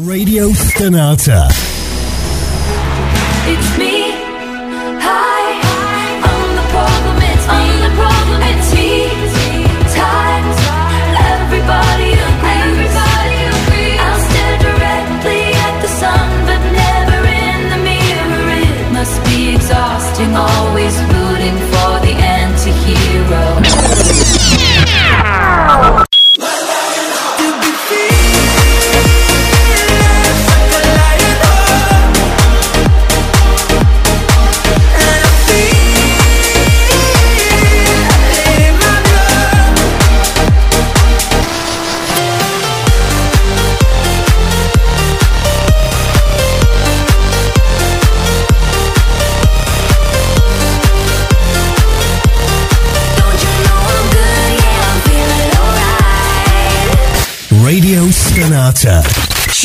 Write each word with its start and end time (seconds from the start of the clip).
Radio 0.00 0.52
Stonata. 0.54 1.46
It's 3.46 3.78
me. 3.78 3.93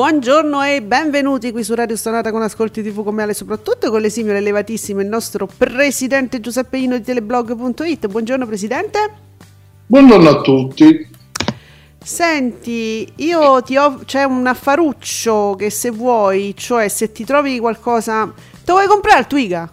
Buongiorno 0.00 0.62
e 0.62 0.80
benvenuti 0.80 1.52
qui 1.52 1.62
su 1.62 1.74
Radio 1.74 1.94
Stonata 1.94 2.32
con 2.32 2.40
Ascolti 2.40 2.82
TV 2.82 3.04
come 3.04 3.22
Ale, 3.22 3.34
soprattutto 3.34 3.90
con 3.90 4.00
l'esimio 4.00 4.32
e 4.32 4.38
elevatissimo 4.38 5.02
il 5.02 5.06
nostro 5.06 5.46
presidente 5.46 6.40
Giuseppe 6.40 6.78
Ino 6.78 6.96
di 6.96 7.04
teleblog.it. 7.04 8.06
Buongiorno 8.06 8.46
presidente. 8.46 8.98
Buongiorno 9.84 10.28
a 10.30 10.40
tutti. 10.40 11.06
Senti, 12.02 13.12
io 13.16 13.60
ti 13.60 13.76
ho 13.76 14.00
c'è 14.06 14.24
un 14.24 14.46
affaruccio 14.46 15.54
che 15.58 15.68
se 15.68 15.90
vuoi, 15.90 16.54
cioè 16.56 16.88
se 16.88 17.12
ti 17.12 17.26
trovi 17.26 17.58
qualcosa, 17.58 18.32
te 18.64 18.72
vuoi 18.72 18.86
comprare 18.86 19.20
il 19.20 19.26
Twiga? 19.26 19.70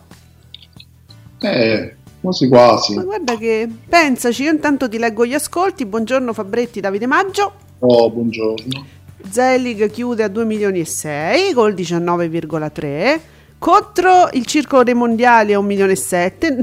Eh, 1.39 1.95
quasi 2.19 2.49
quasi. 2.49 2.95
Ma 2.95 3.03
guarda 3.03 3.37
che 3.37 3.69
pensaci, 3.87 4.43
io 4.43 4.51
intanto 4.51 4.89
ti 4.89 4.97
leggo 4.97 5.25
gli 5.25 5.33
ascolti. 5.33 5.85
Buongiorno 5.85 6.33
Fabretti, 6.33 6.81
Davide 6.81 7.05
Maggio. 7.05 7.53
Oh, 7.79 8.09
buongiorno. 8.11 8.95
Zelig 9.29 9.89
chiude 9.91 10.23
a 10.23 10.27
2 10.27 10.45
milioni 10.45 10.79
e 10.79 10.85
6 10.85 11.53
col 11.53 11.73
19,3 11.73 13.19
contro 13.59 14.29
il 14.33 14.45
circolo 14.45 14.83
dei 14.83 14.93
mondiali 14.93 15.53
a 15.53 15.59
1 15.59 15.67
milione 15.67 15.91
e 15.93 15.95
7 15.95 16.59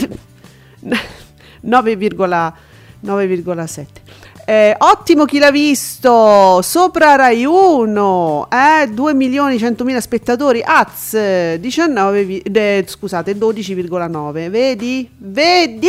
9,7 1.65 3.85
eh, 4.47 4.75
ottimo 4.79 5.25
chi 5.25 5.39
l'ha 5.39 5.51
visto 5.51 6.61
sopra 6.63 7.17
Rai 7.17 7.45
1 7.45 8.49
eh, 8.51 8.89
2 8.89 9.15
milioni 9.15 9.59
100 9.59 9.85
mila 9.85 10.01
spettatori 10.01 10.63
Az 10.65 11.17
19 11.59 12.25
vi- 12.25 12.41
eh, 12.43 12.85
scusate 12.87 13.37
12,9 13.37 14.49
vedi? 14.51 15.11
Vedi? 15.17 15.89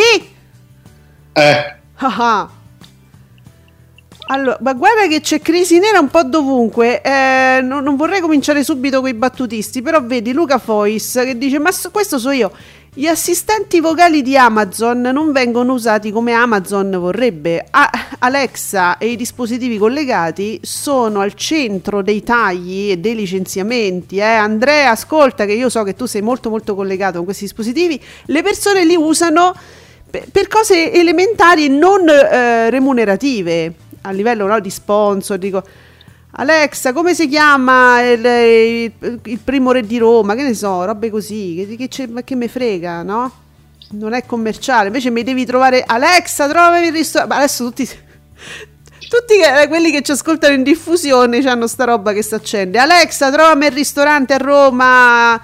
Eh, 1.34 1.74
Ah 1.98 2.16
ah. 2.18 2.50
Allora, 4.28 4.58
ma 4.62 4.74
guarda 4.74 5.08
che 5.08 5.22
c'è 5.22 5.40
crisi 5.40 5.78
nera 5.78 6.00
un 6.00 6.08
po' 6.10 6.24
dovunque. 6.24 7.02
eh, 7.02 7.60
non, 7.62 7.84
non 7.84 7.96
vorrei 7.96 8.22
cominciare 8.22 8.64
subito 8.64 9.00
con 9.00 9.10
i 9.10 9.14
battutisti, 9.14 9.82
però 9.84 10.02
vedi 10.04 10.32
Luca 10.34 10.58
Fois 10.58 11.14
che 11.24 11.38
dice: 11.38 11.60
Ma 11.60 11.72
so- 11.72 11.92
questo 11.92 12.18
so 12.18 12.32
io. 12.32 12.52
Gli 12.98 13.08
assistenti 13.08 13.82
vocali 13.82 14.22
di 14.22 14.38
Amazon 14.38 15.02
non 15.02 15.34
vengono 15.34 15.74
usati 15.74 16.12
come 16.12 16.32
Amazon 16.32 16.92
vorrebbe. 16.92 17.66
A- 17.70 17.90
Alexa 18.20 18.98
e 18.98 19.08
i 19.08 19.16
dispositivi 19.18 19.78
collegati 19.78 20.60
sono 20.64 21.20
al 21.20 21.34
centro 21.34 22.02
dei 22.02 22.24
tagli 22.24 22.92
e 22.92 22.98
dei 22.98 23.14
licenziamenti. 23.14 24.18
eh. 24.18 24.22
Andrea, 24.24 24.92
ascolta 24.92 25.46
che 25.46 25.52
io 25.52 25.70
so 25.70 25.84
che 25.84 25.94
tu 25.94 26.06
sei 26.06 26.22
molto 26.22 26.50
molto 26.50 26.74
collegato 26.74 27.18
con 27.18 27.26
questi 27.26 27.44
dispositivi. 27.44 28.02
Le 28.28 28.42
persone 28.42 28.86
li 28.86 28.96
usano 28.96 29.54
per, 30.10 30.24
per 30.32 30.48
cose 30.48 30.94
elementari 30.94 31.66
e 31.66 31.68
non 31.68 32.08
eh, 32.08 32.70
remunerative 32.70 33.74
a 34.06 34.12
livello 34.12 34.46
no, 34.48 34.60
di 34.60 34.70
sponsor. 34.70 35.38
Dico, 35.38 35.64
Alexa, 36.38 36.94
come 36.94 37.14
si 37.14 37.28
chiama 37.28 38.02
il, 38.02 38.26
il- 38.26 39.20
il 39.24 39.40
primo 39.44 39.72
re 39.72 39.82
di 39.86 39.98
Roma? 39.98 40.36
Che 40.36 40.44
ne 40.44 40.54
so, 40.54 40.84
robe 40.86 41.10
così. 41.10 41.76
Che, 41.78 41.88
che, 41.88 42.24
che 42.24 42.36
me 42.36 42.48
frega, 42.48 43.04
no? 43.04 43.32
Non 43.92 44.14
è 44.14 44.26
commerciale. 44.26 44.88
Invece 44.88 45.10
mi 45.12 45.24
devi 45.24 45.46
trovare 45.46 45.84
Alexa, 45.86 46.48
trovami 46.48 46.88
il 46.88 46.92
ristorante. 46.94 47.36
Adesso 47.36 47.64
tutti. 47.66 47.88
Tutti 49.08 49.36
che- 49.38 49.68
quelli 49.68 49.92
che 49.92 50.02
ci 50.02 50.12
ascoltano 50.12 50.56
in 50.56 50.64
diffusione 50.64 51.38
hanno 51.48 51.68
sta 51.68 51.84
roba 51.86 52.12
che 52.12 52.24
si 52.24 52.34
accende. 52.34 52.80
Alexa, 52.80 53.32
trovami 53.32 53.68
il 53.68 53.72
ristorante 53.72 54.34
a 54.34 54.38
Roma 54.38 55.40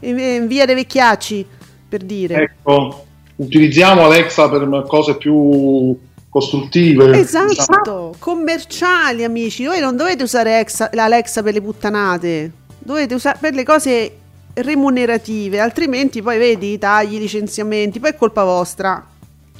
in, 0.00 0.18
in 0.18 0.46
via 0.48 0.66
dei 0.66 0.74
Vecchiacci. 0.74 1.46
Per 1.88 2.02
dire. 2.02 2.34
ecco, 2.42 3.06
utilizziamo 3.36 4.04
Alexa 4.04 4.48
per 4.50 4.84
cose 4.88 5.16
più 5.16 5.96
costruttive. 6.38 7.06
diciamo. 7.12 7.50
Esatto, 7.50 8.14
commerciali 8.18 9.24
amici, 9.24 9.64
voi 9.64 9.80
non 9.80 9.96
dovete 9.96 10.22
usare 10.22 10.60
Exa- 10.60 10.90
l'Alexa 10.92 11.42
per 11.42 11.54
le 11.54 11.62
puttanate, 11.62 12.52
dovete 12.78 13.14
usare 13.14 13.38
per 13.40 13.54
le 13.54 13.64
cose 13.64 14.16
remunerative, 14.54 15.60
altrimenti 15.60 16.20
poi 16.22 16.38
vedi 16.38 16.72
i 16.72 16.78
tagli, 16.78 17.14
i 17.14 17.18
licenziamenti, 17.18 17.98
poi 18.00 18.10
è 18.10 18.14
colpa 18.16 18.44
vostra. 18.44 19.04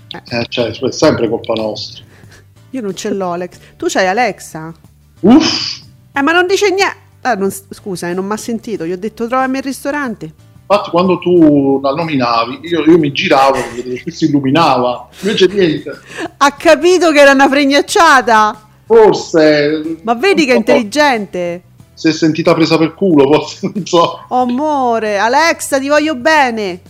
Eh, 0.08 0.46
cioè, 0.48 0.70
è 0.70 0.92
sempre 0.92 1.28
colpa 1.28 1.54
nostra. 1.54 2.04
Io 2.70 2.80
non 2.82 2.94
ce 2.94 3.10
l'ho 3.10 3.32
Alex, 3.32 3.56
tu 3.76 3.86
c'hai 3.88 4.06
Alexa? 4.06 4.72
Uff, 5.20 5.80
Eh 6.12 6.22
ma 6.22 6.32
non 6.32 6.46
dice 6.46 6.68
niente, 6.70 6.96
ah, 7.22 7.34
non- 7.34 7.50
scusa, 7.70 8.08
eh, 8.10 8.14
non 8.14 8.26
mi 8.26 8.32
ha 8.34 8.36
sentito, 8.36 8.84
gli 8.84 8.92
ho 8.92 8.98
detto 8.98 9.26
trovami 9.26 9.58
il 9.58 9.62
ristorante. 9.64 10.32
Infatti 10.68 10.90
quando 10.90 11.18
tu 11.18 11.80
la 11.80 11.92
nominavi, 11.92 12.58
io, 12.62 12.82
io 12.84 12.98
mi 12.98 13.12
giravo, 13.12 13.58
che 14.04 14.10
si 14.10 14.24
illuminava. 14.26 15.08
Invece 15.20 15.46
niente. 15.46 15.90
Ha 16.36 16.50
capito 16.52 17.12
che 17.12 17.20
era 17.20 17.32
una 17.32 17.48
fregnacciata, 17.48 18.60
Forse... 18.84 19.98
ma 20.02 20.14
vedi 20.14 20.44
che 20.44 20.50
è 20.50 20.54
non 20.54 20.58
intelligente. 20.58 21.62
Si 21.94 22.08
è 22.08 22.12
sentita 22.12 22.52
presa 22.52 22.76
per 22.76 22.94
culo, 22.94 23.32
forse, 23.32 23.70
non 23.72 23.86
so. 23.86 24.24
Oh, 24.28 24.42
amore, 24.42 25.18
Alexa 25.18 25.78
ti 25.78 25.88
voglio 25.88 26.14
bene. 26.14 26.80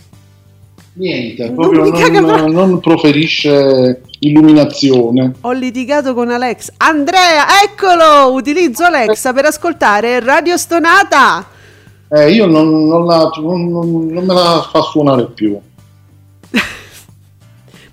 Niente, 0.93 1.45
Non 1.45 1.55
proprio 1.55 1.81
non, 1.83 2.25
proprio. 2.25 2.47
non 2.47 2.79
proferisce 2.79 4.01
illuminazione. 4.19 5.33
Ho 5.41 5.51
litigato 5.51 6.15
con 6.15 6.31
Alex. 6.31 6.71
Andrea, 6.77 7.45
eccolo! 7.63 8.33
Utilizzo 8.33 8.83
Alexa 8.83 9.31
per 9.31 9.45
ascoltare 9.45 10.19
Radio 10.19 10.57
Stonata. 10.57 11.55
Eh, 12.09 12.31
io 12.31 12.45
non, 12.45 12.87
non 12.87 13.05
la- 13.05 13.29
non- 13.41 13.69
non- 13.69 14.05
non 14.07 14.25
me 14.25 14.33
la 14.33 14.67
fa 14.71 14.81
suonare 14.81 15.25
più. 15.27 15.59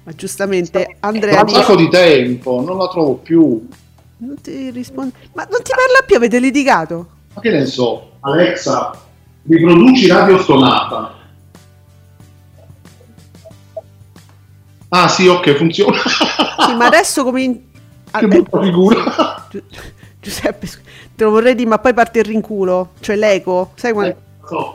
Ma 0.07 0.13
giustamente 0.15 0.97
Andrea 1.01 1.37
Da 1.37 1.41
un 1.43 1.49
sacco 1.49 1.75
di 1.77 1.89
tempo, 1.89 2.63
non 2.65 2.77
la 2.77 2.89
trovo 2.89 3.15
più. 3.15 3.67
non 4.19 4.41
ti 4.41 4.71
risponde. 4.71 5.15
Ma 5.33 5.47
non 5.51 5.63
ti 5.63 5.71
parla 5.75 6.05
più, 6.07 6.17
avete 6.17 6.39
litigato? 6.39 7.07
Ma 7.35 7.41
che 7.41 7.51
ne 7.51 7.65
so? 7.67 8.11
Alexa, 8.21 8.93
riproduci 9.49 10.07
radio 10.07 10.39
stonata. 10.39 11.15
Ah 14.91 15.09
sì, 15.09 15.27
ok, 15.27 15.55
funziona. 15.57 15.99
Sì, 16.67 16.75
ma 16.77 16.87
adesso 16.87 17.25
come 17.25 17.63
che 18.13 18.27
brutta 18.29 18.63
figura. 18.63 19.49
Giuseppe, 20.21 20.69
te 21.15 21.25
lo 21.25 21.31
vorrei 21.31 21.55
dire, 21.55 21.69
ma 21.69 21.79
poi 21.79 21.95
parte 21.95 22.21
il 22.21 22.25
rinculo, 22.25 22.91
cioè 23.01 23.17
l'eco. 23.17 23.71
Sai 23.75 23.93
quando... 23.93 24.17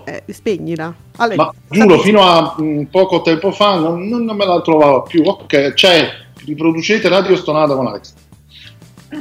Eh, 0.05 0.23
spegnila. 0.33 0.93
Ale, 1.17 1.35
Ma 1.35 1.53
giuro, 1.69 1.99
fino 1.99 2.21
a 2.23 2.55
mm, 2.59 2.83
poco 2.85 3.21
tempo 3.21 3.51
fa 3.51 3.75
non, 3.75 4.07
non- 4.07 4.25
me 4.35 4.45
la 4.45 4.61
trovavo 4.61 5.03
più. 5.03 5.21
Ok, 5.23 5.73
cioè, 5.73 6.09
riproducete 6.45 7.07
Radio 7.07 7.35
Stonata 7.35 7.75
con 7.75 7.85
Alex. 7.85 8.13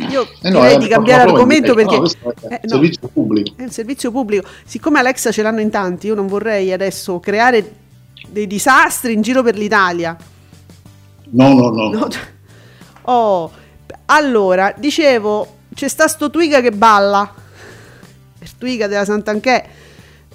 io 0.08 0.26
Eh 0.40 0.48
no, 0.50 0.60
direi 0.60 0.78
di 0.78 0.88
cambiare 0.88 1.22
argomento 1.22 1.74
perché 1.74 1.98
no, 1.98 2.06
è 2.06 2.54
eh, 2.54 2.60
no, 2.62 2.68
servizio 2.68 3.08
pubblico. 3.08 3.52
è 3.56 3.62
un 3.62 3.70
servizio 3.70 4.10
pubblico. 4.10 4.48
Siccome 4.64 4.98
Alexa 4.98 5.30
ce 5.30 5.42
l'hanno 5.42 5.60
in 5.60 5.70
tanti, 5.70 6.06
io 6.06 6.14
non 6.14 6.26
vorrei 6.26 6.72
adesso 6.72 7.20
creare 7.20 7.70
dei 8.28 8.46
disastri 8.46 9.12
in 9.12 9.20
giro 9.20 9.42
per 9.42 9.56
l'Italia. 9.56 10.16
No, 11.30 11.52
no, 11.52 11.68
no. 11.70 11.88
No. 11.90 12.08
Oh, 13.10 13.50
allora, 14.06 14.74
dicevo, 14.76 15.57
c'è 15.78 15.86
sta 15.86 16.08
sto 16.08 16.28
Twiga 16.28 16.60
che 16.60 16.72
balla. 16.72 17.32
Il 18.40 18.50
Twiga 18.58 18.88
della 18.88 19.04
Sant'Anchè. 19.04 19.64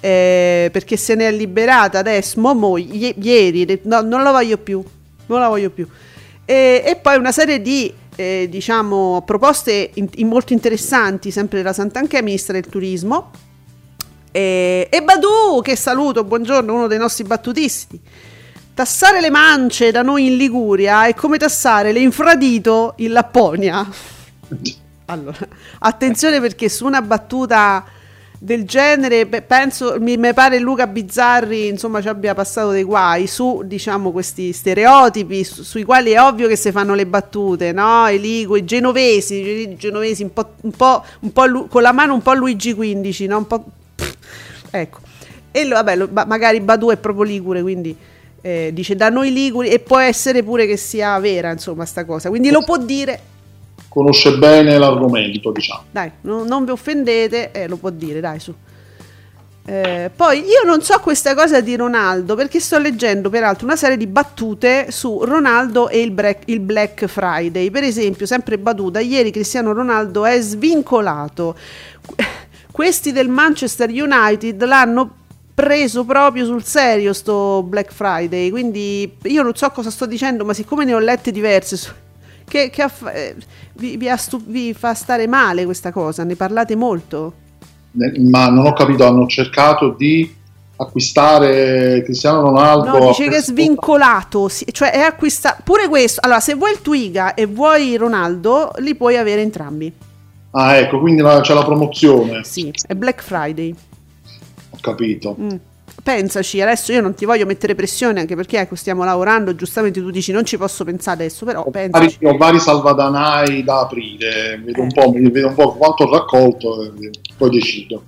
eh, 0.00 0.70
perché 0.72 0.96
se 0.96 1.14
ne 1.14 1.28
è 1.28 1.32
liberata 1.32 1.98
adesso, 1.98 2.40
mo, 2.40 2.54
mo, 2.54 2.78
ie- 2.78 3.14
ieri, 3.20 3.80
no, 3.84 4.00
non 4.00 4.22
la 4.22 4.30
voglio 4.30 4.56
più, 4.56 4.82
non 5.26 5.40
la 5.40 5.48
voglio 5.48 5.68
più. 5.68 5.86
E, 6.46 6.82
e 6.86 6.96
poi 6.96 7.18
una 7.18 7.30
serie 7.30 7.60
di, 7.60 7.92
eh, 8.16 8.46
diciamo, 8.48 9.22
proposte 9.26 9.90
in- 9.94 10.08
in 10.14 10.28
molto 10.28 10.54
interessanti, 10.54 11.30
sempre 11.30 11.58
della 11.58 11.74
Sant'Anchè, 11.74 12.22
ministra 12.22 12.54
del 12.54 12.66
turismo. 12.66 13.30
E, 14.32 14.88
e 14.90 15.02
Badu, 15.02 15.60
che 15.62 15.76
saluto, 15.76 16.24
buongiorno, 16.24 16.72
uno 16.72 16.86
dei 16.86 16.98
nostri 16.98 17.24
battutisti. 17.24 18.00
Tassare 18.72 19.20
le 19.20 19.28
mance 19.30 19.90
da 19.90 20.00
noi 20.00 20.26
in 20.26 20.36
Liguria 20.38 21.06
è 21.06 21.14
come 21.14 21.36
tassare 21.36 21.92
le 21.92 22.00
infradito 22.00 22.94
in 22.96 23.12
Lapponia. 23.12 23.86
Allora, 25.06 25.36
attenzione 25.80 26.40
perché 26.40 26.68
su 26.68 26.86
una 26.86 27.02
battuta 27.02 27.84
del 28.38 28.64
genere, 28.64 29.26
penso, 29.26 29.96
mi, 30.00 30.16
mi 30.18 30.34
pare 30.34 30.58
Luca 30.58 30.86
Bizzarri, 30.86 31.68
insomma, 31.68 32.02
ci 32.02 32.08
abbia 32.08 32.34
passato 32.34 32.70
dei 32.70 32.82
guai 32.82 33.26
su, 33.26 33.62
diciamo, 33.64 34.12
questi 34.12 34.52
stereotipi 34.52 35.44
su- 35.44 35.62
sui 35.62 35.82
quali 35.82 36.10
è 36.10 36.20
ovvio 36.20 36.46
che 36.48 36.56
si 36.56 36.70
fanno 36.70 36.94
le 36.94 37.06
battute, 37.06 37.72
no? 37.72 38.06
I 38.08 38.20
liguri, 38.20 38.60
i 38.60 38.64
genovesi, 38.64 39.34
i 39.36 39.76
genovesi 39.76 40.24
un 40.24 40.32
po', 40.32 40.54
un 40.60 40.70
po', 40.72 41.02
un 41.20 41.32
po' 41.32 41.44
lu- 41.46 41.68
con 41.68 41.80
la 41.82 41.92
mano 41.92 42.12
un 42.12 42.20
po' 42.22 42.34
Luigi 42.34 42.74
XV, 42.74 43.20
no? 43.28 43.38
Un 43.38 43.46
po'... 43.46 43.64
ecco. 44.70 44.98
E 45.50 45.64
lo- 45.64 45.74
vabbè, 45.76 45.96
lo- 45.96 46.08
ma- 46.12 46.24
magari 46.26 46.60
Badu 46.60 46.90
è 46.90 46.96
proprio 46.98 47.24
ligure, 47.24 47.62
quindi 47.62 47.96
eh, 48.42 48.70
dice 48.74 48.94
da 48.94 49.08
noi 49.08 49.32
liguri 49.32 49.68
e 49.68 49.78
può 49.78 49.98
essere 49.98 50.42
pure 50.42 50.66
che 50.66 50.76
sia 50.76 51.18
vera, 51.18 51.50
insomma, 51.50 51.86
sta 51.86 52.04
cosa. 52.04 52.28
Quindi 52.28 52.50
lo 52.50 52.62
può 52.62 52.76
dire, 52.76 53.18
Conosce 53.94 54.36
bene 54.38 54.76
l'argomento, 54.76 55.52
diciamo. 55.52 55.84
dai, 55.92 56.10
no- 56.22 56.42
non 56.44 56.64
vi 56.64 56.72
offendete, 56.72 57.52
eh, 57.52 57.68
lo 57.68 57.76
può 57.76 57.90
dire, 57.90 58.18
dai, 58.18 58.40
su. 58.40 58.52
Eh, 59.66 60.10
poi 60.14 60.40
io 60.40 60.62
non 60.66 60.82
so 60.82 60.98
questa 60.98 61.34
cosa 61.34 61.60
di 61.60 61.74
Ronaldo 61.76 62.34
perché 62.34 62.58
sto 62.60 62.76
leggendo 62.78 63.30
peraltro 63.30 63.64
una 63.66 63.76
serie 63.76 63.96
di 63.96 64.06
battute 64.06 64.90
su 64.90 65.22
Ronaldo 65.24 65.88
e 65.88 66.00
il, 66.00 66.10
Black- 66.10 66.42
il 66.46 66.58
Black 66.58 67.06
Friday. 67.06 67.70
Per 67.70 67.84
esempio, 67.84 68.26
sempre 68.26 68.58
battuta, 68.58 68.98
ieri 68.98 69.30
Cristiano 69.30 69.72
Ronaldo 69.72 70.24
è 70.26 70.40
svincolato. 70.40 71.56
Questi 72.72 73.12
del 73.12 73.28
Manchester 73.28 73.90
United 73.90 74.62
l'hanno 74.64 75.14
preso 75.54 76.04
proprio 76.04 76.44
sul 76.46 76.64
serio 76.64 77.12
sto 77.12 77.62
Black 77.62 77.92
Friday, 77.92 78.50
quindi 78.50 79.18
io 79.22 79.42
non 79.42 79.54
so 79.54 79.70
cosa 79.70 79.88
sto 79.88 80.04
dicendo, 80.04 80.44
ma 80.44 80.52
siccome 80.52 80.84
ne 80.84 80.94
ho 80.94 80.98
lette 80.98 81.30
diverse 81.30 81.76
che, 82.46 82.70
che 82.70 82.82
aff- 82.82 83.10
eh, 83.12 83.34
vi, 83.74 83.96
vi 83.96 84.08
astu- 84.08 84.44
vi 84.46 84.74
fa 84.74 84.94
stare 84.94 85.26
male 85.26 85.64
questa 85.64 85.92
cosa, 85.92 86.24
ne 86.24 86.36
parlate 86.36 86.76
molto? 86.76 87.32
Ma 87.92 88.48
non 88.48 88.66
ho 88.66 88.72
capito, 88.72 89.06
hanno 89.06 89.26
cercato 89.26 89.90
di 89.96 90.34
acquistare 90.76 92.02
Cristiano 92.04 92.40
Ronaldo. 92.40 92.98
No, 92.98 93.06
dice 93.08 93.28
che 93.28 93.36
è 93.36 93.42
svincolato, 93.42 94.48
sì, 94.48 94.66
cioè 94.72 94.90
è 94.90 95.00
acquistato 95.00 95.62
pure 95.64 95.88
questo. 95.88 96.20
Allora, 96.22 96.40
se 96.40 96.54
vuoi 96.54 96.72
il 96.72 96.82
Twiga 96.82 97.34
e 97.34 97.46
vuoi 97.46 97.96
Ronaldo, 97.96 98.72
li 98.78 98.94
puoi 98.94 99.16
avere 99.16 99.42
entrambi. 99.42 99.92
Ah, 100.50 100.76
ecco, 100.76 101.00
quindi 101.00 101.20
la- 101.22 101.40
c'è 101.40 101.54
la 101.54 101.64
promozione. 101.64 102.42
Sì, 102.44 102.72
è 102.86 102.94
Black 102.94 103.22
Friday. 103.22 103.74
Ho 104.70 104.78
capito. 104.80 105.36
Mm. 105.40 105.48
Pensaci, 106.04 106.60
adesso 106.60 106.92
io 106.92 107.00
non 107.00 107.14
ti 107.14 107.24
voglio 107.24 107.46
mettere 107.46 107.74
pressione 107.74 108.20
anche 108.20 108.36
perché 108.36 108.58
ecco, 108.58 108.74
stiamo 108.74 109.04
lavorando, 109.04 109.54
giustamente 109.54 110.02
tu 110.02 110.10
dici 110.10 110.32
non 110.32 110.44
ci 110.44 110.58
posso 110.58 110.84
pensare 110.84 111.22
adesso, 111.22 111.46
però 111.46 111.62
Ho 111.62 111.70
vari, 111.70 111.88
pensaci. 111.90 112.18
ho 112.26 112.36
vari 112.36 112.58
salvadanai 112.60 113.64
da 113.64 113.80
aprire, 113.80 114.60
vedo, 114.62 114.82
un 114.82 114.88
Eh. 114.88 114.92
po', 114.92 115.10
mi 115.12 115.30
vedo 115.30 115.48
un 115.48 115.54
po' 115.54 115.72
quanto 115.72 116.02
ho 116.04 116.12
raccolto 116.12 116.82
e 117.00 117.10
poi 117.38 117.48
decido. 117.48 118.02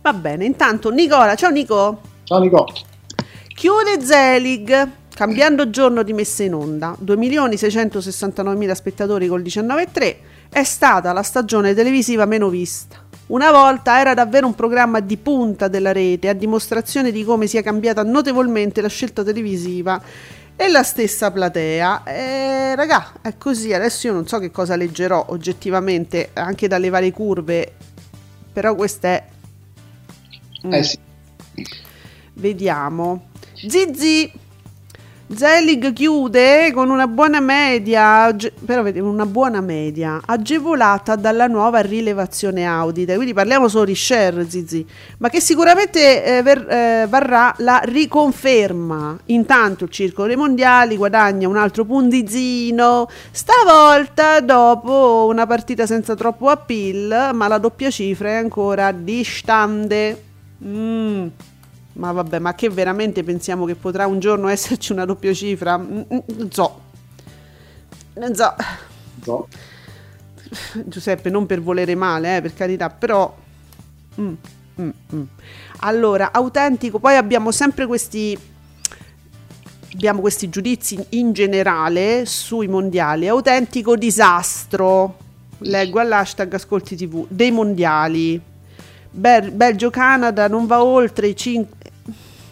Va 0.00 0.12
bene, 0.14 0.46
intanto 0.46 0.88
Nicola, 0.88 1.34
ciao 1.34 1.50
Nico. 1.50 2.00
Ciao 2.24 2.38
Nico. 2.38 2.66
Chiude 3.54 4.00
Zelig, 4.02 4.88
cambiando 5.14 5.68
giorno 5.68 6.02
di 6.02 6.14
messa 6.14 6.42
in 6.42 6.54
onda, 6.54 6.96
2.669.000 7.04 8.72
spettatori 8.72 9.26
col 9.28 9.42
19,3, 9.42 10.16
è 10.48 10.64
stata 10.64 11.12
la 11.12 11.22
stagione 11.22 11.74
televisiva 11.74 12.24
meno 12.24 12.48
vista. 12.48 12.96
Una 13.30 13.52
volta 13.52 14.00
era 14.00 14.12
davvero 14.12 14.48
un 14.48 14.56
programma 14.56 14.98
di 14.98 15.16
punta 15.16 15.68
della 15.68 15.92
rete, 15.92 16.28
a 16.28 16.32
dimostrazione 16.32 17.12
di 17.12 17.22
come 17.22 17.46
sia 17.46 17.62
cambiata 17.62 18.02
notevolmente 18.02 18.80
la 18.80 18.88
scelta 18.88 19.22
televisiva 19.22 20.02
e 20.56 20.68
la 20.68 20.82
stessa 20.82 21.30
platea. 21.30 22.02
E 22.02 22.74
raga, 22.74 23.12
è 23.20 23.36
così, 23.38 23.72
adesso 23.72 24.08
io 24.08 24.14
non 24.14 24.26
so 24.26 24.40
che 24.40 24.50
cosa 24.50 24.74
leggerò 24.74 25.26
oggettivamente, 25.28 26.30
anche 26.32 26.66
dalle 26.66 26.88
varie 26.88 27.12
curve, 27.12 27.72
però 28.52 28.74
questa 28.74 29.08
è... 29.08 29.24
Mm. 30.66 30.72
Eh 30.72 30.82
sì, 30.82 30.98
Vediamo. 32.34 33.28
Zizi. 33.54 34.32
Zelig 35.32 35.92
chiude 35.92 36.72
con 36.72 36.90
una 36.90 37.06
buona 37.06 37.38
media, 37.38 38.34
però 38.64 38.82
vediamo 38.82 39.10
una 39.10 39.26
buona 39.26 39.60
media, 39.60 40.20
agevolata 40.24 41.14
dalla 41.14 41.46
nuova 41.46 41.78
rilevazione 41.78 42.66
audita. 42.66 43.14
Quindi 43.14 43.32
parliamo 43.32 43.68
solo 43.68 43.84
di 43.84 43.94
share, 43.94 44.50
Zizi, 44.50 44.84
ma 45.18 45.28
che 45.28 45.40
sicuramente 45.40 46.24
eh, 46.24 46.42
ver- 46.42 46.68
eh, 46.68 47.06
varrà 47.08 47.54
la 47.58 47.80
riconferma. 47.84 49.16
Intanto 49.26 49.84
il 49.84 49.90
Circolo 49.90 50.26
dei 50.26 50.36
Mondiali 50.36 50.96
guadagna 50.96 51.46
un 51.46 51.56
altro 51.56 51.84
puntizzino, 51.84 53.08
stavolta 53.30 54.40
dopo 54.40 55.28
una 55.30 55.46
partita 55.46 55.86
senza 55.86 56.16
troppo 56.16 56.48
appeal, 56.48 57.30
ma 57.34 57.46
la 57.46 57.58
doppia 57.58 57.90
cifra 57.90 58.30
è 58.30 58.34
ancora 58.34 58.90
distante. 58.90 60.24
Mm. 60.64 61.26
Ma 62.00 62.12
vabbè, 62.12 62.38
ma 62.38 62.54
che 62.54 62.70
veramente 62.70 63.22
pensiamo 63.22 63.66
che 63.66 63.74
potrà 63.74 64.06
un 64.06 64.20
giorno 64.20 64.48
esserci 64.48 64.90
una 64.90 65.04
doppia 65.04 65.34
cifra? 65.34 65.76
Mm, 65.76 66.00
mm, 66.12 66.18
Non 66.38 66.50
so. 66.50 66.80
Non 68.14 68.34
so. 68.34 68.54
no. 69.26 69.48
Giuseppe, 70.86 71.28
non 71.28 71.44
per 71.44 71.60
volere 71.60 71.94
male, 71.94 72.38
eh, 72.38 72.40
per 72.40 72.54
carità, 72.54 72.88
però... 72.88 73.36
Mm, 74.18 74.32
mm, 74.80 74.88
mm. 75.14 75.22
Allora, 75.80 76.32
autentico, 76.32 76.98
poi 76.98 77.16
abbiamo 77.16 77.52
sempre 77.52 77.86
questi... 77.86 78.36
Abbiamo 79.92 80.20
questi 80.20 80.48
giudizi 80.48 81.04
in 81.10 81.32
generale 81.32 82.24
sui 82.24 82.66
mondiali. 82.66 83.28
Autentico 83.28 83.94
disastro. 83.96 85.16
Leggo 85.58 85.98
all'hashtag 85.98 86.54
Ascolti 86.54 86.96
TV. 86.96 87.26
Dei 87.28 87.50
mondiali. 87.50 88.40
Bel- 89.10 89.50
Belgio-Canada 89.50 90.46
non 90.48 90.66
va 90.66 90.82
oltre 90.82 91.26
i 91.26 91.36
5... 91.36 91.78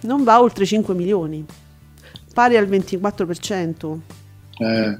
Non 0.00 0.24
va 0.24 0.40
oltre 0.40 0.64
i 0.64 0.66
5 0.66 0.94
milioni. 0.94 1.44
Pari 2.32 2.56
al 2.56 2.68
24%. 2.68 3.98
Eh, 4.58 4.98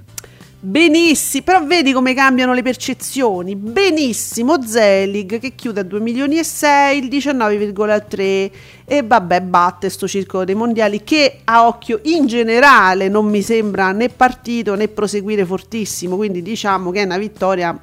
Benissimo, 0.61 1.45
però 1.45 1.65
vedi 1.65 1.93
come 1.93 2.15
cambiano 2.15 2.53
le 2.53 2.63
percezioni. 2.63 3.55
Benissimo, 3.55 4.61
Zelig 4.67 5.39
che 5.39 5.55
chiude 5.55 5.81
a 5.81 5.85
2 5.85 6.01
milioni 6.01 6.37
e 6.37 6.43
6, 6.43 6.99
il 6.99 7.09
19,3 7.09 8.51
e 8.85 9.03
vabbè 9.05 9.41
batte 9.43 9.89
sto 9.89 10.09
circolo 10.09 10.45
dei 10.45 10.57
mondiali 10.57 11.05
che 11.05 11.43
a 11.45 11.69
occhio 11.69 12.01
in 12.05 12.27
generale 12.27 13.09
non 13.09 13.27
mi 13.27 13.41
sembra 13.41 13.93
né 13.93 14.09
partito 14.09 14.75
né 14.75 14.89
proseguire 14.89 15.45
fortissimo, 15.45 16.17
quindi 16.17 16.43
diciamo 16.43 16.91
che 16.91 17.03
è 17.03 17.05
una 17.05 17.19
vittoria 17.19 17.81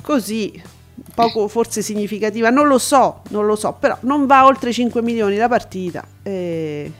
così 0.00 0.62
poco 1.14 1.48
forse 1.48 1.82
significativa, 1.82 2.50
non 2.50 2.66
lo 2.66 2.78
so, 2.78 3.22
non 3.28 3.46
lo 3.46 3.56
so, 3.56 3.76
però 3.78 3.96
non 4.02 4.26
va 4.26 4.44
oltre 4.46 4.70
i 4.70 4.72
5 4.72 5.02
milioni 5.02 5.36
la 5.36 5.48
partita. 5.48 6.04
eh, 6.22 6.92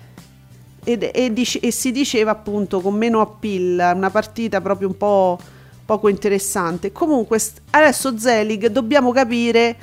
ed- 0.85 1.11
e, 1.13 1.33
dice- 1.33 1.59
e 1.61 1.73
si 1.73 1.91
diceva 1.91 2.31
appunto 2.31 2.81
con 2.81 2.95
meno 2.95 3.21
appeal, 3.21 3.93
una 3.97 4.11
partita 4.11 4.61
proprio 4.61 4.87
un 4.89 4.97
po' 4.97 5.37
poco 5.85 6.09
interessante. 6.09 6.93
Comunque 6.93 7.41
adesso 7.71 8.17
Zelig 8.19 8.69
dobbiamo 8.69 9.11
capire 9.13 9.77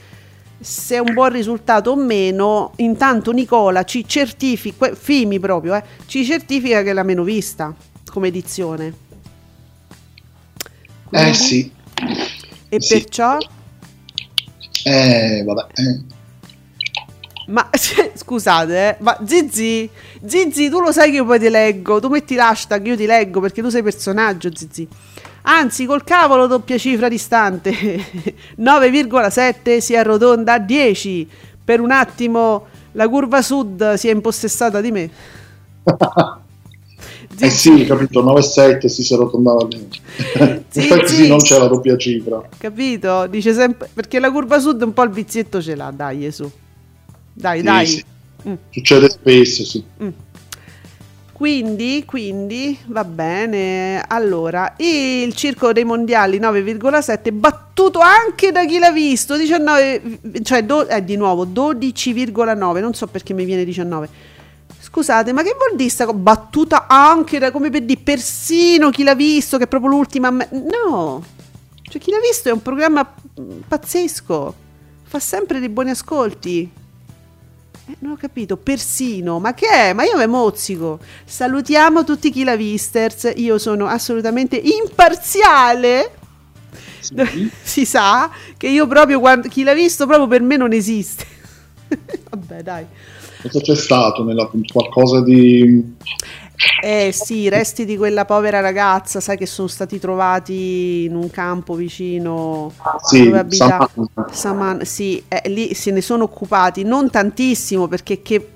se 0.62 0.96
è 0.96 1.00
un 1.00 1.14
buon 1.14 1.30
risultato 1.34 1.92
o 1.92 1.96
meno. 1.98 2.72
Intanto 2.78 3.32
Nicola 3.32 3.84
ci 3.84 4.08
certifica, 4.08 4.94
Fimi 4.96 5.40
proprio, 5.40 5.76
eh, 5.76 5.84
ci 6.06 6.24
certifica 6.24 6.82
che 6.84 6.92
è 6.92 6.94
la 6.94 7.04
meno 7.04 7.24
vista 7.24 7.74
come 8.10 8.28
edizione. 8.30 8.86
eh 8.86 8.92
Quindi- 11.10 11.34
sì, 11.34 11.72
E 12.70 12.82
sì. 12.82 12.94
perciò 13.00 13.38
eh, 14.84 15.44
vabbè. 15.46 15.66
eh. 15.74 16.00
Ma 17.48 17.70
scusate, 18.16 18.90
eh, 18.90 18.96
ma 19.00 19.18
Zizi, 19.26 19.90
Zizi, 20.26 20.70
tu 20.70 20.80
lo 20.80 20.92
sai 20.94 21.10
che 21.10 21.18
io 21.18 21.26
poi 21.26 21.40
ti 21.40 21.50
leggo, 21.50 22.00
tu 22.00 22.08
metti 22.08 22.36
l'hashtag, 22.36 22.86
io 22.86 22.96
ti 22.96 23.06
leggo 23.06 23.42
perché 23.42 23.62
tu 23.62 23.70
sei 23.70 23.84
personaggio, 23.84 24.50
Zizi. 24.56 24.88
Anzi, 25.46 25.86
col 25.86 26.06
cavolo 26.06 26.48
doppia 26.48 26.78
cifra 26.78 27.10
distante, 27.10 27.72
9,7 28.58 29.80
si 29.80 29.96
arrotonda 29.96 30.54
a 30.54 30.60
10. 30.60 31.30
Per 31.66 31.82
un 31.82 31.92
attimo 31.92 32.68
la 32.94 33.10
curva 33.10 33.42
sud 33.42 33.94
si 33.96 34.08
è 34.08 34.12
impossessata 34.12 34.80
di 34.80 34.92
me. 34.92 35.10
Eh 37.40 37.50
sì, 37.50 37.86
capito, 37.86 38.24
9,7 38.24 38.86
si 38.88 39.04
si 39.04 39.14
arrotondava 39.14 39.66
bene. 39.66 39.88
In 40.36 40.64
Sì, 40.70 40.82
sì. 40.82 41.06
sì, 41.06 41.28
non 41.28 41.40
c'è 41.40 41.58
la 41.58 41.68
doppia 41.68 41.98
cifra. 41.98 42.42
Capito? 42.58 43.28
Dice 43.28 43.54
sempre 43.54 43.90
perché 43.94 44.20
la 44.20 44.32
curva 44.32 44.60
sud 44.60 44.82
un 44.82 44.94
po' 44.94 45.04
il 45.04 45.10
vizietto 45.12 45.62
ce 45.62 45.76
l'ha, 45.76 45.92
dai, 45.96 46.32
su. 46.32 46.50
Dai, 47.34 47.60
Sì, 47.60 47.64
dai. 47.64 47.86
sì. 47.86 48.04
Mm. 48.48 48.54
Succede 48.72 49.10
spesso, 49.10 49.64
sì. 49.66 49.84
Quindi, 51.32 52.04
quindi, 52.06 52.78
va 52.88 53.04
bene. 53.04 54.02
Allora, 54.08 54.76
il 54.78 55.34
circolo 55.34 55.74
dei 55.74 55.84
mondiali 55.84 56.40
9,7 56.40 57.32
battuto 57.34 58.00
anche 58.00 58.52
da 58.52 58.66
chi 58.66 58.78
l'ha 58.80 58.92
visto, 58.92 59.36
19, 59.36 60.20
cioè 60.44 60.64
do- 60.64 60.88
eh, 60.88 61.04
di 61.04 61.16
nuovo 61.18 61.46
12,9, 61.46 62.80
non 62.80 62.94
so 62.94 63.08
perché 63.08 63.34
mi 63.34 63.46
viene 63.46 63.66
19. 63.66 64.08
Scusate, 64.94 65.34
ma 65.34 65.42
che 65.42 65.56
vuol 65.58 65.76
dire 65.76 65.90
sta 65.90 66.06
battuta 66.14 66.86
anche 66.86 67.40
da 67.40 67.50
come 67.50 67.72
per 67.72 67.82
dire 67.82 68.00
persino 68.00 68.92
chi 68.92 69.02
l'ha 69.02 69.16
visto, 69.16 69.58
che 69.58 69.64
è 69.64 69.68
proprio 69.68 69.90
l'ultima 69.90 70.30
me- 70.30 70.48
No. 70.52 71.24
Cioè 71.82 72.00
chi 72.00 72.12
l'ha 72.12 72.20
visto 72.20 72.50
è 72.50 72.52
un 72.52 72.62
programma 72.62 73.04
mm, 73.42 73.62
pazzesco. 73.68 74.56
Fa 75.02 75.20
sempre 75.20 75.60
dei 75.60 75.70
buoni 75.70 75.90
ascolti. 75.90 76.70
Eh, 77.88 77.96
non 78.02 78.12
ho 78.12 78.18
capito, 78.18 78.56
persino, 78.56 79.40
ma 79.40 79.56
che 79.56 79.68
è? 79.68 79.94
Ma 79.94 80.04
io 80.04 80.16
me 80.16 80.28
mozzico. 80.28 81.00
Salutiamo 81.26 82.04
tutti 82.04 82.30
chi 82.30 82.44
l'ha 82.44 82.56
visters, 82.56 83.32
io 83.36 83.58
sono 83.58 83.88
assolutamente 83.88 84.58
imparziale. 84.58 86.18
Si 87.64 87.84
sa 87.86 88.30
che 88.56 88.68
io 88.68 88.86
proprio 88.86 89.20
quando 89.20 89.50
chi 89.50 89.64
l'ha 89.64 89.74
visto 89.74 90.06
proprio 90.06 90.28
per 90.28 90.42
me 90.42 90.56
non 90.56 90.72
esiste. 90.72 91.26
Vabbè, 92.30 92.62
dai. 92.62 92.86
Cosa 93.44 93.60
c'è 93.60 93.76
stato 93.76 94.24
nella 94.24 94.50
qualcosa 94.72 95.22
di... 95.22 95.96
Eh 96.82 97.12
sì, 97.12 97.40
i 97.40 97.50
resti 97.50 97.84
di 97.84 97.98
quella 97.98 98.24
povera 98.24 98.62
ragazza, 98.62 99.20
sai 99.20 99.38
che 99.38 99.46
sono 99.46 99.68
stati 99.68 100.00
trovati 100.00 101.04
in 101.06 101.16
un 101.16 101.30
campo 101.30 101.76
vicino 101.76 102.72
Sì, 103.04 103.26
dove 103.26 103.40
abita 103.40 103.90
Saman. 103.92 104.08
Saman, 104.32 104.86
sì, 104.86 105.22
eh, 105.28 105.50
lì 105.50 105.74
se 105.74 105.92
ne 105.92 106.00
sono 106.00 106.24
occupati, 106.24 106.84
non 106.84 107.10
tantissimo 107.10 107.88
perché 107.88 108.22
che 108.22 108.48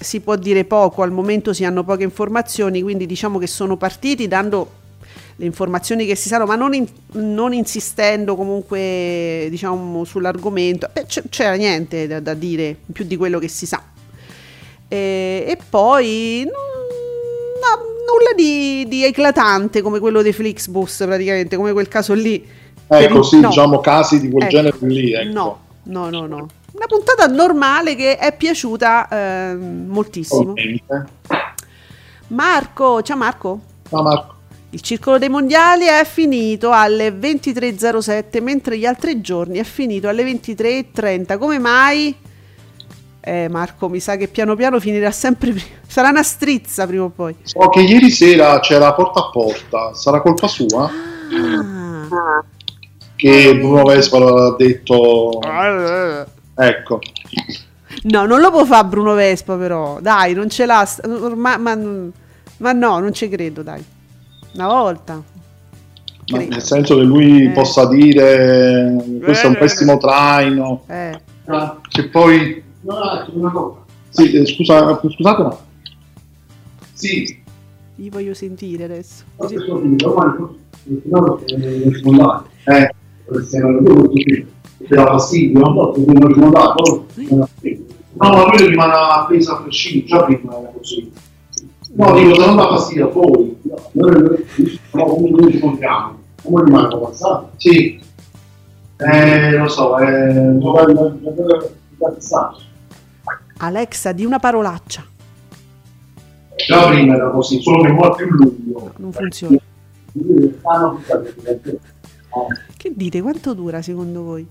si 0.00 0.20
può 0.20 0.36
dire 0.36 0.64
poco, 0.64 1.02
al 1.02 1.10
momento 1.12 1.52
si 1.52 1.64
hanno 1.64 1.84
poche 1.84 2.04
informazioni, 2.04 2.80
quindi 2.80 3.04
diciamo 3.04 3.38
che 3.38 3.46
sono 3.46 3.76
partiti 3.76 4.26
dando 4.28 4.80
le 5.36 5.44
informazioni 5.44 6.06
che 6.06 6.14
si 6.14 6.28
sanno, 6.28 6.46
ma 6.46 6.56
non, 6.56 6.72
in- 6.72 6.88
non 7.12 7.52
insistendo 7.52 8.34
comunque 8.34 9.48
diciamo 9.50 10.04
sull'argomento, 10.04 10.88
Beh, 10.90 11.04
c- 11.06 11.24
c'era 11.28 11.54
niente 11.54 12.06
da, 12.06 12.20
da 12.20 12.32
dire 12.32 12.76
più 12.92 13.04
di 13.04 13.16
quello 13.16 13.38
che 13.38 13.48
si 13.48 13.66
sa. 13.66 13.82
E, 14.92 15.44
e 15.48 15.58
poi 15.70 16.44
no, 16.44 17.82
nulla 18.06 18.34
di, 18.36 18.84
di 18.86 19.04
eclatante 19.06 19.80
come 19.80 19.98
quello 20.00 20.20
dei 20.20 20.34
Flixbus, 20.34 21.04
praticamente, 21.06 21.56
come 21.56 21.72
quel 21.72 21.88
caso 21.88 22.12
lì. 22.12 22.46
Ecco, 22.86 23.18
il- 23.18 23.24
sì, 23.24 23.40
no. 23.40 23.48
diciamo 23.48 23.80
casi 23.80 24.20
di 24.20 24.28
quel 24.28 24.42
Ecco, 24.42 24.54
genere 24.54 24.76
lì. 24.80 25.14
Ecco. 25.14 25.32
No, 25.32 25.58
no, 25.84 26.10
no, 26.10 26.26
no. 26.26 26.46
Una 26.72 26.86
puntata 26.86 27.26
normale 27.26 27.94
che 27.94 28.18
è 28.18 28.36
piaciuta 28.36 29.08
ehm, 29.10 29.86
moltissimo. 29.88 30.50
Ovviamente. 30.50 31.06
Marco, 32.28 33.00
ciao 33.00 33.16
Marco. 33.16 33.60
Ah, 33.90 34.02
Marco. 34.02 34.34
Il 34.70 34.82
circolo 34.82 35.16
dei 35.16 35.30
mondiali 35.30 35.86
è 35.86 36.04
finito 36.04 36.70
alle 36.70 37.10
23.07, 37.10 38.42
mentre 38.42 38.76
gli 38.76 38.84
altri 38.84 39.22
giorni 39.22 39.58
è 39.58 39.64
finito 39.64 40.08
alle 40.08 40.22
23.30. 40.24 41.38
Come 41.38 41.58
mai? 41.58 42.14
Eh, 43.24 43.46
Marco, 43.48 43.88
mi 43.88 44.00
sa 44.00 44.16
che 44.16 44.26
piano 44.26 44.56
piano 44.56 44.80
finirà 44.80 45.10
sempre 45.12 45.50
prima. 45.52 45.66
Sarà 45.86 46.08
una 46.08 46.22
strizza 46.24 46.86
prima 46.86 47.04
o 47.04 47.08
poi. 47.10 47.36
So 47.42 47.68
che 47.68 47.80
ieri 47.82 48.10
sera 48.10 48.58
c'era 48.60 48.92
porta 48.94 49.20
a 49.20 49.30
porta, 49.30 49.94
sarà 49.94 50.20
colpa 50.20 50.48
sua? 50.48 50.90
Ah. 51.32 52.44
Che 53.14 53.56
Bruno 53.56 53.84
Vespa 53.84 54.18
ha 54.18 54.54
detto... 54.56 55.38
Ecco, 56.54 56.98
No, 58.04 58.26
non 58.26 58.40
lo 58.40 58.50
può 58.50 58.64
fare 58.64 58.86
Bruno 58.88 59.14
Vespa, 59.14 59.54
però. 59.56 59.98
Dai, 60.00 60.32
non 60.34 60.48
ce 60.50 60.66
l'ha. 60.66 60.86
orma- 61.04 61.56
ma, 61.58 61.76
ma 62.56 62.72
no, 62.72 62.98
non 62.98 63.12
ci 63.12 63.28
credo, 63.28 63.62
dai. 63.62 63.84
Una 64.54 64.66
volta. 64.66 65.22
ma 66.32 66.38
nel 66.38 66.62
senso 66.62 66.96
che 66.96 67.02
lui 67.02 67.44
Eh. 67.46 67.50
possa 67.50 67.86
dire 67.86 68.96
questo 69.22 69.46
è 69.46 69.50
un 69.50 69.56
pessimo 69.56 69.98
traino, 69.98 70.82
Eh. 70.88 71.20
che 71.88 72.08
poi... 72.08 72.70
Sì, 74.10 74.32
eh, 74.32 74.46
scusa, 74.46 75.00
scusate, 75.00 75.42
ma... 75.42 75.56
Sì, 76.92 77.40
Io 77.96 78.10
voglio 78.10 78.34
sentire 78.34 78.84
adesso. 78.84 79.24
Così- 79.36 79.56
Eh, 82.64 82.90
dà 84.88 85.06
fastidio, 85.06 85.60
non 85.60 85.74
so, 85.74 85.94
se 85.94 86.12
non 86.12 86.26
ricordato, 86.28 87.06
no, 87.30 87.48
ma 88.14 88.44
lui 88.50 88.66
rimane 88.68 88.92
appesa 88.92 89.52
a 89.56 89.62
prescindere, 89.62 90.06
già 90.08 90.24
prima 90.24 90.58
era 90.58 90.70
così. 90.76 91.12
No, 91.94 92.12
dico, 92.14 92.34
se 92.34 92.46
non 92.46 92.56
dà 92.56 92.68
fastidio 92.68 93.08
a 93.08 93.12
voi, 93.12 93.56
noi 93.92 94.46
siamo 94.90 95.04
comunque 95.14 95.52
ci 95.52 95.58
contiamo, 95.60 96.16
come 96.42 96.64
rimane 96.64 96.88
passato? 96.98 97.50
Sì, 97.56 98.00
eh, 98.96 99.50
lo 99.56 99.68
so, 99.68 99.98
eh, 99.98 100.32
non 100.32 101.20
Alexa, 103.66 104.10
di 104.10 104.24
una 104.24 104.40
parolaccia. 104.40 105.04
Già 106.66 106.88
prima 106.88 107.14
era 107.14 107.30
così, 107.30 107.62
solo 107.62 107.82
che 107.82 107.88
è 107.88 107.92
molto 107.92 108.16
più 108.16 108.26
lungo. 108.26 108.92
Non 108.96 109.12
funziona. 109.12 109.56
Che 112.76 112.92
dite? 112.94 113.22
Quanto 113.22 113.54
dura 113.54 113.80
secondo 113.80 114.22
voi? 114.24 114.44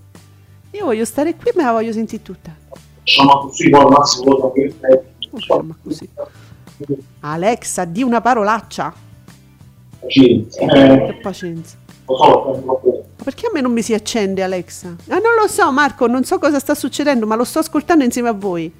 Io 0.70 0.84
voglio 0.86 1.04
stare 1.04 1.36
qui, 1.36 1.50
me 1.54 1.62
la 1.62 1.72
voglio 1.72 1.92
sentire 1.92 2.22
tutta. 2.22 2.54
Facciamo 3.00 3.40
così, 3.40 3.68
poi 3.68 3.80
al 3.82 3.88
massimo 3.90 4.54
Insomma, 5.30 5.76
così. 5.82 6.08
Alexa, 7.20 7.84
di 7.84 8.02
una 8.02 8.22
parolaccia. 8.22 8.94
Sì, 10.08 10.46
Che 10.50 10.64
eh, 10.64 11.18
pazienza. 11.20 11.76
lo 12.06 12.16
so. 12.16 12.62
Ma 13.16 13.24
perché 13.24 13.46
a 13.46 13.50
me 13.52 13.60
non 13.60 13.72
mi 13.72 13.82
si 13.82 13.92
accende 13.92 14.42
Alexa? 14.42 14.96
Ah, 15.08 15.18
non 15.18 15.34
lo 15.38 15.46
so, 15.48 15.70
Marco, 15.70 16.06
non 16.06 16.24
so 16.24 16.38
cosa 16.38 16.58
sta 16.58 16.74
succedendo, 16.74 17.26
ma 17.26 17.34
lo 17.36 17.44
sto 17.44 17.58
ascoltando 17.58 18.04
insieme 18.04 18.28
a 18.30 18.32
voi. 18.32 18.72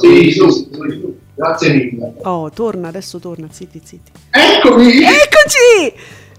Sì, 0.00 0.30
sì, 0.30 0.32
sì, 0.32 0.68
sì, 0.72 1.14
grazie 1.34 1.72
mille. 1.74 2.14
Oh, 2.22 2.50
torna, 2.50 2.88
adesso 2.88 3.18
torna, 3.18 3.46
zitti, 3.50 3.80
zitti. 3.84 4.12
Eccomi! 4.30 4.92
Eccoci! 5.02 5.94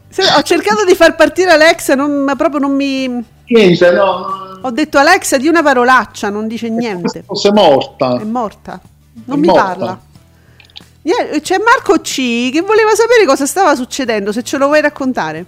Se- 0.10 0.24
ho 0.36 0.42
cercato 0.42 0.84
di 0.86 0.96
far 0.96 1.16
partire 1.16 1.52
Alexa, 1.52 1.94
non- 1.96 2.24
ma 2.24 2.36
proprio 2.36 2.60
non 2.60 2.76
mi... 2.76 3.08
niente, 3.48 3.92
no, 3.92 4.60
Ho 4.62 4.72
detto 4.72 4.98
Alexa 4.98 5.38
di 5.38 5.48
una 5.48 5.62
parolaccia, 5.62 6.30
non 6.30 6.48
dice 6.48 6.70
niente. 6.70 7.24
fosse 7.26 7.52
morta. 7.52 8.18
È 8.20 8.24
morta. 8.24 8.82
Non 9.26 9.38
È 9.38 9.40
mi 9.42 9.48
morta. 9.48 9.64
parla. 9.64 10.02
C'è 11.40 11.58
Marco 11.60 12.00
C 12.02 12.50
che 12.52 12.62
voleva 12.62 12.96
sapere 12.96 13.26
cosa 13.28 13.46
stava 13.46 13.76
succedendo, 13.76 14.32
se 14.32 14.42
ce 14.42 14.58
lo 14.58 14.66
vuoi 14.68 14.82
raccontare. 14.82 15.46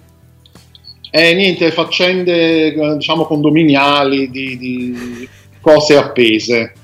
Eh, 1.10 1.34
niente, 1.34 1.72
faccende, 1.72 2.94
diciamo, 2.96 3.24
condominiali 3.24 4.30
di, 4.30 4.56
di 4.56 5.28
cose 5.60 5.96
appese. 5.96 6.74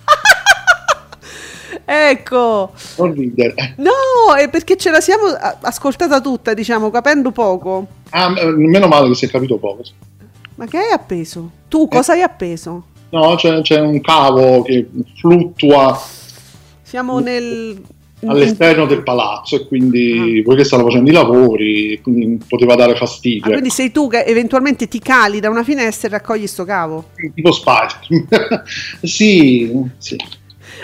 Ecco. 1.84 2.72
Non 2.96 3.12
ridere. 3.12 3.74
No, 3.78 4.34
è 4.36 4.48
perché 4.48 4.76
ce 4.76 4.90
la 4.90 5.00
siamo 5.00 5.24
ascoltata 5.60 6.20
tutta, 6.20 6.54
diciamo, 6.54 6.90
capendo 6.90 7.30
poco. 7.30 7.86
Ah, 8.10 8.34
eh, 8.38 8.46
meno 8.46 8.86
male 8.86 9.08
che 9.08 9.14
si 9.14 9.26
è 9.26 9.28
capito 9.28 9.58
poco. 9.58 9.82
Ma 10.56 10.66
che 10.66 10.78
hai 10.78 10.92
appeso? 10.92 11.50
Tu 11.68 11.88
cosa 11.88 12.12
hai 12.12 12.22
appeso? 12.22 12.84
No, 13.10 13.34
c'è, 13.36 13.60
c'è 13.60 13.80
un 13.80 14.00
cavo 14.00 14.62
che 14.62 14.88
fluttua 15.20 16.00
Siamo 16.82 17.18
nel... 17.20 17.80
all'esterno 18.24 18.86
del 18.86 19.02
palazzo 19.02 19.56
e 19.56 19.66
quindi 19.66 20.42
poiché 20.44 20.64
stanno 20.64 20.84
facendo 20.84 21.10
i 21.10 21.12
lavori, 21.12 22.00
quindi 22.02 22.38
poteva 22.46 22.74
dare 22.76 22.96
fastidio. 22.96 23.46
Ah, 23.46 23.52
quindi 23.52 23.70
sei 23.70 23.90
tu 23.90 24.08
che 24.08 24.24
eventualmente 24.24 24.88
ti 24.88 24.98
cali 25.00 25.40
da 25.40 25.50
una 25.50 25.64
finestra 25.64 26.08
e 26.08 26.10
raccogli 26.12 26.46
sto 26.46 26.64
cavo. 26.64 27.10
Tipo 27.34 27.52
Spider. 27.52 28.62
sì, 29.02 29.70
sì. 29.98 30.16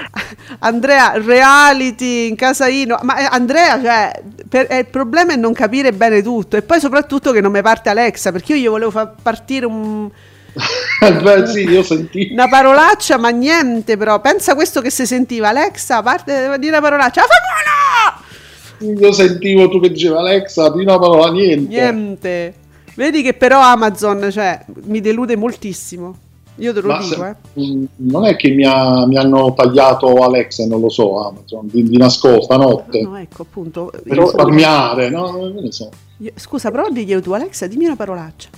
Andrea, 0.60 1.12
reality 1.16 2.28
in 2.28 2.36
casa 2.36 2.68
Ino. 2.68 2.98
Ma 3.02 3.16
eh, 3.18 3.28
Andrea, 3.30 3.80
cioè, 3.80 4.22
per- 4.48 4.66
eh, 4.70 4.78
il 4.78 4.86
problema 4.86 5.32
è 5.32 5.36
non 5.36 5.52
capire 5.52 5.92
bene 5.92 6.22
tutto. 6.22 6.56
E 6.56 6.62
poi 6.62 6.80
soprattutto 6.80 7.32
che 7.32 7.40
non 7.40 7.52
mi 7.52 7.62
parte 7.62 7.88
Alexa, 7.88 8.32
perché 8.32 8.54
io 8.54 8.58
gli 8.58 8.68
volevo 8.68 8.90
far 8.90 9.14
partire 9.22 9.66
un, 9.66 10.10
Beh, 11.22 11.46
sì. 11.46 12.30
Una 12.32 12.48
parolaccia, 12.48 13.18
ma 13.18 13.30
niente 13.30 13.96
però. 13.96 14.20
Pensa 14.20 14.54
questo 14.54 14.80
che 14.80 14.90
si 14.90 15.06
sentiva. 15.06 15.48
Alexa, 15.48 16.02
parte 16.02 16.56
di 16.58 16.68
una 16.68 16.80
parolaccia. 16.80 17.22
Famola! 17.22 18.98
Io 18.98 19.12
sentivo 19.12 19.68
tu 19.68 19.80
che 19.80 19.90
dicevi 19.90 20.16
Alexa, 20.16 20.70
di 20.70 20.82
una 20.82 20.98
parola 20.98 21.30
niente. 21.30 21.68
Niente. 21.68 22.54
Vedi 22.94 23.22
che 23.22 23.34
però 23.34 23.60
Amazon, 23.60 24.28
cioè, 24.30 24.64
mi 24.84 25.00
delude 25.00 25.36
moltissimo. 25.36 26.16
Io 26.56 26.74
te 26.74 26.80
lo 26.82 26.88
Ma 26.88 26.98
dico, 26.98 27.14
se- 27.14 27.28
eh. 27.54 27.60
mh, 27.60 27.84
non 27.96 28.26
è 28.26 28.36
che 28.36 28.50
mi, 28.50 28.64
ha- 28.66 29.06
mi 29.06 29.16
hanno 29.16 29.54
tagliato 29.54 30.22
Alexa, 30.22 30.66
non 30.66 30.80
lo 30.80 30.90
so, 30.90 31.26
Amazon, 31.26 31.66
di, 31.70 31.82
di 31.84 31.96
nascosta, 31.96 32.56
notte, 32.56 33.00
No, 33.02 33.16
ecco, 33.16 33.42
appunto. 33.42 33.90
per 33.90 34.18
risparmiare, 34.18 35.08
no? 35.08 35.30
Non 35.30 35.54
ne 35.54 35.72
so. 35.72 35.88
io- 36.18 36.32
Scusa, 36.34 36.70
però 36.70 36.88
diglielo 36.90 37.22
tu, 37.22 37.32
Alexa, 37.32 37.66
dimmi 37.66 37.86
una 37.86 37.96
parolaccia. 37.96 38.48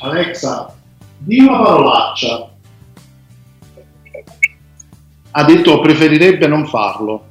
Alexa, 0.00 0.74
di 1.18 1.38
una 1.40 1.62
parolaccia. 1.62 2.50
Ha 5.34 5.44
detto 5.44 5.80
preferirebbe 5.80 6.46
non 6.46 6.66
farlo. 6.66 7.24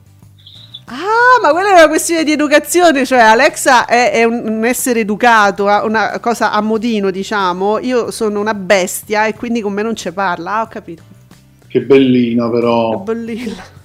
Ah, 0.94 1.40
ma 1.42 1.52
quella 1.52 1.70
è 1.70 1.72
una 1.72 1.88
questione 1.88 2.26
di 2.26 2.34
educazione, 2.34 3.06
cioè 3.06 3.20
Alexa 3.20 3.86
è, 3.86 4.12
è 4.12 4.26
un, 4.26 4.44
un 4.46 4.66
essere 4.66 5.00
educato, 5.00 5.64
una 5.64 6.20
cosa 6.20 6.52
a 6.52 6.60
modino, 6.60 7.12
diciamo. 7.12 7.80
Io 7.80 8.12
sono 8.12 8.42
una 8.42 8.54
bestia 8.54 9.26
e 9.26 9.34
quindi 9.34 9.62
con 9.62 9.72
me 9.72 9.84
non 9.84 9.96
ci 9.96 10.12
parla. 10.12 10.56
Ah, 10.56 10.62
ho 10.64 10.68
capito. 10.68 11.02
Che 11.66 11.80
bellina 11.80 12.46
Che 12.46 12.52
però. 12.52 12.98
bellina. 12.98 13.80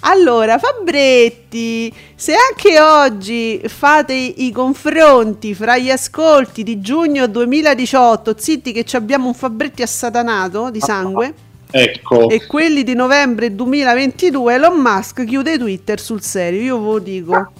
Allora, 0.00 0.58
Fabretti, 0.58 1.90
se 2.14 2.34
anche 2.34 2.78
oggi 2.78 3.62
fate 3.66 4.12
i 4.12 4.50
confronti 4.50 5.54
fra 5.54 5.78
gli 5.78 5.90
ascolti 5.90 6.62
di 6.62 6.80
giugno 6.82 7.26
2018, 7.26 8.34
zitti 8.36 8.72
che 8.72 8.84
ci 8.84 8.96
abbiamo 8.96 9.28
un 9.28 9.34
Fabretti 9.34 9.80
assatanato 9.80 10.70
di 10.70 10.80
sangue, 10.80 11.34
Ecco, 11.76 12.28
e 12.28 12.46
quelli 12.46 12.84
di 12.84 12.94
novembre 12.94 13.52
2022, 13.52 14.54
Elon 14.54 14.78
Musk 14.80 15.24
chiude 15.24 15.58
Twitter 15.58 15.98
sul 15.98 16.22
serio, 16.22 16.62
io 16.62 16.78
ve 16.78 16.86
lo 16.86 16.98
dico. 17.00 17.52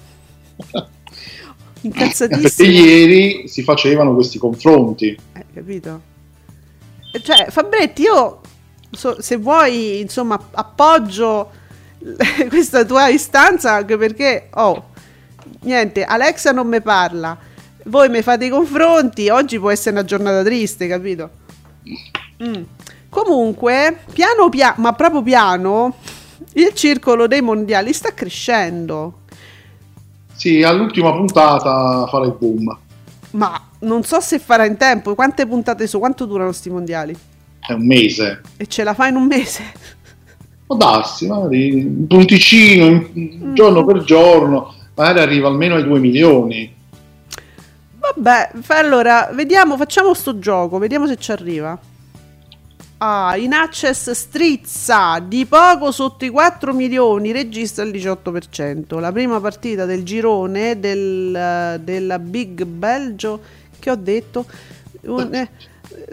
perché 0.62 0.88
Incazzatissimo. 1.80 2.68
ieri 2.71 3.49
si 3.49 3.64
facevano 3.64 4.14
questi 4.14 4.38
confronti. 4.38 5.18
Eh, 5.33 5.44
capito? 5.52 6.00
Cioè, 7.25 7.47
Fabretti, 7.50 8.02
io 8.02 8.40
so- 8.92 9.21
se 9.21 9.35
vuoi, 9.35 9.99
insomma, 9.99 10.40
appoggio 10.52 11.50
questa 12.49 12.85
tua 12.85 13.09
istanza 13.09 13.73
anche 13.73 13.97
perché, 13.97 14.47
oh, 14.54 14.90
niente, 15.62 16.04
Alexa 16.04 16.52
non 16.52 16.68
mi 16.68 16.80
parla, 16.80 17.37
voi 17.87 18.09
mi 18.11 18.23
fate 18.23 18.44
i 18.44 18.49
confronti, 18.49 19.28
oggi 19.28 19.59
può 19.59 19.71
essere 19.71 19.90
una 19.97 20.04
giornata 20.04 20.44
triste, 20.44 20.87
capito? 20.87 21.30
Mm. 22.40 22.62
Comunque, 23.14 24.00
piano 24.12 24.49
piano, 24.49 24.75
ma 24.78 24.92
proprio 24.92 25.23
piano, 25.23 25.94
il 26.54 26.73
circolo 26.75 27.28
dei 27.28 27.42
mondiali 27.42 27.92
sta 27.92 28.12
crescendo. 28.12 29.21
Sì, 30.35 30.64
all'ultima 30.64 31.12
puntata 31.12 32.09
farà 32.09 32.25
il 32.25 32.35
boom. 32.37 32.76
Ma 33.30 33.68
non 33.80 34.02
so 34.02 34.18
se 34.18 34.40
farà 34.40 34.64
in 34.64 34.76
tempo. 34.76 35.14
Quante 35.14 35.47
puntate 35.47 35.87
sono? 35.87 36.02
Quanto 36.02 36.25
durano 36.25 36.50
sti 36.50 36.71
mondiali? 36.71 37.16
È 37.61 37.73
un 37.73 37.87
mese. 37.87 38.40
E 38.56 38.66
ce 38.66 38.83
la 38.83 38.94
fa 38.94 39.06
in 39.06 39.14
un 39.14 39.26
mese? 39.26 39.62
Può 40.66 40.75
darsi, 40.75 41.28
magari 41.28 41.85
un 41.85 42.06
punticino, 42.09 42.87
in- 43.12 43.54
giorno 43.54 43.85
per 43.85 44.02
giorno, 44.02 44.75
magari 44.97 45.21
arriva 45.21 45.47
almeno 45.47 45.76
ai 45.76 45.85
2 45.85 46.00
milioni. 46.00 46.75
Vabbè, 47.97 48.50
allora, 48.66 49.30
vediamo, 49.33 49.76
facciamo 49.76 50.14
sto 50.14 50.40
gioco, 50.40 50.78
vediamo 50.78 51.06
se 51.06 51.16
ci 51.16 51.30
arriva. 51.30 51.78
Ah, 53.06 53.37
in 53.37 53.52
access 53.52 54.12
strizza 54.12 55.18
di 55.18 55.44
poco 55.44 55.92
sotto 55.92 56.25
i 56.25 56.30
4 56.30 56.73
milioni, 56.73 57.32
registra 57.32 57.84
il 57.84 57.90
18%. 57.90 58.99
La 58.99 59.12
prima 59.12 59.38
partita 59.40 59.84
del 59.84 60.04
girone 60.04 60.80
del, 60.80 61.78
della 61.82 62.18
Big 62.18 62.64
Belgio, 62.64 63.42
che 63.78 63.90
ho 63.90 63.94
detto, 63.96 64.46
un- 65.02 65.35
eh, 65.35 65.50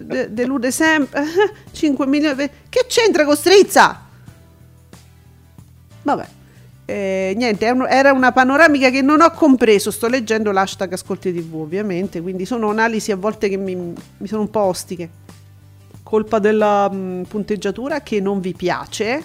de- 0.02 0.34
delude 0.34 0.70
sempre 0.72 1.24
5 1.72 2.06
milioni. 2.08 2.50
Che 2.68 2.86
c'entra 2.90 3.24
con 3.24 3.38
strizza? 3.38 4.02
Vabbè. 6.02 6.28
Eh, 6.84 7.34
niente, 7.38 7.74
era 7.88 8.12
una 8.12 8.34
panoramica 8.34 8.90
che 8.90 9.02
non 9.02 9.22
ho 9.22 9.32
compreso. 9.32 9.92
Sto 9.92 10.10
leggendo 10.10 10.52
l'hashtag 10.52 10.92
Ascolti 10.92 11.34
TV, 11.34 11.56
ovviamente. 11.56 12.20
Quindi 12.20 12.46
sono 12.46 12.70
analisi 12.70 13.14
a 13.14 13.16
volte 13.16 13.48
che 13.48 13.56
mi, 13.56 13.76
mi 13.76 14.28
sono 14.28 14.42
un 14.42 14.50
po' 14.50 14.60
ostiche. 14.60 15.21
Colpa 16.12 16.40
della 16.40 16.92
mh, 16.92 17.24
punteggiatura 17.30 18.02
che 18.02 18.20
non 18.20 18.42
vi 18.42 18.54
piace. 18.54 19.24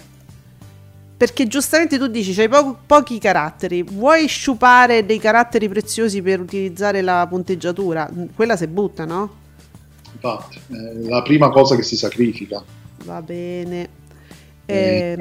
Perché 1.17 1.45
giustamente 1.45 1.97
tu 1.97 2.07
dici 2.07 2.33
c'hai 2.33 2.47
po- 2.47 2.77
pochi 2.85 3.19
caratteri. 3.19 3.83
Vuoi 3.83 4.25
sciupare 4.27 5.05
dei 5.05 5.19
caratteri 5.19 5.67
preziosi 5.67 6.21
per 6.21 6.39
utilizzare 6.39 7.01
la 7.01 7.27
punteggiatura? 7.27 8.09
Mm, 8.09 8.27
Quella 8.33 8.55
si 8.55 8.67
butta, 8.67 9.03
no? 9.03 9.35
Infatti, 10.13 10.59
è 10.69 11.09
la 11.09 11.21
prima 11.23 11.49
cosa 11.49 11.75
che 11.75 11.83
si 11.83 11.97
sacrifica. 11.97 12.63
Va 13.03 13.21
bene. 13.21 13.89
Eh. 14.65 15.17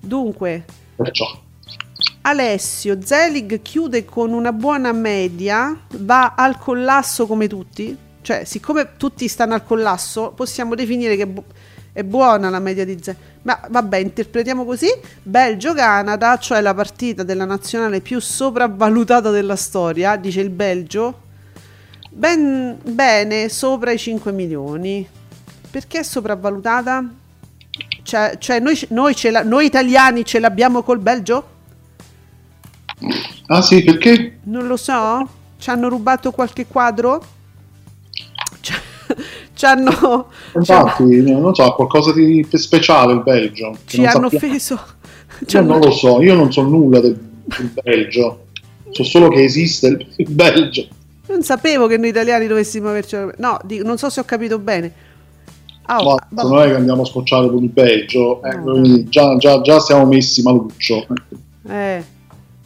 Dunque, 0.00 0.64
Perciò. 0.96 1.42
Alessio 2.22 3.02
Zelig 3.02 3.60
chiude 3.60 4.06
con 4.06 4.32
una 4.32 4.52
buona 4.52 4.92
media, 4.92 5.78
va 5.98 6.32
al 6.34 6.56
collasso 6.56 7.26
come 7.26 7.48
tutti, 7.48 7.94
cioè 8.24 8.44
siccome 8.44 8.96
tutti 8.96 9.28
stanno 9.28 9.52
al 9.52 9.64
collasso 9.64 10.32
possiamo 10.34 10.74
definire 10.74 11.14
che 11.14 11.24
è, 11.24 11.26
bu- 11.26 11.44
è 11.92 12.02
buona 12.02 12.48
la 12.48 12.58
media 12.58 12.82
di 12.86 12.96
Zelig, 12.98 13.20
ma 13.42 13.60
vabbè 13.68 13.98
interpretiamo 13.98 14.64
così, 14.64 14.88
Belgio-Canada, 15.22 16.38
cioè 16.38 16.62
la 16.62 16.72
partita 16.72 17.22
della 17.22 17.44
nazionale 17.44 18.00
più 18.00 18.18
sopravvalutata 18.20 19.30
della 19.30 19.56
storia, 19.56 20.16
dice 20.16 20.40
il 20.40 20.48
Belgio, 20.48 21.20
ben, 22.10 22.78
bene 22.82 23.50
sopra 23.50 23.92
i 23.92 23.98
5 23.98 24.32
milioni, 24.32 25.06
perché 25.70 25.98
è 25.98 26.02
sopravvalutata? 26.02 27.06
Cioè, 28.02 28.36
cioè 28.38 28.58
noi, 28.58 28.80
noi 28.88 29.14
la- 29.30 29.42
noi 29.42 29.66
italiani 29.66 30.24
ce 30.24 30.38
l'abbiamo 30.38 30.82
col 30.82 30.98
Belgio? 30.98 31.48
Ah 33.48 33.60
sì, 33.60 33.84
perché? 33.84 34.38
Non 34.44 34.66
lo 34.66 34.78
so. 34.78 35.28
Ci 35.58 35.68
hanno 35.68 35.90
rubato 35.90 36.30
qualche 36.30 36.66
quadro? 36.66 37.33
Ci, 39.54 39.64
hanno, 39.66 40.26
Infatti, 40.54 41.22
non 41.22 41.54
so, 41.54 41.72
qualcosa 41.74 42.12
di 42.12 42.44
speciale 42.52 43.12
il 43.12 43.22
Belgio. 43.22 43.76
ci 43.86 44.04
hanno 44.04 44.28
sappiamo. 44.28 44.54
offeso. 44.54 44.80
ci 45.46 45.56
Io 45.56 45.62
non 45.62 45.80
lo 45.80 45.90
so, 45.92 46.20
io 46.22 46.34
non 46.34 46.52
so 46.52 46.62
nulla 46.62 47.00
del, 47.00 47.16
del 47.44 47.70
Belgio. 47.82 48.46
So 48.90 49.04
solo 49.04 49.28
che 49.28 49.42
esiste 49.44 49.86
il, 49.88 50.06
il 50.16 50.30
Belgio. 50.34 50.86
Non 51.28 51.42
sapevo 51.42 51.86
che 51.86 51.96
noi 51.96 52.08
italiani 52.10 52.46
dovessimo 52.46 52.88
averci. 52.88 53.16
No, 53.38 53.58
dico, 53.64 53.84
non 53.84 53.96
so 53.96 54.10
se 54.10 54.20
ho 54.20 54.24
capito 54.24 54.58
bene. 54.58 54.92
Ah, 55.86 55.98
oh, 56.00 56.14
Ma 56.30 56.42
vabbè. 56.42 56.48
non 56.48 56.62
è 56.62 56.66
che 56.66 56.74
andiamo 56.76 57.02
a 57.02 57.06
scocciare 57.06 57.48
con 57.48 57.62
il 57.62 57.68
Belgio, 57.70 58.42
eh, 58.42 58.56
No, 58.56 58.76
noi 58.78 59.06
già, 59.08 59.36
già- 59.36 59.60
già 59.60 59.78
siamo 59.80 60.06
messi 60.06 60.42
maluccio. 60.42 61.06
Eh, 61.68 61.96
Eh, 61.96 62.02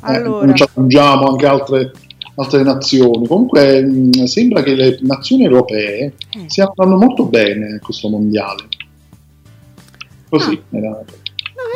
allora, 0.01 0.47
non 0.47 0.55
ci 0.55 0.63
aggiungiamo 0.63 1.27
anche 1.27 1.47
altre, 1.47 1.93
altre 2.39 2.63
nazioni. 2.63 3.27
Comunque 3.27 3.83
mh, 3.83 4.25
sembra 4.25 4.63
che 4.63 4.75
le 4.75 4.99
nazioni 5.03 5.45
europee 5.45 6.15
Eh. 6.31 6.45
stiano 6.49 6.73
andando 6.77 7.05
molto 7.05 7.25
bene 7.27 7.79
questo 7.83 8.09
mondiale. 8.09 8.67
Così. 10.29 10.61
Ah. 10.73 10.77
era- 10.77 11.05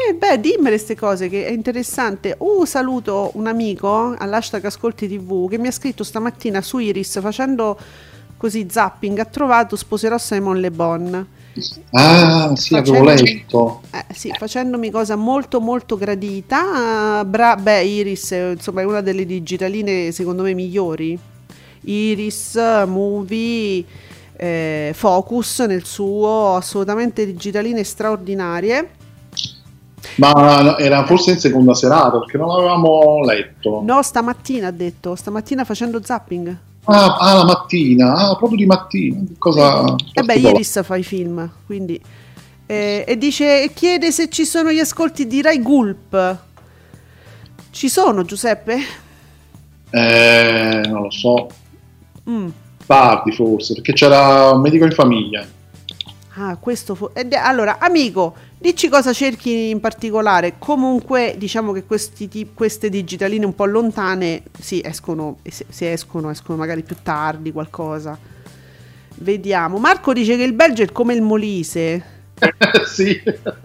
eh, 0.09 0.15
beh, 0.15 0.41
dimmele 0.41 0.71
queste 0.71 0.95
cose 0.97 1.29
che 1.29 1.47
è 1.47 1.51
interessante. 1.51 2.35
Uh, 2.39 2.65
saluto 2.65 3.31
un 3.35 3.47
amico 3.47 4.15
all'hashtag 4.17 4.65
Ascolti 4.65 5.09
TV 5.09 5.49
che 5.49 5.59
mi 5.59 5.67
ha 5.69 5.73
scritto 5.73 6.05
stamattina 6.05 6.61
su 6.61 6.79
Iris 6.79 7.21
facendo 7.21 7.79
così 8.37 8.67
zapping. 8.69 9.19
Ha 9.19 9.25
trovato 9.25 9.77
Sposerò 9.77 10.19
Simon 10.19 10.59
Le 10.61 10.71
Bon. 10.71 11.27
Ah, 11.91 12.53
sì, 12.57 12.75
avevo 12.75 13.05
Facendo- 13.05 13.23
letto. 13.25 13.81
Eh, 13.91 14.15
sì, 14.15 14.33
facendomi 14.37 14.91
cosa 14.91 15.17
molto 15.17 15.61
molto 15.61 15.97
gradita. 15.99 17.25
Bra- 17.25 17.57
beh, 17.57 17.83
Iris 17.85 18.33
eh, 18.33 18.51
insomma 18.53 18.81
è 18.81 18.85
una 18.85 19.01
delle 19.03 19.27
digitaline 19.27 20.13
secondo 20.13 20.43
me 20.43 20.55
migliori. 20.55 21.19
Iris, 21.83 22.55
Movie, 22.87 23.85
eh, 24.37 24.93
Focus 24.95 25.61
nel 25.61 25.85
suo, 25.85 26.55
assolutamente 26.55 27.27
digitaline 27.27 27.83
straordinarie. 27.85 28.91
Ma 30.17 30.77
era 30.79 31.05
forse 31.07 31.33
in 31.33 31.39
seconda 31.39 31.75
serata 31.75 32.19
perché 32.19 32.37
non 32.37 32.49
l'avevamo 32.49 33.21
letto. 33.25 33.81
No, 33.85 34.03
stamattina 34.03 34.69
ha 34.69 34.73
detto, 34.73 35.15
stamattina 35.15 35.65
facendo 35.65 36.01
zapping. 36.03 36.57
Ah, 36.85 37.17
ah, 37.19 37.35
la 37.35 37.45
mattina, 37.45 38.15
ah, 38.15 38.37
proprio 38.37 38.59
di 38.59 38.67
mattina. 38.67 39.23
Cosa 39.39 39.95
E 40.13 40.23
beh. 40.23 40.35
Iris 40.35 40.83
fa 40.83 40.97
i 40.97 41.05
film, 41.05 41.49
quindi... 41.67 42.01
eh, 42.67 43.05
e 43.07 43.19
dice, 43.19 43.71
chiede 43.75 44.11
se 44.11 44.29
ci 44.29 44.45
sono 44.45 44.73
gli 44.73 44.81
ascolti 44.81 45.27
di 45.27 45.43
Rai 45.43 45.61
Gulp. 45.63 46.37
Ci 47.71 47.89
sono, 47.89 48.25
Giuseppe? 48.25 48.79
Eh, 49.91 50.81
non 50.87 51.03
lo 51.03 51.11
so. 51.11 51.49
Mm. 52.29 52.49
tardi 52.87 53.33
forse, 53.33 53.75
perché 53.75 53.93
c'era 53.93 54.51
un 54.51 54.61
medico 54.61 54.85
in 54.85 54.93
famiglia. 54.93 55.47
Ah, 56.37 56.57
questo 56.57 56.95
fu- 56.95 57.11
è- 57.13 57.27
allora, 57.35 57.79
amico, 57.79 58.35
dici 58.63 58.89
cosa 58.89 59.13
cerchi 59.13 59.69
in 59.69 59.81
particolare. 59.81 60.55
Comunque, 60.59 61.35
diciamo 61.37 61.73
che 61.73 61.85
questi 61.85 62.29
queste 62.55 62.89
digitaline 62.89 63.45
un 63.45 63.55
po' 63.55 63.67
lontane, 63.67 64.43
sì, 64.59 64.81
escono, 64.83 65.39
se, 65.47 65.93
escono, 65.93 66.31
escono 66.31 66.57
magari 66.57 66.83
più 66.83 66.97
tardi, 67.03 67.53
qualcosa. 67.53 68.17
Vediamo. 69.17 69.77
Marco 69.79 70.13
dice 70.15 70.37
che 70.37 70.45
il 70.45 70.55
Belgio 70.55 70.83
è 70.83 70.91
come 70.93 71.13
il 71.15 71.23
Molise. 71.23 72.21
sì. 72.87 73.21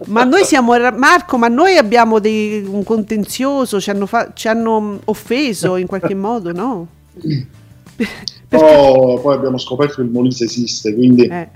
Ma 0.06 0.24
noi 0.24 0.44
siamo, 0.44 0.76
Marco, 0.96 1.38
ma 1.38 1.48
noi 1.48 1.76
abbiamo 1.76 2.18
dei- 2.18 2.62
un 2.64 2.84
contenzioso, 2.84 3.80
ci 3.80 3.90
hanno, 3.90 4.06
fa- 4.06 4.32
ci 4.34 4.48
hanno 4.48 5.00
offeso 5.06 5.76
in 5.76 5.86
qualche 5.86 6.14
modo, 6.16 6.52
no? 6.52 6.86
Poi, 8.48 9.20
poi 9.20 9.34
abbiamo 9.34 9.58
scoperto 9.58 9.96
che 9.96 10.02
il 10.02 10.08
Molise 10.08 10.44
esiste, 10.44 10.94
quindi 10.94 11.26
Eh, 11.26 11.48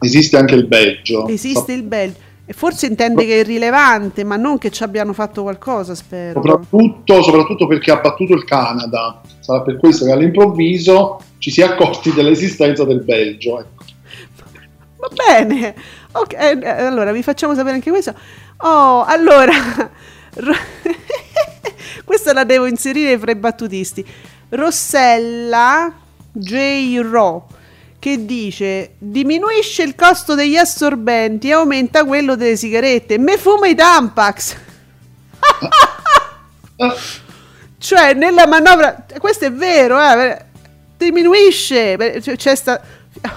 esiste 0.00 0.38
anche 0.38 0.54
il 0.54 0.66
Belgio. 0.66 1.26
esiste 1.28 1.72
il 1.72 1.82
Belgio. 1.82 2.18
E 2.48 2.52
forse 2.52 2.86
intende 2.86 3.26
che 3.26 3.34
è 3.34 3.38
irrilevante, 3.40 4.22
ma 4.22 4.36
non 4.36 4.56
che 4.58 4.70
ci 4.70 4.84
abbiano 4.84 5.12
fatto 5.12 5.42
qualcosa, 5.42 5.96
spero. 5.96 6.40
Soprattutto, 6.40 7.20
soprattutto 7.20 7.66
perché 7.66 7.90
ha 7.90 8.00
battuto 8.00 8.34
il 8.34 8.44
Canada. 8.44 9.20
Sarà 9.40 9.62
per 9.62 9.78
questo 9.78 10.04
che 10.04 10.12
all'improvviso 10.12 11.20
ci 11.38 11.50
si 11.50 11.60
è 11.60 11.64
accorti 11.64 12.12
dell'esistenza 12.12 12.84
del 12.84 13.02
Belgio. 13.02 13.58
ecco. 13.58 13.84
Va 14.98 15.08
bene, 15.12 15.74
ok, 16.12 16.32
eh, 16.32 16.68
allora 16.68 17.10
vi 17.10 17.24
facciamo 17.24 17.52
sapere 17.54 17.74
anche 17.74 17.90
questo. 17.90 18.14
Oh, 18.58 19.02
allora, 19.02 19.52
questa 22.04 22.32
la 22.32 22.44
devo 22.44 22.66
inserire 22.66 23.18
fra 23.18 23.32
i 23.32 23.36
battutisti. 23.36 24.06
Rossella 24.50 25.92
J. 26.30 27.00
Ro 27.00 27.46
che 27.98 28.24
dice 28.24 28.94
diminuisce 28.98 29.82
il 29.82 29.94
costo 29.94 30.34
degli 30.34 30.56
assorbenti 30.56 31.48
e 31.48 31.52
aumenta 31.52 32.04
quello 32.04 32.36
delle 32.36 32.56
sigarette. 32.56 33.18
Me 33.18 33.36
fuma 33.38 33.66
i 33.66 33.74
Tampax. 33.74 34.56
cioè, 37.78 38.14
nella 38.14 38.46
manovra, 38.46 39.04
questo 39.18 39.46
è 39.46 39.52
vero, 39.52 39.98
eh, 40.00 40.44
diminuisce, 40.96 42.20
c'è- 42.36 42.54
sta, 42.54 42.80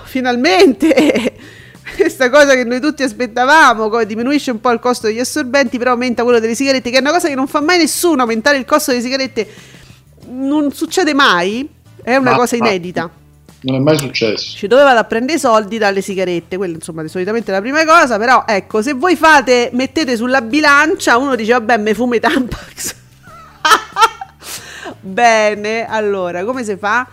finalmente 0.04 1.34
questa 1.96 2.30
cosa 2.30 2.54
che 2.54 2.64
noi 2.64 2.80
tutti 2.80 3.04
aspettavamo, 3.04 3.90
come 3.90 4.06
diminuisce 4.06 4.52
un 4.52 4.60
po' 4.60 4.72
il 4.72 4.80
costo 4.80 5.08
degli 5.08 5.20
assorbenti, 5.20 5.78
però 5.78 5.92
aumenta 5.92 6.24
quello 6.24 6.40
delle 6.40 6.56
sigarette, 6.56 6.90
che 6.90 6.98
è 6.98 7.02
una 7.02 7.12
cosa 7.12 7.28
che 7.28 7.36
non 7.36 7.48
fa 7.48 7.62
mai 7.62 7.78
nessuno, 7.78 8.22
aumentare 8.22 8.58
il 8.58 8.66
costo 8.66 8.92
delle 8.92 9.04
sigarette 9.04 9.48
non 10.32 10.72
succede 10.72 11.14
mai, 11.14 11.68
è 12.04 12.16
una 12.16 12.32
Ma- 12.32 12.38
cosa 12.38 12.58
ma- 12.58 12.68
inedita. 12.68 13.10
Non 13.62 13.76
è 13.76 13.80
mai 13.80 13.98
successo. 13.98 14.56
Ci 14.56 14.68
doveva 14.68 14.94
da 14.94 15.04
prendere 15.04 15.38
i 15.38 15.40
soldi 15.40 15.78
dalle 15.78 16.02
sigarette, 16.02 16.56
quella 16.56 16.76
insomma 16.76 17.04
è 17.04 17.08
solitamente 17.10 17.52
la 17.52 17.60
prima 17.60 17.84
cosa, 17.86 18.18
però 18.18 18.46
ecco, 18.48 18.82
se 18.82 18.94
voi 18.94 19.18
fate, 19.18 19.70
mettete 19.74 20.16
sulla 20.16 20.42
bilancia, 20.42 21.18
uno 21.18 21.36
dice 21.36 21.52
vabbè 21.54 21.78
me 21.78 21.94
fumo 21.94 22.16
i 22.16 22.20
Tampax. 22.22 22.96
Bene, 25.02 25.86
allora, 25.88 26.46
come 26.46 26.64
si 26.64 26.78
fa? 26.78 27.06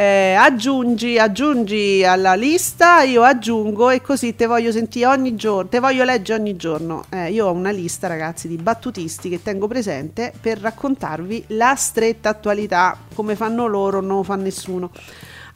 Eh, 0.00 0.34
aggiungi, 0.34 1.18
aggiungi 1.18 2.04
alla 2.04 2.34
lista, 2.34 3.02
io 3.02 3.24
aggiungo 3.24 3.90
e 3.90 4.00
così 4.00 4.36
te 4.36 4.46
voglio 4.46 4.70
sentire 4.70 5.06
ogni 5.06 5.34
giorno, 5.34 5.68
te 5.68 5.80
voglio 5.80 6.04
leggere 6.04 6.38
ogni 6.38 6.54
giorno. 6.54 7.06
Eh, 7.10 7.32
io 7.32 7.46
ho 7.46 7.52
una 7.52 7.72
lista, 7.72 8.06
ragazzi, 8.06 8.46
di 8.46 8.56
battutisti 8.56 9.28
che 9.28 9.42
tengo 9.42 9.66
presente 9.66 10.32
per 10.40 10.60
raccontarvi 10.60 11.46
la 11.48 11.74
stretta 11.74 12.28
attualità, 12.28 12.96
come 13.12 13.34
fanno 13.34 13.66
loro, 13.66 14.00
non 14.00 14.18
lo 14.18 14.22
fa 14.22 14.36
nessuno. 14.36 14.92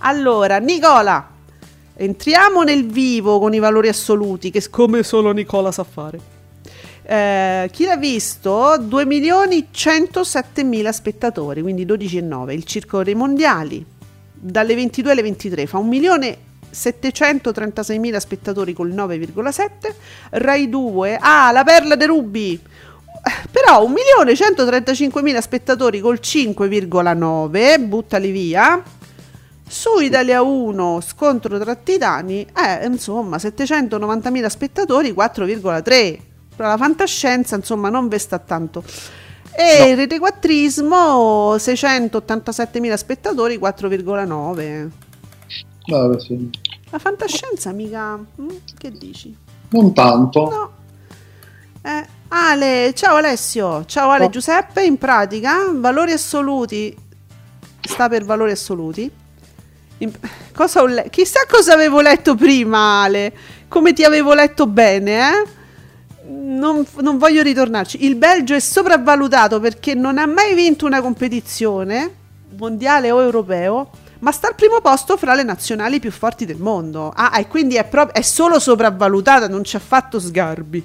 Allora, 0.04 0.58
Nicola, 0.58 1.28
entriamo 1.94 2.62
nel 2.64 2.86
vivo 2.86 3.38
con 3.38 3.54
i 3.54 3.60
valori 3.60 3.86
assoluti, 3.86 4.50
che 4.50 4.68
come 4.68 5.04
solo 5.04 5.30
Nicola 5.30 5.70
sa 5.70 5.84
fare. 5.84 6.20
Eh, 7.04 7.68
chi 7.70 7.84
l'ha 7.84 7.96
visto? 7.96 8.76
2 8.80 9.06
milioni 9.06 9.68
107 9.70 10.64
mila 10.64 10.90
spettatori, 10.90 11.62
quindi 11.62 11.86
12,9. 11.86 12.50
Il 12.50 12.64
circo 12.64 13.04
dei 13.04 13.14
mondiali, 13.14 13.84
dalle 14.32 14.74
22 14.74 15.12
alle 15.12 15.22
23, 15.22 15.66
fa 15.66 15.78
1 15.78 15.88
milione 15.88 16.36
736 16.68 17.98
mila 18.00 18.18
spettatori 18.18 18.72
col 18.72 18.90
9,7. 18.90 19.94
Rai 20.30 20.68
2, 20.68 21.16
ah, 21.20 21.52
la 21.52 21.62
perla 21.62 21.94
de 21.94 22.06
Rubi. 22.06 22.60
Però 23.52 23.84
1 23.84 23.92
milione 23.92 24.34
135 24.34 25.22
mila 25.22 25.40
spettatori 25.40 26.00
col 26.00 26.18
5,9, 26.20 27.86
buttali 27.86 28.32
via. 28.32 28.82
Su 29.72 30.00
Italia 30.00 30.42
1, 30.42 31.00
scontro 31.00 31.58
tra 31.58 31.74
titani, 31.74 32.42
eh, 32.54 32.84
insomma, 32.84 33.38
790.000 33.38 34.46
spettatori, 34.48 35.12
4,3. 35.12 36.18
Però 36.54 36.68
la 36.68 36.76
fantascienza, 36.76 37.56
insomma, 37.56 37.88
non 37.88 38.06
ve 38.08 38.18
sta 38.18 38.38
tanto. 38.38 38.84
E 39.50 39.88
il 39.88 39.96
rete 39.96 40.18
quattrismo, 40.18 41.54
687.000 41.56 42.94
spettatori, 42.96 43.56
4,9. 43.56 44.90
Vabbè, 45.86 46.20
sì. 46.20 46.50
La 46.90 46.98
fantascienza, 46.98 47.72
mica... 47.72 48.18
mm, 48.18 48.48
Che 48.76 48.90
dici? 48.90 49.34
Non 49.70 49.94
tanto. 49.94 50.50
No. 50.50 50.70
Eh, 51.80 52.06
Ale, 52.28 52.92
ciao 52.94 53.16
Alessio, 53.16 53.86
ciao 53.86 54.10
Ale 54.10 54.26
Oh. 54.26 54.28
Giuseppe, 54.28 54.84
in 54.84 54.98
pratica, 54.98 55.56
valori 55.72 56.12
assoluti, 56.12 56.94
sta 57.80 58.10
per 58.10 58.26
valori 58.26 58.50
assoluti. 58.50 59.20
Cosa 60.54 60.82
ho 60.82 60.86
le- 60.86 61.06
Chissà 61.10 61.40
cosa 61.48 61.72
avevo 61.74 62.00
letto 62.00 62.34
prima 62.34 63.02
Ale, 63.02 63.32
come 63.68 63.92
ti 63.92 64.04
avevo 64.04 64.34
letto 64.34 64.66
bene, 64.66 65.18
eh? 65.18 65.44
Non, 66.28 66.86
non 67.00 67.18
voglio 67.18 67.42
ritornarci. 67.42 68.04
Il 68.04 68.16
Belgio 68.16 68.54
è 68.54 68.60
sopravvalutato 68.60 69.60
perché 69.60 69.94
non 69.94 70.18
ha 70.18 70.26
mai 70.26 70.54
vinto 70.54 70.86
una 70.86 71.00
competizione 71.00 72.10
mondiale 72.56 73.10
o 73.10 73.20
europeo, 73.20 73.90
ma 74.20 74.30
sta 74.30 74.48
al 74.48 74.54
primo 74.54 74.80
posto 74.80 75.16
fra 75.16 75.34
le 75.34 75.42
nazionali 75.42 75.98
più 75.98 76.12
forti 76.12 76.44
del 76.44 76.58
mondo. 76.58 77.12
Ah, 77.14 77.38
e 77.38 77.48
quindi 77.48 77.74
è, 77.74 77.84
proprio 77.84 78.14
è 78.20 78.22
solo 78.22 78.60
sopravvalutata, 78.60 79.48
non 79.48 79.64
ci 79.64 79.76
ha 79.76 79.80
fatto 79.80 80.20
sgarbi. 80.20 80.84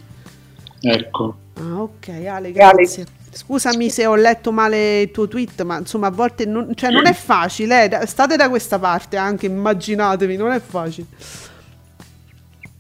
Ecco. 0.82 1.36
Ah, 1.60 1.82
ok, 1.82 2.10
Ale, 2.28 2.52
grazie. 2.52 3.06
Scusami 3.38 3.92
se 3.92 4.06
ho 4.08 4.16
letto 4.16 4.52
male 4.52 5.02
il 5.02 5.12
tuo 5.12 5.28
tweet, 5.28 5.62
ma 5.62 5.78
insomma 5.78 6.08
a 6.08 6.12
volte 6.12 6.46
non, 6.46 6.72
cioè, 6.74 6.90
non 6.90 7.06
è 7.06 7.14
facile. 7.14 7.88
eh, 7.88 8.08
State 8.08 8.36
da 8.36 8.50
questa 8.50 8.80
parte 8.80 9.16
anche, 9.16 9.46
immaginatevi, 9.46 10.36
non 10.36 10.52
è 10.52 10.60
facile. 10.60 11.06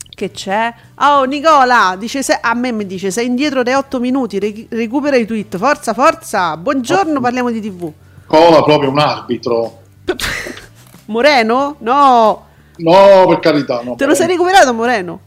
Che 0.09 0.31
c'è? 0.31 0.73
Oh, 1.01 1.25
Nicola, 1.25 1.95
dice 1.99 2.23
se- 2.23 2.39
a 2.41 2.55
me 2.55 2.71
mi 2.71 2.87
dice 2.87 3.11
sei 3.11 3.27
indietro 3.27 3.61
dai 3.61 3.75
8 3.75 3.99
minuti, 3.99 4.39
re- 4.39 4.65
recupera 4.69 5.15
i 5.15 5.27
tweet. 5.27 5.57
Forza, 5.57 5.93
forza. 5.93 6.57
Buongiorno, 6.57 7.19
parliamo 7.19 7.51
di 7.51 7.61
TV. 7.61 7.91
Cola 8.25 8.63
proprio 8.63 8.89
un 8.89 8.97
arbitro. 8.97 9.81
Moreno? 11.05 11.75
No, 11.79 12.45
No, 12.77 13.25
per 13.27 13.39
carità. 13.39 13.81
No, 13.83 13.93
te 13.95 14.05
lo 14.07 14.15
sei 14.15 14.25
recuperato 14.27 14.73
Moreno? 14.73 15.19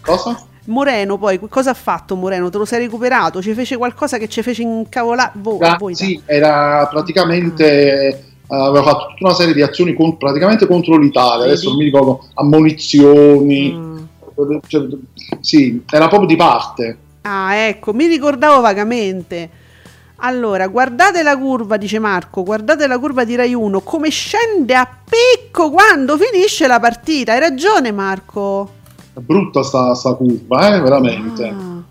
Cosa? 0.00 0.40
Moreno 0.70 1.18
poi, 1.18 1.38
cosa 1.48 1.70
ha 1.70 1.74
fatto 1.74 2.14
Moreno? 2.14 2.48
Te 2.48 2.58
lo 2.58 2.64
sei 2.64 2.80
recuperato? 2.80 3.42
Ci 3.42 3.52
fece 3.54 3.76
qualcosa 3.76 4.18
che 4.18 4.28
ci 4.28 4.40
fece 4.42 4.62
incavolare? 4.62 5.32
Vo- 5.34 5.58
Ah, 5.60 5.76
voi, 5.78 5.94
sì, 5.94 6.20
era 6.26 6.86
praticamente 6.88 8.08
eh, 8.08 8.24
aveva 8.46 8.82
fatto 8.84 9.06
tutta 9.08 9.26
una 9.26 9.34
serie 9.34 9.52
di 9.52 9.62
azioni 9.62 9.94
con- 9.94 10.16
praticamente 10.16 10.66
contro 10.66 10.96
l'Italia. 10.96 11.44
Adesso 11.44 11.64
Vedi? 11.64 11.66
non 11.68 11.76
mi 11.76 11.84
ricordo 11.84 12.24
ammonizioni. 12.34 13.72
Mm. 13.72 13.98
cioè, 14.66 14.86
sì, 15.40 15.82
era 15.90 16.06
proprio 16.08 16.28
di 16.28 16.36
parte. 16.36 16.98
Ah, 17.22 17.54
ecco, 17.54 17.92
mi 17.92 18.06
ricordavo 18.06 18.60
vagamente. 18.60 19.50
Allora, 20.22 20.66
guardate 20.68 21.22
la 21.22 21.36
curva, 21.36 21.76
dice 21.78 21.98
Marco, 21.98 22.42
guardate 22.42 22.86
la 22.86 22.98
curva 22.98 23.24
di 23.24 23.34
Rai 23.34 23.54
1, 23.54 23.80
come 23.80 24.10
scende 24.10 24.74
a 24.74 24.86
picco 24.86 25.70
quando 25.70 26.16
finisce 26.16 26.66
la 26.66 26.78
partita. 26.78 27.32
Hai 27.32 27.40
ragione, 27.40 27.90
Marco. 27.90 28.78
Brutta 29.14 29.62
sta, 29.62 29.94
sta 29.94 30.14
curva, 30.14 30.74
eh, 30.74 30.80
veramente. 30.80 31.44
Ah. 31.46 31.82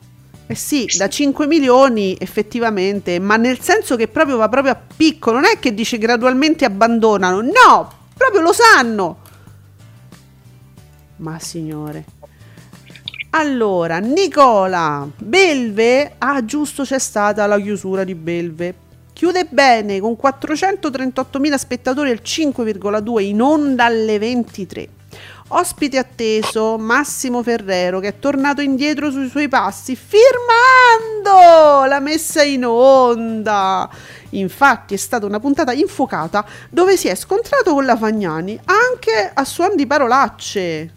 Eh 0.47 0.55
sì, 0.55 0.87
da 0.97 1.07
5 1.07 1.45
milioni 1.45 2.15
effettivamente, 2.19 3.19
ma 3.19 3.35
nel 3.35 3.59
senso 3.59 3.95
che 3.95 4.07
proprio 4.07 4.37
va 4.37 4.49
proprio 4.49 4.71
a 4.73 4.81
picco, 4.97 5.31
non 5.31 5.45
è 5.45 5.59
che 5.59 5.75
dice 5.75 5.99
gradualmente 5.99 6.65
abbandonano, 6.65 7.41
no, 7.41 7.91
proprio 8.15 8.41
lo 8.41 8.51
sanno. 8.51 9.17
Ma 11.17 11.37
signore. 11.37 12.05
Allora, 13.31 13.99
Nicola, 13.99 15.07
Belve, 15.17 16.15
ah 16.17 16.43
giusto 16.43 16.81
c'è 16.81 16.97
stata 16.97 17.45
la 17.45 17.59
chiusura 17.59 18.03
di 18.03 18.15
Belve. 18.15 18.73
Chiude 19.13 19.45
bene 19.51 19.99
con 19.99 20.17
438.000 20.19 21.55
spettatori 21.55 22.09
al 22.09 22.21
5,2 22.23 23.19
in 23.19 23.41
onda 23.41 23.85
alle 23.85 24.17
23. 24.17 24.89
Ospite 25.51 25.97
atteso 25.97 26.77
Massimo 26.77 27.41
Ferrero 27.41 27.99
che 27.99 28.09
è 28.09 28.19
tornato 28.19 28.61
indietro 28.61 29.09
sui 29.09 29.29
suoi 29.29 29.47
passi 29.47 29.95
firmando 29.95 31.85
la 31.87 31.99
messa 31.99 32.43
in 32.43 32.65
onda. 32.65 33.89
Infatti 34.31 34.93
è 34.93 34.97
stata 34.97 35.25
una 35.25 35.39
puntata 35.39 35.73
infuocata 35.73 36.45
dove 36.69 36.97
si 36.97 37.07
è 37.07 37.15
scontrato 37.15 37.73
con 37.73 37.83
la 37.83 37.97
Fagnani 37.97 38.59
anche 38.65 39.31
a 39.33 39.43
suon 39.43 39.75
di 39.75 39.87
parolacce. 39.87 40.93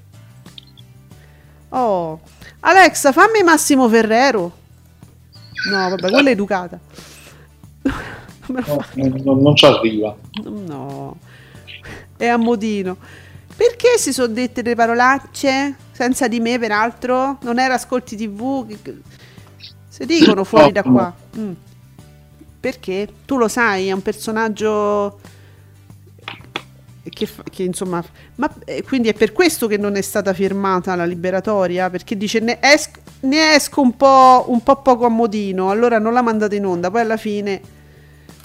Oh, 1.70 2.20
Alexa, 2.60 3.10
fammi 3.12 3.42
Massimo 3.42 3.88
Ferrero. 3.88 4.52
No, 5.70 5.88
vabbè, 5.88 6.10
quella 6.10 6.28
è 6.28 6.32
educata. 6.32 6.78
No, 8.48 8.84
non, 8.94 9.40
non 9.40 9.56
ci 9.56 9.64
arriva. 9.64 10.14
No, 10.42 11.16
è 12.18 12.26
a 12.26 12.36
modino. 12.36 12.98
Perché 13.56 13.98
si 13.98 14.12
sono 14.12 14.32
dette 14.32 14.62
le 14.62 14.74
parolacce? 14.74 15.76
Senza 15.92 16.26
di 16.28 16.40
me, 16.40 16.58
peraltro? 16.58 17.38
Non 17.42 17.58
era 17.58 17.74
ascolti 17.74 18.16
tv? 18.16 18.76
Si 19.88 20.06
dicono 20.06 20.44
fuori 20.44 20.72
da 20.72 20.82
qua. 20.82 21.14
Mm. 21.38 21.52
Perché? 22.58 23.08
Tu 23.24 23.36
lo 23.36 23.48
sai, 23.48 23.88
è 23.88 23.92
un 23.92 24.02
personaggio 24.02 25.18
che, 27.08 27.26
fa- 27.26 27.42
che, 27.42 27.62
insomma... 27.62 28.02
Ma 28.36 28.50
eh, 28.64 28.82
quindi 28.82 29.08
è 29.08 29.14
per 29.14 29.32
questo 29.32 29.66
che 29.66 29.76
non 29.76 29.96
è 29.96 30.00
stata 30.00 30.32
firmata 30.32 30.94
la 30.94 31.04
liberatoria? 31.04 31.90
Perché 31.90 32.16
dice 32.16 32.40
ne, 32.40 32.58
esc- 32.60 33.00
ne 33.20 33.54
esco 33.54 33.80
un 33.80 33.96
po', 33.96 34.44
un 34.48 34.62
po' 34.62 34.80
poco 34.80 35.06
a 35.06 35.08
modino, 35.08 35.70
allora 35.70 35.98
non 35.98 36.12
la 36.12 36.22
mandate 36.22 36.56
in 36.56 36.66
onda, 36.66 36.90
poi 36.90 37.00
alla 37.00 37.16
fine 37.16 37.60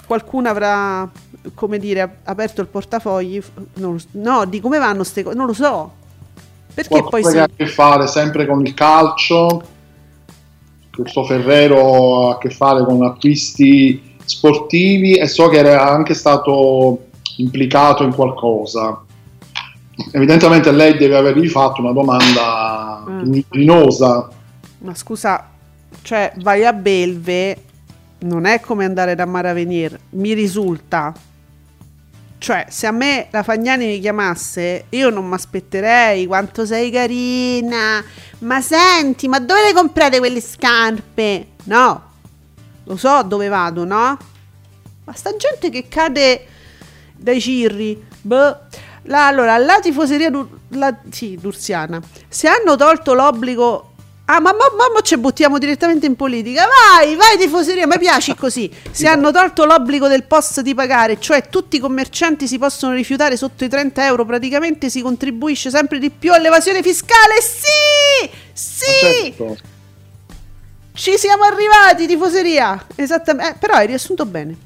qualcuno 0.08 0.48
avrà, 0.48 1.08
come 1.54 1.78
dire, 1.78 2.00
ap- 2.00 2.16
aperto 2.24 2.60
il 2.60 2.66
portafogli. 2.66 3.40
non 3.74 3.96
no, 4.12 4.44
di 4.46 4.58
come 4.60 4.78
vanno 4.78 4.96
queste 4.96 5.22
cose, 5.22 5.36
non 5.36 5.46
lo 5.46 5.52
so. 5.52 5.92
Perché 6.74 7.00
poi 7.02 7.22
Qualcosa 7.22 7.28
si... 7.30 7.34
che 7.34 7.40
ha 7.40 7.44
a 7.44 7.48
che 7.56 7.66
fare 7.66 8.06
sempre 8.08 8.46
con 8.46 8.66
il 8.66 8.74
calcio. 8.74 9.62
Questo 10.92 11.24
Ferrero 11.24 12.28
ha 12.30 12.32
a 12.32 12.38
che 12.38 12.50
fare 12.50 12.84
con 12.84 13.04
acquisti 13.04 14.16
sportivi 14.24 15.14
e 15.14 15.28
so 15.28 15.48
che 15.48 15.58
era 15.58 15.88
anche 15.88 16.14
stato 16.14 17.06
implicato 17.36 18.02
in 18.02 18.12
qualcosa. 18.12 19.04
Evidentemente 20.12 20.72
lei 20.72 20.96
deve 20.96 21.16
avergli 21.16 21.48
fatto 21.48 21.80
una 21.80 21.92
domanda 21.92 22.88
Mm. 23.08 23.32
inglinosa. 23.34 24.28
Ma 24.78 24.94
scusa, 24.94 25.48
cioè 26.02 26.32
vai 26.38 26.64
a 26.64 26.72
Belve, 26.72 27.56
non 28.20 28.44
è 28.46 28.60
come 28.60 28.84
andare 28.84 29.14
da 29.14 29.26
Maravenir, 29.26 29.98
mi 30.10 30.32
risulta. 30.34 31.14
Cioè, 32.40 32.66
se 32.68 32.86
a 32.86 32.92
me 32.92 33.26
la 33.30 33.42
Fagnani 33.42 33.86
mi 33.86 34.00
chiamasse, 34.00 34.84
io 34.90 35.10
non 35.10 35.26
mi 35.26 35.34
aspetterei 35.34 36.24
quanto 36.26 36.64
sei 36.64 36.90
carina. 36.90 38.02
Ma 38.40 38.60
senti, 38.60 39.26
ma 39.26 39.40
dove 39.40 39.62
le 39.64 39.72
comprate 39.72 40.18
quelle 40.18 40.40
scarpe? 40.40 41.46
No, 41.64 42.02
lo 42.84 42.96
so 42.96 43.22
dove 43.24 43.48
vado, 43.48 43.84
no? 43.84 44.16
Ma 45.04 45.12
sta 45.14 45.34
gente 45.36 45.68
che 45.70 45.88
cade 45.88 46.46
dai 47.16 47.40
cirri. 47.40 48.00
Boh. 48.20 48.56
La- 49.02 49.26
allora, 49.26 49.56
la 49.56 49.80
tifoseria 49.80 50.30
dur- 50.30 50.58
la- 50.70 50.94
sì, 51.10 51.36
dursiana. 51.40 52.00
Se 52.28 52.46
hanno 52.46 52.76
tolto 52.76 53.14
l'obbligo. 53.14 53.87
Ah, 54.30 54.40
ma, 54.40 54.52
ma, 54.52 54.64
ma- 54.76 54.92
ma 54.92 55.00
ci 55.00 55.16
buttiamo 55.16 55.56
direttamente 55.58 56.04
in 56.04 56.14
politica. 56.14 56.66
Vai, 56.66 57.16
vai, 57.16 57.38
tifoseria, 57.38 57.86
mi 57.86 57.98
piaci 57.98 58.34
così. 58.34 58.70
Se 58.90 59.06
hanno 59.06 59.30
tolto 59.32 59.64
l'obbligo 59.64 60.06
del 60.06 60.24
post 60.24 60.60
di 60.60 60.74
pagare, 60.74 61.18
cioè 61.18 61.48
tutti 61.48 61.76
i 61.76 61.78
commercianti 61.78 62.46
si 62.46 62.58
possono 62.58 62.92
rifiutare 62.92 63.38
sotto 63.38 63.64
i 63.64 63.70
30 63.70 64.04
euro, 64.04 64.26
praticamente 64.26 64.90
si 64.90 65.00
contribuisce 65.00 65.70
sempre 65.70 65.98
di 65.98 66.10
più 66.10 66.34
all'evasione 66.34 66.82
fiscale. 66.82 67.40
Sì! 67.40 68.30
Sì! 68.52 69.34
Certo. 69.34 69.56
Ci 70.92 71.16
siamo 71.16 71.44
arrivati, 71.44 72.06
tifoseria. 72.06 72.86
Esattamente. 72.96 73.52
Eh, 73.52 73.58
però 73.58 73.74
hai 73.76 73.86
riassunto 73.86 74.26
bene. 74.26 74.56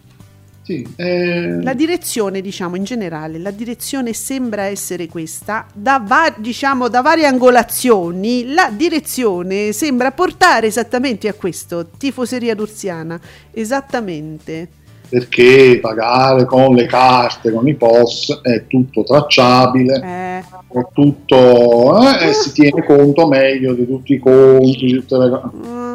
Sì, 0.65 0.87
eh, 0.95 1.61
La 1.61 1.75
direzione, 1.75 2.41
diciamo, 2.41 2.77
in 2.77 2.85
generale, 2.85 3.39
la 3.39 3.51
direzione 3.51 4.13
sembra 4.13 4.63
essere 4.65 5.09
questa, 5.09 5.67
da, 5.75 6.01
va- 6.05 6.33
diciamo, 6.37 6.87
da 6.89 7.01
varie 7.01 7.27
angolazioni, 7.27 8.53
la 8.53 8.71
direzione 8.73 9.73
sembra 9.73 10.13
portare 10.13 10.69
esattamente 10.69 11.27
a 11.27 11.35
questo, 11.35 11.89
tifoseria 11.99 12.55
durziana, 12.55 13.21
esattamente. 13.51 14.69
perché 15.09 15.79
pagare 15.83 16.47
con 16.47 16.75
le 16.75 16.87
carte, 16.87 17.53
con 17.53 17.67
i 17.69 17.75
POS 17.75 18.41
è 18.43 18.67
tutto 18.67 19.03
tracciabile. 19.05 20.01
Eh, 20.03 20.39
è 20.79 20.87
tutto 20.95 22.01
eh, 22.01 22.29
e 22.29 22.33
si 22.33 22.53
tiene 22.53 22.83
conto 22.87 23.27
meglio 23.27 23.75
di 23.75 23.87
tutti 23.87 24.15
i 24.15 24.19
conti 24.19 24.87
di 24.87 24.95
tutte 24.95 25.19
le 25.19 25.29
co- 25.29 25.53
mm, 25.55 25.92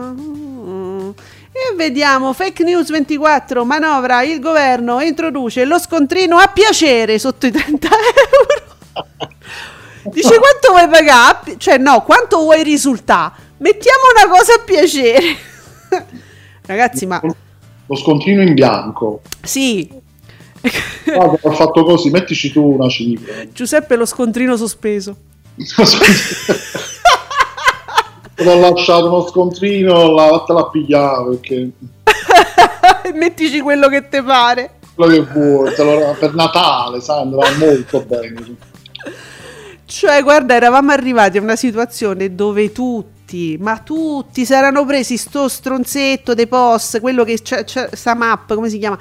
vediamo, 1.77 2.33
fake 2.33 2.63
news 2.65 2.89
24, 2.89 3.63
manovra, 3.63 4.23
il 4.23 4.41
governo 4.41 4.99
introduce 4.99 5.63
lo 5.63 5.79
scontrino 5.79 6.35
a 6.37 6.47
piacere 6.47 7.17
sotto 7.19 7.45
i 7.45 7.51
30 7.51 7.87
euro. 7.87 9.05
Dice 10.11 10.39
quanto 10.39 10.71
vuoi 10.71 10.87
pagare? 10.89 11.55
Cioè 11.57 11.77
no, 11.77 12.01
quanto 12.03 12.39
vuoi 12.39 12.63
risultare? 12.63 13.33
Mettiamo 13.57 14.01
una 14.13 14.35
cosa 14.35 14.55
a 14.55 14.59
piacere. 14.65 15.37
Ragazzi, 16.65 17.05
ma 17.05 17.21
lo 17.87 17.95
scontrino 17.95 18.41
in 18.41 18.53
bianco 18.53 19.21
sì. 19.41 19.89
guarda 21.05 21.37
ho 21.41 21.51
fatto 21.51 21.83
così 21.85 22.09
mettici 22.09 22.51
tu 22.51 22.73
una 22.73 22.89
cifra 22.89 23.45
Giuseppe 23.53 23.95
lo 23.95 24.05
scontrino 24.05 24.57
sospeso. 24.57 25.15
ho 28.39 28.59
lasciato 28.59 29.07
uno 29.07 29.27
scontrino 29.27 30.11
la 30.13 30.27
vattela 30.29 30.59
a 30.61 30.69
pigliare 30.69 31.29
perché 31.29 31.69
Mettici 33.13 33.61
quello 33.61 33.87
che 33.89 34.07
te 34.09 34.21
pare. 34.23 34.71
quello 34.95 35.13
che 35.25 35.31
vuoi 35.39 35.73
te 35.73 35.83
lo- 35.83 36.15
per 36.19 36.33
Natale 36.33 37.01
sai 37.01 37.21
andrà 37.21 37.47
molto 37.57 38.01
bene 38.01 38.55
Cioè, 39.85 40.21
guarda, 40.21 40.53
eravamo 40.55 40.91
arrivati 40.91 41.37
a 41.37 41.41
una 41.41 41.55
situazione 41.55 42.35
dove 42.35 42.73
tutti, 42.73 43.57
ma 43.57 43.77
tutti 43.79 44.45
si 44.45 44.53
erano 44.53 44.85
presi 44.85 45.15
sto 45.15 45.47
stronzetto 45.47 46.33
dei 46.33 46.47
post, 46.47 46.99
quello 46.99 47.23
che 47.23 47.41
c'è, 47.41 47.63
c'è 47.63 47.89
sta 47.93 48.13
map, 48.13 48.53
come 48.53 48.69
si 48.69 48.79
chiama? 48.79 48.97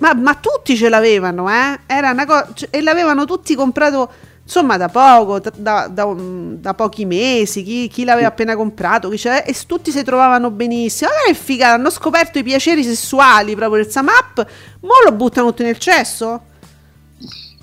Ma, 0.00 0.12
ma 0.14 0.34
tutti 0.34 0.76
ce 0.76 0.90
l'avevano, 0.90 1.48
eh? 1.48 1.78
Era 1.86 2.10
una 2.10 2.26
cosa, 2.26 2.48
e 2.68 2.82
l'avevano 2.82 3.24
tutti 3.24 3.54
comprato, 3.54 4.10
insomma, 4.46 4.76
da 4.76 4.88
poco, 4.88 5.40
da, 5.40 5.88
da- 5.88 6.14
da 6.16 6.74
pochi 6.74 7.04
mesi, 7.04 7.64
chi, 7.64 7.88
chi 7.88 8.04
l'aveva 8.04 8.28
appena 8.28 8.54
comprato, 8.54 9.08
chi 9.08 9.28
e 9.28 9.54
tutti 9.66 9.90
si 9.90 10.04
trovavano 10.04 10.50
benissimo. 10.50 11.10
Ma 11.10 11.32
che 11.32 11.34
figata, 11.34 11.74
hanno 11.74 11.90
scoperto 11.90 12.38
i 12.38 12.44
piaceri 12.44 12.84
sessuali 12.84 13.56
proprio 13.56 13.82
del 13.82 13.90
Samap, 13.90 14.46
mo 14.80 14.92
lo 15.04 15.12
buttano 15.12 15.48
tutti 15.48 15.64
nel 15.64 15.78
cesso? 15.78 16.40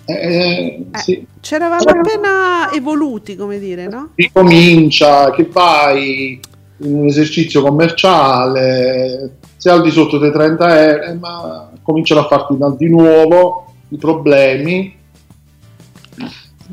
Eh, 0.06 0.13
eh, 0.13 0.86
Eh, 0.91 0.98
sì. 1.00 1.26
C'eravamo 1.39 1.84
appena 1.84 2.69
evoluti, 2.72 3.38
come 3.38 3.58
dire, 3.60 3.88
no? 3.88 4.10
ricomincia 4.15 5.32
che 5.32 5.48
vai 5.50 6.38
in 6.78 6.96
un 6.96 7.06
esercizio 7.06 7.62
commerciale 7.62 9.38
sei 9.56 9.72
al 9.72 9.82
di 9.82 9.91
sotto 9.91 10.17
dei 10.17 10.32
30 10.32 10.89
euro 10.89 11.04
eh, 11.04 11.13
ma 11.13 11.69
cominciano 11.82 12.22
a 12.22 12.28
farti 12.28 12.58
di 12.78 12.89
nuovo 12.89 13.74
i 13.89 13.98
problemi 13.98 14.93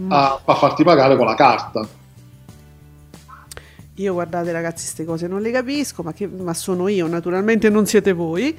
a, 0.08 0.40
a 0.44 0.54
farti 0.54 0.84
pagare 0.84 1.16
con 1.16 1.26
la 1.26 1.34
carta. 1.34 1.86
Io 3.94 4.12
guardate 4.14 4.50
ragazzi, 4.50 4.84
queste 4.84 5.04
cose 5.04 5.26
non 5.26 5.42
le 5.42 5.50
capisco, 5.50 6.02
ma, 6.02 6.12
che, 6.12 6.26
ma 6.26 6.54
sono 6.54 6.88
io, 6.88 7.06
naturalmente 7.06 7.68
non 7.68 7.86
siete 7.86 8.12
voi. 8.12 8.56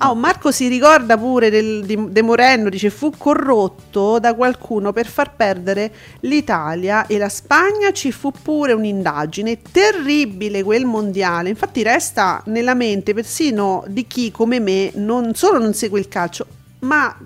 Oh, 0.00 0.14
Marco 0.14 0.52
si 0.52 0.68
ricorda 0.68 1.16
pure 1.16 1.48
del, 1.48 1.82
di 1.86 2.10
De 2.10 2.20
Moreno, 2.20 2.68
dice 2.68 2.90
fu 2.90 3.10
corrotto 3.16 4.18
da 4.18 4.34
qualcuno 4.34 4.92
per 4.92 5.06
far 5.06 5.34
perdere 5.34 5.90
l'Italia 6.20 7.06
e 7.06 7.16
la 7.16 7.30
Spagna, 7.30 7.90
ci 7.92 8.12
fu 8.12 8.30
pure 8.30 8.74
un'indagine 8.74 9.62
terribile 9.62 10.62
quel 10.62 10.84
mondiale, 10.84 11.48
infatti 11.48 11.82
resta 11.82 12.42
nella 12.46 12.74
mente 12.74 13.14
persino 13.14 13.84
di 13.86 14.06
chi 14.06 14.30
come 14.30 14.60
me 14.60 14.90
non 14.96 15.34
solo 15.34 15.58
non 15.58 15.72
segue 15.72 15.98
il 15.98 16.08
calcio, 16.08 16.46
ma 16.80 17.16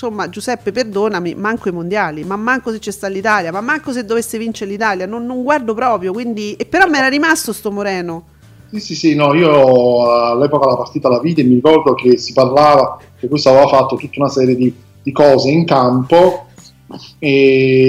insomma 0.00 0.30
Giuseppe 0.30 0.72
perdonami, 0.72 1.34
manco 1.34 1.68
i 1.68 1.72
mondiali, 1.72 2.24
ma 2.24 2.36
manco 2.36 2.72
se 2.72 2.78
c'è 2.78 2.90
sta 2.90 3.06
l'Italia, 3.08 3.52
ma 3.52 3.60
manco 3.60 3.92
se 3.92 4.06
dovesse 4.06 4.38
vincere 4.38 4.70
l'Italia, 4.70 5.04
non, 5.04 5.26
non 5.26 5.42
guardo 5.42 5.74
proprio, 5.74 6.12
quindi... 6.14 6.54
E 6.54 6.64
però 6.64 6.88
mi 6.88 6.96
era 6.96 7.08
rimasto 7.08 7.52
sto 7.52 7.70
Moreno. 7.70 8.24
sì 8.70 8.80
sì 8.80 8.94
sì 8.94 9.14
no 9.14 9.34
io 9.34 10.10
all'epoca 10.10 10.66
la 10.66 10.76
partita 10.76 11.08
la 11.08 11.20
vidi 11.20 11.42
e 11.42 11.44
mi 11.44 11.54
ricordo 11.56 11.94
che 11.94 12.16
si 12.16 12.32
parlava 12.32 12.98
che 13.18 13.28
questo 13.28 13.50
aveva 13.50 13.66
fatto 13.66 13.96
tutta 13.96 14.20
una 14.20 14.28
serie 14.28 14.54
di, 14.54 14.72
di 15.02 15.12
cose 15.12 15.50
in 15.50 15.66
campo 15.66 16.46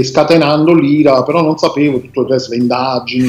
scatenando 0.04 0.74
l'ira 0.74 1.24
però 1.24 1.42
non 1.42 1.58
sapevo 1.58 2.02
tutto 2.02 2.22
il 2.22 2.28
resto 2.28 2.52
le 2.52 2.58
indagini 2.58 3.28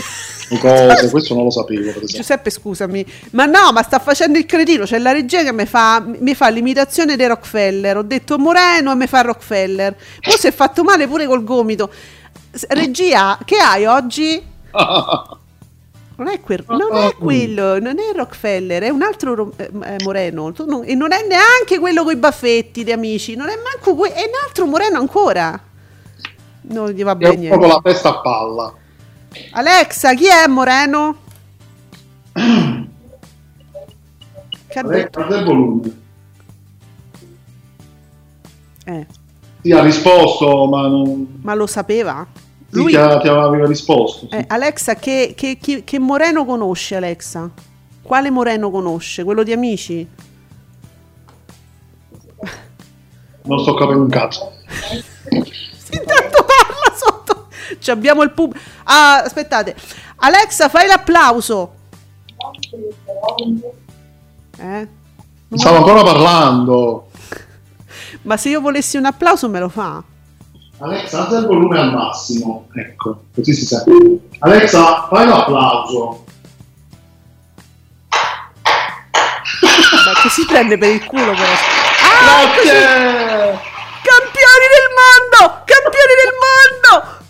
cose 0.59 1.11
questo 1.11 1.35
non 1.35 1.45
lo 1.45 1.51
sapevo 1.51 1.93
Giuseppe 2.05 2.51
scusami, 2.51 3.05
ma 3.33 3.47
no, 3.47 3.73
ma 3.73 3.83
sta 3.83 3.99
facendo 3.99 4.39
il 4.39 4.47
cretino, 4.47 4.85
c'è 4.85 4.99
la 4.99 5.13
regia 5.13 5.43
che 5.43 5.53
mi 5.53 5.67
fa, 5.67 6.03
mi 6.07 6.35
fa 6.35 6.49
l'imitazione 6.49 7.17
dei 7.17 7.27
Rockefeller, 7.27 7.97
ho 7.99 8.03
detto 8.03 8.39
Moreno 8.39 8.93
e 8.93 8.95
mi 8.95 9.07
fa 9.07 9.21
Rockefeller, 9.23 9.97
poi 10.21 10.39
si 10.39 10.47
è 10.47 10.53
fatto 10.53 10.83
male 10.83 11.07
pure 11.07 11.27
col 11.27 11.45
gomito. 11.45 11.91
Regia, 12.69 13.39
che 13.45 13.57
hai 13.57 13.87
oggi? 13.87 14.43
Non 16.15 16.29
è, 16.29 16.41
quel- 16.41 16.63
non 16.69 16.95
è 16.95 17.15
quello, 17.17 17.81
non 17.81 17.99
è 17.99 18.15
Rockefeller, 18.15 18.83
è 18.83 18.91
un 18.91 19.03
altro 19.03 19.35
ro- 19.35 19.53
eh, 19.57 19.71
eh, 19.85 19.97
Moreno. 20.05 20.53
Non- 20.67 20.83
e 20.85 20.95
non 20.95 21.11
è 21.11 21.27
neanche 21.27 21.81
quello 21.81 22.05
con 22.05 22.13
i 22.13 22.17
baffetti 22.17 22.85
di 22.85 22.93
amici, 22.93 23.35
non 23.35 23.49
è 23.49 23.55
manco 23.57 23.97
que- 23.97 24.13
è 24.13 24.21
un 24.21 24.31
altro 24.47 24.67
Moreno 24.67 24.99
ancora. 24.99 25.59
Non 26.65 26.91
gli 26.91 27.03
va 27.03 27.13
È 27.13 27.17
bene 27.17 27.49
proprio 27.49 27.67
niente. 27.67 27.67
la 27.67 27.81
testa 27.83 28.09
a 28.11 28.21
palla. 28.21 28.75
Alexa, 29.53 30.15
chi 30.15 30.27
è 30.27 30.47
Moreno? 30.49 31.17
Che 32.33 32.39
ha 34.79 34.83
detto? 34.83 35.21
Alexa, 35.21 35.37
del 35.37 35.45
volume. 35.45 36.01
Eh, 38.85 39.07
Sì, 39.63 39.73
ha 39.73 39.83
risposto, 39.83 40.67
ma 40.67 40.89
non... 40.89 41.39
ma 41.43 41.55
lo 41.55 41.67
sapeva? 41.67 42.27
Sì, 42.35 42.77
Lui, 42.79 42.91
ti, 42.91 42.97
aveva 42.97 43.67
risposto. 43.67 44.27
sì. 44.29 44.35
eh, 44.37 44.45
Alexa, 44.49 44.95
che, 44.97 45.35
che- 45.37 45.59
chi- 45.61 45.85
che 45.85 45.99
Moreno 45.99 46.45
conosce 46.45 46.97
Alexa? 46.97 47.51
Quale 48.03 48.31
Moreno 48.31 48.71
conosce? 48.71 49.25
Quello 49.25 49.43
di 49.43 49.53
amici? 49.53 50.09
Non 53.45 53.59
sto 53.61 53.75
capendo 53.75 54.03
un 54.03 54.09
cazzo. 54.09 54.53
Intanto 57.71 57.71
parla 57.71 57.71
sotto. 57.71 57.77
Ci 57.79 57.91
abbiamo 57.91 58.23
il 58.23 58.31
pub. 58.31 58.55
Ah, 58.85 59.23
aspettate. 59.23 59.77
Alexa, 60.17 60.69
fai 60.69 60.87
l'applauso. 60.87 61.75
Eh? 64.59 64.89
Stavo 65.55 65.77
ancora 65.77 66.03
parlando. 66.03 67.09
Ma 68.23 68.37
se 68.37 68.51
io 68.51 68.61
volessi 68.61 68.97
un 68.97 69.07
applauso 69.07 69.49
me 69.49 69.59
lo 69.59 69.69
fa. 69.69 70.03
Alexa, 70.79 71.25
alza 71.25 71.39
il 71.39 71.47
volume 71.47 71.79
al 71.79 71.93
massimo. 71.93 72.69
Ecco, 72.75 73.25
così 73.35 73.55
si 73.55 73.67
sente. 73.67 74.29
Alexa, 74.41 75.07
fai 75.09 75.27
l'applauso. 75.27 76.25
Ma 79.63 80.29
si 80.29 80.45
prende 80.47 80.79
per 80.79 80.91
il 80.91 81.05
culo 81.05 81.33
però. 81.33 81.43
Ah, 81.45 82.45
Grazie! 82.45 83.71
campioni 84.03 84.67
del 84.75 84.89
mondo! 84.99 85.63
Campioni 85.65 86.15
del 86.23 86.33
mondo! 86.43 87.22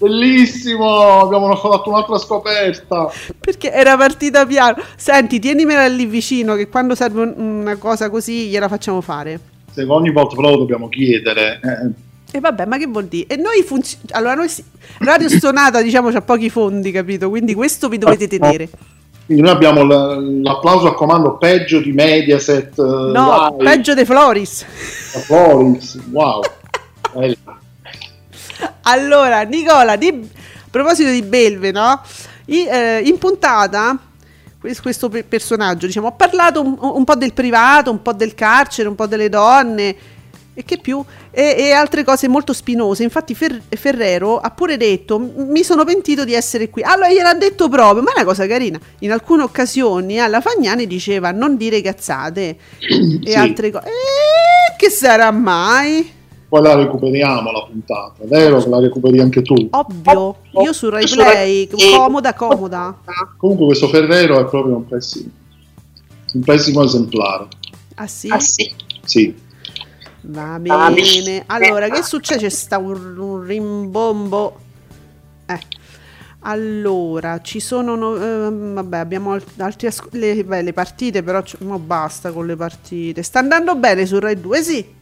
Bellissimo! 0.00 1.20
Abbiamo 1.20 1.54
fatto 1.56 1.90
un'altra 1.90 2.16
scoperta. 2.18 3.10
Perché 3.38 3.70
era 3.70 3.96
partita 3.98 4.46
piano. 4.46 4.82
Senti, 4.96 5.38
tienimela 5.38 5.86
lì 5.88 6.06
vicino 6.06 6.54
che 6.54 6.68
quando 6.68 6.94
serve 6.94 7.20
un- 7.22 7.34
una 7.60 7.76
cosa 7.76 8.08
così 8.08 8.48
gliela 8.48 8.68
facciamo 8.68 9.02
fare. 9.02 9.38
Se 9.72 9.82
ogni 9.84 10.10
volta 10.10 10.34
però 10.36 10.50
lo 10.50 10.56
dobbiamo 10.56 10.88
chiedere. 10.88 11.60
eh. 11.62 12.08
E 12.32 12.40
vabbè, 12.40 12.64
ma 12.64 12.78
che 12.78 12.86
vuol 12.86 13.06
dire? 13.06 13.26
E 13.26 13.36
noi 13.36 13.62
funziona. 13.62 14.04
Allora, 14.12 14.34
noi 14.36 14.48
si- 14.48 14.64
Radio 15.00 15.28
Stonata, 15.28 15.82
diciamo, 15.82 16.10
c'ha 16.10 16.22
pochi 16.22 16.48
fondi, 16.48 16.90
capito? 16.92 17.28
Quindi 17.28 17.52
questo 17.54 17.88
vi 17.88 17.98
dovete 17.98 18.26
tenere. 18.26 18.68
Quindi 19.26 19.42
noi 19.44 19.52
abbiamo 19.52 19.82
l- 19.84 20.40
l'applauso 20.42 20.86
a 20.88 20.94
comando 20.94 21.36
peggio 21.36 21.78
di 21.80 21.92
Mediaset. 21.92 22.78
eh, 22.78 22.82
No, 22.82 23.54
Rai, 23.58 23.64
peggio 23.76 23.94
De 23.94 24.04
Floris. 24.06 24.64
Floris. 25.26 25.98
Wow. 26.10 26.40
Allora, 28.82 29.42
Nicola, 29.42 29.96
di- 29.96 30.08
a 30.08 30.68
proposito 30.70 31.10
di 31.10 31.22
Belve, 31.22 31.70
no? 31.72 32.00
I- 32.46 32.66
eh, 32.66 33.00
in 33.04 33.18
puntata, 33.18 33.96
quest- 34.60 34.82
questo 34.82 35.08
pe- 35.08 35.24
personaggio, 35.24 35.86
diciamo, 35.86 36.08
ha 36.08 36.12
parlato 36.12 36.60
un, 36.60 36.76
un 36.80 37.04
po' 37.04 37.14
del 37.14 37.32
privato, 37.32 37.90
un 37.90 38.02
po' 38.02 38.12
del 38.12 38.34
carcere, 38.34 38.88
un 38.88 38.94
po' 38.94 39.06
delle 39.06 39.28
donne 39.28 39.96
e 40.52 40.64
che 40.64 40.78
più, 40.78 41.02
e, 41.30 41.54
e 41.56 41.70
altre 41.72 42.02
cose 42.02 42.26
molto 42.28 42.52
spinose. 42.52 43.04
Infatti 43.04 43.34
Fer- 43.36 43.62
Ferrero 43.68 44.38
ha 44.38 44.50
pure 44.50 44.76
detto, 44.76 45.18
mi 45.18 45.62
sono 45.62 45.84
pentito 45.84 46.24
di 46.24 46.34
essere 46.34 46.68
qui. 46.70 46.82
Allora 46.82 47.08
gliel'ha 47.08 47.34
detto 47.34 47.68
proprio, 47.68 48.02
ma 48.02 48.10
è 48.10 48.14
una 48.16 48.24
cosa 48.24 48.46
carina. 48.48 48.78
In 49.00 49.12
alcune 49.12 49.44
occasioni 49.44 50.18
alla 50.20 50.40
Fagnani 50.40 50.86
diceva 50.88 51.30
non 51.30 51.56
dire 51.56 51.80
cazzate 51.80 52.56
e 52.78 53.30
Sì. 53.30 53.34
altre 53.34 53.70
cose. 53.70 53.86
Eh, 53.86 54.74
che 54.76 54.90
sarà 54.90 55.30
mai? 55.30 56.18
Poi 56.50 56.62
la 56.62 56.74
recuperiamo 56.74 57.52
la 57.52 57.62
puntata, 57.64 58.24
vero? 58.24 58.58
Che 58.60 58.68
la 58.68 58.80
recuperi 58.80 59.20
anche 59.20 59.40
tu. 59.40 59.54
Ovvio, 59.70 60.36
io 60.64 60.72
su 60.72 60.88
Rai 60.90 61.06
Play, 61.06 61.68
comoda, 61.68 62.34
comoda. 62.34 62.98
Comunque 63.36 63.66
questo 63.66 63.86
Ferrero 63.86 64.40
è 64.40 64.46
proprio 64.46 64.74
un 64.74 64.84
pessimo, 64.84 65.30
un 66.34 66.40
pessimo 66.40 66.82
esemplare. 66.82 67.46
Ah 67.94 68.08
sì? 68.08 68.28
Ah 68.30 68.40
sì. 68.40 68.74
Sì. 69.04 69.32
Va 70.22 70.58
bene. 70.58 71.44
Allora, 71.46 71.88
che 71.88 72.02
succede? 72.02 72.40
C'è 72.40 72.48
sta 72.48 72.78
un, 72.78 73.16
un 73.16 73.44
rimbombo. 73.44 74.58
Eh. 75.46 75.60
Allora, 76.40 77.40
ci 77.42 77.60
sono... 77.60 77.94
no- 77.94 78.16
ehm, 78.16 78.74
vabbè, 78.74 78.96
abbiamo 78.98 79.32
al- 79.34 79.44
altri... 79.58 79.86
asco- 79.86 80.08
le, 80.12 80.42
beh, 80.42 80.62
le 80.62 80.72
partite, 80.72 81.22
però 81.22 81.42
c- 81.42 81.58
mo 81.60 81.78
basta 81.78 82.32
con 82.32 82.44
le 82.46 82.56
partite. 82.56 83.22
Sta 83.22 83.38
andando 83.38 83.76
bene 83.76 84.04
su 84.04 84.18
Rai 84.18 84.40
2, 84.40 84.62
sì. 84.62 84.98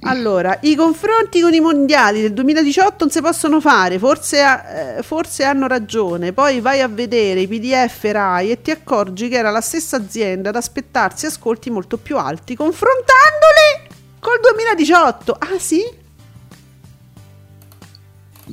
Allora, 0.00 0.58
i 0.62 0.76
confronti 0.76 1.40
con 1.40 1.52
i 1.52 1.58
mondiali 1.60 2.20
del 2.20 2.32
2018 2.32 2.96
non 3.00 3.10
si 3.10 3.20
possono 3.20 3.60
fare, 3.60 3.98
forse, 3.98 4.96
eh, 4.98 5.02
forse 5.02 5.42
hanno 5.42 5.66
ragione, 5.66 6.32
poi 6.32 6.60
vai 6.60 6.80
a 6.80 6.86
vedere 6.86 7.40
i 7.40 7.48
PDF 7.48 8.02
Rai 8.12 8.50
e 8.52 8.60
ti 8.62 8.70
accorgi 8.70 9.28
che 9.28 9.36
era 9.36 9.50
la 9.50 9.60
stessa 9.60 9.96
azienda 9.96 10.50
ad 10.50 10.56
aspettarsi 10.56 11.26
ascolti 11.26 11.70
molto 11.70 11.96
più 11.96 12.18
alti, 12.18 12.54
confrontandoli 12.54 13.88
col 14.20 14.38
2018. 14.40 15.32
Ah 15.32 15.58
sì? 15.58 15.82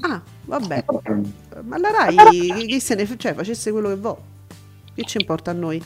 Ah, 0.01 0.21
vabbè, 0.45 0.85
ma 1.63 1.77
la 1.77 1.91
Rai 1.91 2.65
chi 2.67 2.79
se 2.79 2.95
ne 2.95 3.05
f- 3.05 3.15
cioè, 3.17 3.35
facesse 3.35 3.69
quello 3.71 3.89
che 3.89 3.95
vuole, 3.95 4.17
che 4.95 5.03
ci 5.03 5.17
importa 5.17 5.51
a 5.51 5.53
noi? 5.53 5.83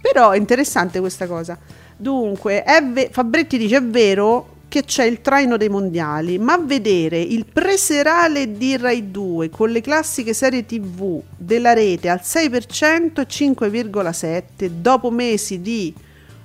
Però 0.00 0.30
è 0.30 0.38
interessante 0.38 1.00
questa 1.00 1.26
cosa. 1.26 1.58
Dunque, 1.96 2.62
ve- 2.92 3.08
Fabretti 3.10 3.56
dice: 3.58 3.76
È 3.76 3.82
vero 3.82 4.54
che 4.68 4.84
c'è 4.84 5.04
il 5.04 5.20
traino 5.20 5.56
dei 5.56 5.68
mondiali, 5.68 6.38
ma 6.38 6.58
vedere 6.58 7.20
il 7.20 7.46
preserale 7.50 8.56
di 8.56 8.76
Rai 8.76 9.10
2 9.10 9.48
con 9.48 9.70
le 9.70 9.80
classiche 9.80 10.34
serie 10.34 10.66
TV 10.66 11.20
della 11.36 11.72
rete 11.72 12.08
al 12.08 12.20
6% 12.22 13.20
e 13.20 13.26
5,7% 13.26 14.66
dopo 14.68 15.10
mesi 15.10 15.60
di 15.60 15.94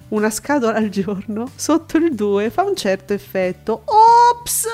una 0.10 0.30
scatola 0.30 0.78
al 0.78 0.90
giorno 0.90 1.50
sotto 1.56 1.98
il 1.98 2.14
2 2.14 2.50
fa 2.50 2.64
un 2.64 2.76
certo 2.76 3.14
effetto. 3.14 3.84
Ops! 3.86 4.68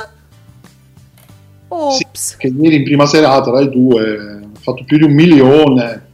Ops! 1.69 2.37
Che 2.37 2.47
ieri 2.47 2.75
in 2.75 2.83
prima 2.83 3.05
serata 3.05 3.49
Rai 3.49 3.69
2 3.69 4.39
ha 4.53 4.59
fatto 4.59 4.83
più 4.83 4.97
di 4.97 5.03
un 5.03 5.13
milione, 5.13 6.05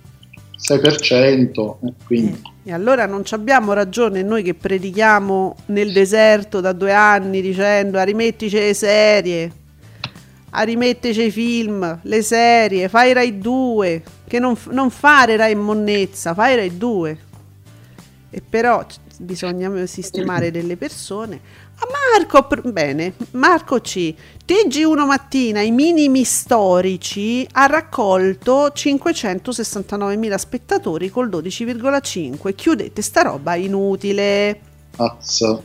6%. 0.57 1.77
eh, 1.85 1.93
quindi. 2.05 2.51
E 2.65 2.71
allora 2.71 3.05
non 3.05 3.23
abbiamo 3.31 3.73
ragione 3.73 4.21
noi 4.21 4.41
che 4.41 4.53
predichiamo 4.53 5.57
nel 5.67 5.91
deserto 5.91 6.61
da 6.61 6.71
due 6.71 6.93
anni 6.93 7.41
dicendo 7.41 7.99
a 7.99 8.03
rimettici 8.03 8.55
le 8.55 8.73
serie, 8.73 9.51
a 10.51 10.61
rimettici 10.61 11.23
i 11.23 11.31
film, 11.31 11.99
le 12.01 12.21
serie, 12.21 12.87
fai 12.87 13.11
Rai 13.11 13.37
2, 13.37 14.03
che 14.25 14.39
non, 14.39 14.55
non 14.69 14.89
fare 14.91 15.35
Rai 15.35 15.55
Monnezza, 15.55 16.33
fai 16.33 16.55
Rai 16.55 16.77
2. 16.77 17.17
E 18.29 18.41
però 18.47 18.85
bisogna 19.17 19.85
sistemare 19.85 20.49
delle 20.49 20.77
persone. 20.77 21.41
A 21.83 22.17
Marco, 22.17 22.47
bene, 22.71 23.13
Marco 23.31 23.81
C. 23.81 24.15
TG1 24.47 25.05
mattina, 25.05 25.59
i 25.59 25.71
minimi 25.71 26.23
storici, 26.23 27.45
ha 27.51 27.65
raccolto 27.65 28.67
569.000 28.67 30.35
spettatori 30.35 31.09
col 31.09 31.27
12,5. 31.27 32.55
Chiudete 32.55 33.01
sta 33.01 33.23
roba 33.23 33.55
inutile. 33.55 34.61
Azza. 34.95 35.61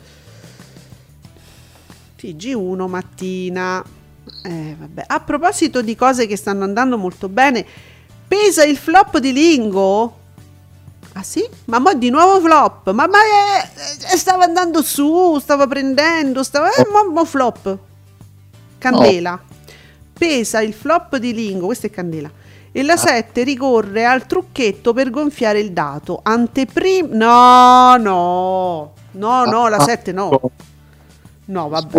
TG1 2.21 2.89
mattina. 2.89 3.85
Eh. 4.43 4.77
A 5.07 5.21
proposito 5.21 5.83
di 5.83 5.95
cose 5.95 6.27
che 6.27 6.37
stanno 6.37 6.65
andando 6.65 6.99
molto 6.99 7.29
bene, 7.29 7.65
pesa 8.27 8.65
il 8.65 8.77
flop 8.77 9.19
di 9.19 9.33
Lingo? 9.33 10.18
Ah 11.19 11.25
sì? 11.25 11.45
Ma 11.65 11.81
mo 11.81 11.93
di 11.95 12.11
nuovo 12.11 12.39
flop? 12.39 12.93
Ma, 12.93 13.09
ma 13.09 13.19
eh, 13.19 14.13
eh, 14.13 14.17
stava 14.17 14.45
andando 14.45 14.83
su, 14.83 15.37
stava 15.41 15.67
prendendo, 15.67 16.45
stava... 16.45 16.71
Eh, 16.71 16.87
mo, 16.93 17.11
mo 17.11 17.25
flop. 17.25 17.77
Candela. 18.79 19.41
Pesa 20.13 20.61
il 20.61 20.73
flop 20.73 21.17
di 21.17 21.35
Lingo, 21.35 21.67
questa 21.67 21.89
è 21.89 21.91
Candela. 21.91 22.31
E 22.71 22.83
la 22.85 22.97
7 22.97 23.43
ricorre 23.43 24.05
al 24.07 24.27
trucchetto 24.27 24.93
per 24.93 25.11
gonfiare 25.11 25.59
il 25.59 25.73
dato. 25.73 26.21
Anteprim... 26.23 27.09
No, 27.11 27.97
no. 27.97 28.93
No, 29.11 29.45
no, 29.45 29.69
la 29.69 29.81
7 29.81 30.13
no. 30.13 30.41
No, 31.47 31.69
vabbè. 31.69 31.99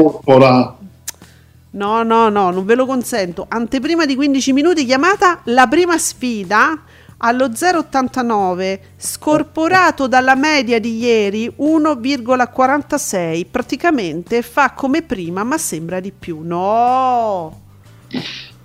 No, 1.72 2.04
no, 2.04 2.30
no, 2.30 2.52
non 2.52 2.66
ve 2.66 2.76
lo 2.76 2.86
consento. 2.86 3.48
Anteprima 3.50 4.06
di 4.06 4.16
15 4.16 4.54
minuti 4.54 4.86
chiamata 4.86 5.41
La 5.43 5.68
prima 5.68 5.98
sfida 5.98 6.84
allo 7.22 7.47
0,89, 7.47 8.80
scorporato 8.97 10.07
dalla 10.07 10.36
media 10.36 10.80
di 10.80 10.97
ieri 10.97 11.51
1,46. 11.59 13.45
Praticamente 13.49 14.41
fa 14.41 14.72
come 14.72 15.01
prima, 15.01 15.43
ma 15.43 15.57
sembra 15.57 15.99
di 15.99 16.11
più. 16.17 16.41
No! 16.43 17.61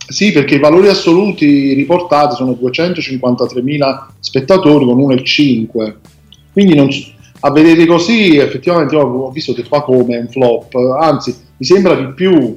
Sì, 0.06 0.32
perché 0.32 0.56
i 0.56 0.60
valori 0.60 0.88
assoluti 0.88 1.72
riportati 1.72 2.36
sono 2.36 2.52
253.000 2.52 4.06
spettatori 4.20 4.84
con 4.84 4.98
1,5. 4.98 5.94
Quindi 6.52 6.74
non 6.74 6.88
a 7.46 7.50
vedere 7.50 7.84
così 7.84 8.36
effettivamente 8.36 8.96
ho 8.96 9.30
visto 9.30 9.52
che 9.52 9.64
fa 9.64 9.82
come 9.82 10.16
un 10.16 10.28
flop, 10.28 10.74
anzi 10.98 11.36
mi 11.56 11.66
sembra 11.66 11.94
di 11.94 12.12
più. 12.14 12.54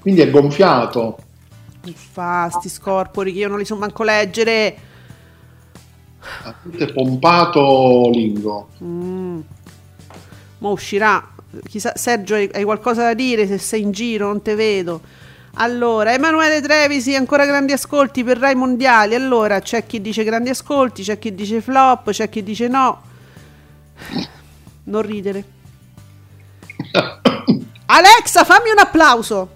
Quindi 0.00 0.22
è 0.22 0.30
gonfiato. 0.30 1.18
Fa 1.94 2.48
sti 2.50 2.68
scorpori 2.68 3.32
che 3.32 3.40
io 3.40 3.48
non 3.48 3.58
li 3.58 3.64
so 3.64 3.76
manco 3.76 4.02
leggere. 4.02 4.88
È 6.76 6.92
pompato 6.92 8.10
lingo. 8.12 8.68
Mm. 8.82 9.40
Ma 10.58 10.68
uscirà. 10.68 11.34
Chissà, 11.66 11.92
Sergio, 11.96 12.34
hai, 12.34 12.48
hai 12.52 12.64
qualcosa 12.64 13.02
da 13.02 13.14
dire? 13.14 13.46
Se 13.46 13.58
sei 13.58 13.82
in 13.82 13.90
giro, 13.90 14.26
non 14.26 14.42
te 14.42 14.54
vedo. 14.54 15.00
Allora, 15.54 16.12
Emanuele 16.12 16.60
Trevisi, 16.60 17.14
ancora 17.14 17.44
grandi 17.44 17.72
ascolti 17.72 18.22
per 18.22 18.38
Rai 18.38 18.54
Mondiali. 18.54 19.14
Allora, 19.14 19.60
c'è 19.60 19.84
chi 19.86 20.00
dice 20.00 20.22
grandi 20.22 20.50
ascolti, 20.50 21.02
c'è 21.02 21.18
chi 21.18 21.34
dice 21.34 21.60
flop, 21.60 22.10
c'è 22.10 22.28
chi 22.28 22.42
dice 22.42 22.68
no. 22.68 23.02
Non 24.84 25.02
ridere. 25.02 25.44
Alexa, 27.86 28.44
fammi 28.44 28.70
un 28.70 28.78
applauso. 28.78 29.50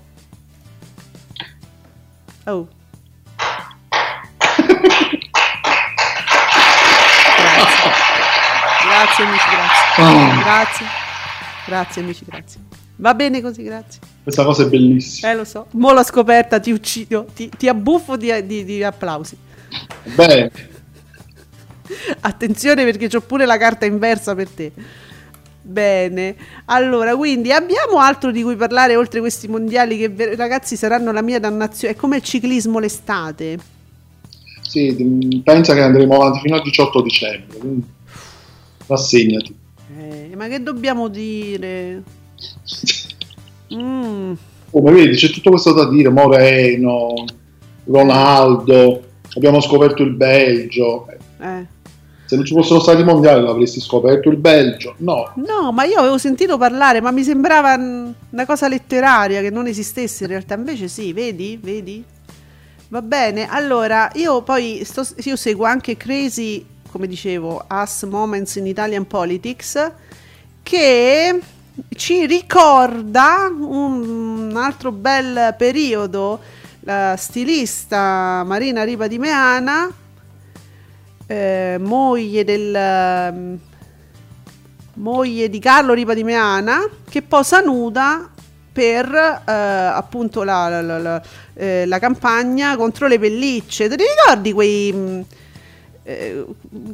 Oh. 2.45 2.69
Grazie 8.95 9.25
amici, 9.25 9.45
grazie. 9.51 10.03
Oh. 10.03 10.43
Grazie. 10.43 10.87
Grazie 11.67 12.03
amici, 12.03 12.25
grazie. 12.25 12.61
Va 12.97 13.13
bene 13.15 13.43
così, 13.43 13.65
grazie. 13.65 14.01
Questa 14.23 14.45
cosa 14.45 14.63
è 14.63 14.67
bellissima. 14.69 15.33
Eh 15.33 15.35
lo 15.35 15.45
so. 15.45 15.67
Mo 15.73 15.93
l'ho 15.93 16.05
scoperta, 16.05 16.61
ti 16.61 16.71
uccido, 16.71 17.27
ti, 17.35 17.49
ti 17.49 17.67
abbuffo 17.69 18.17
di, 18.17 18.47
di- 18.47 18.65
di 18.65 18.85
applausi. 18.85 19.37
Bene. 20.15 20.51
Attenzione 22.21 22.85
perché 22.85 23.15
ho 23.17 23.21
pure 23.21 23.47
la 23.47 23.57
carta 23.57 23.85
inversa 23.85 24.37
per 24.37 24.49
te. 24.49 24.71
Bene, 25.61 26.37
allora 26.67 27.17
quindi 27.17 27.51
abbiamo 27.51 27.99
altro 27.99 28.31
di 28.31 28.43
cui 28.43 28.55
parlare 28.55 28.95
oltre 28.95 29.19
questi 29.19 29.49
mondiali 29.49 29.99
che 29.99 30.09
ver- 30.09 30.37
ragazzi 30.37 30.77
saranno 30.77 31.11
la 31.11 31.23
mia 31.23 31.41
dannazione. 31.41 31.95
È 31.95 31.97
come 31.97 32.17
il 32.19 32.23
ciclismo 32.23 32.79
l'estate. 32.79 33.59
Sì, 34.61 35.43
pensa 35.43 35.75
che 35.75 35.81
andremo 35.83 36.15
avanti 36.15 36.41
fino 36.41 36.55
al 36.57 36.63
18 36.63 37.03
dicembre. 37.03 37.59
quindi 37.59 37.93
Rassegnati. 38.87 39.55
Eh, 39.99 40.31
ma 40.37 40.49
che 40.49 40.63
dobbiamo 40.63 41.09
dire? 41.09 42.03
Mm, 43.75 44.35
Come 44.71 44.93
vedi, 44.93 45.17
c'è 45.17 45.31
tutto 45.31 45.51
questo 45.51 45.73
da 45.73 45.89
dire. 45.89 46.09
Moreno, 46.11 47.25
Ronaldo, 47.85 49.03
abbiamo 49.35 49.61
scoperto 49.61 50.03
il 50.03 50.11
Belgio. 50.11 51.07
eh. 51.41 51.67
Se 52.27 52.37
non 52.37 52.45
ci 52.45 52.55
fossero 52.55 52.81
stati 52.81 53.01
i 53.01 53.05
mondiali 53.05 53.43
l'avresti 53.43 53.81
scoperto 53.81 54.29
il 54.29 54.37
Belgio? 54.37 54.95
No. 54.99 55.33
No, 55.37 55.73
ma 55.73 55.85
io 55.85 55.99
avevo 55.99 56.19
sentito 56.19 56.57
parlare, 56.57 57.01
ma 57.01 57.11
mi 57.11 57.23
sembrava 57.25 57.75
una 57.75 58.47
cosa 58.47 58.69
letteraria 58.69 59.41
che 59.41 59.51
non 59.51 59.67
esistesse 59.67 60.25
in 60.25 60.31
realtà. 60.31 60.55
Invece 60.55 60.89
sì, 60.89 61.13
vedi? 61.13 61.59
Vedi? 61.61 62.05
Va 62.89 63.03
bene, 63.03 63.49
allora 63.49 64.11
io 64.15 64.43
poi 64.43 64.83
sto- 64.85 65.07
io 65.25 65.37
seguo 65.37 65.65
anche 65.65 65.97
Crazy, 65.97 66.65
come 66.95 67.09
dicevo, 67.09 67.67
Us 67.69 68.05
Moments 68.05 68.55
in 68.55 68.69
Italian 68.69 69.05
Politics, 69.05 69.91
che 70.63 71.41
ci 71.97 72.25
ricorda 72.25 73.51
un, 73.53 74.53
altro 74.57 74.93
bel 74.93 75.57
periodo. 75.59 76.39
La 76.87 77.17
stilista 77.19 78.45
Marina 78.47 78.85
Riva 78.85 79.09
di 79.09 79.19
Meana, 79.19 79.91
eh, 81.27 81.79
moglie 81.81 82.45
del 82.45 82.73
ehm, 82.73 83.59
moglie 84.95 85.49
di 85.51 85.59
Carlo 85.59 85.95
Ripa 85.95 86.15
di 86.15 86.23
Meana 86.23 86.89
che 87.09 87.23
posa 87.23 87.59
nuda 87.61 88.31
per 88.73 89.13
eh, 89.13 89.53
appunto 89.53 90.45
la, 90.45 90.69
la- 90.69 90.83
la- 90.83 90.99
la- 90.99 91.23
eh, 91.55 91.89
campagna 91.99 92.77
contro 92.77 93.09
le 93.09 93.19
pellicce. 93.19 93.89
Te 93.89 93.97
li 93.97 94.05
ricordi 94.05 94.53
quei, 94.53 94.93
mh, 94.93 95.25
eh, 96.05 96.45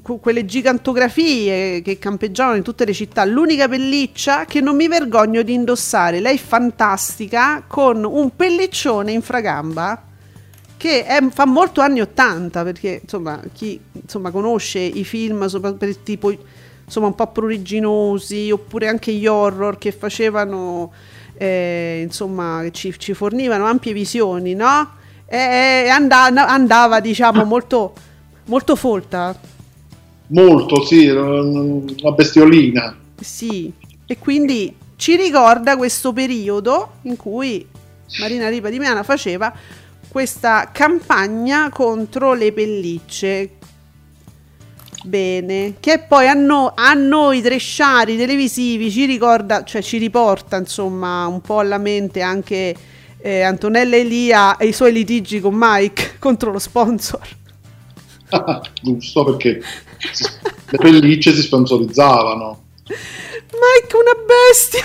que- 0.02 0.20
quelle 0.20 0.46
gigantografie 0.46 1.82
che 1.82 1.98
campeggiavano 1.98 2.56
in 2.56 2.62
tutte 2.62 2.84
le 2.84 2.92
città? 2.92 3.24
L'unica 3.24 3.68
pelliccia 3.68 4.44
che 4.44 4.60
non 4.60 4.76
mi 4.76 4.88
vergogno 4.88 5.42
di 5.42 5.52
indossare, 5.52 6.20
lei 6.20 6.38
fantastica, 6.38 7.64
con 7.66 8.04
un 8.04 8.34
pelliccione 8.34 9.12
in 9.12 9.20
fragamba 9.20 10.04
che 10.76 11.04
è- 11.04 11.20
fa 11.28 11.44
molto 11.44 11.82
anni 11.82 12.00
80 12.00 12.62
perché 12.62 13.00
insomma 13.02 13.38
chi 13.52 13.78
insomma, 13.92 14.30
conosce 14.30 14.78
i 14.78 15.04
film 15.04 15.46
per 15.76 15.96
tipo 15.98 16.34
insomma 16.82 17.08
un 17.08 17.14
po' 17.14 17.26
pruriginosi 17.26 18.50
oppure 18.50 18.88
anche 18.88 19.12
gli 19.12 19.26
horror 19.26 19.76
che 19.76 19.92
facevano 19.92 20.90
eh, 21.34 22.00
insomma 22.02 22.66
ci, 22.70 22.94
ci 22.98 23.12
fornivano 23.12 23.66
ampie 23.66 23.92
visioni 23.92 24.54
no? 24.54 24.96
e, 25.26 25.82
e 25.84 25.88
anda- 25.88 26.24
andava 26.48 27.00
diciamo 27.00 27.44
molto 27.44 27.92
molto 28.46 28.76
folta 28.76 29.38
Molto, 30.28 30.84
sì, 30.84 31.08
una 31.08 32.12
bestiolina. 32.12 32.96
sì 33.20 33.72
e 34.06 34.18
quindi 34.18 34.74
ci 34.96 35.16
ricorda 35.16 35.76
questo 35.76 36.12
periodo 36.12 36.94
in 37.02 37.16
cui 37.16 37.66
Marina 38.18 38.48
Ripa 38.48 38.68
di 38.70 38.78
Meana 38.78 39.02
faceva 39.02 39.52
questa 40.08 40.70
campagna 40.72 41.70
contro 41.70 42.34
le 42.34 42.52
pellicce. 42.52 43.50
Bene, 45.04 45.76
che 45.80 46.00
poi 46.06 46.26
a, 46.26 46.34
no- 46.34 46.72
a 46.74 46.92
noi 46.92 47.40
tresciari 47.40 48.16
televisivi 48.18 48.90
ci 48.90 49.06
ricorda, 49.06 49.62
cioè 49.64 49.80
ci 49.80 49.96
riporta 49.96 50.56
insomma 50.58 51.26
un 51.26 51.40
po' 51.40 51.60
alla 51.60 51.78
mente 51.78 52.20
anche 52.20 52.74
eh, 53.16 53.40
Antonella 53.42 53.96
Elia 53.96 54.56
e 54.58 54.66
i 54.66 54.72
suoi 54.72 54.92
litigi 54.92 55.40
con 55.40 55.54
Mike 55.56 56.16
contro 56.20 56.50
lo 56.50 56.58
sponsor. 56.58 57.26
Giusto, 58.82 59.24
perché 59.24 59.60
le 60.70 60.78
pellicce 60.78 61.34
si 61.34 61.42
sponsorizzavano. 61.42 62.64
Mike 62.86 63.96
una 63.96 64.14
bestia! 64.24 64.84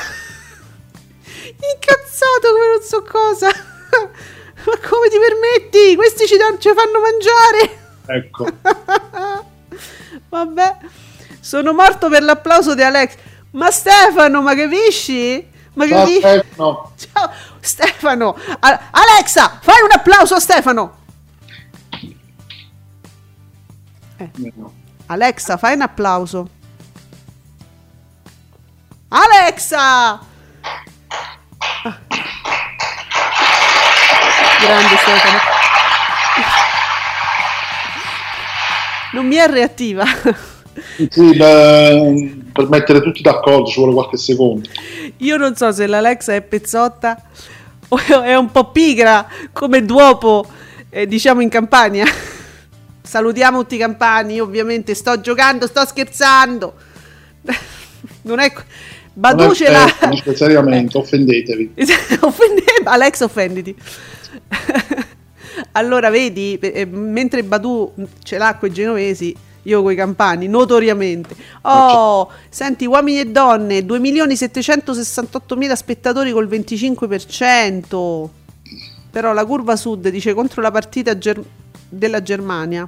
Incazzato 1.73 2.51
come 2.53 2.67
non 2.73 2.81
so 2.81 3.01
cosa! 3.03 3.47
Ma 4.65 4.87
come 4.89 5.09
ti 5.09 5.17
permetti? 5.19 5.95
Questi 5.95 6.25
ci, 6.25 6.37
dan- 6.37 6.59
ci 6.59 6.69
fanno 6.73 6.99
mangiare! 6.99 7.83
Ecco. 8.07 8.47
vabbè. 10.29 10.77
Sono 11.39 11.73
morto 11.73 12.09
per 12.09 12.23
l'applauso 12.23 12.73
di 12.73 12.81
Alex. 12.81 13.13
Ma 13.51 13.69
Stefano 13.71 14.41
ma 14.41 14.55
capisci? 14.55 15.47
Ma 15.73 15.87
Ciao, 15.87 15.99
capisci? 15.99 16.19
Stefano. 16.19 16.91
ciao 16.97 17.31
Stefano. 17.59 18.37
Alexa 18.59 19.59
fai 19.61 19.81
un 19.83 19.91
applauso 19.91 20.35
a 20.35 20.39
Stefano 20.39 21.03
Alexa 25.07 25.57
fai 25.57 25.75
un 25.75 25.81
applauso. 25.81 26.49
Alexa! 29.09 30.19
Ah. 31.83 31.99
grande 34.61 34.97
Stefano. 34.97 35.37
Non 39.13 39.27
mi 39.27 39.35
è 39.35 39.47
reattiva. 39.47 40.03
Sì, 41.09 41.35
beh, 41.35 42.35
per 42.51 42.69
mettere 42.69 43.01
tutti 43.01 43.21
d'accordo 43.21 43.67
ci 43.67 43.79
vuole 43.79 43.93
qualche 43.93 44.17
secondo. 44.17 44.67
io 45.17 45.37
non 45.37 45.55
so 45.55 45.71
se 45.71 45.87
l'Alexa 45.87 46.33
è 46.33 46.41
pezzotta 46.41 47.21
o 47.87 47.97
è 47.97 48.35
un 48.35 48.51
po' 48.51 48.71
pigra 48.71 49.27
come 49.53 49.85
Duopo 49.85 50.45
eh, 50.89 51.07
diciamo 51.07 51.41
in 51.41 51.49
Campania 51.49 52.05
salutiamo 53.05 53.59
tutti 53.61 53.75
i 53.75 53.79
campani 53.79 54.39
ovviamente 54.39 54.93
sto 54.95 55.19
giocando 55.21 55.67
sto 55.67 55.85
scherzando. 55.85 56.73
Non 58.23 58.39
è 58.39 58.51
Badu 59.13 59.53
ce 59.53 59.69
l'ha 59.69 59.87
seriamente, 60.33 60.97
offendetevi. 60.97 61.73
Offende- 62.19 62.63
Alex 62.83 63.21
offenditi. 63.21 63.75
Allora 65.73 66.09
vedi 66.09 66.57
eh, 66.59 66.85
mentre 66.85 67.43
Badu 67.43 67.93
ce 68.23 68.37
l'ha 68.37 68.55
con 68.55 68.69
i 68.69 68.73
genovesi 68.73 69.33
io 69.63 69.81
con 69.81 69.91
i 69.91 69.95
campani 69.95 70.47
notoriamente. 70.47 71.35
Oh 71.61 72.29
senti 72.49 72.85
uomini 72.85 73.19
e 73.21 73.25
donne 73.25 73.79
2.768.000 73.79 75.73
spettatori 75.73 76.31
col 76.31 76.47
25% 76.47 78.27
però 79.09 79.31
la 79.33 79.45
curva 79.45 79.75
sud 79.77 80.09
dice 80.09 80.33
contro 80.33 80.61
la 80.61 80.71
partita 80.71 81.17
ger- 81.17 81.41
della 81.97 82.21
Germania 82.21 82.87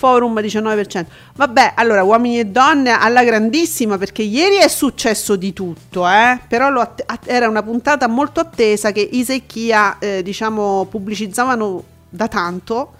Forum 0.00 0.40
19%. 0.40 1.04
Vabbè, 1.34 1.74
allora 1.76 2.02
uomini 2.02 2.38
e 2.38 2.46
donne 2.46 2.90
alla 2.90 3.22
grandissima 3.22 3.98
perché 3.98 4.22
ieri 4.22 4.56
è 4.56 4.68
successo 4.68 5.36
di 5.36 5.52
tutto, 5.52 6.08
eh? 6.08 6.38
però 6.48 6.68
att- 6.80 7.04
era 7.26 7.46
una 7.50 7.62
puntata 7.62 8.08
molto 8.08 8.40
attesa 8.40 8.92
che 8.92 9.06
Isa 9.12 9.34
e 9.34 9.44
eh, 9.98 10.22
diciamo 10.22 10.86
pubblicizzavano 10.88 11.84
da 12.08 12.28
tanto. 12.28 12.92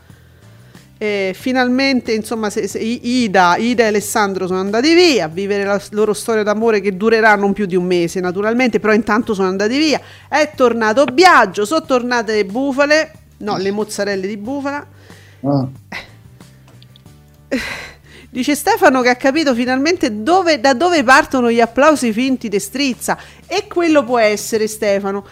E 0.99 1.33
finalmente, 1.35 2.13
insomma, 2.13 2.51
se- 2.51 2.69
se 2.69 2.79
Ida, 2.79 3.57
Ida 3.57 3.85
e 3.85 3.87
Alessandro 3.87 4.47
sono 4.47 4.61
andati 4.61 4.93
via 4.93 5.25
a 5.25 5.29
vivere 5.29 5.65
la 5.65 5.81
loro 5.93 6.13
storia 6.13 6.43
d'amore 6.43 6.83
che 6.83 6.95
durerà 6.99 7.35
non 7.35 7.55
più 7.55 7.65
di 7.65 7.77
un 7.77 7.87
mese, 7.87 8.21
naturalmente, 8.21 8.79
però 8.79 8.93
intanto 8.93 9.33
sono 9.33 9.49
andati 9.49 9.79
via. 9.79 9.99
È 10.29 10.51
tornato 10.55 11.07
Biagio, 11.07 11.65
sono 11.65 11.83
tornate 11.87 12.35
le 12.35 12.45
bufale, 12.45 13.13
no, 13.39 13.57
le 13.57 13.71
mozzarelle 13.71 14.27
di 14.27 14.37
bufala. 14.37 14.99
Ah. 15.43 15.69
Dice 18.31 18.55
Stefano 18.55 19.03
che 19.03 19.09
ha 19.09 19.17
capito 19.17 19.55
finalmente 19.55 20.23
dove- 20.23 20.61
da 20.61 20.73
dove 20.73 21.03
partono 21.03 21.51
gli 21.51 21.61
applausi 21.61 22.13
finti 22.13 22.49
di 22.49 22.61
strizza. 22.61 23.19
E 23.47 23.67
quello 23.67 24.05
può 24.05 24.19
essere, 24.19 24.69
Stefano. 24.69 25.27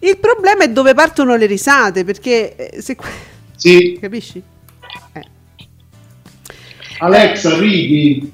Il 0.00 0.18
problema 0.18 0.64
è 0.64 0.70
dove 0.70 0.94
partono 0.94 1.36
le 1.36 1.46
risate, 1.46 2.04
perché 2.04 2.56
eh, 2.56 2.82
se... 2.82 2.96
Sì, 3.54 3.98
Capisci? 4.00 4.42
Eh. 5.12 5.24
Alexa, 7.00 7.56
ridi. 7.58 8.32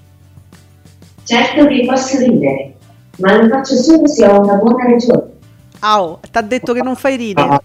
Certo 1.24 1.66
che 1.66 1.84
posso 1.84 2.18
ridere, 2.18 2.76
ma 3.18 3.36
lo 3.36 3.48
faccio 3.48 3.74
solo 3.74 4.06
se 4.06 4.24
ho 4.24 4.40
una 4.40 4.54
buona 4.54 4.84
ragione. 4.84 5.32
Ah, 5.80 6.02
oh, 6.02 6.20
t'ha 6.30 6.40
detto 6.40 6.72
che 6.72 6.82
non 6.82 6.94
fai 6.94 7.16
ridere. 7.16 7.48
Ah. 7.48 7.62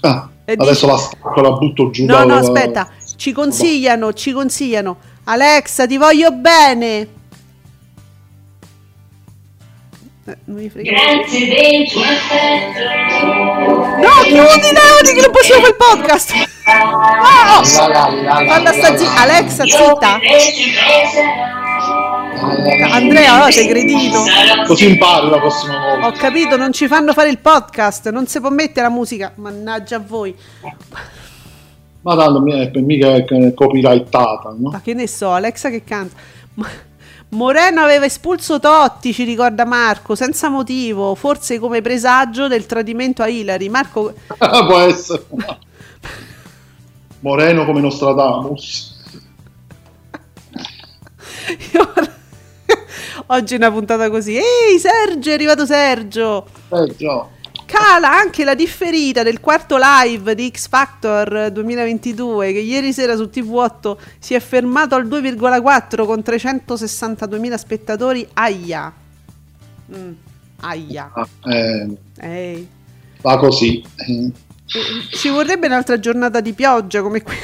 Ah, 0.00 0.30
adesso 0.58 0.86
la 0.86 0.96
stacco, 0.96 1.40
la 1.40 1.50
butto 1.52 1.90
giù. 1.90 2.04
No, 2.06 2.16
dal- 2.16 2.26
no, 2.28 2.36
aspetta, 2.36 2.88
ci 3.16 3.32
consigliano, 3.32 4.12
ci 4.12 4.32
consigliano. 4.32 4.96
Alexa, 5.24 5.86
ti 5.86 5.96
voglio 5.96 6.30
bene. 6.32 7.18
Eh, 10.26 10.36
non 10.44 10.56
mi 10.56 10.68
frega. 10.68 10.90
Grazie 10.90 11.46
del 11.48 11.88
tuo. 11.90 12.02
No, 14.00 14.22
chiudi, 14.22 14.36
Leoni, 14.36 15.12
che 15.14 15.20
non 15.20 15.30
possiamo 15.30 15.60
fare 15.62 15.68
il 15.72 15.76
podcast. 15.76 16.32
No! 16.34 16.98
La, 17.80 17.86
la, 17.88 18.08
la, 18.10 18.40
la, 18.40 18.46
Falla 18.46 18.72
sta 18.72 18.90
la, 18.90 18.96
zitta. 18.98 19.14
la. 19.14 19.20
Alexa, 19.22 19.64
zitta. 19.64 20.18
Andrea, 22.40 23.44
oh, 23.44 23.50
sei 23.50 23.66
sarò 23.66 24.64
Così 24.64 24.88
impari 24.88 25.28
la 25.28 25.38
prossima 25.38 25.78
volta. 25.78 26.06
Ho 26.06 26.12
capito, 26.12 26.56
non 26.56 26.72
ci 26.72 26.86
fanno 26.86 27.12
fare 27.12 27.28
il 27.28 27.38
podcast, 27.38 28.10
non 28.10 28.26
si 28.26 28.40
può 28.40 28.50
mettere 28.50 28.88
la 28.88 28.92
musica. 28.92 29.32
Mannaggia 29.36 29.96
a 29.96 30.02
voi. 30.06 30.34
Ma 32.02 32.16
tanto 32.16 32.42
per 32.42 32.82
mica 32.82 33.14
è 33.14 33.54
copyrightata, 33.54 34.54
no? 34.58 34.70
Ma 34.70 34.80
che 34.80 34.94
ne 34.94 35.06
so, 35.06 35.30
Alexa 35.32 35.68
che 35.68 35.84
canta. 35.84 36.16
Moreno 37.32 37.82
aveva 37.82 38.06
espulso 38.06 38.58
Totti, 38.58 39.12
ci 39.12 39.22
ricorda 39.22 39.64
Marco, 39.64 40.14
senza 40.14 40.48
motivo, 40.48 41.14
forse 41.14 41.58
come 41.58 41.80
presagio 41.80 42.48
del 42.48 42.66
tradimento 42.66 43.22
a 43.22 43.28
Ilari. 43.28 43.68
Marco, 43.68 44.14
Può 44.36 44.78
essere. 44.78 45.24
Moreno 47.20 47.64
come 47.66 47.80
Nostradamus. 47.80 48.98
io- 51.72 52.09
oggi 53.30 53.54
è 53.54 53.56
una 53.56 53.70
puntata 53.70 54.10
così. 54.10 54.36
Ehi 54.36 54.78
Sergio, 54.78 55.30
è 55.30 55.32
arrivato 55.32 55.66
Sergio. 55.66 56.46
Già. 56.96 57.26
Cala 57.66 58.12
anche 58.12 58.44
la 58.44 58.54
differita 58.54 59.22
del 59.22 59.38
quarto 59.38 59.78
live 59.78 60.34
di 60.34 60.50
X 60.52 60.68
Factor 60.68 61.50
2022 61.52 62.52
che 62.52 62.58
ieri 62.58 62.92
sera 62.92 63.14
su 63.14 63.30
TV8 63.32 63.96
si 64.18 64.34
è 64.34 64.40
fermato 64.40 64.96
al 64.96 65.06
2,4 65.06 66.04
con 66.04 66.18
362.000 66.18 67.54
spettatori. 67.54 68.26
Aia. 68.32 68.92
Mm, 69.96 70.12
aia. 70.60 71.12
Ah, 71.14 71.28
eh, 71.52 71.96
Ehi. 72.18 72.68
va 73.22 73.38
così. 73.38 73.84
Ci 75.12 75.28
vorrebbe 75.28 75.68
un'altra 75.68 75.98
giornata 76.00 76.40
di 76.40 76.52
pioggia 76.52 77.02
come 77.02 77.22
quella. 77.22 77.40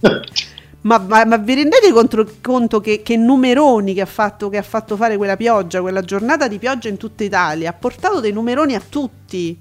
Ma, 0.82 0.98
ma- 0.98 1.24
ma 1.26 1.36
vi 1.36 1.54
rendete 1.54 1.92
contro- 1.92 2.26
conto 2.40 2.80
che, 2.80 3.02
che 3.02 3.16
numeroni 3.16 3.92
che 3.92 4.00
ha, 4.00 4.06
fatto, 4.06 4.48
che 4.48 4.56
ha 4.56 4.62
fatto 4.62 4.96
fare 4.96 5.16
quella 5.18 5.36
pioggia, 5.36 5.80
quella 5.82 6.00
giornata 6.00 6.48
di 6.48 6.58
pioggia 6.58 6.88
in 6.88 6.96
tutta 6.96 7.22
Italia, 7.22 7.70
ha 7.70 7.72
portato 7.74 8.20
dei 8.20 8.32
numeroni 8.32 8.74
a 8.74 8.82
tutti. 8.88 9.58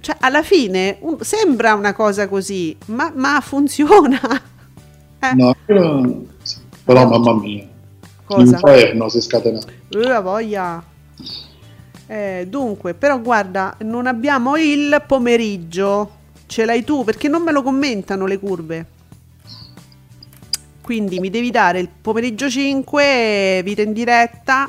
Cioè, 0.00 0.16
alla 0.20 0.42
fine 0.42 0.96
un- 1.00 1.18
sembra 1.20 1.74
una 1.74 1.92
cosa 1.92 2.26
così, 2.26 2.74
ma, 2.86 3.12
ma 3.14 3.40
funziona. 3.40 4.18
Eh, 5.22 5.34
No, 5.34 5.54
sì. 6.42 6.56
però 6.82 7.06
mamma 7.06 7.34
mia. 7.34 7.66
cosa? 8.24 8.42
L'inferno 8.42 9.10
si. 9.10 9.18
Eh, 9.18 9.58
la 9.90 10.20
voglia. 10.20 10.82
Eh, 12.06 12.46
dunque, 12.48 12.94
però 12.94 13.20
guarda, 13.20 13.76
non 13.80 14.06
abbiamo 14.06 14.56
il 14.56 15.04
pomeriggio. 15.06 16.10
Ce 16.46 16.64
l'hai 16.64 16.84
tu 16.84 17.04
perché 17.04 17.28
non 17.28 17.42
me 17.42 17.52
lo 17.52 17.62
commentano 17.62 18.24
le 18.24 18.38
curve. 18.38 18.86
Quindi 20.90 21.20
mi 21.20 21.30
devi 21.30 21.52
dare 21.52 21.78
il 21.78 21.88
pomeriggio 22.02 22.50
5, 22.50 23.60
vita 23.62 23.82
in 23.82 23.92
diretta, 23.92 24.68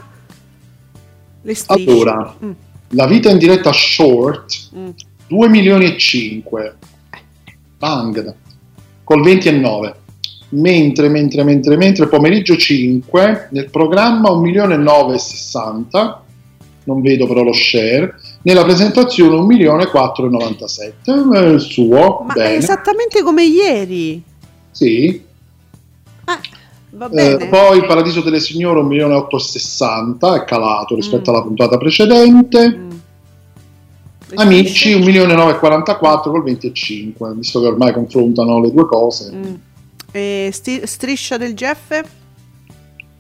le 1.42 1.56
strisce. 1.56 1.90
Allora, 1.90 2.36
Mm, 2.46 2.52
la 2.90 3.08
vita 3.08 3.32
in 3.32 3.40
diretta 3.40 3.72
short 3.74 4.70
mm. 4.78 4.90
2 5.30 5.50
milioni 5.50 5.86
e 5.86 5.98
5 5.98 6.76
bang. 7.80 8.36
Col 9.04 9.24
20 9.24 9.48
e 9.48 9.52
9 9.52 9.96
mentre 10.50 11.10
mentre 11.10 11.44
mentre 11.44 11.76
mentre 11.76 12.08
pomeriggio 12.08 12.56
5 12.56 13.48
nel 13.50 13.72
programma 13.72 14.30
1 14.30 14.42
milione 14.42 14.76
e 14.76 14.78
9 14.78 15.16
e 15.16 15.18
60 15.18 16.24
non 16.84 17.02
vedo 17.02 17.26
però 17.26 17.42
lo 17.42 17.54
share. 17.54 18.14
Nella 18.44 18.64
presentazione 18.64 19.34
1 19.34 19.44
milione 19.44 19.84
e 19.86 19.88
4 19.88 20.28
e 20.28 20.30
97 20.30 21.12
Eh, 21.34 21.50
il 21.50 21.60
suo 21.60 22.22
Ma 22.28 22.34
è 22.34 22.38
bene. 22.38 22.56
esattamente 22.58 23.24
come 23.24 23.44
ieri. 23.44 24.22
sì 24.70 25.30
Eh, 27.14 27.48
poi 27.50 27.78
il 27.78 27.86
Paradiso 27.86 28.22
delle 28.22 28.40
Signore 28.42 28.80
1 28.80 28.88
milione 28.88 29.14
e 29.14 29.18
8 29.18 29.38
e 29.38 29.40
60 29.40 30.36
è 30.36 30.44
calato 30.44 30.96
rispetto 30.96 31.32
Mm. 31.32 31.34
alla 31.36 31.44
puntata 31.44 31.78
precedente 31.78 32.68
Mm. 32.78 32.90
Amici 34.36 34.68
strisce? 34.76 34.96
1 34.96 35.06
milione 35.06 35.34
e 35.34 35.36
9 35.36 35.52
e 35.54 35.60
44 35.60 36.32
col 36.32 36.44
25 36.44 37.34
visto 37.36 37.60
che 37.62 37.68
ormai 37.68 37.94
confrontano 37.94 38.60
le 38.60 38.72
due 38.72 38.86
cose 38.86 39.32
Mm. 39.34 39.54
E 40.12 40.50
sti- 40.52 40.82
striscia 40.86 41.38
del 41.38 41.54
GF? 41.54 42.04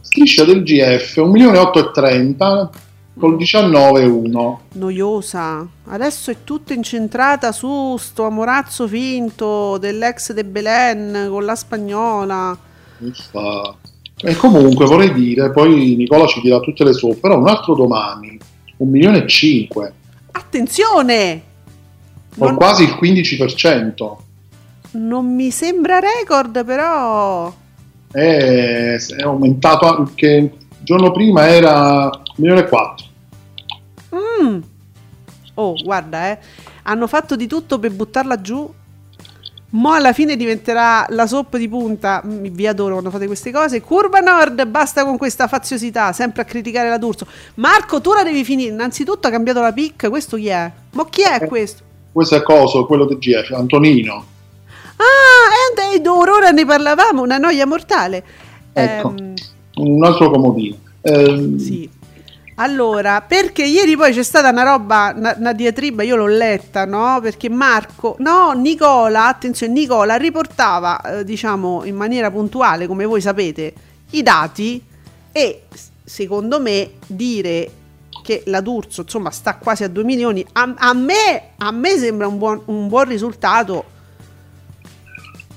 Striscia 0.01 0.43
del 0.43 0.63
GF 0.63 1.15
1 1.17 1.31
milione 1.31 1.55
e 1.57 1.59
8 1.61 1.79
e 1.79 1.91
30 1.93 2.69
col 3.17 3.37
19 3.37 4.01
e 4.01 4.05
1 4.05 4.61
noiosa. 4.73 5.65
Adesso 5.85 6.31
è 6.31 6.37
tutta 6.43 6.73
incentrata 6.73 7.51
su 7.53 7.95
sto 7.97 8.25
amorazzo 8.25 8.87
finto 8.87 9.77
dell'ex 9.77 10.33
de 10.33 10.43
Belen 10.43 11.27
con 11.29 11.45
la 11.45 11.55
spagnola. 11.55 12.57
Uffa. 13.01 13.75
e 14.23 14.35
comunque 14.35 14.85
vorrei 14.85 15.13
dire 15.13 15.51
poi 15.51 15.95
Nicola 15.95 16.25
ci 16.27 16.41
dirà 16.41 16.59
tutte 16.59 16.83
le 16.83 16.93
sue 16.93 17.15
però 17.15 17.37
un 17.37 17.47
altro 17.47 17.73
domani 17.75 18.37
1 18.77 18.89
milione 18.89 19.23
e 19.23 19.27
5 19.27 19.93
Attenzione! 20.31 21.41
con 22.37 22.47
Non, 22.47 22.55
quasi 22.55 22.83
il 22.83 22.97
15% 23.01 24.15
non 24.93 25.33
mi 25.33 25.51
sembra 25.51 25.99
record, 25.99 26.65
però. 26.65 27.53
è, 28.11 28.95
è 28.95 29.21
aumentato 29.21 29.87
anche 29.87 30.27
il 30.27 30.51
giorno 30.81 31.11
prima 31.11 31.47
era 31.47 32.03
1 32.05 32.11
milione 32.35 32.61
e 32.61 32.67
4 32.67 33.05
Mm. 34.13 34.59
Oh, 35.53 35.73
guarda, 35.83 36.31
eh. 36.31 36.39
Hanno 36.83 37.07
fatto 37.07 37.35
di 37.35 37.47
tutto 37.47 37.79
per 37.79 37.91
buttarla 37.91 38.41
giù. 38.41 38.69
Mo' 39.73 39.91
alla 39.93 40.11
fine 40.11 40.35
diventerà 40.35 41.05
la 41.09 41.25
soap 41.27 41.55
di 41.57 41.69
punta. 41.69 42.21
Mm, 42.25 42.45
Vi 42.51 42.67
adoro 42.67 42.91
quando 42.93 43.09
fate 43.09 43.25
queste 43.25 43.51
cose. 43.51 43.79
Curva 43.81 44.19
Nord, 44.19 44.65
basta 44.65 45.05
con 45.05 45.17
questa 45.17 45.47
faziosità, 45.47 46.11
sempre 46.11 46.41
a 46.41 46.45
criticare 46.45 46.89
la 46.89 46.97
D'Urso. 46.97 47.25
Marco, 47.55 48.01
tu 48.01 48.11
la 48.13 48.23
devi 48.23 48.43
finire. 48.43 48.71
Innanzitutto 48.71 49.27
ha 49.27 49.31
cambiato 49.31 49.61
la 49.61 49.71
pic. 49.71 50.09
Questo 50.09 50.35
chi 50.35 50.47
è? 50.47 50.69
Ma 50.91 51.07
chi 51.09 51.21
è 51.21 51.39
Eh. 51.41 51.47
questo? 51.47 51.83
questo 52.11 52.35
è 52.35 52.41
coso 52.41 52.85
quello 52.85 53.05
del 53.05 53.19
GF 53.19 53.51
Antonino 53.51 54.25
Ah, 54.97 55.93
e 55.95 56.07
ora 56.09 56.49
ne 56.51 56.65
parlavamo. 56.65 57.21
Una 57.21 57.37
noia 57.37 57.65
mortale. 57.65 58.23
Ecco. 58.73 59.13
Ehm, 59.17 59.33
un 59.75 60.03
altro 60.03 60.29
comodino 60.29 60.75
Ehm, 61.03 61.57
Sì. 61.57 61.89
Allora, 62.61 63.21
perché 63.21 63.65
ieri 63.65 63.97
poi 63.97 64.13
c'è 64.13 64.21
stata 64.21 64.49
una 64.49 64.61
roba, 64.61 65.11
una, 65.15 65.33
una 65.35 65.51
diatriba, 65.51 66.03
io 66.03 66.15
l'ho 66.15 66.27
letta, 66.27 66.85
no? 66.85 67.17
Perché 67.19 67.49
Marco, 67.49 68.15
no, 68.19 68.51
Nicola, 68.51 69.25
attenzione, 69.25 69.73
Nicola 69.73 70.15
riportava, 70.15 71.01
eh, 71.01 71.23
diciamo, 71.23 71.83
in 71.85 71.95
maniera 71.95 72.29
puntuale, 72.29 72.85
come 72.85 73.05
voi 73.05 73.19
sapete, 73.19 73.73
i 74.11 74.21
dati 74.21 74.79
e 75.31 75.63
secondo 76.03 76.59
me 76.59 76.91
dire 77.07 77.71
che 78.21 78.43
la 78.45 78.61
D'Urso, 78.61 79.01
insomma, 79.01 79.31
sta 79.31 79.55
quasi 79.55 79.83
a 79.83 79.87
2 79.87 80.03
milioni, 80.03 80.45
a, 80.51 80.71
a 80.77 80.93
me, 80.93 81.53
a 81.57 81.71
me 81.71 81.97
sembra 81.97 82.27
un 82.27 82.37
buon, 82.37 82.61
un 82.65 82.87
buon 82.87 83.05
risultato. 83.05 83.85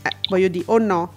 Eh, 0.00 0.16
voglio 0.30 0.48
dire, 0.48 0.64
o 0.68 0.78
no? 0.78 1.12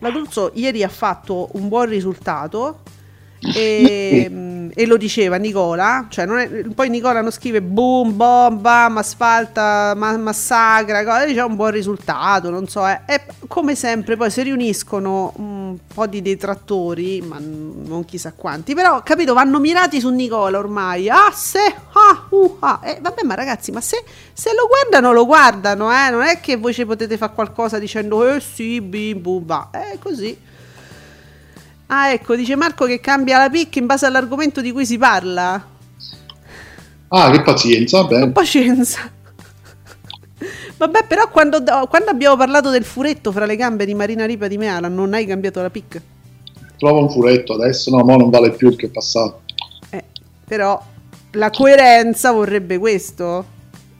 La 0.00 0.10
D'Urso 0.10 0.50
ieri 0.54 0.82
ha 0.82 0.88
fatto 0.88 1.50
un 1.52 1.68
buon 1.68 1.86
risultato 1.86 2.80
e, 3.42 4.68
e 4.74 4.86
lo 4.86 4.96
diceva 4.96 5.36
Nicola, 5.36 6.06
cioè 6.10 6.26
non 6.26 6.38
è- 6.38 6.48
poi 6.74 6.88
Nicola 6.90 7.20
non 7.22 7.30
scrive 7.30 7.62
boom, 7.62 8.14
bom, 8.14 8.60
bam, 8.60 8.98
asfalta, 8.98 9.94
ma- 9.96 10.16
massacra, 10.18 11.04
co- 11.04 11.24
dice 11.26 11.40
un 11.40 11.56
buon 11.56 11.70
risultato, 11.70 12.50
non 12.50 12.68
so, 12.68 12.86
eh. 12.86 13.00
e 13.06 13.22
come 13.48 13.74
sempre 13.74 14.16
poi 14.16 14.30
si 14.30 14.42
riuniscono 14.42 15.32
un 15.36 15.76
po' 15.92 16.06
di 16.06 16.20
detrattori, 16.22 17.20
ma 17.22 17.38
non 17.40 18.04
chissà 18.04 18.32
quanti, 18.34 18.74
però 18.74 19.02
capito, 19.02 19.32
vanno 19.32 19.58
mirati 19.58 20.00
su 20.00 20.10
Nicola 20.10 20.58
ormai, 20.58 21.08
ah 21.08 21.30
se, 21.32 21.60
ah, 21.92 22.26
uh, 22.28 22.56
ah, 22.60 22.80
e 22.84 22.98
vabbè 23.00 23.22
ma 23.24 23.34
ragazzi, 23.34 23.72
ma 23.72 23.80
se, 23.80 24.02
se 24.32 24.50
lo 24.54 24.66
guardano 24.66 25.12
lo 25.12 25.24
guardano, 25.26 25.90
eh, 25.90 26.10
non 26.10 26.22
è 26.22 26.40
che 26.40 26.56
voi 26.56 26.74
ci 26.74 26.84
potete 26.84 27.16
fare 27.16 27.32
qualcosa 27.34 27.78
dicendo 27.78 28.26
eh 28.28 28.40
sì, 28.40 28.80
bim, 28.80 29.20
bum, 29.20 29.44
ba, 29.46 29.68
è 29.72 29.96
così. 29.98 30.48
Ah, 31.92 32.12
ecco, 32.12 32.36
dice 32.36 32.54
Marco 32.54 32.84
che 32.84 33.00
cambia 33.00 33.38
la 33.38 33.50
pic 33.50 33.74
in 33.76 33.86
base 33.86 34.06
all'argomento 34.06 34.60
di 34.60 34.70
cui 34.70 34.86
si 34.86 34.96
parla. 34.96 35.66
Ah, 37.08 37.30
che 37.32 37.42
pazienza, 37.42 38.04
beh. 38.04 38.28
Pazienza. 38.30 39.10
Vabbè, 40.76 41.04
però 41.08 41.28
quando, 41.30 41.62
quando 41.88 42.10
abbiamo 42.10 42.36
parlato 42.36 42.70
del 42.70 42.84
furetto 42.84 43.32
fra 43.32 43.44
le 43.44 43.56
gambe 43.56 43.84
di 43.84 43.94
Marina 43.94 44.24
Ripa 44.24 44.46
di 44.46 44.56
Meala, 44.56 44.86
non 44.86 45.12
hai 45.14 45.26
cambiato 45.26 45.60
la 45.60 45.68
pic? 45.68 46.00
Trova 46.78 47.00
un 47.00 47.10
furetto 47.10 47.54
adesso, 47.54 47.90
no, 47.90 48.04
mo 48.04 48.16
non 48.16 48.30
vale 48.30 48.52
più 48.52 48.68
il 48.68 48.76
che 48.76 48.86
è 48.86 48.90
passato. 48.90 49.42
Eh, 49.90 50.04
però 50.46 50.80
la 51.32 51.50
coerenza 51.50 52.30
vorrebbe 52.30 52.78
questo. 52.78 53.44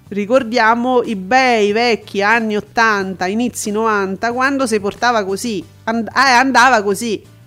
Ricordiamo 0.09 1.03
i 1.03 1.17
bei 1.17 1.73
vecchi 1.73 2.23
anni 2.23 2.57
80, 2.57 3.27
inizi 3.27 3.73
90, 3.73 4.33
quando 4.33 4.67
si 4.67 4.79
portava 4.79 5.25
così. 5.25 5.63
And- 5.85 6.09
eh, 6.09 6.31
andava 6.31 6.83
così. 6.83 7.39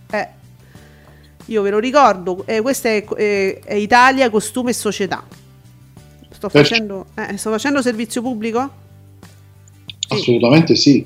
Io 1.48 1.62
ve 1.62 1.70
lo 1.70 1.80
ricordo, 1.80 2.44
eh, 2.46 2.62
questa 2.62 2.90
è, 2.90 3.06
eh, 3.18 3.60
è 3.64 3.74
Italia, 3.76 4.30
costume 4.30 4.70
e 4.70 4.74
società. 4.74 5.24
Sto 6.32 6.50
facendo, 6.50 7.08
eh, 7.16 7.38
sto 7.38 7.52
facendo 7.52 7.82
servizio 7.82 8.22
pubblico? 8.22 8.72
Sì. 10.00 10.14
Assolutamente 10.14 10.76
sì. 10.76 11.06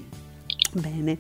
Bene. 0.73 1.17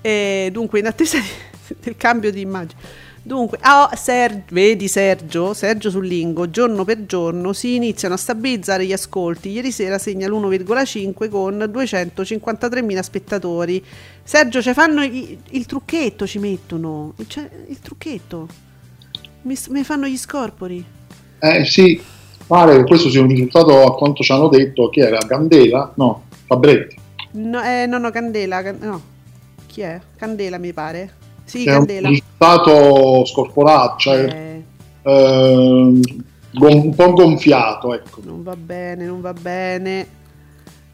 Eh, 0.00 0.50
dunque, 0.52 0.80
in 0.80 0.86
attesa 0.86 1.18
di- 1.18 1.74
del 1.80 1.96
cambio 1.96 2.30
di 2.30 2.40
immagine. 2.40 2.80
Dunque, 3.24 3.58
ah, 3.60 3.88
Ser- 3.94 4.42
vedi 4.50 4.88
Sergio, 4.88 5.54
Sergio 5.54 5.90
Sullingo, 5.90 6.50
giorno 6.50 6.84
per 6.84 7.06
giorno 7.06 7.52
si 7.52 7.76
iniziano 7.76 8.14
a 8.14 8.16
stabilizzare 8.16 8.84
gli 8.84 8.92
ascolti. 8.92 9.50
Ieri 9.50 9.70
sera 9.70 9.96
segna 9.98 10.26
l'1,5 10.26 11.28
con 11.28 11.56
253.000 11.72 13.00
spettatori. 13.00 13.82
Sergio, 14.24 14.60
ci 14.60 14.72
fanno 14.72 15.02
i- 15.04 15.38
il 15.50 15.66
trucchetto, 15.66 16.26
ci 16.26 16.40
mettono. 16.40 17.14
Cioè, 17.28 17.48
il 17.68 17.78
trucchetto. 17.78 18.48
Mi, 19.42 19.56
mi 19.68 19.84
fanno 19.84 20.06
gli 20.08 20.16
scorpori. 20.18 20.84
Eh 21.38 21.64
sì, 21.64 22.00
pare 22.46 22.78
che 22.78 22.84
questo 22.84 23.08
sia 23.08 23.20
un 23.20 23.28
risultato 23.28 23.84
a 23.84 23.94
quanto 23.94 24.24
ci 24.24 24.32
hanno 24.32 24.48
detto 24.48 24.88
chi 24.88 24.98
era 25.00 25.18
Candela? 25.18 25.92
No, 25.94 26.24
Fabretti. 26.46 26.96
No, 27.32 27.62
eh, 27.62 27.86
no, 27.86 27.98
no, 27.98 28.10
Candela. 28.10 28.62
Can- 28.62 28.78
no. 28.80 29.00
Chi 29.66 29.80
è? 29.82 30.00
Candela, 30.16 30.58
mi 30.58 30.72
pare. 30.72 31.20
Sì, 31.44 31.64
è 31.64 31.70
un 31.72 31.76
Candela. 31.78 32.08
risultato 32.08 33.24
scorporato, 33.26 33.96
cioè 33.98 34.18
Eh. 34.24 34.62
gon- 36.52 36.76
un 36.76 36.94
po' 36.94 37.12
gonfiato, 37.12 37.94
ecco. 37.94 38.20
Non 38.24 38.42
va 38.42 38.56
bene, 38.56 39.04
non 39.06 39.20
va 39.20 39.32
bene. 39.32 40.20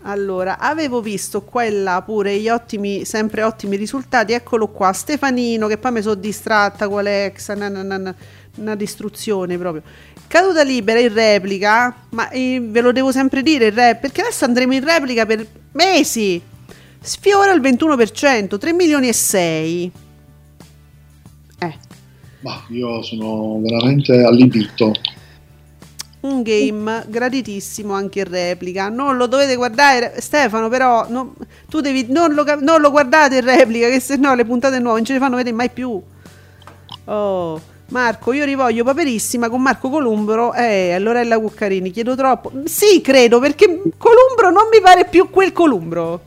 Allora, 0.03 0.59
avevo 0.59 1.01
visto 1.01 1.43
qua 1.43 1.65
e 1.65 1.71
là 1.71 2.03
pure 2.03 2.37
gli 2.39 2.49
ottimi, 2.49 3.05
sempre 3.05 3.43
ottimi 3.43 3.77
risultati. 3.77 4.33
Eccolo 4.33 4.69
qua, 4.69 4.93
Stefanino, 4.93 5.67
che 5.67 5.77
poi 5.77 5.93
mi 5.93 6.03
sono 6.03 6.15
distratta 6.15 6.89
con 6.89 7.03
l'ex, 7.03 7.53
na- 7.55 7.69
na- 7.69 7.83
na- 7.83 7.97
na- 7.99 8.15
una 8.57 8.75
distruzione 8.75 9.59
proprio. 9.59 9.83
Caduta 10.29 10.63
libera 10.63 11.01
in 11.01 11.13
replica, 11.13 11.95
ma 12.11 12.29
eh, 12.31 12.61
ve 12.63 12.81
lo 12.81 12.93
devo 12.93 13.11
sempre 13.13 13.43
dire, 13.43 13.71
rep, 13.71 14.01
perché 14.01 14.21
adesso 14.21 14.45
andremo 14.45 14.75
in 14.75 14.85
replica 14.85 15.27
per 15.27 15.45
mesi. 15.73 16.41
Sfiora 17.01 17.53
il 17.53 17.61
21%, 17.61 18.57
3 18.59 18.73
milioni 18.73 19.09
e 19.09 19.13
6. 19.13 19.91
Eh. 21.59 21.75
Ma 22.41 22.63
io 22.69 23.03
sono 23.03 23.61
veramente 23.61 24.23
allibito. 24.23 24.93
Un 26.21 26.43
game 26.43 27.05
graditissimo 27.09 27.95
anche 27.95 28.21
in 28.21 28.29
replica. 28.29 28.89
Non 28.89 29.17
lo 29.17 29.27
dovete 29.27 29.57
guardare, 29.57 30.15
Stefano. 30.19 30.69
Però 30.69 31.07
non, 31.09 31.33
tu 31.69 31.81
devi, 31.81 32.07
non, 32.09 32.35
lo, 32.35 32.45
non 32.61 32.81
lo 32.81 32.91
guardate 32.91 33.37
in 33.37 33.45
replica, 33.45 33.89
che 33.89 34.01
se 34.01 34.17
no 34.17 34.35
le 34.35 34.45
puntate 34.45 34.79
nuove 34.79 34.99
non 34.99 35.07
ce 35.07 35.13
le 35.15 35.19
fanno 35.19 35.37
vedere 35.37 35.55
mai 35.55 35.71
più. 35.71 36.01
Oh, 37.05 37.61
Marco, 37.89 38.33
io 38.33 38.45
rivoglio 38.45 38.85
Paperissima 38.85 39.49
con 39.49 39.63
Marco 39.63 39.89
Columbro 39.89 40.53
e 40.53 40.97
Lorella 40.99 41.39
Cuccarini. 41.39 41.91
Chiedo 41.91 42.15
troppo. 42.15 42.53
Sì, 42.65 43.01
credo 43.01 43.39
perché 43.41 43.67
Columbro 43.97 44.51
non 44.51 44.69
mi 44.73 44.81
pare 44.81 45.07
più 45.07 45.31
quel 45.31 45.53
Columbro. 45.53 46.21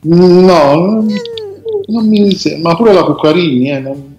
No, 0.00 0.74
non, 0.74 1.06
non 1.86 2.08
mi 2.08 2.32
sembra, 2.34 2.70
ma 2.70 2.76
pure 2.76 2.92
la 2.92 3.04
Cuccarini, 3.04 3.70
eh, 3.70 3.78
non- 3.80 4.15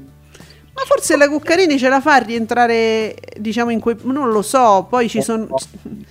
Ma 0.78 0.84
forse 0.86 1.18
la 1.18 1.28
Cuccarini 1.28 1.80
ce 1.80 1.90
la 1.90 2.00
fa 2.00 2.14
a 2.14 2.20
rientrare, 2.20 3.16
diciamo, 3.40 3.72
in 3.72 3.80
quei. 3.80 3.96
Non 4.04 4.30
lo 4.30 4.44
so. 4.44 4.86
Poi 4.88 5.10
ci 5.10 5.24
sono. 5.24 5.48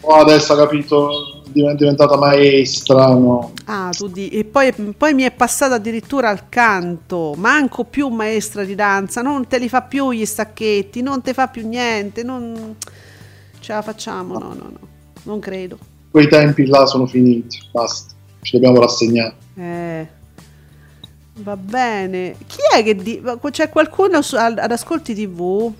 oh, 0.01 0.14
adesso 0.14 0.55
ha 0.55 0.57
capito, 0.57 1.45
è 1.53 1.75
diventata 1.77 2.17
maestra, 2.17 3.07
no? 3.14 3.53
Ah, 3.67 3.91
tu 3.97 4.09
di... 4.09 4.29
E 4.31 4.43
poi, 4.43 4.73
poi 4.73 5.14
mi 5.14 5.23
è 5.23 5.31
passata 5.31 5.77
addirittura 5.77 6.31
al 6.31 6.49
canto, 6.49 7.35
manco 7.37 7.85
più 7.85 8.09
maestra 8.09 8.64
di 8.64 8.75
danza, 8.75 9.23
non 9.23 9.47
te 9.47 9.61
li 9.61 9.69
fa 9.69 9.83
più 9.83 10.11
gli 10.11 10.25
stacchetti, 10.25 11.01
non 11.01 11.23
te 11.23 11.33
fa 11.33 11.47
più 11.47 11.69
niente, 11.69 12.25
non 12.25 12.75
ce 13.61 13.73
la 13.73 13.83
facciamo, 13.83 14.37
no, 14.37 14.49
no, 14.49 14.69
no, 14.69 14.89
non 15.23 15.39
credo. 15.39 15.79
Quei 16.11 16.27
tempi 16.27 16.67
là 16.67 16.87
sono 16.87 17.07
finiti, 17.07 17.61
basta, 17.71 18.14
ci 18.43 18.55
dobbiamo 18.55 18.81
rassegnare. 18.81 19.35
Eh, 19.55 20.07
va 21.39 21.57
bene. 21.57 22.37
Chi 22.47 22.59
è 22.74 22.82
che 22.82 22.95
di... 22.97 23.22
c'è 23.51 23.68
qualcuno 23.68 24.22
su- 24.22 24.37
ad 24.37 24.59
Ascolti 24.70 25.14
TV 25.14 25.72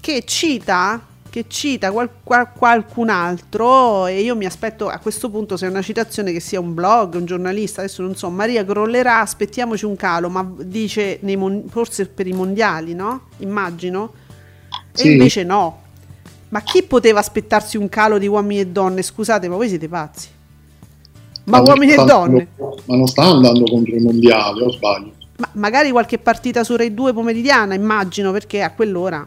che 0.00 0.24
cita 0.24 1.00
che 1.28 1.44
cita 1.48 1.90
qual- 1.92 2.08
qual- 2.22 2.50
qualcun 2.52 3.10
altro 3.10 4.06
e 4.06 4.20
io 4.22 4.34
mi 4.36 4.46
aspetto 4.46 4.88
a 4.88 4.98
questo 4.98 5.28
punto 5.28 5.58
se 5.58 5.66
è 5.66 5.68
una 5.68 5.82
citazione 5.82 6.32
che 6.32 6.40
sia 6.40 6.58
un 6.60 6.72
blog, 6.72 7.14
un 7.14 7.26
giornalista, 7.26 7.82
adesso 7.82 8.00
non 8.00 8.16
so, 8.16 8.30
Maria 8.30 8.64
crollerà, 8.64 9.20
aspettiamoci 9.20 9.84
un 9.84 9.96
calo, 9.96 10.30
ma 10.30 10.50
dice 10.60 11.18
nei 11.22 11.36
mon- 11.36 11.64
forse 11.68 12.06
per 12.06 12.26
i 12.26 12.32
mondiali, 12.32 12.94
no? 12.94 13.28
Immagino. 13.38 14.12
E 14.92 14.98
Sì. 14.98 15.10
invece 15.12 15.42
no. 15.44 15.82
Ma 16.48 16.62
chi 16.62 16.82
poteva 16.84 17.18
aspettarsi 17.18 17.76
un 17.76 17.90
calo 17.90 18.16
di 18.16 18.28
uomini 18.28 18.60
e 18.60 18.66
donne? 18.68 19.02
Scusate, 19.02 19.46
ma 19.46 19.56
voi 19.56 19.68
siete 19.68 19.88
pazzi. 19.88 20.28
Ma 21.46 21.60
uomini 21.60 21.92
e 21.92 21.96
donne? 21.96 22.48
andando- 22.58 22.82
ma 22.86 22.96
non 22.96 23.06
sta 23.06 23.22
andando 23.22 23.64
contro 23.64 23.94
i 23.96 24.00
mondiali, 24.00 24.62
o 24.62 24.70
sbaglio? 24.72 25.12
Ma 25.38 25.48
magari 25.52 25.90
qualche 25.90 26.18
partita 26.18 26.64
su 26.64 26.76
Rai 26.76 26.94
2 26.94 27.12
pomeridiana, 27.12 27.74
immagino, 27.74 28.32
perché 28.32 28.62
a 28.62 28.70
quell'ora, 28.72 29.26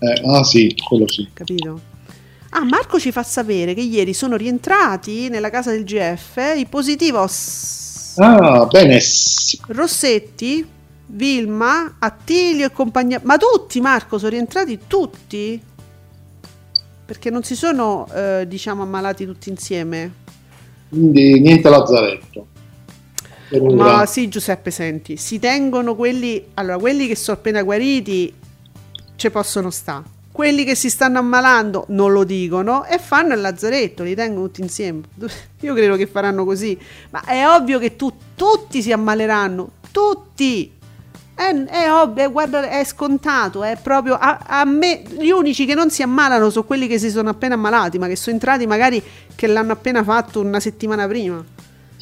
Eh, 0.00 0.22
ah 0.26 0.42
sì, 0.44 0.74
quello 0.86 1.06
sì. 1.08 1.28
capito? 1.32 1.80
Ah, 2.50 2.64
Marco 2.64 2.98
ci 3.00 3.10
fa 3.10 3.22
sapere 3.22 3.74
che 3.74 3.80
ieri 3.80 4.12
sono 4.12 4.36
rientrati 4.36 5.28
nella 5.28 5.50
casa 5.50 5.70
del 5.70 5.84
GF 5.84 6.54
i 6.56 6.66
positivos 6.66 8.14
Ah, 8.18 8.66
bene, 8.66 9.00
Rossetti, 9.68 10.64
Vilma, 11.06 11.96
Attilio 11.98 12.66
e 12.66 12.70
compagnia. 12.72 13.20
Ma 13.24 13.36
tutti, 13.36 13.80
Marco, 13.80 14.18
sono 14.18 14.30
rientrati 14.30 14.78
tutti? 14.86 15.60
Perché 17.06 17.30
non 17.30 17.42
si 17.42 17.56
sono, 17.56 18.06
eh, 18.14 18.44
diciamo, 18.46 18.82
ammalati 18.82 19.24
tutti 19.26 19.48
insieme. 19.50 20.22
Quindi 20.94 21.40
niente 21.40 21.68
Lazzaretto. 21.68 22.46
Ma 23.74 24.06
sì, 24.06 24.28
Giuseppe, 24.28 24.70
senti, 24.70 25.16
si 25.16 25.38
tengono 25.38 25.94
quelli, 25.94 26.42
allora, 26.54 26.78
quelli 26.78 27.06
che 27.06 27.14
sono 27.14 27.36
appena 27.36 27.62
guariti 27.62 28.32
ci 29.16 29.30
possono 29.30 29.70
stare. 29.70 30.12
Quelli 30.32 30.64
che 30.64 30.74
si 30.74 30.90
stanno 30.90 31.18
ammalando 31.20 31.84
non 31.90 32.10
lo 32.10 32.24
dicono 32.24 32.84
e 32.84 32.98
fanno 32.98 33.34
il 33.34 33.40
lazzaretto, 33.40 34.02
li 34.02 34.16
tengono 34.16 34.46
tutti 34.46 34.62
insieme. 34.62 35.02
Io 35.60 35.74
credo 35.74 35.94
che 35.94 36.06
faranno 36.06 36.44
così, 36.44 36.76
ma 37.10 37.22
è 37.24 37.46
ovvio 37.46 37.78
che 37.78 37.94
tu- 37.94 38.12
tutti 38.34 38.82
si 38.82 38.90
ammaleranno, 38.90 39.70
tutti. 39.92 40.72
È, 41.34 41.52
è 41.52 41.92
ovvio, 41.92 42.30
guarda, 42.30 42.68
è 42.68 42.84
scontato, 42.84 43.64
è 43.64 43.76
proprio 43.80 44.14
a, 44.14 44.38
a 44.46 44.64
me 44.64 45.02
gli 45.18 45.30
unici 45.30 45.66
che 45.66 45.74
non 45.74 45.90
si 45.90 46.02
ammalano 46.02 46.48
sono 46.48 46.64
quelli 46.64 46.86
che 46.86 46.98
si 46.98 47.10
sono 47.10 47.28
appena 47.30 47.54
ammalati, 47.54 47.98
ma 47.98 48.06
che 48.06 48.14
sono 48.16 48.36
entrati 48.36 48.66
magari 48.66 49.02
che 49.34 49.46
l'hanno 49.48 49.72
appena 49.72 50.04
fatto 50.04 50.40
una 50.40 50.60
settimana 50.60 51.06
prima. 51.08 51.44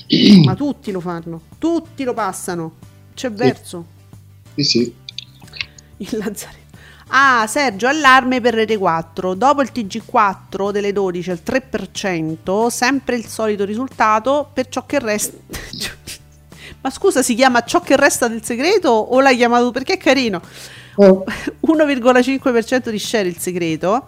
Ma 0.44 0.54
tutti 0.54 0.90
lo 0.90 1.00
fanno, 1.00 1.40
tutti 1.58 2.04
lo 2.04 2.12
passano. 2.12 2.72
C'è 3.14 3.30
verso 3.30 3.84
Sì, 4.54 4.62
sì. 4.64 4.94
il 5.98 6.08
lazzaretto. 6.12 6.60
Ah, 7.14 7.46
Sergio, 7.46 7.88
allarme 7.88 8.40
per 8.40 8.54
Rete 8.54 8.76
4. 8.78 9.34
Dopo 9.34 9.60
il 9.62 9.70
TG4 9.72 10.70
delle 10.70 10.92
12 10.92 11.30
al 11.30 11.40
3%, 11.44 12.66
sempre 12.68 13.16
il 13.16 13.26
solito 13.26 13.64
risultato 13.64 14.48
per 14.52 14.68
ciò 14.68 14.84
che 14.86 14.98
resta. 14.98 15.36
Ma 16.82 16.90
scusa, 16.90 17.22
si 17.22 17.34
chiama 17.34 17.62
Ciò 17.62 17.80
che 17.80 17.96
resta 17.96 18.28
del 18.28 18.44
segreto 18.44 18.90
o 18.90 19.20
l'hai 19.20 19.36
chiamato 19.36 19.70
perché 19.70 19.94
è 19.94 19.96
carino? 19.96 20.42
Oh, 20.96 21.24
1,5% 21.66 22.90
di 22.90 22.98
share 22.98 23.28
il 23.28 23.38
segreto. 23.38 24.04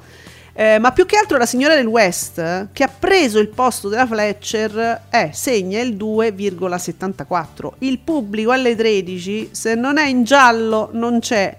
Eh, 0.56 0.78
ma 0.78 0.92
più 0.92 1.04
che 1.04 1.16
altro 1.16 1.36
la 1.36 1.46
signora 1.46 1.74
del 1.74 1.86
West, 1.86 2.68
che 2.72 2.84
ha 2.84 2.88
preso 2.88 3.40
il 3.40 3.48
posto 3.48 3.88
della 3.88 4.06
Fletcher, 4.06 5.02
eh, 5.10 5.30
segna 5.32 5.80
il 5.80 5.96
2,74. 5.96 7.72
Il 7.78 7.98
pubblico 7.98 8.52
alle 8.52 8.76
13, 8.76 9.48
se 9.50 9.74
non 9.74 9.98
è 9.98 10.06
in 10.06 10.22
giallo, 10.22 10.90
non 10.92 11.18
c'è. 11.18 11.58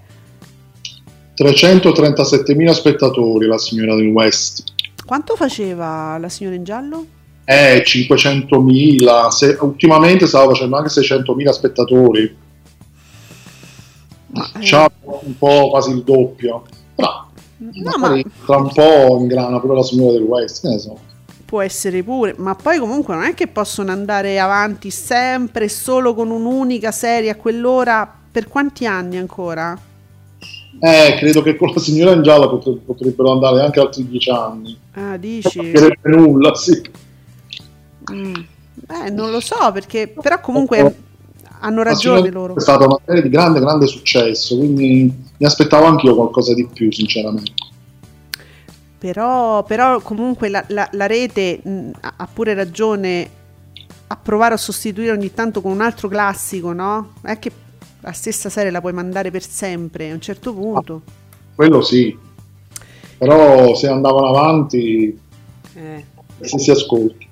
337.000 1.35 2.71
spettatori 2.71 3.45
la 3.47 3.57
signora 3.57 3.95
del 3.95 4.07
West. 4.07 4.63
Quanto 5.05 5.35
faceva 5.35 6.17
la 6.17 6.29
signora 6.29 6.55
in 6.55 6.63
giallo? 6.63 7.05
Eh, 7.45 7.83
500.000. 7.85 9.29
Se- 9.29 9.57
ultimamente 9.61 10.25
stava 10.27 10.51
facendo 10.51 10.77
anche 10.77 10.89
600.000 10.89 11.51
spettatori. 11.51 12.35
Ma, 14.27 14.51
eh, 14.55 14.59
C'ha 14.59 14.89
un 15.01 15.37
po' 15.37 15.69
quasi 15.69 15.91
il 15.91 16.03
doppio. 16.03 16.63
Però 16.95 17.25
no, 17.57 17.97
ma 17.97 18.21
tra 18.45 18.57
un 18.57 18.71
po' 18.73 19.17
ingrana 19.19 19.59
pure 19.59 19.75
la 19.75 19.83
signora 19.83 20.13
del 20.13 20.23
West. 20.23 20.61
Che 20.61 20.67
ne 20.67 20.79
so. 20.79 20.97
può 21.45 21.61
essere 21.61 22.03
pure, 22.03 22.33
ma 22.37 22.55
poi 22.55 22.79
comunque 22.79 23.13
non 23.13 23.23
è 23.23 23.33
che 23.33 23.47
possono 23.47 23.91
andare 23.91 24.39
avanti 24.39 24.89
sempre 24.89 25.69
solo 25.69 26.13
con 26.13 26.31
un'unica 26.31 26.91
serie 26.91 27.29
a 27.29 27.35
quell'ora. 27.35 28.11
Per 28.31 28.47
quanti 28.49 28.85
anni 28.85 29.17
ancora? 29.17 29.79
Eh, 30.79 31.15
credo 31.17 31.41
che 31.41 31.55
con 31.55 31.71
la 31.73 31.79
signora 31.79 32.11
in 32.11 32.21
giallo 32.21 32.49
potre- 32.49 32.81
potrebbero 32.85 33.31
andare 33.31 33.61
anche 33.61 33.79
altri 33.79 34.05
10 34.05 34.29
anni. 34.29 34.77
Ah, 34.95 35.15
dici? 35.15 35.71
Non 35.71 36.21
nulla, 36.21 36.53
sì. 36.55 36.81
Mm. 38.11 38.33
Eh, 39.05 39.09
non 39.09 39.31
lo 39.31 39.39
so 39.39 39.71
perché, 39.71 40.07
però 40.09 40.39
comunque 40.41 40.95
hanno 41.59 41.81
ragione 41.83 42.29
loro. 42.29 42.55
È 42.55 42.59
stata 42.59 42.85
una 42.85 42.99
serie 43.05 43.21
di 43.21 43.29
grande, 43.29 43.59
grande 43.59 43.87
successo, 43.87 44.57
quindi 44.57 45.11
mi 45.37 45.45
aspettavo 45.45 45.85
anch'io 45.85 46.15
qualcosa 46.15 46.53
di 46.53 46.67
più, 46.67 46.91
sinceramente. 46.91 47.51
Però, 48.97 49.63
però 49.63 49.99
comunque 50.01 50.49
la, 50.49 50.63
la- 50.69 50.89
la 50.91 51.05
rete 51.05 51.59
mh, 51.63 51.89
ha 52.01 52.13
ha 52.17 52.27
pure 52.31 52.53
ragione 52.53 53.29
a 54.07 54.15
provare 54.17 54.53
a 54.53 54.57
sostituire 54.57 55.11
ogni 55.11 55.33
tanto 55.33 55.61
con 55.61 55.71
un 55.71 55.81
altro 55.81 56.07
classico, 56.07 56.73
no? 56.73 57.13
Non 57.21 57.31
è 57.33 57.39
che 57.39 57.51
la 58.01 58.11
stessa 58.11 58.49
serie 58.49 58.71
la 58.71 58.81
puoi 58.81 58.93
mandare 58.93 59.31
per 59.31 59.43
sempre 59.43 60.09
a 60.11 60.13
un 60.13 60.21
certo 60.21 60.53
punto. 60.53 61.01
Quello 61.55 61.81
sì. 61.81 62.17
Però 63.17 63.73
se 63.75 63.87
andavano 63.87 64.27
avanti, 64.27 65.17
Eh. 65.73 66.05
se 66.41 66.59
si 66.59 66.71
ascolti. 66.71 67.24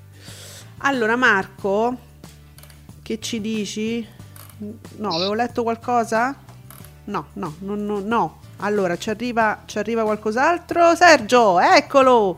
Allora 0.85 1.15
Marco, 1.15 1.97
che 3.01 3.17
ci 3.21 3.39
dici? 3.39 4.05
No, 4.97 5.15
avevo 5.15 5.33
letto 5.33 5.63
qualcosa? 5.63 6.35
No, 7.05 7.27
no, 7.33 7.55
no, 7.59 7.75
no, 7.75 7.99
no. 8.01 8.39
Allora, 8.57 8.97
ci 8.97 9.09
arriva, 9.09 9.61
ci 9.63 9.77
arriva 9.77 10.03
qualcos'altro? 10.03 10.93
Sergio, 10.93 11.57
eccolo! 11.61 12.37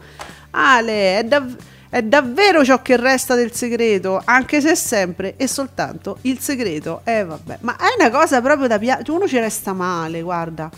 Ale, 0.51 1.17
è, 1.17 1.23
dav- 1.23 1.57
è 1.89 2.03
davvero 2.03 2.63
ciò 2.63 2.83
che 2.83 2.97
resta 2.97 3.33
del 3.33 3.51
segreto, 3.51 4.21
anche 4.23 4.61
se 4.61 4.75
sempre 4.75 5.37
e 5.37 5.47
soltanto 5.47 6.19
il 6.21 6.37
segreto. 6.37 7.01
Eh 7.03 7.25
vabbè, 7.25 7.57
ma 7.61 7.75
è 7.77 7.99
una 7.99 8.11
cosa 8.11 8.41
proprio 8.41 8.67
da 8.67 8.77
piacere, 8.77 9.09
uno 9.09 9.27
ci 9.27 9.39
resta 9.39 9.73
male, 9.73 10.21
guarda. 10.21 10.69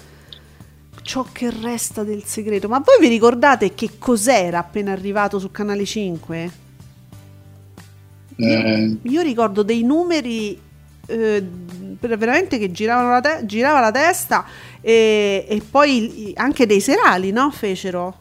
Ciò 1.02 1.26
che 1.34 1.50
resta 1.52 2.04
del 2.04 2.24
segreto. 2.24 2.70
Ma 2.70 2.80
voi 2.80 2.98
vi 3.02 3.10
ricordate 3.10 3.74
che 3.74 3.98
cos'era 3.98 4.60
appena 4.60 4.94
arrivato 4.94 5.38
su 5.38 5.52
Canale 5.52 5.84
5? 5.84 6.66
Eh, 8.40 8.98
Io 9.04 9.22
ricordo 9.22 9.64
dei 9.64 9.84
numeri 9.84 10.60
eh, 11.08 11.44
veramente 12.00 12.58
che 12.60 12.72
giravano 12.72 13.10
la 13.12 13.22
te- 13.22 13.46
girava 13.46 13.80
la 13.80 13.92
testa 13.92 14.46
e, 14.82 15.46
e 15.48 15.62
poi 15.70 16.34
anche 16.36 16.66
dei 16.66 16.80
serali, 16.82 17.32
no? 17.32 17.50
Fecero. 17.52 18.16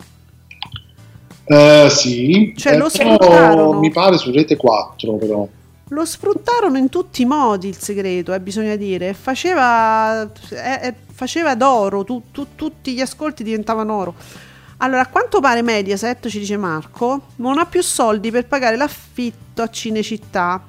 eh, 1.45 1.89
sì, 1.91 2.55
Cioè, 2.57 2.73
Eh, 2.73 2.77
lo 2.77 2.89
però 2.91 3.17
sfruttarono. 3.17 3.79
mi 3.79 3.91
pare 3.93 4.17
su 4.19 4.31
Rete 4.33 4.57
4 4.57 5.15
però. 5.17 5.47
Lo 5.91 6.05
sfruttarono 6.05 6.79
in 6.79 6.89
tutti 6.89 7.23
i 7.23 7.25
modi 7.27 7.69
il 7.69 7.77
segreto, 7.79 8.33
eh, 8.35 8.41
bisogna 8.41 8.75
dire. 8.75 9.15
Faceva, 9.15 10.23
eh, 10.51 10.81
eh, 10.89 10.95
faceva 11.13 11.55
d'oro, 11.55 12.03
tu- 12.03 12.23
tu- 12.33 12.49
tutti 12.57 12.93
gli 12.95 13.01
ascolti 13.01 13.45
diventavano 13.45 13.95
oro. 13.97 14.15
Allora, 14.79 15.03
a 15.03 15.07
quanto 15.07 15.41
pare 15.41 15.63
Mediaset, 15.63 16.29
ci 16.29 16.39
dice 16.39 16.57
Marco, 16.57 17.29
non 17.37 17.59
ha 17.59 17.65
più 17.67 17.83
soldi 17.83 18.31
per 18.31 18.47
pagare 18.47 18.77
l'affitto 18.77 19.63
a 19.63 19.71
Cinecittà. 19.71 20.63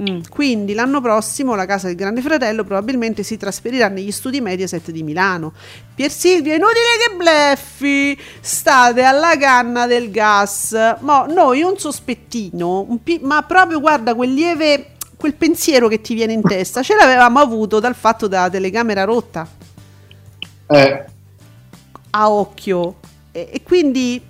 Mm, 0.00 0.22
Quindi 0.28 0.72
l'anno 0.74 1.00
prossimo 1.00 1.54
la 1.54 1.66
casa 1.66 1.86
del 1.86 1.94
Grande 1.94 2.20
Fratello 2.20 2.64
probabilmente 2.64 3.22
si 3.22 3.36
trasferirà 3.36 3.86
negli 3.88 4.10
studi 4.10 4.40
Mediaset 4.40 4.90
di 4.90 5.02
Milano. 5.04 5.52
Pier 5.94 6.10
Silvio, 6.10 6.52
è 6.52 6.56
inutile 6.56 6.80
che 7.06 7.14
bleffi, 7.16 8.18
state 8.40 9.02
alla 9.02 9.36
canna 9.36 9.86
del 9.86 10.10
gas. 10.10 10.72
Ma 11.00 11.26
noi 11.26 11.62
un 11.62 11.78
sospettino, 11.78 12.80
un 12.88 13.02
pi- 13.02 13.20
ma 13.22 13.42
proprio 13.42 13.78
guarda 13.78 14.14
quel 14.14 14.32
lieve, 14.32 14.94
quel 15.16 15.34
pensiero 15.34 15.86
che 15.86 16.00
ti 16.00 16.14
viene 16.14 16.32
in 16.32 16.42
testa, 16.42 16.82
ce 16.82 16.96
l'avevamo 16.96 17.38
avuto 17.38 17.78
dal 17.78 17.94
fatto 17.94 18.26
della 18.26 18.50
telecamera 18.50 19.04
rotta 19.04 19.46
Eh, 20.66 21.04
a 22.10 22.30
occhio. 22.30 22.96
E, 23.36 23.48
e 23.50 23.62
quindi 23.64 24.22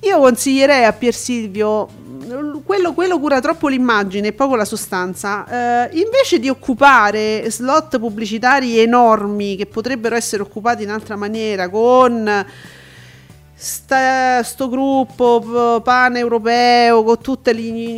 io 0.00 0.18
consiglierei 0.18 0.84
a 0.84 0.92
Pier 0.92 1.14
Silvio, 1.14 1.88
quello, 2.62 2.92
quello 2.92 3.18
cura 3.18 3.40
troppo 3.40 3.68
l'immagine 3.68 4.28
e 4.28 4.32
poco 4.34 4.54
la 4.54 4.66
sostanza, 4.66 5.46
eh, 5.88 5.98
invece 5.98 6.38
di 6.38 6.50
occupare 6.50 7.50
slot 7.50 7.98
pubblicitari 7.98 8.78
enormi 8.78 9.56
che 9.56 9.64
potrebbero 9.64 10.14
essere 10.14 10.42
occupati 10.42 10.82
in 10.82 10.90
altra 10.90 11.16
maniera 11.16 11.70
con 11.70 12.44
sta- 13.54 14.42
sto 14.42 14.70
gruppo 14.70 15.40
p- 15.40 15.82
paneuropeo 15.82 17.02
con 17.02 17.18
tutti 17.20 17.52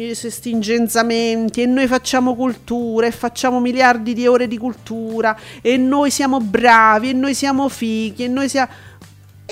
questi 0.07 0.51
ingenzamenti 0.51 1.63
e 1.63 1.67
noi 1.67 1.87
facciamo 1.87 2.35
cultura 2.35 3.07
e 3.07 3.13
facciamo 3.13 3.61
miliardi 3.61 4.13
di 4.13 4.27
ore 4.27 4.49
di 4.49 4.59
cultura 4.59 5.39
e 5.61 5.77
noi 5.77 6.11
siamo 6.11 6.41
bravi 6.41 7.11
e 7.11 7.13
noi 7.13 7.35
siamo 7.35 7.69
fighi 7.69 8.25
e 8.25 8.29
noi 8.29 8.49
siamo 8.49 8.71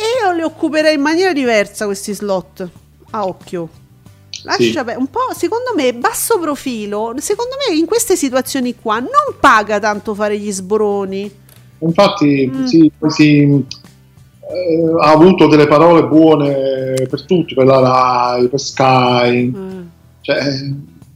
e 0.00 0.24
io 0.24 0.32
li 0.32 0.42
occuperei 0.42 0.94
in 0.94 1.00
maniera 1.00 1.32
diversa 1.32 1.84
questi 1.84 2.12
slot 2.14 2.68
a 3.10 3.26
occhio 3.26 3.68
lascia 4.44 4.84
Sì. 4.86 4.94
un 4.96 5.08
po' 5.08 5.32
secondo 5.36 5.72
me 5.76 5.92
basso 5.92 6.38
profilo 6.38 7.14
secondo 7.18 7.56
me 7.68 7.76
in 7.76 7.84
queste 7.86 8.16
situazioni 8.16 8.74
qua 8.80 8.98
non 8.98 9.10
paga 9.38 9.78
tanto 9.78 10.14
fare 10.14 10.38
gli 10.38 10.50
sboroni 10.50 11.30
infatti 11.80 12.50
Mm. 12.52 12.64
sì, 12.64 12.90
si, 13.08 13.42
eh, 13.42 14.94
ha 15.00 15.10
avuto 15.12 15.46
delle 15.46 15.66
parole 15.66 16.04
buone 16.06 17.06
per 17.08 17.24
tutti, 17.24 17.54
per 17.54 17.66
la 17.66 17.78
Rai, 17.80 18.48
per 18.48 18.60
Sky. 18.60 19.46
Eh. 19.48 19.82
Cioè, 20.22 20.38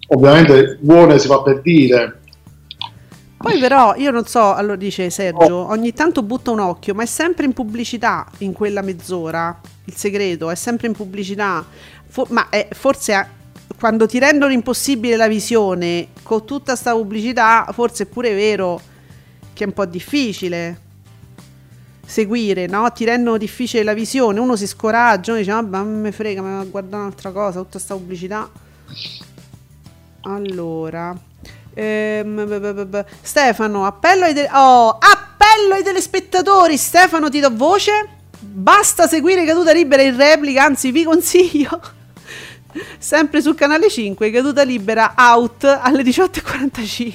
ovviamente 0.08 0.78
buone 0.80 1.18
si 1.18 1.26
fa 1.26 1.42
per 1.42 1.60
dire. 1.60 2.20
Poi 3.44 3.58
però 3.58 3.94
io 3.96 4.10
non 4.10 4.24
so, 4.24 4.54
allora 4.54 4.76
dice 4.76 5.10
Sergio, 5.10 5.68
ogni 5.68 5.92
tanto 5.92 6.22
butta 6.22 6.50
un 6.50 6.60
occhio, 6.60 6.94
ma 6.94 7.02
è 7.02 7.06
sempre 7.06 7.44
in 7.44 7.52
pubblicità 7.52 8.26
in 8.38 8.54
quella 8.54 8.80
mezz'ora. 8.80 9.60
Il 9.84 9.94
segreto 9.94 10.48
è 10.48 10.54
sempre 10.54 10.86
in 10.86 10.94
pubblicità. 10.94 11.62
Fo- 12.08 12.26
ma 12.30 12.48
è- 12.48 12.68
forse 12.72 13.12
a- 13.12 13.28
quando 13.78 14.06
ti 14.06 14.18
rendono 14.18 14.50
impossibile 14.50 15.16
la 15.16 15.28
visione 15.28 16.08
con 16.22 16.46
tutta 16.46 16.74
sta 16.74 16.92
pubblicità, 16.94 17.68
forse 17.74 18.04
è 18.04 18.06
pure 18.06 18.32
vero 18.32 18.80
che 19.52 19.64
è 19.64 19.66
un 19.66 19.74
po' 19.74 19.84
difficile 19.84 20.80
seguire, 22.06 22.66
no? 22.66 22.90
Ti 22.92 23.04
rendono 23.04 23.36
difficile 23.36 23.82
la 23.82 23.92
visione, 23.92 24.40
uno 24.40 24.56
si 24.56 24.66
scoraggia, 24.66 25.32
uno 25.32 25.40
dice 25.40 25.52
vabbè, 25.52 25.76
non 25.76 26.00
me 26.00 26.12
frega, 26.12 26.40
ma 26.40 26.60
a 26.60 26.64
guardare 26.64 27.02
un'altra 27.02 27.30
cosa, 27.30 27.60
tutta 27.60 27.78
sta 27.78 27.94
pubblicità. 27.94 28.50
Allora, 30.22 31.14
ehm, 31.74 33.04
Stefano, 33.20 33.84
appello 33.84 34.24
ai, 34.24 34.34
te- 34.34 34.48
oh, 34.52 34.90
appello 34.90 35.74
ai 35.74 35.82
telespettatori. 35.82 36.76
Stefano, 36.76 37.28
ti 37.28 37.40
do 37.40 37.50
voce. 37.54 38.08
Basta 38.40 39.06
seguire 39.08 39.44
Caduta 39.44 39.72
Libera 39.72 40.02
in 40.02 40.16
replica, 40.16 40.64
anzi 40.64 40.90
vi 40.92 41.04
consiglio. 41.04 41.80
Sempre 42.98 43.40
sul 43.40 43.54
canale 43.54 43.88
5, 43.90 44.30
Caduta 44.30 44.62
Libera 44.62 45.14
out 45.16 45.64
alle 45.64 46.02
18.45. 46.02 47.12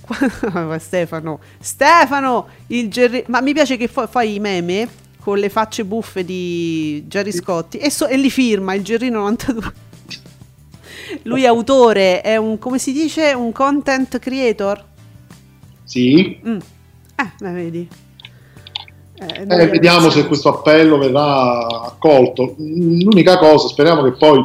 Qua- 0.00 0.78
Stefano, 0.78 1.40
Stefano, 1.60 2.48
il 2.68 2.88
Gerri- 2.90 3.24
ma 3.28 3.40
mi 3.40 3.52
piace 3.52 3.76
che 3.76 3.88
fa- 3.88 4.06
fai 4.06 4.34
i 4.34 4.40
meme 4.40 4.88
con 5.20 5.38
le 5.38 5.48
facce 5.48 5.84
buffe 5.84 6.24
di 6.24 7.04
Gerry 7.06 7.32
Scotti 7.32 7.78
e, 7.78 7.90
so- 7.90 8.06
e 8.06 8.16
li 8.16 8.30
firma 8.30 8.74
il 8.74 8.82
Gerrino 8.82 9.18
92. 9.20 9.72
Lui 11.22 11.42
è 11.42 11.46
autore, 11.46 12.20
è 12.20 12.36
un, 12.36 12.58
come 12.58 12.78
si 12.78 12.92
dice, 12.92 13.32
un 13.32 13.52
content 13.52 14.18
creator? 14.18 14.84
Sì, 15.84 16.40
Mm. 16.46 16.58
Eh, 17.16 17.30
beh, 17.38 17.50
vedi. 17.50 17.88
Eh, 19.14 19.40
Eh, 19.46 19.66
vediamo 19.66 20.08
se 20.08 20.26
questo 20.26 20.48
appello 20.48 20.98
verrà 20.98 21.66
accolto. 21.66 22.54
L'unica 22.56 23.38
cosa, 23.38 23.68
speriamo 23.68 24.02
che 24.02 24.12
poi 24.12 24.42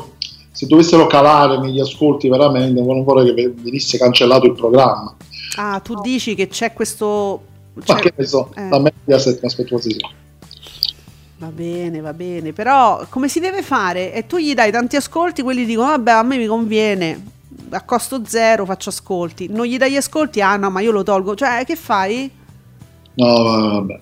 se 0.52 0.68
dovessero 0.68 1.06
calare 1.08 1.60
negli 1.60 1.80
ascolti 1.80 2.30
veramente, 2.30 2.82
non 2.82 3.04
vorrei 3.04 3.34
che 3.34 3.54
venisse 3.56 3.98
cancellato 3.98 4.46
il 4.46 4.54
programma. 4.54 5.16
Ah, 5.58 5.80
tu 5.80 6.00
dici 6.02 6.36
che 6.36 6.48
c'è 6.48 6.74
questo... 6.74 7.42
Ma 7.74 7.84
cioè- 7.84 8.00
che 8.00 8.14
ne 8.16 8.26
so, 8.26 8.52
eh. 8.56 8.70
la 8.70 8.92
aspetto 9.16 9.70
quasi 9.70 9.92
sì. 9.92 9.98
Va 11.38 11.48
bene, 11.48 12.00
va 12.00 12.14
bene, 12.14 12.54
però 12.54 13.06
come 13.10 13.28
si 13.28 13.42
deve 13.42 13.62
fare? 13.62 14.14
E 14.14 14.26
tu 14.26 14.38
gli 14.38 14.54
dai 14.54 14.72
tanti 14.72 14.96
ascolti, 14.96 15.42
quelli 15.42 15.66
dicono 15.66 15.90
vabbè 15.90 16.12
a 16.12 16.24
me 16.24 16.38
mi 16.38 16.46
conviene, 16.46 17.22
a 17.72 17.82
costo 17.82 18.22
zero 18.26 18.66
faccio 18.66 18.90
ascolti, 18.90 19.48
non 19.50 19.66
gli 19.66 19.78
dai 19.78 19.92
gli 19.92 19.98
ascolti, 19.98 20.40
ah 20.40 20.56
no 20.56 20.70
ma 20.70 20.80
io 20.80 20.92
lo 20.92 21.04
tolgo, 21.04 21.36
cioè 21.36 21.64
che 21.66 21.76
fai? 21.76 22.32
No, 23.16 23.44
vabbè. 23.44 23.98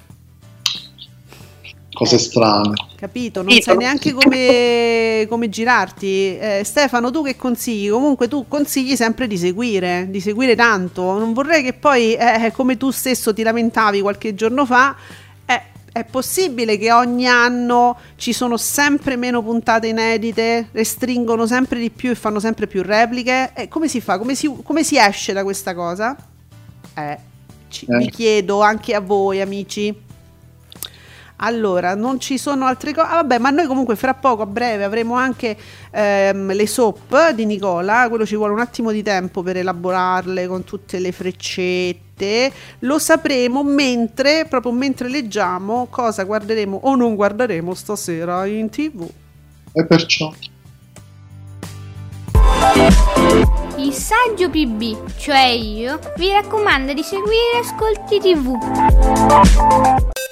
Cose 1.94 2.16
Eh. 2.16 2.20
strane. 2.20 2.74
Capito? 2.96 3.42
Non 3.44 3.60
sai 3.62 3.78
neanche 3.78 4.14
come, 4.14 5.26
come 5.30 5.50
girarti. 5.50 6.38
Eh, 6.38 6.62
Stefano, 6.64 7.12
tu 7.12 7.24
che 7.24 7.36
consigli? 7.36 7.90
Comunque 7.90 8.28
tu 8.28 8.48
consigli 8.48 8.96
sempre 8.96 9.28
di 9.28 9.38
seguire, 9.38 10.08
di 10.10 10.20
seguire 10.20 10.56
tanto. 10.56 11.18
Non 11.20 11.34
vorrei 11.34 11.62
che 11.62 11.74
poi, 11.74 12.14
eh, 12.14 12.52
come 12.54 12.78
tu 12.78 12.90
stesso 12.92 13.34
ti 13.34 13.44
lamentavi 13.44 14.02
qualche 14.02 14.34
giorno 14.34 14.66
fa, 14.66 14.96
eh, 14.96 14.96
è 15.94 16.04
possibile 16.04 16.78
che 16.78 16.92
ogni 16.92 17.28
anno 17.28 17.98
ci 18.16 18.34
sono 18.34 18.58
sempre 18.58 19.16
meno 19.16 19.42
puntate 19.44 19.88
inedite, 19.88 20.68
restringono 20.72 21.46
sempre 21.48 21.80
di 21.80 21.90
più 21.92 22.10
e 22.10 22.16
fanno 22.16 22.40
sempre 22.40 22.68
più 22.68 22.82
repliche? 22.82 23.52
Eh, 23.54 23.68
come 23.70 23.88
si 23.88 24.02
fa? 24.02 24.18
Come 24.18 24.34
si, 24.36 24.52
come 24.64 24.84
si 24.84 24.98
esce 24.98 25.32
da 25.34 25.44
questa 25.44 25.74
cosa? 25.76 26.16
Eh, 26.96 27.18
ci- 27.70 27.86
Eh. 27.88 27.98
vi 27.98 28.10
chiedo 28.10 28.62
anche 28.62 28.94
a 28.96 29.00
voi, 29.00 29.40
amici. 29.40 29.96
Allora, 31.38 31.96
non 31.96 32.20
ci 32.20 32.38
sono 32.38 32.66
altre 32.66 32.94
cose. 32.94 33.08
Ah, 33.08 33.16
vabbè, 33.16 33.40
ma 33.40 33.50
noi 33.50 33.66
comunque 33.66 33.96
fra 33.96 34.14
poco, 34.14 34.44
a 34.44 34.46
breve, 34.46 34.84
avremo 34.84 35.16
anche 35.16 35.58
ehm, 35.92 36.54
le 36.54 36.68
soap 36.68 37.32
di 37.32 37.46
Nicola. 37.46 38.08
Quello 38.08 38.26
ci 38.26 38.36
vuole 38.36 38.54
un 38.54 38.60
attimo 38.60 38.92
di 38.92 39.04
tempo 39.04 39.42
per 39.42 39.58
elaborarle 39.58 40.48
con 40.48 40.64
tutte 40.64 41.00
le 41.00 41.12
freccette. 41.12 42.52
Lo 42.80 43.00
sapremo 43.00 43.64
mentre, 43.64 44.46
proprio 44.48 44.72
mentre 44.72 45.10
leggiamo 45.10 45.88
cosa 45.90 46.24
guarderemo 46.24 46.80
o 46.84 46.96
non 46.96 47.16
guarderemo 47.16 47.74
stasera 47.74 48.46
in 48.46 48.70
tv. 48.70 49.10
E 49.74 49.86
perciò. 49.86 50.32
Il 53.78 53.92
saggio 53.92 54.50
PB, 54.50 55.18
cioè 55.18 55.48
io, 55.48 56.00
vi 56.16 56.32
raccomanda 56.32 56.94
di 56.94 57.04
seguire 57.04 57.60
Ascolti 57.62 58.20
TV. 58.20 60.23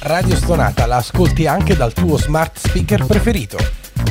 Radio 0.00 0.36
Stonata 0.36 0.86
la 0.86 0.96
ascolti 0.96 1.46
anche 1.46 1.76
dal 1.76 1.92
tuo 1.92 2.16
smart 2.16 2.58
speaker 2.58 3.04
preferito. 3.04 3.56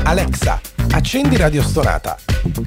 Alexa, 0.04 0.60
accendi 0.92 1.38
Radio 1.38 1.62
Stonata. 1.64 2.18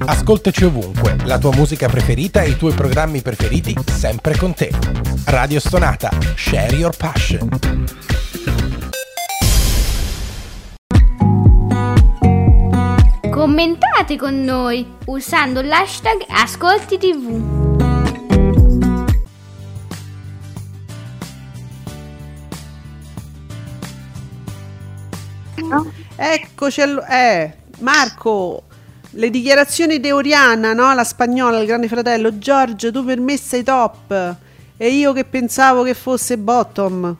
Ascoltaci 0.05 0.65
ovunque, 0.65 1.15
la 1.25 1.37
tua 1.37 1.53
musica 1.55 1.87
preferita 1.87 2.41
e 2.41 2.49
i 2.49 2.57
tuoi 2.57 2.73
programmi 2.73 3.21
preferiti 3.21 3.75
sempre 3.85 4.35
con 4.35 4.53
te. 4.53 4.71
Radio 5.25 5.59
Stonata, 5.59 6.09
share 6.35 6.75
your 6.75 6.95
passion. 6.95 7.47
Commentate 13.29 14.17
con 14.17 14.43
noi 14.43 14.85
usando 15.05 15.61
l'hashtag 15.61 16.25
Ascolti 16.27 16.97
Eccoci, 26.15 26.81
allo- 26.81 27.03
eh, 27.05 27.53
Marco, 27.79 28.63
le 29.11 29.29
dichiarazioni 29.29 29.99
di 29.99 30.11
Oriana, 30.11 30.73
no? 30.73 30.93
La 30.93 31.03
spagnola, 31.03 31.59
il 31.59 31.65
grande 31.67 31.87
fratello. 31.87 32.37
Giorgio, 32.37 32.91
tu 32.91 33.03
per 33.05 33.19
me 33.19 33.37
sei 33.37 33.63
top. 33.63 34.35
E 34.77 34.87
io 34.89 35.13
che 35.13 35.25
pensavo 35.25 35.83
che 35.83 35.93
fosse 35.93 36.37
bottom. 36.37 36.99
Ma 37.03 37.15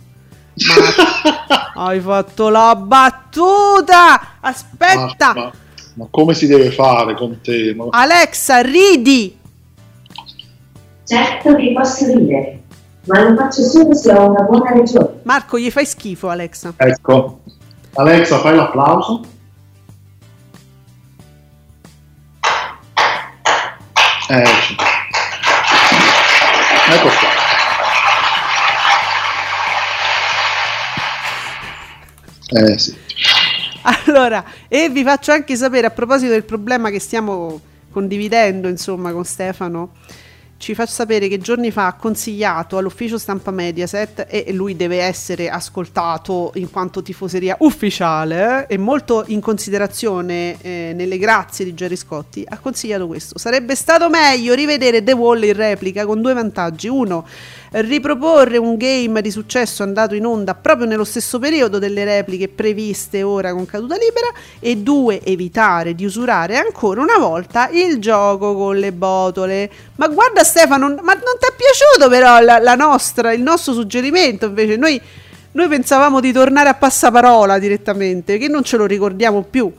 hai 1.87 1.99
fatto 1.99 2.49
la 2.49 2.75
battuta! 2.75 4.37
Aspetta! 4.39 5.33
Ma, 5.33 5.41
ma- 5.43 5.51
ma 5.93 6.07
come 6.09 6.33
si 6.33 6.47
deve 6.47 6.71
fare 6.71 7.15
con 7.15 7.39
te? 7.41 7.73
Ma- 7.75 7.87
Alexa, 7.91 8.61
ridi! 8.61 9.37
Certo 11.03 11.55
che 11.55 11.73
posso 11.73 12.05
ridere, 12.05 12.61
ma 13.05 13.21
lo 13.29 13.35
faccio 13.35 13.61
solo 13.63 13.93
se 13.93 14.13
ho 14.13 14.29
una 14.29 14.43
buona 14.43 14.71
ragione. 14.71 15.19
Marco, 15.23 15.59
gli 15.59 15.69
fai 15.69 15.85
schifo, 15.85 16.29
Alexa. 16.29 16.73
Ecco. 16.77 17.40
Alexa, 17.93 18.39
fai 18.39 18.55
l'applauso. 18.55 19.21
Ecco. 24.29 24.83
Ecco 26.87 27.07
qua. 27.07 27.29
Eh 32.53 32.77
sì. 32.77 32.97
Allora, 33.83 34.43
e 34.67 34.89
vi 34.89 35.03
faccio 35.03 35.31
anche 35.31 35.55
sapere 35.55 35.87
a 35.87 35.89
proposito 35.89 36.31
del 36.31 36.43
problema 36.43 36.89
che 36.89 36.99
stiamo 36.99 37.59
condividendo, 37.91 38.67
insomma, 38.67 39.11
con 39.11 39.25
Stefano. 39.25 39.95
Ci 40.61 40.75
fa 40.75 40.85
sapere 40.85 41.27
che 41.27 41.39
giorni 41.39 41.71
fa 41.71 41.87
ha 41.87 41.93
consigliato 41.95 42.77
all'ufficio 42.77 43.17
stampa 43.17 43.49
Mediaset 43.49 44.27
e 44.29 44.53
lui 44.53 44.75
deve 44.75 44.99
essere 45.01 45.49
ascoltato 45.49 46.51
in 46.53 46.69
quanto 46.69 47.01
tifoseria 47.01 47.55
ufficiale 47.61 48.67
eh, 48.67 48.75
e 48.75 48.77
molto 48.77 49.23
in 49.25 49.41
considerazione 49.41 50.61
eh, 50.61 50.93
nelle 50.95 51.17
grazie 51.17 51.65
di 51.65 51.73
Gerry 51.73 51.95
Scotti. 51.95 52.45
Ha 52.47 52.59
consigliato 52.59 53.07
questo: 53.07 53.39
sarebbe 53.39 53.73
stato 53.73 54.07
meglio 54.07 54.53
rivedere 54.53 55.03
The 55.03 55.13
Wall 55.13 55.41
in 55.41 55.53
replica 55.53 56.05
con 56.05 56.21
due 56.21 56.33
vantaggi. 56.33 56.87
Uno, 56.87 57.25
riproporre 57.71 58.57
un 58.57 58.75
game 58.75 59.21
di 59.21 59.31
successo 59.31 59.83
andato 59.83 60.13
in 60.13 60.25
onda 60.25 60.55
proprio 60.55 60.85
nello 60.85 61.05
stesso 61.05 61.39
periodo 61.39 61.79
delle 61.79 62.03
repliche 62.03 62.49
previste 62.49 63.23
ora 63.23 63.53
con 63.53 63.65
caduta 63.65 63.95
libera 63.95 64.27
e 64.59 64.77
due 64.77 65.21
evitare 65.23 65.95
di 65.95 66.03
usurare 66.03 66.57
ancora 66.57 67.01
una 67.01 67.17
volta 67.17 67.69
il 67.69 67.99
gioco 67.99 68.55
con 68.55 68.77
le 68.77 68.91
botole. 68.91 69.71
Ma 69.95 70.09
guarda 70.09 70.43
Stefano 70.43 70.87
ma 71.01 71.13
non 71.13 71.37
ti 71.39 71.47
è 71.47 71.53
piaciuto 71.55 72.09
però 72.09 72.41
la, 72.41 72.59
la 72.59 72.75
nostra 72.75 73.31
il 73.31 73.41
nostro 73.41 73.71
suggerimento 73.71 74.47
invece? 74.47 74.75
Noi, 74.75 74.99
noi 75.53 75.67
pensavamo 75.69 76.19
di 76.19 76.33
tornare 76.33 76.67
a 76.67 76.73
passaparola 76.73 77.57
direttamente 77.57 78.37
che 78.37 78.49
non 78.49 78.63
ce 78.63 78.75
lo 78.75 78.85
ricordiamo 78.85 79.43
più. 79.43 79.71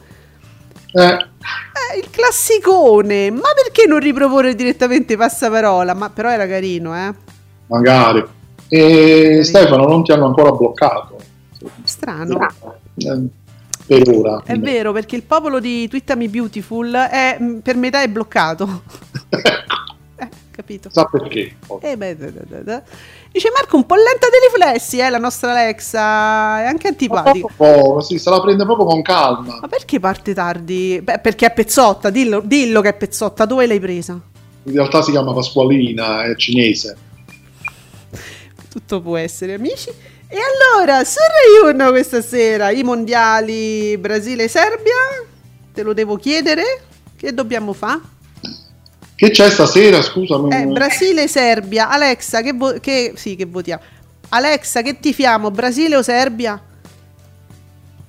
Eh, 0.95 1.03
eh, 1.03 1.99
il 1.99 2.09
classicone 2.11 3.31
ma 3.31 3.51
perché 3.55 3.87
non 3.87 3.99
riproporre 3.99 4.55
direttamente 4.55 5.15
passaparola? 5.15 5.93
Ma 5.93 6.09
però 6.09 6.31
era 6.31 6.47
carino 6.47 6.97
eh 6.97 7.32
magari. 7.73 8.25
E 8.69 9.41
Stefano, 9.43 9.87
non 9.87 10.05
ti 10.05 10.13
hanno 10.13 10.27
ancora 10.27 10.53
bloccato. 10.53 11.17
strano 11.85 12.39
Eh, 12.97 13.29
per 13.87 14.09
ora. 14.09 14.43
È 14.45 14.59
vero, 14.59 14.93
perché 14.93 15.17
il 15.17 15.23
popolo 15.23 15.59
di 15.59 15.89
Twittami 15.89 16.29
Beautiful 16.29 16.93
è 16.93 17.37
mh, 17.39 17.59
per 17.61 17.77
metà 17.77 18.03
è 18.03 18.09
bloccato. 18.09 18.83
eh, 20.17 20.29
capito. 20.51 20.89
Sa 20.91 21.05
perché? 21.05 21.57
Eh, 21.81 21.97
beh, 21.97 22.17
da, 22.17 22.31
da, 22.31 22.59
da. 22.59 22.83
Dice 23.31 23.51
Marco 23.55 23.77
un 23.77 23.87
po' 23.87 23.95
lenta 23.95 24.29
dei 24.31 24.41
riflessi, 24.47 24.99
eh, 24.99 25.09
la 25.09 25.19
nostra 25.19 25.51
Alexa, 25.53 26.61
è 26.61 26.67
anche 26.67 26.89
antipatica. 26.89 27.47
Oh, 27.57 28.01
sì, 28.01 28.19
se 28.19 28.31
la 28.31 28.41
prende 28.41 28.65
proprio 28.65 28.87
con 28.87 29.03
calma. 29.03 29.59
Ma 29.61 29.69
perché 29.69 29.99
parte 30.01 30.35
tardi? 30.35 31.01
Beh, 31.03 31.19
perché 31.19 31.47
è 31.47 31.53
pezzotta, 31.53 32.11
dillo, 32.11 32.43
dillo 32.45 32.81
che 32.83 32.91
è 32.91 32.95
pezzotta, 32.95 33.47
dove 33.47 33.67
l'hai 33.67 33.81
presa? 33.81 34.21
In 34.65 34.73
realtà 34.73 35.03
si 35.03 35.11
chiama 35.11 35.33
Pasqualina, 35.33 36.25
è 36.25 36.37
cinese. 36.37 37.11
Tutto 38.73 39.03
può 39.03 39.19
essere, 39.19 39.53
amici. 39.53 39.91
E 40.29 40.37
allora, 40.39 41.05
su 41.05 41.19
Rai 41.63 41.75
1 41.75 41.91
questa 41.91 42.23
sera, 42.23 42.71
i 42.71 42.83
mondiali 42.83 43.99
Brasile-Serbia, 43.99 44.95
te 45.75 45.83
lo 45.83 45.93
devo 45.93 46.17
chiedere? 46.17 46.63
Che 47.15 47.35
dobbiamo 47.35 47.75
fare? 47.75 48.01
Che 49.15 49.31
c'è 49.31 49.51
stasera, 49.51 50.01
scusami? 50.01 50.55
Eh, 50.55 50.67
Brasile-Serbia. 50.69 51.91
Alexa, 51.91 52.41
che, 52.41 52.55
vo- 52.55 52.79
che, 52.81 53.13
sì, 53.15 53.37
che 53.37 53.45
votiamo? 53.45 53.83
Alexa, 54.31 54.81
che 54.81 54.99
tifiamo? 54.99 55.51
Brasile 55.51 55.97
o 55.97 56.03
Serbia? 56.03 56.59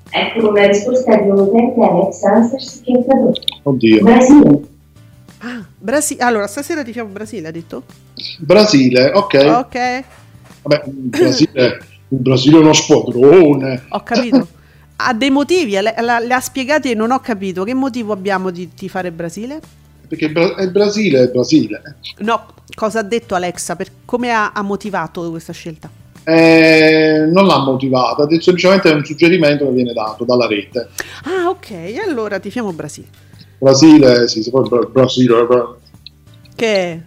Ecco 0.09 0.47
una 0.47 0.65
risposta 0.65 1.17
di 1.17 1.29
un 1.29 1.39
utente 1.39 1.81
Alex 1.81 2.23
Answers 2.23 2.81
che 2.85 2.99
è 2.99 3.03
tradotto. 3.03 3.41
Oddio. 3.63 4.01
Brasile. 4.01 4.61
Ah, 5.39 5.65
Brasi- 5.77 6.17
allora, 6.19 6.47
stasera 6.47 6.83
tifiamo 6.83 7.09
Brasile, 7.09 7.49
ha 7.49 7.51
detto? 7.51 7.83
Brasile, 8.39 9.11
ok. 9.13 9.33
Ok, 9.65 10.03
Vabbè, 10.63 10.83
il 10.87 10.93
Brasile, 10.93 11.81
il 12.09 12.17
Brasile 12.17 12.57
è 12.57 12.59
uno 12.61 12.73
squadrone. 12.73 13.83
ho 13.89 14.03
capito. 14.03 14.47
Ha 14.95 15.13
dei 15.13 15.29
motivi, 15.31 15.71
le, 15.71 15.81
le 15.81 16.33
ha 16.33 16.39
spiegati 16.39 16.91
e 16.91 16.95
non 16.95 17.11
ho 17.11 17.19
capito. 17.19 17.63
Che 17.63 17.73
motivo 17.73 18.13
abbiamo 18.13 18.49
di 18.51 18.73
tifare 18.73 19.11
Brasile? 19.11 19.59
Perché 20.07 20.29
Bra- 20.29 20.61
il 20.61 20.71
Brasile 20.71 21.19
è 21.19 21.21
il 21.23 21.31
Brasile. 21.31 21.81
No, 22.19 22.45
cosa 22.75 22.99
ha 22.99 23.03
detto 23.03 23.35
Alexa? 23.35 23.75
Per, 23.75 23.87
come 24.05 24.31
ha, 24.31 24.51
ha 24.53 24.61
motivato 24.61 25.29
questa 25.31 25.51
scelta? 25.53 25.89
Eh, 26.25 27.27
non 27.31 27.45
l'ha 27.47 27.57
motivata, 27.59 28.25
semplicemente 28.39 28.89
è 28.89 28.93
un 28.93 29.03
suggerimento 29.03 29.65
che 29.65 29.71
viene 29.73 29.91
dato 29.91 30.23
dalla 30.23 30.47
rete. 30.47 30.87
Ah, 31.23 31.49
ok, 31.49 31.95
allora 32.07 32.39
tifiamo 32.39 32.71
Brasile. 32.71 33.07
Brasile, 33.57 34.27
sì, 34.29 34.41
si 34.41 34.49
può 34.49 34.61
Bra- 34.61 34.85
Brasile, 34.89 35.45
Bra- 35.45 35.75
Che, 36.55 37.01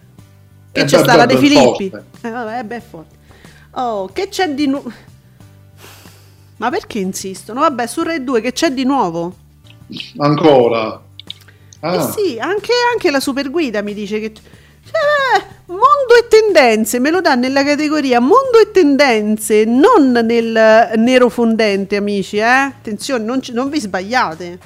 che 0.71 0.79
Eh, 0.81 0.83
c'è 0.85 0.97
beh, 0.97 1.03
sta 1.03 1.15
la 1.15 1.25
beh, 1.25 1.33
De 1.33 1.39
Filippi? 1.39 1.89
forte. 1.89 2.03
Eh, 2.21 2.29
vabbè, 2.29 2.63
beh, 2.63 2.75
è 2.75 2.81
forte. 2.81 3.15
Oh, 3.79 4.09
che 4.11 4.27
c'è 4.29 4.49
di 4.53 4.65
nuovo? 4.67 4.91
Ma 6.57 6.69
perché 6.71 6.97
insistono? 6.99 7.59
Vabbè, 7.61 7.85
su 7.85 8.01
Rai 8.01 8.23
2 8.23 8.41
che 8.41 8.51
c'è 8.51 8.71
di 8.71 8.83
nuovo? 8.83 9.33
ancora. 10.17 11.01
Ah, 11.81 11.93
Eh 11.95 12.01
sì, 12.11 12.37
anche, 12.39 12.71
anche 12.91 13.11
la 13.11 13.19
super 13.19 13.49
guida 13.51 13.81
mi 13.81 13.93
dice 13.93 14.19
che... 14.19 14.31
Cioè, 14.33 15.45
mondo 15.67 16.15
e 16.19 16.27
tendenze, 16.27 16.99
me 16.99 17.11
lo 17.11 17.21
dà 17.21 17.35
nella 17.35 17.63
categoria 17.63 18.19
mondo 18.19 18.57
e 18.59 18.71
tendenze, 18.71 19.63
non 19.65 20.11
nel 20.11 20.91
nero 20.97 21.29
fondente, 21.29 21.95
amici, 21.97 22.37
eh? 22.37 22.41
Attenzione, 22.43 23.23
non, 23.23 23.41
ci- 23.41 23.51
non 23.53 23.69
vi 23.69 23.79
sbagliate. 23.79 24.59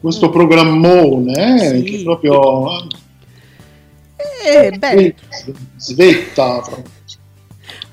questo 0.00 0.30
programmone 0.30 1.54
eh, 1.62 1.76
Sì. 1.76 1.82
che 1.82 2.02
proprio 2.04 2.68
Eh, 4.46 4.70
bene. 4.78 5.14
svetta. 5.76 6.62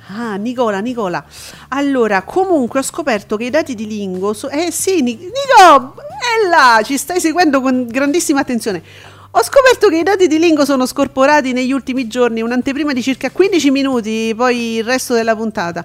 Ah, 0.08 0.36
Nicola, 0.36 0.80
Nicola. 0.80 1.24
Allora, 1.70 2.22
comunque 2.22 2.80
ho 2.80 2.84
scoperto 2.84 3.38
che 3.38 3.46
i 3.46 3.50
dati 3.50 3.74
di 3.74 3.88
Lingo... 3.88 4.34
so- 4.34 4.50
eh 4.50 4.72
sì, 4.72 5.02
Ni- 5.02 5.16
Nico, 5.16 5.96
è 5.98 6.48
là, 6.48 6.82
ci 6.84 6.98
stai 6.98 7.20
seguendo 7.20 7.60
con 7.62 7.88
grandissima 7.88 8.42
attenzione. 8.42 8.84
Ho 9.32 9.44
scoperto 9.44 9.90
che 9.90 9.98
i 9.98 10.04
dati 10.04 10.28
di 10.28 10.40
Lingo 10.40 10.64
sono 10.64 10.86
scorporati 10.86 11.52
negli 11.52 11.72
ultimi 11.72 12.08
giorni, 12.08 12.42
un'anteprima 12.42 12.94
di 12.94 13.02
circa 13.02 13.32
15 13.32 13.72
minuti, 13.72 14.34
poi 14.36 14.76
il 14.76 14.84
resto 14.84 15.14
della 15.14 15.36
puntata. 15.36 15.84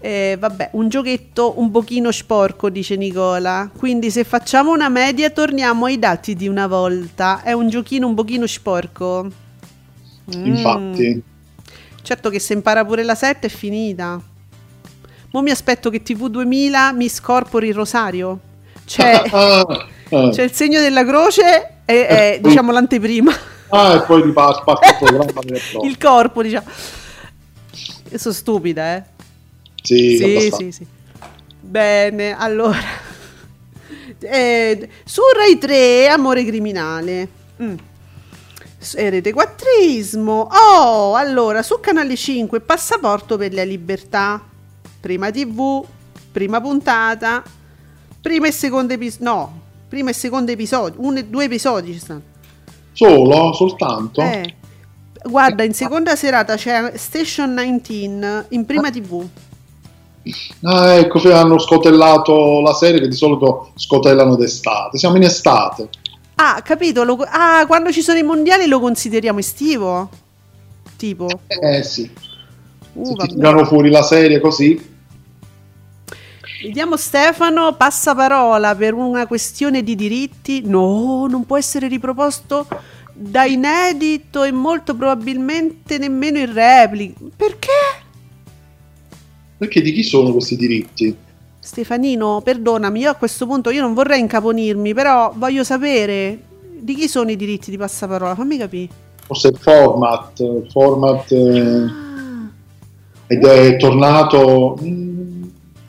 Eh, 0.00 0.36
vabbè, 0.38 0.70
un 0.72 0.88
giochetto 0.88 1.58
un 1.58 1.70
pochino 1.70 2.10
sporco, 2.10 2.68
dice 2.70 2.96
Nicola. 2.96 3.70
Quindi 3.76 4.10
se 4.10 4.24
facciamo 4.24 4.72
una 4.72 4.88
media 4.88 5.30
torniamo 5.30 5.84
ai 5.86 5.98
dati 5.98 6.34
di 6.34 6.48
una 6.48 6.66
volta. 6.66 7.42
È 7.42 7.52
un 7.52 7.68
giochino 7.68 8.06
un 8.08 8.14
pochino 8.14 8.46
sporco. 8.46 9.30
Mm. 10.36 10.46
Infatti, 10.46 11.22
Certo 12.06 12.30
che 12.30 12.38
se 12.38 12.52
impara 12.52 12.84
pure 12.84 13.02
la 13.02 13.16
7 13.16 13.48
è 13.48 13.50
finita. 13.50 14.20
Mo 15.32 15.42
mi 15.42 15.50
aspetto 15.50 15.90
che 15.90 16.04
TV 16.04 16.28
2000 16.28 16.92
mi 16.92 17.08
scorpori 17.08 17.66
il 17.66 17.74
rosario. 17.74 18.38
C'è, 18.86 19.22
ah, 19.28 19.58
ah, 20.10 20.30
c'è 20.30 20.44
il 20.44 20.52
segno 20.52 20.78
della 20.78 21.04
croce 21.04 21.80
e 21.84 22.06
è, 22.06 22.38
poi- 22.38 22.48
diciamo 22.48 22.70
l'anteprima. 22.70 23.32
ah, 23.70 23.94
e 23.94 24.02
poi 24.02 24.22
riparte 24.22 24.62
parte 24.64 24.88
il 24.88 24.96
programma 25.00 25.40
il 25.82 25.98
corpo, 25.98 26.42
diciamo. 26.44 26.66
Io 28.12 28.18
sono 28.18 28.34
stupida, 28.34 28.94
eh. 28.98 29.02
Sì, 29.82 30.16
Sì, 30.16 30.50
sì, 30.52 30.70
sì. 30.70 30.86
Bene, 31.60 32.36
allora. 32.38 32.78
Eh, 34.18 34.88
su 35.04 35.20
Rai 35.36 35.58
3, 35.58 36.06
Amore 36.08 36.44
criminale. 36.44 37.28
Mm. 37.60 37.74
S- 38.86 38.94
eh, 38.96 39.32
quattrismo. 39.32 40.48
Oh, 40.48 41.14
allora, 41.14 41.62
su 41.64 41.80
Canale 41.80 42.14
5, 42.14 42.60
Passaporto 42.60 43.36
per 43.36 43.52
la 43.52 43.64
libertà. 43.64 44.40
Prima 45.00 45.30
TV, 45.32 45.84
prima 46.30 46.60
puntata, 46.60 47.42
prima 48.20 48.46
e 48.46 48.52
secondo 48.52 48.92
episodio. 48.92 49.28
No, 49.28 49.60
prima 49.88 50.10
e 50.10 50.12
secondo 50.12 50.52
episodio. 50.52 51.00
Un 51.00 51.16
e 51.16 51.24
due 51.24 51.44
episodi 51.44 51.92
ci 51.92 51.98
stanno. 51.98 52.22
Solo? 52.92 53.52
Soltanto? 53.52 54.20
Eh. 54.20 54.54
Guarda, 55.24 55.64
in 55.64 55.74
seconda 55.74 56.14
serata 56.14 56.54
c'è 56.54 56.92
Station 56.94 57.56
19 57.56 58.46
in 58.50 58.64
prima 58.64 58.90
TV. 58.90 59.26
Ah, 60.62 60.94
ecco, 60.94 61.18
hanno 61.32 61.58
scotellato 61.58 62.60
la 62.60 62.72
serie 62.72 63.00
che 63.00 63.08
di 63.08 63.14
solito 63.16 63.72
scotellano 63.74 64.36
d'estate. 64.36 64.96
Siamo 64.96 65.16
in 65.16 65.24
estate. 65.24 65.88
Ah, 66.36 66.60
capito. 66.62 67.02
lo- 67.04 67.26
ah, 67.28 67.64
quando 67.66 67.90
ci 67.92 68.02
sono 68.02 68.18
i 68.18 68.22
mondiali 68.22 68.66
lo 68.66 68.78
consideriamo 68.80 69.38
estivo? 69.38 70.08
Tipo. 70.96 71.28
Eh 71.48 71.82
sì, 71.82 72.10
Uh, 72.92 73.20
se 73.20 73.26
tirano 73.28 73.64
fuori 73.66 73.90
la 73.90 74.02
serie 74.02 74.40
così. 74.40 74.94
Vediamo 76.62 76.96
Stefano, 76.96 77.74
passaparola 77.74 78.74
per 78.74 78.94
una 78.94 79.26
questione 79.26 79.82
di 79.82 79.94
diritti. 79.94 80.62
No, 80.64 81.26
non 81.26 81.44
può 81.44 81.58
essere 81.58 81.88
riproposto 81.88 82.66
da 83.12 83.44
inedito 83.44 84.42
e 84.44 84.52
molto 84.52 84.94
probabilmente 84.94 85.98
nemmeno 85.98 86.38
in 86.38 86.52
replica. 86.52 87.18
Perché? 87.36 87.68
Perché 89.58 89.80
di 89.82 89.92
chi 89.92 90.02
sono 90.02 90.32
questi 90.32 90.56
diritti? 90.56 91.16
Stefanino, 91.66 92.42
perdonami, 92.44 93.00
io 93.00 93.10
a 93.10 93.14
questo 93.14 93.44
punto 93.44 93.70
io 93.70 93.80
non 93.82 93.92
vorrei 93.92 94.20
incaponirmi, 94.20 94.94
però 94.94 95.32
voglio 95.34 95.64
sapere 95.64 96.38
di 96.78 96.94
chi 96.94 97.08
sono 97.08 97.28
i 97.32 97.34
diritti 97.36 97.70
di 97.72 97.76
passaparola. 97.76 98.36
Fammi 98.36 98.56
capire. 98.56 98.88
Forse 99.26 99.48
il 99.48 99.56
format, 99.58 100.68
format 100.70 101.32
eh, 101.32 101.58
Ah, 101.58 102.48
ed 103.26 103.44
è 103.44 103.76
tornato 103.78 104.78
mm, 104.80 105.42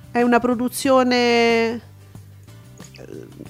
è 0.10 0.24
una 0.24 0.40
produzione 0.40 1.76
eh, 1.76 1.80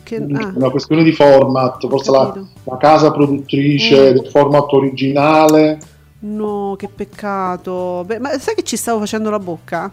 che 0.03 0.17
ah, 0.17 0.51
una 0.53 0.69
questione 0.69 1.03
di 1.03 1.13
format, 1.13 1.87
forse 1.87 2.11
la, 2.11 2.37
la 2.65 2.75
casa 2.77 3.09
produttrice 3.11 4.11
Mm. 4.11 4.13
del 4.15 4.27
format 4.29 4.69
originale, 4.73 5.79
No, 6.19 6.75
che 6.77 6.89
peccato. 6.93 8.03
Beh, 8.05 8.19
ma 8.19 8.37
sai 8.37 8.53
che 8.55 8.63
ci 8.63 8.75
stavo 8.75 8.99
facendo 8.99 9.29
la 9.29 9.39
bocca? 9.39 9.89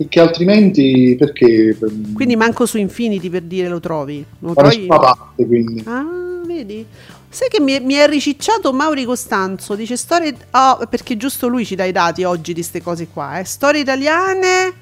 Perché 0.00 0.18
altrimenti 0.18 1.14
perché? 1.18 1.76
Per, 1.78 1.92
Quindi 2.14 2.34
manco 2.34 2.64
su 2.64 2.78
Infinity 2.78 3.28
per 3.28 3.42
dire 3.42 3.68
lo 3.68 3.80
trovi. 3.80 4.24
Lo 4.38 4.54
da 4.54 4.62
trovi? 4.62 4.86
parte, 4.86 5.46
quindi. 5.46 5.82
Ah, 5.84 6.06
vedi? 6.46 6.86
Sai 7.28 7.50
che 7.50 7.60
mi, 7.60 7.78
mi 7.80 7.92
è 7.92 8.08
ricicciato 8.08 8.72
Mauri 8.72 9.04
Costanzo, 9.04 9.74
dice 9.74 9.98
storie... 9.98 10.34
Oh, 10.52 10.78
perché 10.88 11.18
giusto 11.18 11.48
lui 11.48 11.66
ci 11.66 11.74
dà 11.74 11.84
i 11.84 11.92
dati 11.92 12.24
oggi 12.24 12.54
di 12.54 12.60
queste 12.60 12.80
cose 12.80 13.08
qua. 13.12 13.40
Eh. 13.40 13.44
Storie 13.44 13.82
italiane 13.82 14.72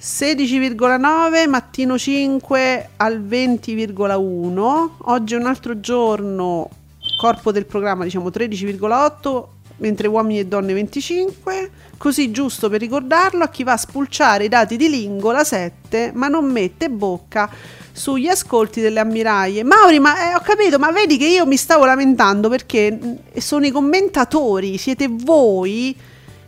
16,9, 0.00 1.48
mattino 1.48 1.98
5 1.98 2.88
al 2.98 3.20
20,1. 3.20 4.88
Oggi 4.96 5.34
è 5.34 5.38
un 5.38 5.46
altro 5.46 5.80
giorno, 5.80 6.70
corpo 7.20 7.50
del 7.50 7.66
programma 7.66 8.04
diciamo 8.04 8.28
13,8, 8.28 9.44
mentre 9.82 10.06
uomini 10.08 10.38
e 10.38 10.46
donne 10.46 10.72
25. 10.72 11.70
Così 11.98 12.30
giusto 12.30 12.68
per 12.68 12.80
ricordarlo 12.80 13.44
a 13.44 13.48
chi 13.48 13.62
va 13.64 13.72
a 13.72 13.76
spulciare 13.76 14.44
i 14.44 14.48
dati 14.48 14.76
di 14.76 14.88
Lingo 14.88 15.30
la 15.30 15.44
7, 15.44 16.12
ma 16.14 16.28
non 16.28 16.46
mette 16.50 16.88
bocca 16.88 17.50
sugli 17.92 18.26
ascolti 18.28 18.80
delle 18.80 19.00
ammiraglie. 19.00 19.62
Mauri, 19.62 19.98
ma 19.98 20.30
eh, 20.30 20.34
ho 20.34 20.40
capito, 20.40 20.78
ma 20.78 20.90
vedi 20.90 21.16
che 21.16 21.26
io 21.26 21.46
mi 21.46 21.56
stavo 21.56 21.84
lamentando 21.84 22.48
perché 22.48 22.90
mh, 22.90 23.38
sono 23.38 23.66
i 23.66 23.70
commentatori, 23.70 24.78
siete 24.78 25.06
voi 25.10 25.94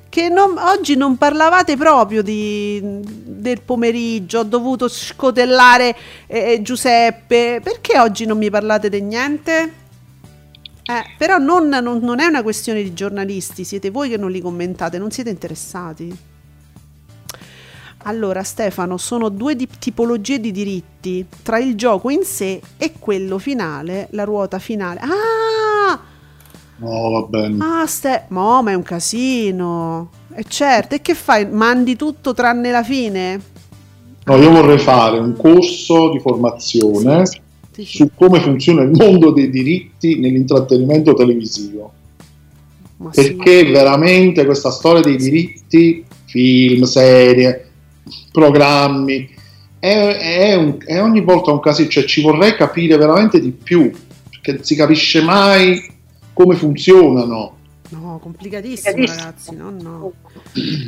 che 0.08 0.28
non- 0.28 0.56
oggi 0.58 0.96
non 0.96 1.16
parlavate 1.18 1.76
proprio 1.76 2.22
di- 2.22 2.80
del 2.82 3.60
pomeriggio, 3.62 4.40
ho 4.40 4.44
dovuto 4.44 4.88
scotellare 4.88 5.94
eh, 6.26 6.60
Giuseppe, 6.62 7.60
perché 7.62 7.98
oggi 7.98 8.24
non 8.24 8.38
mi 8.38 8.48
parlate 8.48 8.88
di 8.88 9.00
niente? 9.02 9.82
Eh, 10.86 11.04
però 11.16 11.38
non, 11.38 11.68
non- 11.68 12.00
non 12.02 12.20
è 12.20 12.26
una 12.26 12.42
questione 12.42 12.82
di 12.82 12.92
giornalisti, 12.92 13.64
siete 13.64 13.90
voi 13.90 14.08
che 14.10 14.18
non 14.18 14.30
li 14.30 14.40
commentate, 14.40 14.98
non 14.98 15.10
siete 15.10 15.30
interessati. 15.30 16.14
Allora, 18.06 18.42
Stefano, 18.42 18.98
sono 18.98 19.30
due 19.30 19.56
di- 19.56 19.66
tipologie 19.78 20.38
di 20.38 20.52
diritti 20.52 21.26
tra 21.42 21.58
il 21.58 21.74
gioco 21.74 22.10
in 22.10 22.22
sé 22.22 22.60
e 22.76 22.92
quello 22.98 23.38
finale, 23.38 24.08
la 24.10 24.24
ruota 24.24 24.58
finale. 24.58 25.00
Ah! 25.00 26.00
No, 26.76 27.10
va 27.10 27.22
bene. 27.22 27.56
Ah, 27.64 27.86
Ste- 27.86 28.26
mo, 28.28 28.62
ma 28.62 28.72
è 28.72 28.74
un 28.74 28.82
casino. 28.82 30.10
E 30.34 30.44
certo, 30.46 30.96
e 30.96 31.00
che 31.00 31.14
fai? 31.14 31.46
Mandi 31.48 31.96
tutto 31.96 32.34
tranne 32.34 32.70
la 32.70 32.82
fine? 32.82 33.40
No, 34.24 34.36
io 34.36 34.50
vorrei 34.50 34.78
fare 34.78 35.18
un 35.18 35.34
corso 35.36 36.10
di 36.10 36.18
formazione 36.18 37.24
Sì, 37.26 37.40
sì. 37.74 37.96
su 37.96 38.10
come 38.14 38.40
funziona 38.40 38.82
il 38.82 38.90
mondo 38.90 39.30
dei 39.32 39.50
diritti 39.50 40.18
nell'intrattenimento 40.18 41.14
televisivo. 41.14 41.92
Ma 42.98 43.12
sì. 43.12 43.34
Perché 43.34 43.64
veramente 43.70 44.44
questa 44.44 44.70
storia 44.70 45.02
dei 45.02 45.16
diritti, 45.16 46.04
film, 46.26 46.84
serie, 46.84 47.68
programmi, 48.30 49.28
è, 49.78 50.48
è 50.50 50.54
un- 50.54 50.76
è 50.84 51.00
ogni 51.02 51.20
volta 51.22 51.52
un 51.52 51.60
casino, 51.60 51.88
cioè 51.88 52.04
ci 52.04 52.22
vorrei 52.22 52.54
capire 52.54 52.96
veramente 52.96 53.40
di 53.40 53.50
più, 53.50 53.90
perché 54.30 54.52
non 54.52 54.64
si 54.64 54.74
capisce 54.74 55.20
mai 55.22 55.82
come 56.32 56.54
funzionano. 56.56 57.56
No, 57.90 58.18
complicatissimo, 58.20 59.04
ragazzi. 59.06 59.54
No, 59.54 59.70
no. 59.70 60.12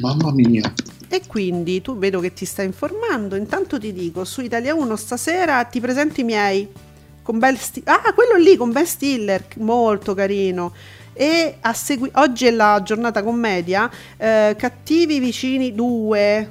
Mamma 0.01 0.32
mia. 0.32 0.72
E 1.09 1.23
quindi 1.27 1.81
tu 1.83 1.97
vedo 1.99 2.21
che 2.21 2.33
ti 2.33 2.45
stai 2.45 2.67
informando. 2.67 3.37
Intanto 3.37 3.79
ti 3.79 3.93
dico, 3.93 4.25
su 4.25 4.41
Italia 4.41 4.75
1 4.75 4.97
stasera 4.97 5.63
ti 5.65 5.81
presento 5.81 6.21
i 6.21 6.25
miei. 6.25 6.69
Con 7.23 7.39
Ben 7.39 7.57
Sti- 7.57 7.83
ah, 7.87 8.13
quello 8.15 8.37
lì 8.37 8.57
con 8.57 8.71
Ben 8.73 8.87
Stiller, 8.87 9.45
molto 9.57 10.15
carino. 10.15 10.73
E 11.13 11.57
a 11.61 11.73
segui- 11.73 12.11
oggi 12.15 12.47
è 12.47 12.51
la 12.51 12.81
giornata 12.85 13.23
commedia. 13.23 13.91
eh, 14.17 14.55
Cattivi 14.59 15.19
vicini 15.19 15.75
2. 15.75 16.51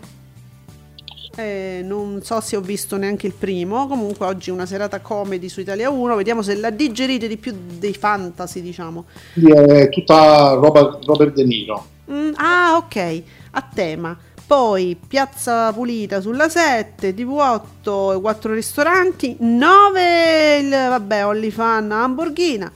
Eh, 1.38 1.82
non 1.84 2.22
so 2.24 2.40
se 2.40 2.56
ho 2.56 2.62
visto 2.62 2.96
neanche 2.98 3.28
il 3.28 3.34
primo. 3.34 3.88
Comunque, 3.88 4.26
oggi 4.26 4.50
è 4.50 4.54
una 4.54 4.66
serata 4.66 5.02
comedy 5.02 5.50
su 5.50 5.60
Italia 5.60 5.90
1. 5.90 6.16
Vediamo 6.16 6.42
se 6.42 6.56
la 6.56 6.70
digerite 6.70 7.28
di 7.28 7.36
più 7.38 7.54
dei 7.78 7.94
fantasy, 7.94 8.62
diciamo. 8.62 9.06
È 9.34 9.90
tutta 9.90 10.54
roba 10.54 10.98
Robert 11.06 11.34
De 11.34 11.44
Niro. 11.44 11.86
Mm, 12.10 12.32
ah, 12.36 12.78
ok, 12.78 13.24
a 13.52 13.70
tema. 13.74 14.18
Poi 14.48 14.96
Piazza 15.08 15.74
Pulita 15.74 16.22
sulla 16.22 16.50
7, 16.50 17.16
TV8, 17.16 18.22
4 18.22 18.54
ristoranti, 18.54 19.38
9 19.40 20.58
il 20.58 20.70
vabbè, 20.70 21.26
OnlyFan 21.26 21.92
Hamburghina. 21.92 22.72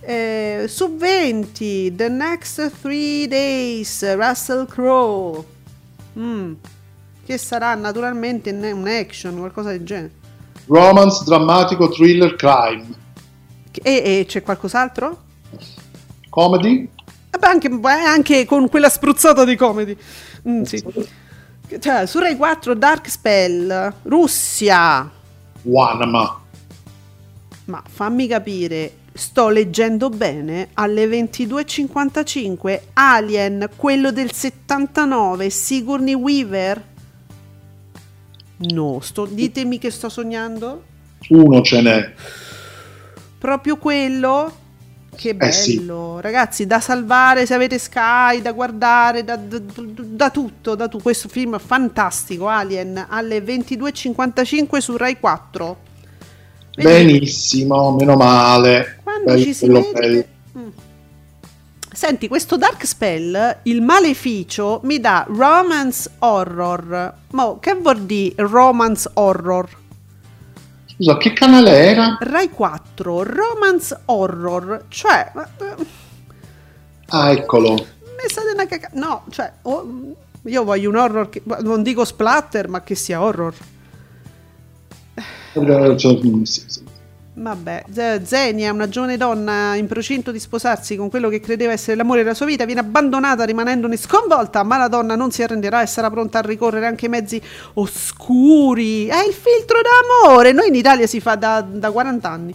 Eh, 0.00 0.64
su 0.66 0.96
20 0.96 1.94
The 1.94 2.08
Next 2.08 2.80
3 2.80 3.28
Days 3.28 4.14
Russell 4.16 4.66
Crowe. 4.66 5.44
Mm, 6.18 6.54
che 7.24 7.38
sarà 7.38 7.74
naturalmente 7.76 8.50
un 8.50 8.64
un 8.72 8.88
action, 8.88 9.38
qualcosa 9.38 9.70
del 9.70 9.84
genere. 9.84 10.10
Romance, 10.66 11.22
drammatico, 11.24 11.88
thriller, 11.88 12.34
crime. 12.34 12.86
E, 13.70 14.02
e 14.20 14.24
c'è 14.26 14.42
qualcos'altro? 14.42 15.22
Comedy? 16.28 16.88
Vabbè, 17.30 17.46
anche, 17.46 17.68
anche 17.82 18.44
con 18.44 18.68
quella 18.68 18.88
spruzzata 18.88 19.44
di 19.44 19.56
comedy. 19.56 19.96
Mm, 20.48 20.62
sì. 20.62 20.82
Cioè, 21.78 22.06
su 22.06 22.18
Rai 22.20 22.36
4 22.36 22.74
Dark 22.74 23.08
Spell, 23.10 23.92
Russia. 24.02 25.10
Wanama. 25.62 26.40
Ma 27.64 27.82
fammi 27.84 28.28
capire, 28.28 28.92
sto 29.12 29.48
leggendo 29.48 30.08
bene, 30.08 30.68
alle 30.74 31.06
22.55 31.06 32.80
Alien, 32.92 33.70
quello 33.74 34.12
del 34.12 34.32
79, 34.32 35.50
Sigourney 35.50 36.14
Weaver. 36.14 36.84
No, 38.58 39.00
sto, 39.00 39.26
ditemi 39.26 39.78
che 39.78 39.90
sto 39.90 40.08
sognando. 40.08 40.84
Uno 41.30 41.60
ce 41.62 41.82
n'è. 41.82 42.14
Proprio 43.38 43.76
quello. 43.76 44.64
Che 45.16 45.34
bello, 45.34 45.48
Eh 45.48 45.52
sì. 45.52 45.82
ragazzi, 46.20 46.66
da 46.66 46.78
salvare 46.78 47.46
se 47.46 47.54
avete 47.54 47.78
Sky, 47.78 48.42
da 48.42 48.52
guardare, 48.52 49.24
da, 49.24 49.36
da- 49.36 49.58
da 49.58 50.30
tutto, 50.30 50.74
da 50.74 50.88
tutto. 50.88 51.02
Questo 51.02 51.28
film 51.28 51.58
fantastico, 51.58 52.48
Alien, 52.48 53.06
alle 53.08 53.40
22.55 53.40 54.78
su 54.78 54.96
Rai 54.96 55.18
4. 55.18 55.76
Vedi? 56.76 57.18
Benissimo, 57.18 57.92
meno 57.94 58.14
male. 58.16 58.98
Quando 59.02 59.32
Bello, 59.32 59.42
ci 59.42 59.54
si 59.54 59.66
bello, 59.66 59.80
mette... 59.80 59.92
bello. 60.00 60.24
Mm. 60.58 60.68
Senti, 61.92 62.28
questo 62.28 62.58
Dark 62.58 62.86
Spell, 62.86 63.60
il 63.62 63.80
maleficio, 63.80 64.80
mi 64.84 65.00
dà 65.00 65.24
romance 65.28 66.10
horror. 66.18 67.14
Ma 67.30 67.56
che 67.58 67.74
vuol 67.74 68.02
dire 68.02 68.34
romance 68.36 69.08
horror? 69.14 69.66
Scusa, 70.96 71.16
che 71.18 71.32
canale 71.32 71.70
era? 71.70 72.16
Rai 72.20 72.48
4, 72.50 73.22
romance 73.22 74.00
horror. 74.06 74.84
Cioè, 74.88 75.32
Ah, 77.08 77.30
eccolo. 77.30 77.72
mi 77.74 78.28
sa 78.28 78.40
di 78.42 78.52
una 78.54 78.66
caca... 78.66 78.90
No, 78.94 79.24
cioè, 79.30 79.52
oh, 79.62 79.86
io 80.42 80.64
voglio 80.64 80.88
un 80.88 80.96
horror 80.96 81.28
che... 81.28 81.42
Non 81.60 81.82
dico 81.82 82.04
splatter, 82.04 82.68
ma 82.68 82.82
che 82.82 82.94
sia 82.94 83.22
horror. 83.22 83.54
Cioè, 85.52 85.96
sì, 86.44 86.64
sì. 86.66 86.84
Vabbè, 87.38 87.84
Zenia, 88.24 88.72
una 88.72 88.88
giovane 88.88 89.18
donna 89.18 89.74
in 89.74 89.86
procinto 89.86 90.32
di 90.32 90.38
sposarsi 90.40 90.96
con 90.96 91.10
quello 91.10 91.28
che 91.28 91.38
credeva 91.38 91.72
essere 91.72 91.94
l'amore 91.94 92.22
della 92.22 92.32
sua 92.32 92.46
vita, 92.46 92.64
viene 92.64 92.80
abbandonata 92.80 93.44
rimanendone 93.44 93.98
sconvolta, 93.98 94.62
ma 94.62 94.78
la 94.78 94.88
donna 94.88 95.16
non 95.16 95.30
si 95.30 95.42
arrenderà 95.42 95.82
e 95.82 95.86
sarà 95.86 96.08
pronta 96.08 96.38
a 96.38 96.40
ricorrere 96.40 96.86
anche 96.86 97.04
ai 97.04 97.10
mezzi 97.10 97.38
oscuri. 97.74 99.06
È 99.06 99.18
il 99.18 99.34
filtro 99.34 99.80
d'amore, 99.82 100.52
noi 100.52 100.68
in 100.68 100.76
Italia 100.76 101.06
si 101.06 101.20
fa 101.20 101.34
da, 101.34 101.60
da 101.60 101.90
40 101.90 102.28
anni. 102.30 102.54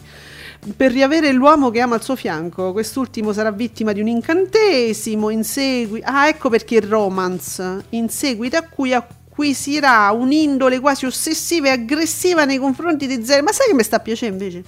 Per 0.75 0.91
riavere 0.91 1.31
l'uomo 1.31 1.69
che 1.69 1.79
ama 1.79 1.93
al 1.93 2.03
suo 2.03 2.15
fianco, 2.15 2.71
quest'ultimo 2.71 3.33
sarà 3.33 3.51
vittima 3.51 3.91
di 3.91 4.01
un 4.01 4.07
incantesimo, 4.07 5.29
in 5.29 5.43
seguito... 5.43 6.07
Ah, 6.09 6.27
ecco 6.27 6.49
perché 6.49 6.77
il 6.77 6.83
romance, 6.87 7.85
in 7.89 8.09
seguito 8.09 8.57
a 8.57 8.63
cui 8.63 8.93
acquisirà 9.31 10.11
un'indole 10.11 10.79
quasi 10.79 11.05
ossessiva 11.05 11.67
e 11.67 11.71
aggressiva 11.71 12.43
nei 12.43 12.57
confronti 12.57 13.07
di 13.07 13.23
Zenia. 13.23 13.43
Ma 13.43 13.51
sai 13.53 13.67
che 13.67 13.73
mi 13.73 13.83
sta 13.83 13.99
piacendo 13.99 14.43
invece? 14.43 14.63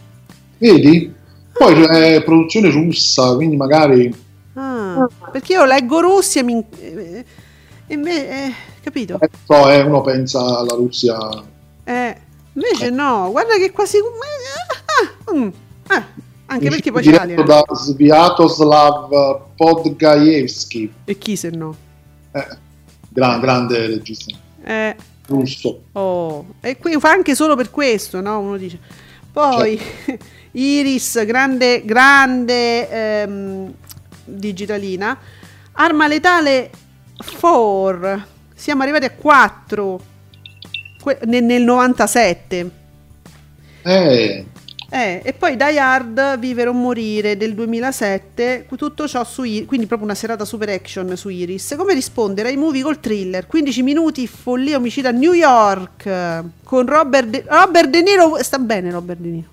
Vedi? 0.58 1.14
Poi 1.52 1.84
è 1.84 2.24
produzione 2.24 2.72
russa, 2.72 3.36
quindi 3.36 3.58
magari... 3.58 4.22
Ah, 4.56 5.08
perché 5.32 5.54
io 5.54 5.66
leggo 5.66 6.00
Russia 6.00 6.42
e 6.42 6.44
mi... 6.44 6.66
eh, 6.80 7.26
eh, 7.88 8.54
capito? 8.82 9.20
eh, 9.20 9.30
so, 9.46 9.70
eh, 9.70 9.82
uno 9.82 10.02
pensa 10.02 10.40
alla 10.40 10.74
Russia... 10.76 11.18
Eh, 11.84 12.18
invece 12.54 12.90
no, 12.90 13.30
guarda 13.32 13.56
che 13.58 13.72
quasi... 13.72 13.98
ah, 13.98 15.24
ah, 15.26 15.36
mm, 15.36 15.48
eh, 15.90 16.04
anche 16.46 16.70
perché 16.70 16.92
poi 16.92 17.04
c'è 17.04 17.12
l'alien. 17.12 17.44
da 17.46 17.64
Sviatoslav 17.74 19.42
Podgaevsky, 19.56 20.92
E 21.06 21.18
chi 21.18 21.36
se 21.36 21.50
no? 21.50 21.76
eh, 22.32 22.58
gran- 23.10 23.40
grande 23.42 23.88
regista 23.88 24.38
Eh, 24.64 24.96
russo. 25.28 25.84
oh, 25.94 26.46
e 26.62 26.78
qui 26.78 26.98
fa 27.00 27.10
anche 27.12 27.36
solo 27.36 27.56
per 27.56 27.70
questo, 27.70 28.22
no? 28.22 28.40
Uno 28.40 28.58
dice. 28.58 28.80
Poi 29.32 29.80
Iris, 30.54 31.26
grande, 31.26 31.84
grande 31.86 32.90
ehm, 32.90 33.74
digitalina. 34.26 35.18
Arma 35.74 36.08
letale 36.08 36.70
4. 37.40 38.24
Siamo 38.54 38.84
arrivati 38.84 39.06
a 39.06 39.12
4 39.12 40.02
que- 41.04 41.20
nel, 41.26 41.44
nel 41.44 41.64
97. 41.64 42.70
Eh, 43.82 44.46
Eh, 44.96 45.22
e 45.24 45.34
poi 45.34 45.56
Die 45.58 45.80
Hard, 45.80 46.38
Vivere 46.38 46.70
o 46.70 46.74
Morire 46.74 47.36
del 47.36 47.56
2007, 47.56 48.68
tutto 48.78 49.08
ciò 49.08 49.24
su 49.24 49.42
Iris, 49.42 49.66
quindi 49.66 49.88
proprio 49.88 50.08
una 50.08 50.16
serata 50.16 50.46
super 50.46 50.70
action 50.70 51.18
su 51.18 51.30
Iris. 51.30 51.74
Come 51.76 51.96
rispondere 51.96 52.50
ai 52.50 52.58
movie 52.58 52.84
col 52.84 53.00
thriller? 53.00 53.48
15 53.48 53.82
minuti, 53.82 54.28
follia 54.28 54.78
omicida 54.78 55.10
a 55.10 55.12
New 55.12 55.34
York, 55.34 56.44
con 56.64 56.86
Robert 56.86 57.28
De, 57.28 57.44
Robert 57.48 57.90
De 57.90 58.04
Niro, 58.04 58.38
sta 58.44 58.60
bene 58.60 58.92
Robert 58.92 59.20
De 59.20 59.30
Niro, 59.30 59.50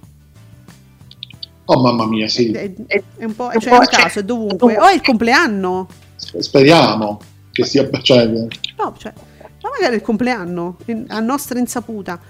oh 1.65 1.81
mamma 1.81 2.05
mia, 2.07 2.29
sì. 2.29 2.51
è, 2.51 2.71
è- 2.87 3.03
è 3.17 3.25
un 3.25 3.35
po', 3.35 3.51
cioè 3.59 3.73
è 3.73 3.79
un 3.79 3.87
caso, 3.87 4.19
è 4.19 4.23
dovunque. 4.23 4.77
Oh, 4.77 4.89
è 4.89 4.93
il 4.93 5.01
compleanno, 5.01 5.89
Speriamo 6.17 7.19
che 7.51 7.65
sia... 7.65 7.89
Cioè, 8.03 8.27
no, 8.27 8.95
cioè, 8.99 9.13
ma 9.63 9.71
magari 9.71 9.95
è 9.95 9.97
il 9.97 10.03
compleanno, 10.03 10.77
a 11.09 11.21
nostra 11.21 11.59
insaputa. 11.59 12.21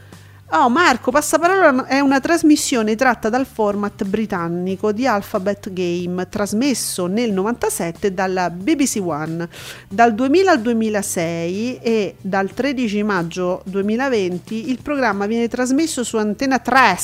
Oh, 0.52 0.68
Marco, 0.68 1.12
Passaparola 1.12 1.86
è 1.86 2.00
una 2.00 2.18
trasmissione 2.18 2.96
tratta 2.96 3.28
dal 3.28 3.46
format 3.46 4.02
britannico 4.04 4.90
di 4.90 5.06
Alphabet 5.06 5.72
Game, 5.72 6.28
trasmesso 6.28 7.06
nel 7.06 7.32
97 7.32 8.12
dalla 8.12 8.50
BBC 8.50 9.00
One. 9.00 9.48
Dal 9.88 10.12
2000 10.12 10.50
al 10.50 10.60
2006 10.60 11.78
e 11.80 12.16
dal 12.20 12.50
13 12.52 13.02
maggio 13.04 13.62
2020 13.66 14.70
il 14.70 14.80
programma 14.82 15.26
viene 15.26 15.46
trasmesso 15.46 16.02
su 16.02 16.16
Antena 16.16 16.58
3 16.58 16.96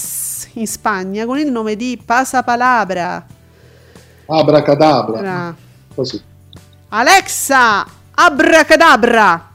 in 0.55 0.66
Spagna 0.66 1.24
con 1.24 1.38
il 1.38 1.53
nome 1.53 1.76
di 1.76 2.03
Pasapalabra. 2.05 3.24
abracadabra. 4.26 5.20
Bra. 5.20 5.55
Così. 5.94 6.20
Alexa, 6.88 7.86
abracadabra! 8.12 9.55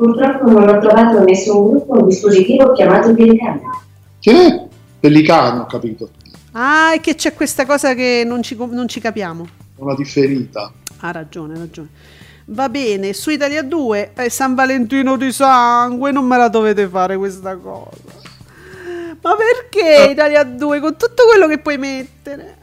Purtroppo 0.00 0.48
non 0.48 0.66
ho 0.66 0.78
trovato 0.78 1.22
nessun 1.24 1.72
gruppo 1.72 1.96
o 1.96 2.06
dispositivo 2.06 2.72
chiamato 2.72 3.14
telecamera. 3.14 3.82
Che? 4.18 4.68
Pellicano, 4.98 5.64
ho 5.64 5.66
capito. 5.66 6.08
Ah, 6.52 6.94
è 6.94 7.00
che 7.00 7.16
c'è 7.16 7.34
questa 7.34 7.66
cosa 7.66 7.92
che 7.92 8.22
non 8.24 8.42
ci, 8.42 8.56
non 8.56 8.88
ci 8.88 8.98
capiamo. 8.98 9.46
Una 9.76 9.94
differita. 9.94 10.72
Ha 11.00 11.10
ragione, 11.10 11.54
ha 11.54 11.58
ragione. 11.58 11.88
Va 12.46 12.70
bene, 12.70 13.12
su 13.12 13.28
Italia 13.28 13.62
2 13.62 14.12
è 14.14 14.30
San 14.30 14.54
Valentino 14.54 15.18
di 15.18 15.30
sangue, 15.32 16.12
non 16.12 16.24
me 16.24 16.38
la 16.38 16.48
dovete 16.48 16.88
fare 16.88 17.18
questa 17.18 17.54
cosa. 17.56 17.90
Ma 19.20 19.36
perché 19.36 20.12
Italia 20.12 20.44
2 20.44 20.80
con 20.80 20.96
tutto 20.96 21.24
quello 21.28 21.46
che 21.46 21.58
puoi 21.58 21.76
mettere? 21.76 22.56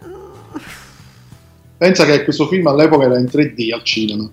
Pensa 1.78 2.04
che 2.04 2.24
questo 2.24 2.48
film 2.48 2.66
all'epoca 2.66 3.06
era 3.06 3.20
in 3.20 3.26
3D 3.26 3.72
al 3.76 3.84
cinema. 3.84 4.28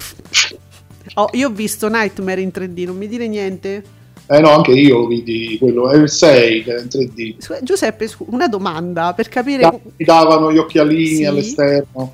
Oh, 1.14 1.28
io 1.32 1.48
ho 1.48 1.52
visto 1.52 1.88
Nightmare 1.88 2.40
in 2.40 2.50
3D, 2.52 2.86
non 2.86 2.96
mi 2.96 3.06
dire 3.06 3.28
niente. 3.28 3.84
Eh 4.26 4.40
no, 4.40 4.50
anche 4.50 4.72
io 4.72 5.06
vidi 5.06 5.56
quello, 5.58 5.90
è 5.90 5.96
il 5.96 6.08
6 6.08 6.62
che 6.62 6.70
era 6.70 6.80
in 6.80 6.88
3D. 6.88 7.34
Scusa, 7.38 7.62
Giuseppe, 7.62 8.10
una 8.26 8.48
domanda 8.48 9.12
per 9.12 9.28
capire. 9.28 9.80
Mi 9.96 10.04
davano 10.04 10.52
gli 10.52 10.58
occhialini 10.58 11.06
Sì. 11.16 11.24
all'esterno. 11.24 12.10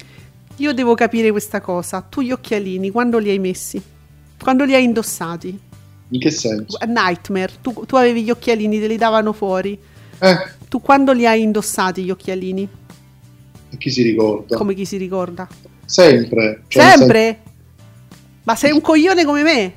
Io 0.56 0.72
devo 0.74 0.94
capire 0.94 1.30
questa 1.30 1.60
cosa. 1.60 2.02
Tu 2.06 2.20
gli 2.20 2.32
occhialini, 2.32 2.90
quando 2.90 3.18
li 3.18 3.30
hai 3.30 3.38
messi? 3.38 3.80
Quando 4.42 4.64
li 4.64 4.74
hai 4.74 4.84
indossati? 4.84 5.58
In 6.12 6.20
che 6.20 6.30
senso? 6.30 6.76
A 6.80 6.86
Nightmare, 6.86 7.52
tu, 7.62 7.84
tu 7.86 7.94
avevi 7.96 8.22
gli 8.24 8.30
occhialini, 8.30 8.80
te 8.80 8.86
li 8.88 8.96
davano 8.96 9.32
fuori. 9.32 9.78
Eh, 10.18 10.36
Tu 10.68 10.80
quando 10.80 11.12
li 11.12 11.26
hai 11.26 11.40
indossati 11.42 12.02
gli 12.02 12.10
occhialini? 12.10 12.68
E 13.70 13.76
chi 13.78 13.90
si 13.90 14.02
ricorda? 14.02 14.56
Come 14.56 14.74
chi 14.74 14.84
si 14.84 14.96
ricorda? 14.98 15.48
Sempre. 15.86 16.62
Cioè, 16.68 16.82
Sempre? 16.96 17.38
Ma 18.42 18.54
sei 18.56 18.72
un 18.72 18.80
coglione 18.80 19.24
come 19.24 19.42
me? 19.42 19.72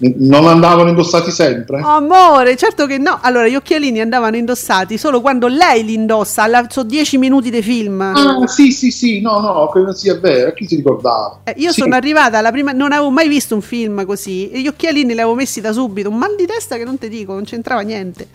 Non 0.00 0.46
andavano 0.46 0.90
indossati 0.90 1.32
sempre? 1.32 1.80
Amore, 1.80 2.56
certo 2.56 2.86
che 2.86 2.98
no. 2.98 3.18
Allora, 3.20 3.48
gli 3.48 3.56
occhialini 3.56 4.00
andavano 4.00 4.36
indossati 4.36 4.96
solo 4.96 5.20
quando 5.20 5.48
lei 5.48 5.84
li 5.84 5.94
indossa. 5.94 6.44
Alla, 6.44 6.66
so 6.68 6.84
10 6.84 7.18
minuti 7.18 7.50
di 7.50 7.60
film. 7.62 8.00
Ah, 8.00 8.46
sì, 8.46 8.70
sì, 8.70 8.92
sì, 8.92 9.20
no, 9.20 9.40
no, 9.40 9.66
quello 9.66 9.92
sì, 9.92 10.08
è 10.08 10.20
vero, 10.20 10.52
chi 10.52 10.68
si 10.68 10.76
ricordava? 10.76 11.40
Eh, 11.42 11.54
io 11.56 11.72
Sì. 11.72 11.80
sono 11.80 11.96
arrivata 11.96 12.38
alla 12.38 12.52
prima, 12.52 12.70
non 12.70 12.92
avevo 12.92 13.10
mai 13.10 13.26
visto 13.26 13.56
un 13.56 13.60
film 13.60 14.06
così 14.06 14.48
e 14.50 14.60
gli 14.60 14.68
occhialini 14.68 15.14
li 15.14 15.20
avevo 15.20 15.34
messi 15.34 15.60
da 15.60 15.72
subito. 15.72 16.08
Un 16.10 16.16
mal 16.16 16.36
di 16.36 16.46
testa 16.46 16.76
che 16.76 16.84
non 16.84 16.96
ti 16.96 17.08
dico, 17.08 17.32
non 17.32 17.42
c'entrava 17.42 17.80
niente. 17.80 18.28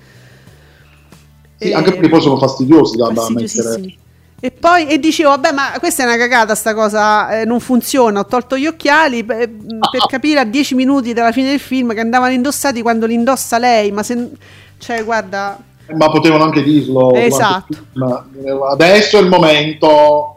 Sì, 1.57 1.69
Eh, 1.69 1.73
anche 1.73 1.91
perché 1.91 2.09
poi 2.09 2.21
sono 2.21 2.37
fastidiosi 2.37 2.97
da, 2.97 3.07
da 3.07 3.29
mettere. 3.29 3.95
E 4.44 4.52
poi 4.52 4.88
e 4.88 4.99
dicevo, 4.99 5.30
vabbè, 5.30 5.53
ma 5.53 5.72
questa 5.80 6.03
è 6.03 6.06
una 6.06 6.18
cagata, 6.18 6.53
sta 6.53 6.74
cosa 6.74 7.40
eh, 7.40 7.45
non 7.45 7.61
funziona. 7.61 8.20
Ho 8.20 8.26
tolto 8.26 8.57
gli 8.57 8.65
occhiali 8.65 9.24
pe- 9.24 9.48
per, 9.48 10.06
capire 10.06 10.41
a 10.41 10.44
10 10.44 10.76
minuti 10.76 11.14
dalla 11.14 11.32
fine 11.32 11.52
del 11.52 11.61
film 11.61 11.94
che 11.94 12.02
andavano 12.02 12.34
indossati 12.34 12.82
quando 12.82 13.06
li 13.06 13.14
indossa 13.14 13.57
lei. 13.57 13.94
Ma 13.94 14.03
se, 14.03 14.32
cioè, 14.80 15.02
guarda, 15.06 15.57
Ma 15.95 16.10
potevano 16.10 16.44
anche 16.44 16.61
dirlo. 16.61 17.14
Esatto. 17.14 17.74
film. 17.94 18.61
Adesso 18.70 19.18
è 19.18 19.22
il 19.22 19.30
momento. 19.30 20.36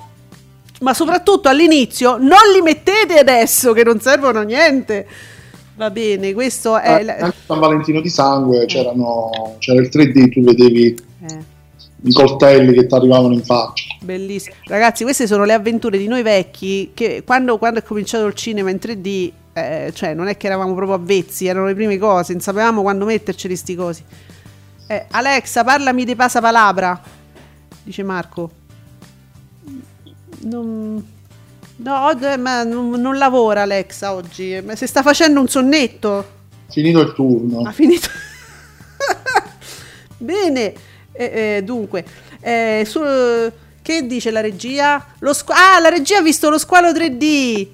ma 0.83 0.95
soprattutto 0.95 1.49
all'inizio 1.49 2.17
non 2.17 2.53
li 2.55 2.63
mettete 2.63 3.19
adesso 3.19 3.73
che 3.73 3.83
non 3.83 3.99
servono 3.99 4.39
a 4.39 4.45
niente. 4.45 5.05
Va 5.75 5.91
bene, 5.91 6.33
questo 6.33 6.79
è. 6.79 6.99
Eh, 7.01 7.03
la- 7.03 7.17
anche 7.23 7.39
San 7.45 7.59
Valentino 7.59 8.01
di 8.01 8.09
sangue 8.09 8.67
c'erano, 8.67 9.57
c'era 9.59 9.81
il 9.81 9.89
3D, 9.93 10.29
tu 10.31 10.43
vedevi 10.43 10.97
eh. 11.29 11.55
I 12.07 12.13
coltelli 12.13 12.73
che 12.73 12.87
ti 12.87 12.95
arrivavano 12.95 13.35
in 13.35 13.43
faccia. 13.43 13.97
Bellissimo. 14.01 14.55
Ragazzi, 14.67 15.03
queste 15.03 15.27
sono 15.27 15.45
le 15.45 15.53
avventure 15.53 15.99
di 15.99 16.07
noi 16.07 16.23
vecchi 16.23 16.93
che 16.95 17.23
quando, 17.27 17.59
quando 17.59 17.81
è 17.81 17.83
cominciato 17.83 18.25
il 18.27 18.35
cinema 18.35 18.71
in 18.71 18.79
3D, 18.81 19.33
eh, 19.53 19.93
cioè 19.93 20.15
non 20.15 20.29
è 20.29 20.37
che 20.37 20.47
eravamo 20.47 20.75
proprio 20.75 20.97
avvezzi, 20.97 21.47
erano 21.47 21.67
le 21.67 21.75
prime 21.75 21.99
cose, 21.99 22.33
non 22.33 22.41
sapevamo 22.41 22.83
quando 22.83 23.05
metterceli 23.05 23.57
sti 23.57 23.75
cosi. 23.75 24.05
Eh, 24.87 25.07
Alexa, 25.11 25.65
parlami 25.65 26.05
di 26.05 26.15
pasapalabra, 26.15 27.01
dice 27.83 28.03
Marco. 28.05 28.51
Non, 30.43 31.05
no, 31.77 32.19
ma 32.39 32.63
non, 32.63 33.19
lavora 33.19 33.63
Alexa 33.63 34.15
oggi, 34.15 34.61
ma 34.65 34.77
se 34.77 34.87
sta 34.87 35.03
facendo 35.03 35.41
un 35.41 35.49
sonnetto. 35.49 36.35
Finito 36.69 37.01
il 37.01 37.13
turno. 37.15 37.63
Ha 37.67 37.73
finito. 37.73 38.09
Bene, 40.19 40.75
eh, 41.19 41.57
eh, 41.57 41.63
dunque, 41.63 42.05
eh, 42.41 42.85
su- 42.87 43.01
che 43.83 44.07
dice 44.07 44.31
la 44.31 44.41
regia? 44.41 45.05
Lo 45.21 45.33
squ- 45.33 45.57
ah, 45.57 45.79
la 45.81 45.89
regia 45.89 46.19
ha 46.19 46.23
visto 46.23 46.51
lo 46.51 46.59
squalo 46.59 46.93
3D. 46.93 47.69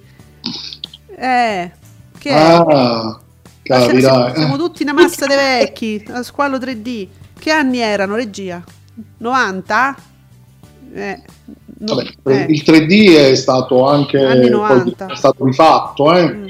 Eh, 1.16 1.70
che 2.19 2.31
è? 2.31 2.35
Ah, 2.35 3.20
Ma 3.69 3.81
siamo, 3.81 4.35
siamo 4.35 4.56
tutti 4.56 4.82
una 4.82 4.93
massa 4.93 5.27
di 5.27 5.35
vecchi. 5.35 6.05
Lo 6.09 6.23
squalo 6.23 6.59
3D. 6.59 7.09
Che 7.39 7.51
anni 7.51 7.78
erano, 7.78 8.14
regia? 8.16 8.62
90? 9.19 9.97
Eh, 10.94 11.23
no- 11.78 11.94
Vabbè, 11.94 12.43
eh. 12.43 12.47
Il 12.48 12.62
3D 12.62 13.31
è 13.31 13.35
stato 13.35 13.86
anche 13.86 14.19
Anni 14.19 14.40
poi 14.43 14.51
90. 14.51 15.06
è 15.06 15.16
stato 15.16 15.44
rifatto, 15.44 16.14
eh. 16.14 16.28
Mm. 16.32 16.47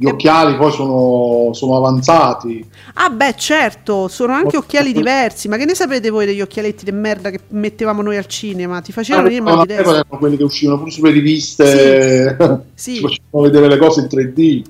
Gli 0.00 0.06
occhiali 0.06 0.56
poi 0.56 0.70
sono, 0.70 1.52
sono 1.54 1.76
avanzati. 1.76 2.64
Ah, 2.94 3.10
beh, 3.10 3.34
certo, 3.36 4.06
sono 4.06 4.32
anche 4.32 4.56
occhiali 4.56 4.92
diversi. 4.92 5.48
Ma 5.48 5.56
che 5.56 5.64
ne 5.64 5.74
sapete 5.74 6.08
voi 6.10 6.24
degli 6.24 6.40
occhialetti 6.40 6.84
di 6.84 6.92
merda 6.92 7.30
che 7.30 7.40
mettevano 7.48 8.02
noi 8.02 8.16
al 8.16 8.26
cinema? 8.26 8.80
Ti 8.80 8.92
facevano 8.92 9.24
venire 9.24 9.42
mal 9.42 9.54
Una 9.54 9.62
di 9.62 9.68
testa. 9.74 9.90
erano 9.90 10.04
quelli 10.18 10.36
che 10.36 10.44
uscivano 10.44 10.78
pure 10.78 10.92
sulle 10.92 11.10
riviste, 11.10 12.36
Sì. 12.74 12.94
ci 12.96 13.00
facevano 13.00 13.50
vedere 13.50 13.68
le 13.68 13.76
cose 13.76 14.00
in 14.02 14.06
3D. 14.06 14.62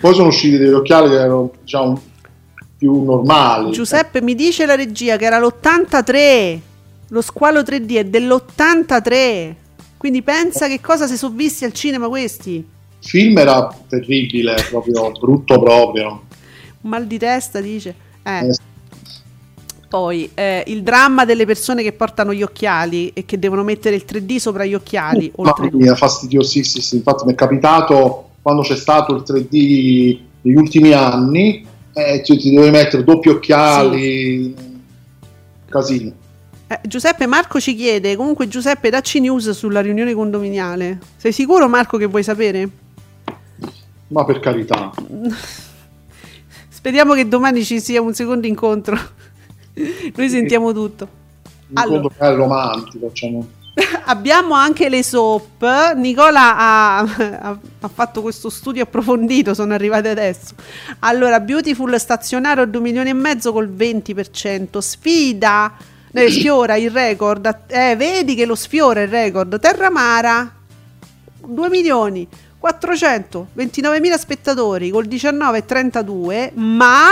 Poi 0.00 0.14
sono 0.14 0.28
usciti 0.28 0.56
degli 0.56 0.72
occhiali 0.72 1.08
che 1.10 1.14
erano 1.16 1.50
diciamo 1.60 2.00
più 2.78 3.02
normali. 3.04 3.72
Giuseppe 3.72 4.22
mi 4.22 4.34
dice 4.34 4.64
la 4.64 4.76
regia 4.76 5.18
che 5.18 5.26
era 5.26 5.38
l'83. 5.38 6.58
Lo 7.08 7.20
squalo 7.20 7.60
3D 7.60 7.96
è 7.96 8.04
dell'83. 8.04 9.54
Quindi 9.98 10.22
pensa 10.22 10.68
che 10.68 10.80
cosa 10.80 11.06
si 11.06 11.18
sono 11.18 11.34
visti 11.34 11.66
al 11.66 11.72
cinema 11.74 12.08
questi. 12.08 12.66
Il 13.02 13.08
film 13.08 13.36
era 13.36 13.68
terribile, 13.88 14.54
proprio 14.70 15.10
brutto 15.10 15.58
proprio. 15.60 16.22
Mal 16.82 17.04
di 17.06 17.18
testa 17.18 17.60
dice. 17.60 17.94
Eh. 18.22 18.46
Eh, 18.46 18.56
Poi 19.88 20.30
eh, 20.34 20.62
il 20.68 20.84
dramma 20.84 21.24
delle 21.24 21.44
persone 21.44 21.82
che 21.82 21.92
portano 21.92 22.32
gli 22.32 22.42
occhiali 22.42 23.10
e 23.12 23.24
che 23.24 23.40
devono 23.40 23.64
mettere 23.64 23.96
il 23.96 24.04
3D 24.08 24.36
sopra 24.36 24.64
gli 24.64 24.74
occhiali. 24.74 25.30
oltre- 25.34 25.64
Mamma 25.64 25.76
mia, 25.76 25.94
fastidiosissimo. 25.96 26.98
Infatti 27.00 27.24
mi 27.26 27.32
è 27.32 27.34
capitato 27.34 28.30
quando 28.40 28.62
c'è 28.62 28.76
stato 28.76 29.14
il 29.16 29.22
3D 29.26 30.18
negli 30.42 30.56
ultimi 30.56 30.92
anni, 30.92 31.66
eh, 31.94 32.22
cioè, 32.24 32.38
ti 32.38 32.54
devi 32.54 32.70
mettere 32.70 33.02
doppi 33.02 33.30
occhiali, 33.30 34.54
casino. 35.68 36.12
Eh, 36.68 36.80
Giuseppe 36.86 37.26
Marco 37.26 37.58
ci 37.60 37.74
chiede, 37.74 38.14
comunque 38.14 38.46
Giuseppe 38.46 38.90
dacci 38.90 39.18
news 39.18 39.50
sulla 39.50 39.80
riunione 39.80 40.14
condominiale. 40.14 41.00
Sei 41.16 41.32
sicuro 41.32 41.68
Marco 41.68 41.98
che 41.98 42.06
vuoi 42.06 42.22
sapere? 42.22 42.68
Ma 44.12 44.24
per 44.26 44.40
carità, 44.40 44.92
Speriamo 46.68 47.14
che 47.14 47.26
domani 47.26 47.64
ci 47.64 47.80
sia 47.80 48.02
un 48.02 48.12
secondo 48.12 48.46
incontro. 48.46 48.98
Noi 50.14 50.28
sentiamo 50.28 50.72
tutto. 50.72 51.08
un 51.68 51.76
Allora. 51.78 52.08
magari 52.18 52.36
romantico. 52.36 53.06
Facciamo... 53.08 53.46
Abbiamo 54.06 54.54
anche 54.54 54.90
le 54.90 55.02
soap. 55.02 55.94
Nicola 55.94 56.58
ha, 56.58 56.98
ha- 56.98 57.58
ha 57.80 57.88
fatto 57.88 58.20
questo 58.20 58.50
studio 58.50 58.82
approfondito, 58.82 59.54
sono 59.54 59.72
arrivate 59.72 60.10
adesso. 60.10 60.54
Allora, 60.98 61.40
Beautiful 61.40 61.98
stazionario 61.98 62.64
a 62.64 62.66
2 62.66 62.80
milioni 62.80 63.08
e 63.10 63.14
mezzo 63.14 63.52
col 63.52 63.72
20%. 63.74 64.78
Sfida, 64.78 65.72
eh, 66.12 66.30
sfiora 66.30 66.76
il 66.76 66.90
record. 66.90 67.60
Eh, 67.68 67.96
vedi 67.96 68.34
che 68.34 68.44
lo 68.44 68.56
sfiora 68.56 69.00
il 69.00 69.08
record. 69.08 69.58
Terramara, 69.58 70.52
2 71.46 71.68
milioni 71.70 72.28
429 72.62 73.98
mila 73.98 74.16
spettatori 74.16 74.90
col 74.90 75.08
19,32 75.08 76.52
ma 76.54 77.08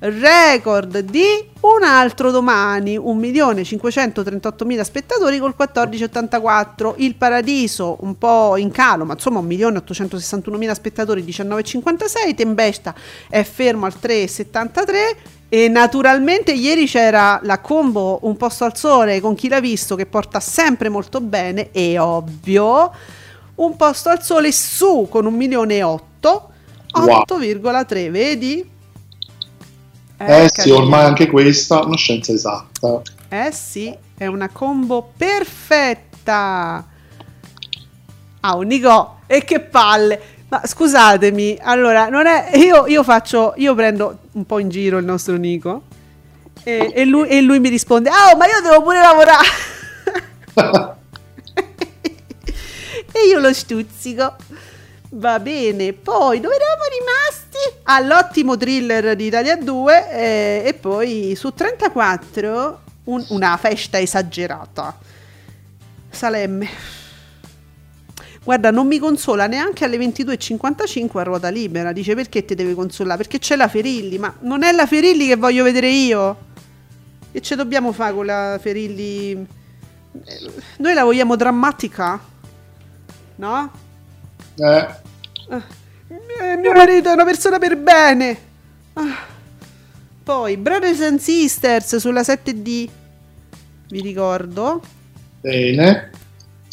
record 0.00 0.98
di 0.98 1.24
un 1.60 1.82
altro 1.82 2.30
domani 2.30 2.98
1 2.98 3.14
milione 3.18 3.64
538 3.64 4.64
mila 4.66 4.84
spettatori 4.84 5.38
col 5.38 5.54
14,84 5.58 6.94
il 6.98 7.14
paradiso 7.14 7.96
un 8.00 8.18
po' 8.18 8.58
in 8.58 8.70
calo 8.70 9.06
ma 9.06 9.14
insomma 9.14 9.38
1 9.38 9.48
milione 9.48 9.78
861 9.78 10.58
mila 10.58 10.74
spettatori 10.74 11.24
19,56 11.24 12.34
Tempesta 12.34 12.94
è 13.30 13.42
fermo 13.44 13.86
al 13.86 13.94
3,73 14.00 14.92
e 15.48 15.68
naturalmente 15.68 16.52
ieri 16.52 16.84
c'era 16.84 17.40
la 17.42 17.58
combo 17.60 18.18
un 18.24 18.36
posto 18.36 18.64
al 18.64 18.76
sole 18.76 19.18
con 19.22 19.34
chi 19.34 19.48
l'ha 19.48 19.60
visto 19.60 19.96
che 19.96 20.04
porta 20.04 20.40
sempre 20.40 20.90
molto 20.90 21.22
bene 21.22 21.70
e 21.72 21.98
ovvio 21.98 22.92
un 23.58 23.76
posto 23.76 24.08
al 24.08 24.22
sole 24.22 24.50
su 24.52 25.06
con 25.10 25.26
un 25.26 25.34
milione 25.34 25.76
e 25.76 25.82
otto 25.82 26.48
Wow. 26.92 27.24
8,3 27.26 28.10
vedi? 28.10 28.70
Eh, 30.20 30.48
sì, 30.48 30.54
carina. 30.54 30.76
ormai 30.76 31.04
anche 31.04 31.28
questa 31.28 31.80
è 31.80 31.84
una 31.84 31.96
scienza 31.96 32.32
esatta. 32.32 33.02
Eh 33.28 33.52
sì, 33.52 33.96
è 34.16 34.26
una 34.26 34.48
combo 34.48 35.12
perfetta. 35.16 36.84
Ah, 38.40 38.54
un 38.56 38.66
Nico, 38.66 39.20
e 39.26 39.44
che 39.44 39.60
palle. 39.60 40.20
Ma 40.48 40.62
scusatemi, 40.64 41.58
allora, 41.60 42.08
non 42.08 42.26
è, 42.26 42.50
io, 42.56 42.86
io 42.86 43.02
faccio, 43.02 43.52
io 43.56 43.74
prendo 43.74 44.20
un 44.32 44.46
po' 44.46 44.58
in 44.58 44.70
giro 44.70 44.96
il 44.96 45.04
nostro 45.04 45.36
Nico 45.36 45.82
e, 46.62 46.90
e 46.94 47.04
lui, 47.04 47.28
e 47.28 47.42
lui 47.42 47.60
mi 47.60 47.68
risponde, 47.68 48.08
ah, 48.08 48.34
ma 48.34 48.46
io 48.46 48.62
devo 48.62 48.82
pure 48.82 48.98
lavorare. 48.98 49.46
e 53.24 53.28
io 53.28 53.38
lo 53.38 53.52
stuzzico. 53.52 54.36
Va 55.10 55.40
bene, 55.40 55.94
poi 55.94 56.38
dove 56.40 56.54
eravamo 56.54 56.82
rimasti? 56.98 57.80
All'ottimo 57.84 58.56
thriller 58.56 59.16
di 59.16 59.26
Italia 59.26 59.56
2 59.56 60.10
eh, 60.10 60.62
e 60.66 60.74
poi 60.74 61.34
su 61.34 61.52
34 61.52 62.80
un- 63.04 63.24
una 63.30 63.56
festa 63.56 63.98
esagerata. 63.98 64.98
Salemme. 66.10 66.68
Guarda, 68.44 68.70
non 68.70 68.86
mi 68.86 68.98
consola 68.98 69.46
neanche 69.46 69.84
alle 69.84 69.96
22.55 69.98 71.18
a 71.18 71.22
ruota 71.22 71.48
libera. 71.48 71.92
Dice 71.92 72.14
perché 72.14 72.44
ti 72.44 72.54
deve 72.54 72.74
consolare? 72.74 73.18
Perché 73.18 73.38
c'è 73.38 73.56
la 73.56 73.68
Ferilli, 73.68 74.18
ma 74.18 74.34
non 74.40 74.62
è 74.62 74.72
la 74.72 74.86
Ferilli 74.86 75.26
che 75.26 75.36
voglio 75.36 75.64
vedere 75.64 75.88
io. 75.88 76.36
Che 77.30 77.40
ce 77.42 77.56
dobbiamo 77.56 77.92
fare 77.92 78.14
con 78.14 78.26
la 78.26 78.58
Ferilli? 78.60 79.46
Noi 80.78 80.94
la 80.94 81.04
vogliamo 81.04 81.36
drammatica? 81.36 82.18
No? 83.38 83.70
Eh, 84.56 84.86
Eh, 86.40 86.56
mio 86.56 86.72
marito 86.72 87.08
è 87.10 87.12
una 87.12 87.24
persona 87.24 87.58
per 87.58 87.76
bene. 87.76 88.38
Ah. 88.94 89.26
Poi 90.22 90.56
Brothers 90.56 91.00
and 91.00 91.18
Sisters 91.18 91.96
sulla 91.96 92.22
7D. 92.22 92.88
Vi 93.88 94.00
ricordo. 94.00 94.82
Bene. 95.40 96.10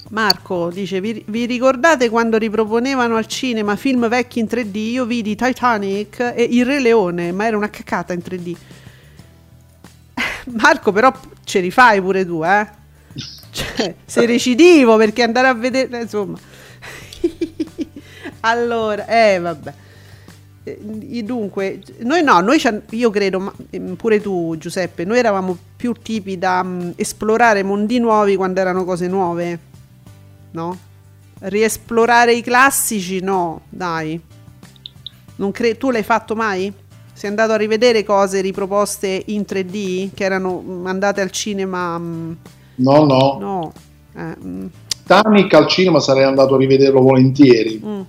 Marco 0.10 0.70
dice: 0.72 1.00
vi, 1.02 1.24
vi 1.28 1.46
ricordate 1.46 2.10
quando 2.10 2.38
riproponevano 2.38 3.16
al 3.16 3.28
cinema 3.28 3.76
film 3.76 4.08
vecchi 4.08 4.40
in 4.40 4.46
3D? 4.46 4.76
Io 4.76 5.06
vidi 5.06 5.36
Titanic 5.36 6.34
e 6.36 6.44
Il 6.44 6.66
Re 6.66 6.80
Leone, 6.80 7.32
ma 7.32 7.46
era 7.46 7.58
una 7.58 7.70
cacata 7.70 8.14
in 8.14 8.22
3D. 8.26 8.56
Marco, 10.58 10.92
però 10.92 11.14
ce 11.44 11.60
li 11.60 11.72
fai 11.72 12.02
pure 12.02 12.26
tu, 12.26 12.44
eh? 12.44 12.68
Cioè, 13.52 13.96
sei 14.06 14.26
recidivo 14.26 14.98
perché 14.98 15.24
andare 15.24 15.48
a 15.48 15.54
vedere, 15.54 16.02
insomma. 16.02 16.38
allora, 18.42 19.06
eh, 19.08 19.40
vabbè. 19.40 19.74
Eh, 20.64 21.24
Dunque, 21.24 21.82
noi 22.00 22.24
no, 22.24 22.40
noi 22.42 22.60
io 22.92 23.10
credo, 23.10 23.40
ma 23.40 23.54
ehm, 23.70 23.96
pure 23.96 24.20
tu 24.22 24.56
Giuseppe, 24.58 25.06
noi 25.06 25.20
eravamo 25.20 25.56
più 25.76 25.94
tipi 25.94 26.38
da 26.38 26.64
mm, 26.64 26.92
esplorare 26.96 27.64
mondi 27.64 28.00
nuovi 28.00 28.36
quando 28.36 28.60
erano 28.60 28.84
cose 28.84 29.08
nuove, 29.08 29.60
no? 30.52 30.78
Riesplorare 31.40 32.34
i 32.34 32.42
classici, 32.42 33.20
no, 33.20 33.62
dai. 33.70 34.20
Non 35.38 35.52
cre- 35.52 35.78
tu 35.78 35.92
l'hai 35.92 36.04
fatto 36.04 36.36
mai? 36.36 36.72
Sei 37.14 37.30
andato 37.30 37.52
a 37.54 37.58
rivedere 37.58 38.04
cose 38.04 38.42
riproposte 38.42 39.24
in 39.28 39.46
3D 39.48 40.10
che 40.14 40.24
erano 40.24 40.62
mm, 40.66 40.86
andate 40.88 41.22
al 41.22 41.32
cinema? 41.32 41.98
mm, 42.00 42.32
No, 42.76 43.06
no. 43.06 43.38
no. 43.40 43.74
Eh, 44.16 44.36
mm, 44.44 44.66
Titanic 45.06 45.54
al 45.54 45.68
cinema 45.68 46.00
sarei 46.00 46.24
andato 46.24 46.56
a 46.56 46.58
rivederlo 46.58 47.02
volentieri. 47.02 47.82
mm. 47.84 48.02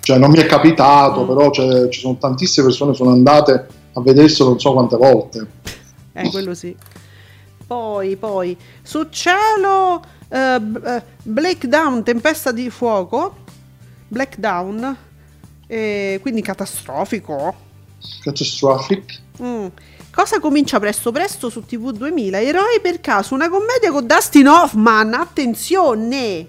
Cioè, 0.00 0.18
non 0.18 0.30
mi 0.30 0.38
è 0.38 0.46
capitato, 0.46 1.24
Mm. 1.24 1.26
però 1.26 1.50
c'è- 1.50 1.88
ci 1.88 2.00
sono 2.00 2.16
tantissime 2.16 2.66
persone 2.66 2.92
che 2.92 2.96
sono 2.96 3.10
andate 3.10 3.66
a 3.92 4.00
vederselo 4.00 4.50
non 4.50 4.58
so 4.60 4.72
quante 4.72 4.96
volte. 4.96 5.46
Eh, 6.14 6.30
quello 6.30 6.54
sì. 6.54 6.74
Poi, 7.66 8.16
poi, 8.16 8.56
su 8.82 9.06
cielo, 9.10 10.02
eh, 10.28 10.54
eh, 10.86 11.02
Black 11.22 11.66
Down, 11.66 12.02
tempesta 12.02 12.50
di 12.50 12.70
fuoco, 12.70 13.36
Black 14.08 14.38
Down, 14.38 14.96
eh, 15.66 16.18
quindi 16.22 16.40
catastrofico. 16.42 17.54
Catastrophic. 18.22 19.20
Mm. 19.42 19.66
Cosa 20.12 20.40
comincia 20.40 20.80
presto 20.80 21.12
presto 21.12 21.48
su 21.50 21.64
TV 21.64 21.92
2000? 21.92 22.40
Eroi 22.40 22.80
per 22.82 23.00
caso, 23.00 23.32
una 23.34 23.48
commedia 23.48 23.92
con 23.92 24.06
Dustin 24.06 24.48
Hoffman, 24.48 25.14
attenzione! 25.14 26.48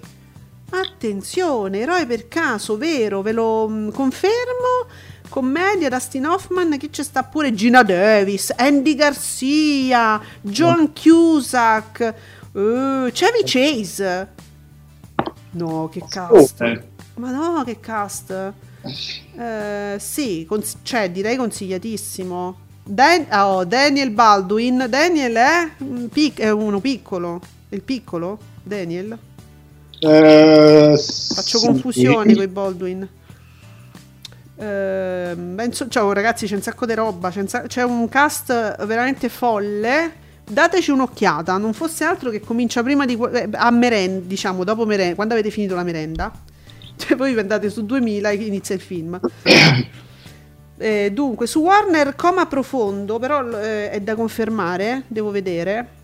Attenzione, 0.72 1.80
eroi 1.82 2.08
per 2.08 2.28
caso, 2.28 2.76
vero, 2.78 3.22
ve 3.22 3.34
lo 3.34 3.68
mm, 3.70 3.90
confermo. 3.90 4.88
Commedia 5.30 5.90
Dustin 5.90 6.26
Hoffman, 6.26 6.76
chi 6.80 6.90
c'è 6.90 7.04
sta 7.04 7.24
pure 7.24 7.54
Gina 7.54 7.84
Davis, 7.84 8.52
Andy 8.56 8.96
Garcia, 8.96 10.20
John 10.42 10.92
Cusack, 10.92 12.00
eh, 12.02 13.12
Chevy 13.14 13.44
Chase. 13.44 14.28
No, 15.52 15.88
che 15.90 16.04
cast. 16.10 16.84
Ma 17.16 17.30
no, 17.30 17.64
che 17.64 17.80
cast. 17.80 18.54
Eh, 19.38 19.98
sì, 20.00 20.46
cons- 20.48 20.78
cioè 20.82 21.12
direi 21.12 21.36
consigliatissimo. 21.36 22.70
Dan- 22.84 23.28
oh, 23.32 23.64
Daniel 23.66 24.12
Baldwin. 24.12 24.86
Daniel 24.90 25.34
è, 25.36 25.70
un 25.80 26.10
pic- 26.10 26.40
è 26.40 26.50
uno 26.50 26.80
piccolo. 26.80 27.40
Il 27.70 27.82
piccolo? 27.82 28.40
Daniel? 28.64 29.18
Eh, 30.00 30.96
Faccio 30.98 31.58
sì. 31.58 31.66
confusione 31.66 32.34
con 32.34 32.44
i 32.44 32.48
Baldwin. 32.48 33.08
Inso- 34.62 35.88
ciao 35.88 36.12
ragazzi, 36.14 36.46
c'è 36.46 36.56
un 36.56 36.62
sacco 36.62 36.86
di 36.86 36.94
roba. 36.94 37.30
C'è 37.30 37.42
un, 37.42 37.48
sa- 37.48 37.62
c'è 37.64 37.84
un 37.84 38.10
cast 38.10 38.86
veramente 38.86 39.30
folle. 39.30 40.20
Dateci 40.44 40.92
un'occhiata. 40.92 41.58
Non 41.58 41.74
fosse 41.74 42.04
altro 42.04 42.30
che 42.30 42.42
comincia 42.42 42.84
prima 42.84 43.06
di 43.06 43.18
eh, 43.34 43.50
a 43.54 43.72
merenda, 43.72 44.26
diciamo, 44.26 44.64
dopo 44.64 44.86
merenda, 44.86 45.16
quando 45.16 45.34
avete 45.34 45.50
finito 45.50 45.76
la 45.76 45.84
merenda. 45.84 46.32
Cioè, 47.02 47.16
vi 47.16 47.40
andate 47.40 47.72
su 47.72 47.84
2000 47.84 48.30
e 48.30 48.36
inizia 48.36 48.76
il 48.76 48.82
film. 48.82 49.20
Eh, 50.82 51.12
dunque, 51.14 51.46
su 51.46 51.60
Warner 51.60 52.16
Coma 52.16 52.48
Profondo, 52.48 53.20
però 53.20 53.48
eh, 53.52 53.92
è 53.92 54.00
da 54.02 54.16
confermare, 54.16 55.04
devo 55.08 55.30
vedere. 55.30 56.00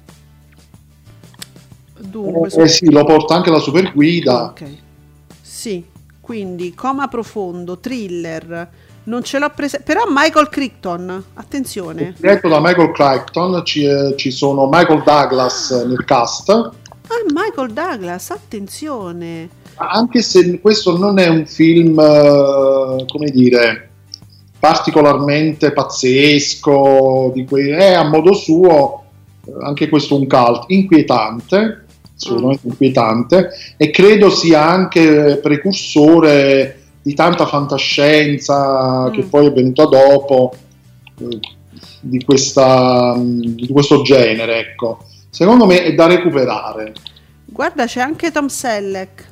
Dunque, 2.00 2.50
Eh 2.50 2.68
sì, 2.68 2.92
lo 2.92 3.04
porta 3.04 3.34
anche 3.34 3.50
la 3.50 3.58
super 3.58 3.92
guida. 3.92 4.44
Ok. 4.44 4.64
Sì, 5.42 5.84
quindi 6.22 6.76
coma 6.76 7.08
profondo, 7.08 7.80
thriller. 7.80 8.70
Non 9.06 9.24
ce 9.24 9.40
l'ho 9.40 9.50
presa. 9.50 9.80
Però 9.84 10.04
Michael 10.08 10.50
Crichton, 10.50 11.24
attenzione. 11.34 12.14
Diretto 12.20 12.48
da 12.48 12.60
Michael 12.60 12.92
Crichton, 12.92 13.66
ci, 13.66 13.84
eh, 13.84 14.14
ci 14.16 14.30
sono 14.30 14.68
Michael 14.72 15.02
Douglas 15.04 15.72
nel 15.88 16.04
cast, 16.06 16.50
Ah, 16.50 17.24
Michael 17.34 17.72
Douglas, 17.72 18.30
attenzione. 18.32 19.50
anche 19.76 20.22
se 20.22 20.60
questo 20.60 20.98
non 20.98 21.18
è 21.18 21.28
un 21.30 21.46
film, 21.46 21.98
eh, 21.98 23.06
come 23.08 23.30
dire, 23.32 23.87
particolarmente 24.68 25.72
pazzesco, 25.72 27.32
di 27.34 27.46
quei- 27.46 27.70
è 27.70 27.94
a 27.94 28.04
modo 28.04 28.34
suo, 28.34 29.04
eh, 29.46 29.52
anche 29.64 29.88
questo 29.88 30.18
un 30.18 30.28
cult, 30.28 30.66
inquietante, 30.68 31.86
assolutamente 32.14 32.68
inquietante, 32.68 33.50
e 33.78 33.90
credo 33.92 34.30
sia 34.30 34.68
anche 34.68 35.40
precursore 35.42 36.80
di 37.02 37.14
tanta 37.14 37.46
fantascienza 37.46 39.10
che 39.14 39.24
Mm. 39.24 39.30
poi 39.30 39.46
è 39.46 39.52
venuta 39.54 39.86
dopo 39.86 40.54
eh, 41.20 41.40
di, 42.02 42.24
questa, 42.26 43.16
di 43.18 43.70
questo 43.72 44.02
genere, 44.02 44.60
ecco. 44.60 45.00
Secondo 45.30 45.66
me 45.66 45.84
è 45.84 45.94
da 45.94 46.08
recuperare. 46.08 46.94
Guarda, 47.46 47.86
c'è 47.86 48.02
anche 48.02 48.32
Tom 48.32 48.48
Selleck, 48.48 49.26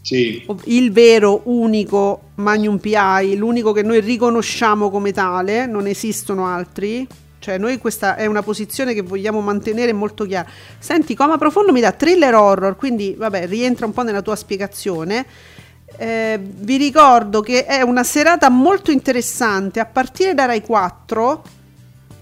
Sì, 0.00 0.46
il 0.64 0.90
vero 0.92 1.42
unico 1.44 2.30
Magnum 2.36 2.78
PI, 2.78 3.36
l'unico 3.36 3.72
che 3.72 3.82
noi 3.82 4.00
riconosciamo 4.00 4.90
come 4.90 5.12
tale, 5.12 5.66
non 5.66 5.86
esistono 5.86 6.46
altri. 6.46 7.06
Cioè, 7.40 7.56
noi 7.56 7.78
questa 7.78 8.16
è 8.16 8.26
una 8.26 8.42
posizione 8.42 8.94
che 8.94 9.02
vogliamo 9.02 9.40
mantenere 9.40 9.92
molto 9.92 10.24
chiara. 10.24 10.48
Senti, 10.78 11.14
Coma 11.14 11.38
Profondo 11.38 11.72
mi 11.72 11.80
dà 11.80 11.92
thriller 11.92 12.34
horror, 12.34 12.76
quindi 12.76 13.14
vabbè, 13.16 13.46
rientra 13.46 13.86
un 13.86 13.92
po' 13.92 14.02
nella 14.02 14.22
tua 14.22 14.34
spiegazione. 14.34 15.24
Eh, 15.96 16.38
vi 16.40 16.76
ricordo 16.76 17.40
che 17.40 17.64
è 17.64 17.82
una 17.82 18.04
serata 18.04 18.48
molto 18.50 18.90
interessante 18.90 19.80
a 19.80 19.86
partire 19.86 20.34
da 20.34 20.46
Rai 20.46 20.62
4. 20.62 21.42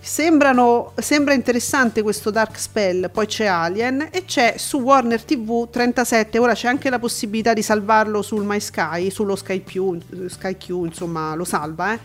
Sembrano, 0.07 0.93
sembra 0.95 1.35
interessante 1.35 2.01
questo 2.01 2.31
Dark 2.31 2.61
Spell, 2.61 3.11
poi 3.11 3.27
c'è 3.27 3.47
Alien 3.47 4.09
e 4.13 4.25
c'è 4.25 4.55
su 4.57 4.79
Warner 4.79 5.21
TV 5.25 5.69
37, 5.69 6.39
ora 6.39 6.55
c'è 6.55 6.69
anche 6.69 6.89
la 6.91 7.01
possibilità 7.01 7.53
di 7.53 7.61
salvarlo 7.61 8.23
sul 8.23 8.45
MySky, 8.45 9.11
sullo 9.11 9.35
Sky 9.35 9.65
Q, 9.65 10.29
Sky 10.29 10.57
Q, 10.57 10.69
insomma 10.85 11.35
lo 11.35 11.43
salva. 11.43 11.93
Eh. 11.95 11.99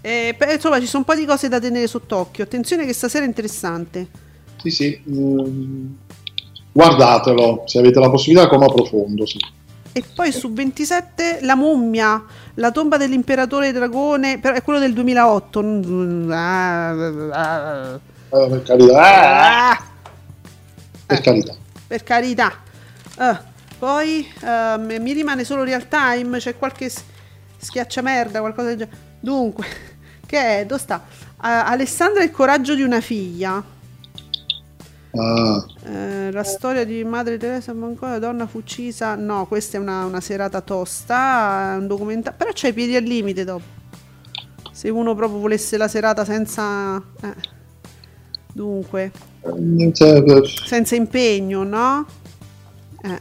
E, 0.00 0.36
insomma 0.50 0.80
ci 0.80 0.86
sono 0.86 1.04
un 1.06 1.14
po' 1.14 1.20
di 1.20 1.26
cose 1.26 1.48
da 1.48 1.60
tenere 1.60 1.86
sott'occhio, 1.86 2.42
attenzione 2.42 2.86
che 2.86 2.94
stasera 2.94 3.26
è 3.26 3.28
interessante. 3.28 4.08
sì, 4.56 4.70
sì. 4.70 5.02
mm, 5.06 5.86
guardatelo 6.72 7.64
se 7.66 7.78
avete 7.80 8.00
la 8.00 8.08
possibilità, 8.08 8.48
come 8.48 8.66
profondo. 8.66 9.26
Sì. 9.26 9.38
E 9.96 10.02
poi 10.14 10.30
su 10.30 10.52
27 10.52 11.38
La 11.40 11.54
mummia, 11.56 12.22
la 12.54 12.70
tomba 12.70 12.98
dell'imperatore 12.98 13.72
dragone, 13.72 14.38
però 14.38 14.54
è 14.54 14.62
quello 14.62 14.78
del 14.78 14.92
2008. 14.92 15.62
mm, 15.62 16.30
ah, 16.32 16.90
ah, 17.32 18.00
Eh, 18.30 18.48
per 18.50 18.62
carità, 18.62 19.70
ah, 19.70 19.78
per 21.06 21.20
carità. 21.20 21.56
per 21.86 22.02
carità. 22.02 22.62
Ah, 23.16 23.42
poi 23.78 24.26
ehm, 24.42 24.96
mi 25.00 25.12
rimane 25.12 25.44
solo 25.44 25.62
real 25.64 25.88
time, 25.88 26.38
c'è 26.38 26.56
qualche 26.56 26.90
schiacciamerda, 27.58 28.40
qualcosa 28.40 28.68
del 28.68 28.76
genere. 28.78 28.96
Dunque, 29.20 29.66
che 30.26 30.60
è? 30.60 30.66
Dove 30.66 30.80
sta? 30.80 31.04
Ah, 31.38 31.66
Alessandra 31.66 32.22
il 32.22 32.30
coraggio 32.30 32.74
di 32.74 32.82
una 32.82 33.00
figlia. 33.00 33.62
Ah, 35.18 35.64
Eh, 35.84 36.30
la 36.32 36.42
storia 36.44 36.84
di 36.84 37.02
Madre 37.04 37.38
Teresa 37.38 37.72
Bancò, 37.72 38.08
la 38.08 38.18
donna 38.18 38.46
fu 38.46 38.58
uccisa. 38.58 39.14
No, 39.14 39.46
questa 39.46 39.76
è 39.78 39.80
una, 39.80 40.04
una 40.04 40.20
serata 40.20 40.60
tosta. 40.60 41.76
Un 41.78 41.86
documentario. 41.86 42.38
Però 42.38 42.52
c'è 42.52 42.68
i 42.68 42.72
piedi 42.72 42.96
al 42.96 43.04
limite 43.04 43.44
dopo. 43.44 43.64
Se 44.72 44.88
uno 44.90 45.14
proprio 45.14 45.38
volesse 45.40 45.76
la 45.76 45.88
serata 45.88 46.24
senza. 46.24 46.96
eh. 47.22 47.34
Dunque, 48.52 49.12
eh, 49.42 49.92
cioè, 49.92 50.22
senza 50.64 50.94
impegno, 50.96 51.62
no? 51.62 52.06
Eh. 53.02 53.20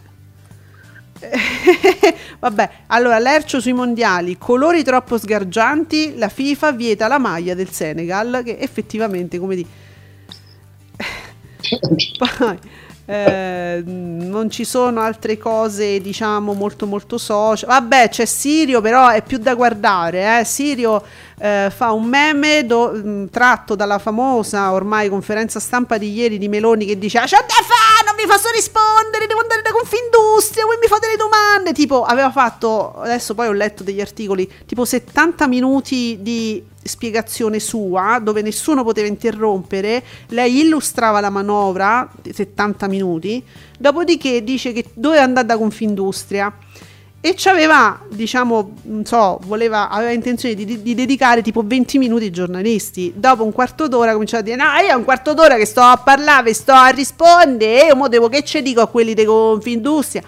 Vabbè, 2.40 2.70
allora 2.88 3.20
Lercio 3.20 3.60
sui 3.60 3.74
mondiali, 3.74 4.38
colori 4.38 4.84
troppo 4.84 5.18
sgargianti, 5.18 6.16
la 6.18 6.30
FIFA 6.30 6.72
vieta 6.74 7.08
la 7.08 7.18
maglia 7.18 7.54
del 7.54 7.70
Senegal 7.72 8.42
che 8.44 8.58
effettivamente, 8.60 9.40
come 9.40 9.56
di... 9.56 9.68
Poi, 12.18 12.58
Eh, 13.08 13.84
non 13.86 14.50
ci 14.50 14.64
sono 14.64 15.00
altre 15.02 15.38
cose, 15.38 16.02
diciamo, 16.02 16.54
molto 16.54 16.88
molto 16.88 17.20
social. 17.20 17.70
Vabbè, 17.70 18.10
c'è 18.10 18.26
Sirio, 18.26 18.82
però 18.82 19.10
è 19.10 19.22
più 19.22 19.38
da 19.38 19.54
guardare. 19.54 20.40
Eh. 20.40 20.44
Sirio 20.44 21.04
eh, 21.38 21.72
fa 21.76 21.92
un 21.92 22.06
meme 22.06 22.66
do- 22.66 22.92
mh, 22.92 23.30
tratto 23.30 23.76
dalla 23.76 24.00
famosa 24.00 24.72
ormai 24.72 25.10
conferenza 25.10 25.60
stampa 25.60 25.98
di 25.98 26.12
ieri 26.14 26.38
di 26.38 26.48
Meloni 26.48 26.86
che 26.86 26.98
dice: 26.98 27.18
"Ah, 27.18 27.24
c'ho 27.26 27.38
da 27.46 27.62
fa, 27.64 28.06
non 28.06 28.16
mi 28.18 28.26
posso 28.26 28.50
rispondere, 28.54 29.28
devo 29.28 29.42
andare 29.42 29.62
da 29.62 29.72
Confindustria, 29.72 30.66
voi 30.66 30.78
mi 30.82 30.88
fate 30.88 31.08
le 31.08 31.18
domande". 31.18 31.74
Tipo, 31.74 32.04
aveva 32.04 32.32
fatto 32.32 32.94
adesso 32.96 33.34
poi 33.36 33.48
ho 33.48 33.54
letto 33.54 33.84
degli 33.84 34.02
articoli, 34.02 34.50
tipo 34.66 34.86
70 34.86 35.48
minuti 35.48 36.18
di 36.22 36.64
spiegazione 36.88 37.60
sua 37.60 38.20
dove 38.22 38.44
nessuno 38.44 38.84
poteva 38.84 39.08
interrompere 39.08 40.04
lei 40.28 40.60
illustrava 40.60 41.20
la 41.20 41.32
manovra 41.32 42.08
70 42.32 42.88
minuti 42.88 43.44
dopodiché 43.80 44.44
dice 44.44 44.72
che 44.72 44.86
doveva 44.94 45.24
andare 45.24 45.48
da 45.48 45.58
Confindustria 45.58 46.54
e 47.26 47.34
c'aveva 47.36 48.00
diciamo 48.08 48.74
non 48.84 49.04
so 49.04 49.40
voleva 49.46 49.90
aveva 49.90 50.12
intenzione 50.12 50.54
di, 50.54 50.64
di- 50.64 50.84
di 50.84 50.94
dedicare 50.94 51.42
tipo 51.42 51.64
20 51.66 51.98
minuti 51.98 52.26
ai 52.26 52.30
giornalisti 52.30 53.14
dopo 53.16 53.44
un 53.44 53.52
quarto 53.52 53.88
d'ora 53.88 54.12
cominciava 54.12 54.44
a 54.44 54.46
dire 54.46 54.56
no 54.58 54.66
io 54.80 54.90
è 54.90 54.94
un 54.94 55.04
quarto 55.04 55.34
d'ora 55.34 55.56
che 55.56 55.66
sto 55.66 55.82
a 55.82 55.98
parlare 55.98 56.54
sto 56.54 56.74
a 56.74 56.90
rispondere 56.90 57.88
io 57.88 57.96
mo 57.96 58.08
devo 58.10 58.30
che 58.30 58.44
ci 58.44 58.62
dico 58.62 58.82
a 58.82 58.88
quelli 58.88 59.16
di 59.16 59.26
Confindustria 59.26 60.22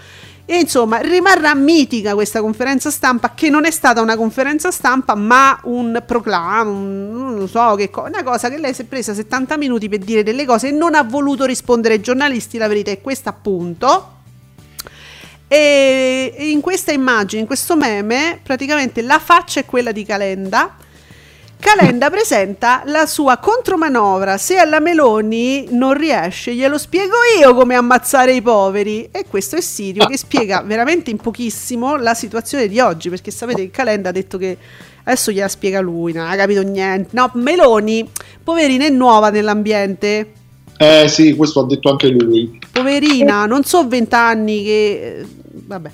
e 0.44 0.58
insomma 0.58 0.98
rimarrà 0.98 1.54
mitica 1.54 2.16
questa 2.16 2.42
conferenza 2.42 2.90
stampa 2.90 3.34
che 3.36 3.52
non 3.52 3.66
è 3.66 3.70
stata 3.70 4.02
una 4.02 4.16
conferenza 4.16 4.72
stampa 4.72 5.14
ma 5.14 5.60
un 5.66 6.02
proclamo, 6.04 6.72
non 6.72 7.48
so 7.48 7.76
che 7.76 7.92
cosa, 7.92 8.08
una 8.08 8.24
cosa 8.24 8.50
che 8.50 8.58
lei 8.58 8.74
si 8.74 8.84
è 8.84 8.86
presa 8.86 9.14
70 9.14 9.56
minuti 9.58 9.88
per 9.88 10.00
dire 10.00 10.24
delle 10.24 10.46
cose 10.46 10.70
e 10.70 10.72
non 10.72 10.96
ha 10.96 11.04
voluto 11.04 11.44
rispondere 11.46 11.96
ai 11.96 12.02
giornalisti, 12.02 12.58
la 12.58 12.70
verità 12.70 12.92
è 12.92 13.02
questa 13.02 13.32
appunto. 13.32 14.16
E 15.48 16.34
in 16.38 16.60
questa 16.60 16.92
immagine, 16.92 17.42
in 17.42 17.48
questo 17.48 17.76
meme, 17.76 18.40
praticamente 18.44 19.02
la 19.02 19.20
faccia 19.20 19.62
è 19.62 19.66
quella 19.66 19.92
di 19.92 20.04
Calenda. 20.04 20.76
Calenda 21.60 22.12
presenta 22.12 22.84
la 22.86 23.08
sua 23.08 23.38
contromanovra. 23.38 24.38
Se 24.38 24.58
alla 24.58 24.80
Meloni 24.80 25.68
non 25.72 25.94
riesce, 25.94 26.54
glielo 26.54 26.78
spiego 26.78 27.16
io 27.40 27.56
come 27.56 27.76
ammazzare 27.76 28.34
i 28.34 28.42
poveri. 28.42 29.10
E 29.12 29.26
questo 29.28 29.56
è 29.56 29.62
Sirio 29.62 30.06
che 30.06 30.18
spiega 30.18 30.62
veramente 30.62 31.10
in 31.10 31.18
pochissimo 31.18 31.96
la 31.96 32.14
situazione 32.14 32.68
di 32.68 32.80
oggi. 32.80 33.10
Perché 33.10 33.32
sapete 33.32 33.62
che 33.64 33.72
Calenda 33.72 34.10
ha 34.10 34.12
detto 34.12 34.38
che 34.38 34.56
adesso 35.04 35.32
gliela 35.32 35.48
spiega 35.48 35.80
lui, 35.80 36.14
non 36.14 36.28
ha 36.28 36.36
capito 36.36 36.62
niente. 36.62 37.10
No, 37.14 37.32
Meloni, 37.34 38.08
poverina, 38.44 38.86
è 38.86 38.90
nuova 38.90 39.30
nell'ambiente. 39.30 40.34
Eh 40.78 41.08
sì, 41.08 41.36
questo 41.36 41.62
ha 41.62 41.66
detto 41.66 41.90
anche 41.90 42.08
lui. 42.10 42.60
Poverina, 42.72 43.46
non 43.46 43.64
so 43.64 43.88
vent'anni 43.88 44.64
che... 44.64 45.18
eh, 45.20 45.26
Vabbè. 45.68 45.90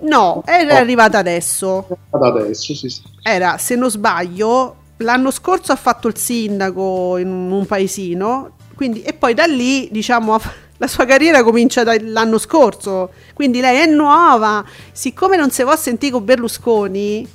No, 0.00 0.42
era 0.44 0.74
Oh. 0.74 0.78
arrivata 0.78 1.18
adesso. 1.18 1.86
Ad 2.10 2.22
adesso, 2.22 2.74
sì, 2.74 2.88
sì. 2.88 3.02
Era, 3.22 3.56
se 3.58 3.76
non 3.76 3.88
sbaglio, 3.90 4.76
l'anno 4.98 5.30
scorso 5.30 5.70
ha 5.72 5.76
fatto 5.76 6.08
il 6.08 6.16
sindaco 6.16 7.16
in 7.18 7.28
un, 7.28 7.50
un 7.52 7.66
paesino, 7.66 8.56
quindi, 8.74 9.02
e 9.02 9.12
poi 9.12 9.34
da 9.34 9.44
lì, 9.44 9.88
diciamo, 9.92 10.36
la 10.78 10.86
sua 10.88 11.04
carriera 11.04 11.44
comincia 11.44 11.84
dall'anno 11.84 12.38
scorso, 12.38 13.10
quindi 13.34 13.60
lei 13.60 13.82
è 13.82 13.86
nuova, 13.86 14.64
siccome 14.90 15.36
non 15.36 15.50
si 15.50 15.62
può 15.62 15.76
sentire 15.76 16.10
con 16.10 16.24
Berlusconi, 16.24 17.28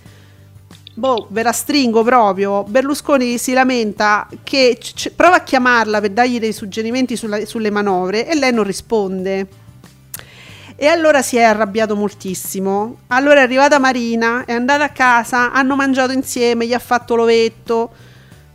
boh, 0.98 1.28
ve 1.30 1.44
la 1.44 1.52
stringo 1.52 2.04
proprio, 2.04 2.64
Berlusconi 2.64 3.38
si 3.38 3.54
lamenta 3.54 4.28
che 4.44 4.78
c- 4.82 5.12
prova 5.16 5.36
a 5.36 5.44
chiamarla 5.44 6.02
per 6.02 6.10
dargli 6.10 6.40
dei 6.40 6.54
suggerimenti 6.54 7.16
sulla- 7.16 7.46
sulle 7.46 7.70
manovre 7.70 8.28
e 8.28 8.36
lei 8.36 8.52
non 8.52 8.64
risponde. 8.64 9.48
E 10.76 10.88
allora 10.88 11.22
si 11.22 11.38
è 11.38 11.44
arrabbiato 11.44 11.96
moltissimo. 11.96 12.98
Allora 13.08 13.40
è 13.40 13.44
arrivata 13.44 13.80
Marina, 13.80 14.46
è 14.46 14.54
andata 14.54 14.86
a 14.86 14.90
casa, 14.90 15.52
hanno 15.52 15.76
mangiato 15.76 16.12
insieme, 16.12 16.66
gli 16.66 16.74
ha 16.74 16.80
fatto 16.80 17.16
l'ovetto. 17.16 17.92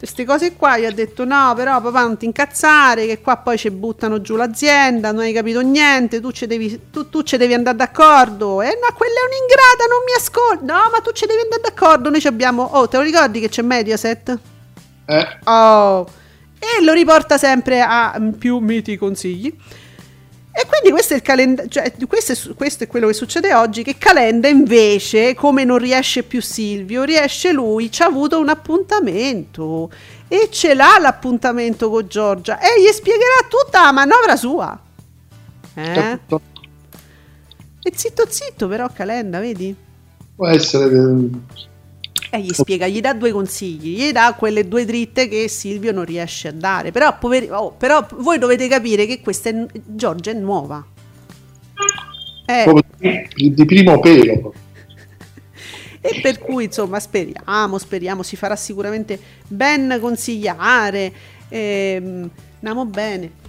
Queste 0.03 0.25
cose 0.25 0.57
qua 0.57 0.79
gli 0.79 0.85
ha 0.85 0.91
detto 0.91 1.25
no, 1.25 1.53
però 1.55 1.81
papà 1.81 2.01
non 2.01 2.17
ti 2.17 2.25
incazzare, 2.25 3.07
che 3.07 3.21
qua 3.21 3.37
poi 3.37 3.57
ci 3.57 3.71
buttano 3.71 4.21
giù 4.21 4.35
l'azienda, 4.35 5.13
non 5.13 5.23
hai 5.23 5.33
capito 5.33 5.61
niente, 5.61 6.21
tu 6.21 6.33
ci 6.33 6.49
devi, 6.49 6.89
tu, 6.91 7.09
tu 7.09 7.23
ci 7.23 7.37
devi 7.37 7.55
andare 7.55 7.77
d'accordo. 7.77 8.63
E 8.63 8.67
no, 8.67 8.97
quella 8.97 9.15
è 9.15 9.27
un'ingrata, 9.29 9.85
non 9.89 10.03
mi 10.05 10.13
ascolta. 10.17 10.75
No, 10.75 10.91
ma 10.91 10.99
tu 11.01 11.13
ci 11.13 11.25
devi 11.25 11.43
andare 11.43 11.63
d'accordo, 11.63 12.11
noi 12.11 12.21
ci 12.21 12.27
abbiamo... 12.27 12.65
Oh, 12.65 12.89
te 12.89 12.97
lo 12.97 13.05
ricordi 13.05 13.39
che 13.39 13.49
c'è 13.49 13.63
Mediaset? 13.63 14.39
Eh, 15.07 15.39
Oh, 15.45 16.05
e 16.59 16.83
lo 16.83 16.93
riporta 16.93 17.39
sempre 17.39 17.81
a 17.81 18.17
mm, 18.19 18.31
più 18.31 18.59
miti 18.59 18.97
consigli. 18.97 19.57
E 20.55 20.67
quindi 20.67 20.91
questo 20.91 21.15
è 21.15 21.17
il 21.17 21.23
calendario, 21.23 21.71
cioè, 21.71 21.93
questo, 22.07 22.33
è, 22.33 22.55
questo 22.55 22.85
è 22.85 22.87
quello 22.87 23.07
che 23.07 23.15
succede 23.15 23.55
oggi, 23.55 23.83
che 23.83 23.97
Calenda 23.97 24.49
invece, 24.49 25.35
come 25.35 25.65
non 25.65 25.79
riesce 25.79 26.25
più 26.25 26.43
Silvio, 26.43 27.05
riesce 27.05 27.53
lui, 27.53 27.91
ci 27.91 28.03
ha 28.03 28.07
avuto 28.07 28.39
un 28.39 28.51
appuntamento 28.51 29.91
e 30.29 30.49
ce 30.51 30.75
l'ha 30.75 30.99
l'appuntamento 31.01 31.89
con 31.89 32.07
Giorgia 32.07 32.59
e 32.59 32.83
gli 32.83 32.93
spiegherà 32.93 33.47
tutta 33.49 33.83
la 33.83 33.93
manovra 33.93 34.37
sua. 34.37 34.79
Eh? 35.75 35.93
capito? 35.93 36.41
E 37.83 37.93
zitto 37.95 38.27
zitto 38.29 38.69
però 38.69 38.89
Calenda, 38.93 39.41
vedi? 39.41 39.75
Può 40.37 40.47
essere... 40.49 41.31
eh, 42.33 42.39
E 42.39 42.41
gli 42.41 42.53
spiega, 42.53 42.87
gli 42.87 43.01
dà 43.01 43.13
due 43.13 43.31
consigli, 43.31 43.97
gli 43.97 44.11
dà 44.11 44.35
quelle 44.37 44.67
due 44.67 44.87
dritte 44.87 45.29
che 45.29 45.49
Silvio 45.49 45.93
non 45.93 46.07
riesce 46.07 46.49
a 46.49 46.53
dare. 46.53 46.91
Però, 46.91 47.19
poveri- 47.19 47.51
oh, 47.51 47.73
però 47.73 48.07
voi 48.17 48.39
dovete 48.39 48.67
capire 48.69 49.05
che 49.05 49.21
questa 49.21 49.51
è, 49.51 49.67
Giorgia 49.85 50.31
è 50.31 50.35
nuova. 50.35 50.83
Eh, 52.47 52.63
proprio 52.65 52.85
di, 53.35 53.65
primo 53.67 54.01
pelo. 54.01 54.55
e 56.01 56.21
per 56.23 56.39
cui 56.39 56.65
insomma 56.65 56.99
speriamo, 56.99 57.77
speriamo, 57.77 58.23
si 58.23 58.37
farà 58.37 58.57
sicuramente 58.57 59.19
ben 59.47 59.99
consigliare. 60.01 61.13
Ehm, 61.51 62.31
andiamo 62.55 62.87
bene. 62.87 63.41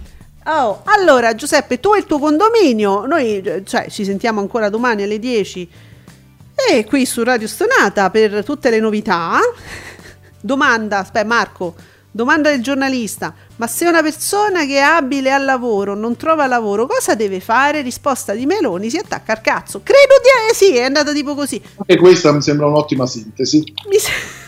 Oh, 0.44 0.82
allora 0.84 1.34
Giuseppe, 1.34 1.80
tu 1.80 1.94
e 1.94 1.98
il 2.00 2.04
tuo 2.04 2.18
condominio, 2.18 3.06
noi 3.06 3.38
eh, 3.38 3.62
cioè, 3.64 3.88
ci 3.88 4.04
sentiamo 4.04 4.40
ancora 4.40 4.68
domani 4.68 5.02
alle 5.02 5.18
10 5.18 5.68
e 6.54 6.84
qui 6.84 7.04
su 7.04 7.22
Radio 7.24 7.48
Stonata 7.48 8.08
per 8.10 8.44
tutte 8.44 8.70
le 8.70 8.78
novità. 8.78 9.38
Domanda, 10.40 10.98
aspetta 10.98 11.26
Marco, 11.26 11.74
domanda 12.10 12.50
del 12.50 12.62
giornalista, 12.62 13.34
ma 13.56 13.66
se 13.66 13.86
una 13.86 14.02
persona 14.02 14.64
che 14.64 14.76
è 14.76 14.80
abile 14.80 15.32
al 15.32 15.44
lavoro 15.44 15.94
non 15.94 16.16
trova 16.16 16.46
lavoro, 16.46 16.86
cosa 16.86 17.14
deve 17.14 17.40
fare? 17.40 17.82
Risposta 17.82 18.34
di 18.34 18.46
Meloni, 18.46 18.88
si 18.88 18.98
attacca 18.98 19.32
al 19.32 19.40
cazzo. 19.40 19.80
Credo 19.82 20.14
di 20.22 20.50
eh, 20.50 20.54
sì, 20.54 20.76
è 20.76 20.84
andata 20.84 21.12
tipo 21.12 21.34
così. 21.34 21.60
Anche 21.76 21.96
questa 21.96 22.32
mi 22.32 22.40
sembra 22.40 22.66
un'ottima 22.66 23.06
sintesi. 23.06 23.64
Mi 23.88 23.98
se- 23.98 24.12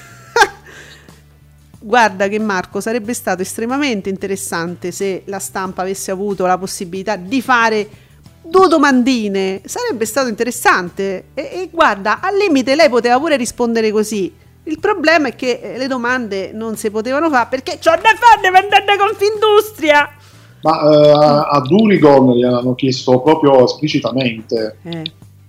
Guarda 1.81 2.29
che 2.29 2.39
Marco 2.39 2.81
sarebbe 2.81 3.15
stato 3.15 3.43
estremamente 3.43 4.09
interessante 4.09 4.93
se 4.93 5.23
la 5.27 5.39
stampa 5.39 5.83
avesse 5.83 6.11
avuto 6.11 6.47
la 6.47 6.59
possibilità 6.59 7.17
di 7.17 7.43
fare 7.43 7.89
due 8.49 8.69
domandine. 8.69 9.61
Sarebbe 9.65 10.05
stato 10.07 10.29
interessante. 10.29 11.25
E, 11.35 11.43
e 11.43 11.69
guarda, 11.73 12.21
al 12.21 12.37
limite 12.37 12.75
lei 12.75 12.89
poteva 12.89 13.19
pure 13.19 13.37
rispondere 13.37 13.91
così. 13.91 14.33
Il 14.65 14.79
problema 14.81 15.29
è 15.29 15.37
che 15.37 15.61
eh, 15.63 15.79
le 15.79 15.87
domande 15.87 16.51
non 16.53 16.77
si 16.77 16.91
potevano 16.91 17.31
fare 17.31 17.47
perché 17.49 17.79
c'ho 17.79 17.91
da 17.91 18.15
fare, 18.19 18.41
devo 18.43 18.57
andare 18.57 18.85
da 18.85 18.97
Confindustria. 18.97 20.11
Ma 20.63 20.81
eh, 20.91 21.11
a, 21.11 21.49
a 21.49 21.61
Durigon 21.61 22.33
gliel'hanno 22.35 22.75
chiesto 22.75 23.21
proprio 23.21 23.65
esplicitamente. 23.65 24.79
Eh, 24.83 25.03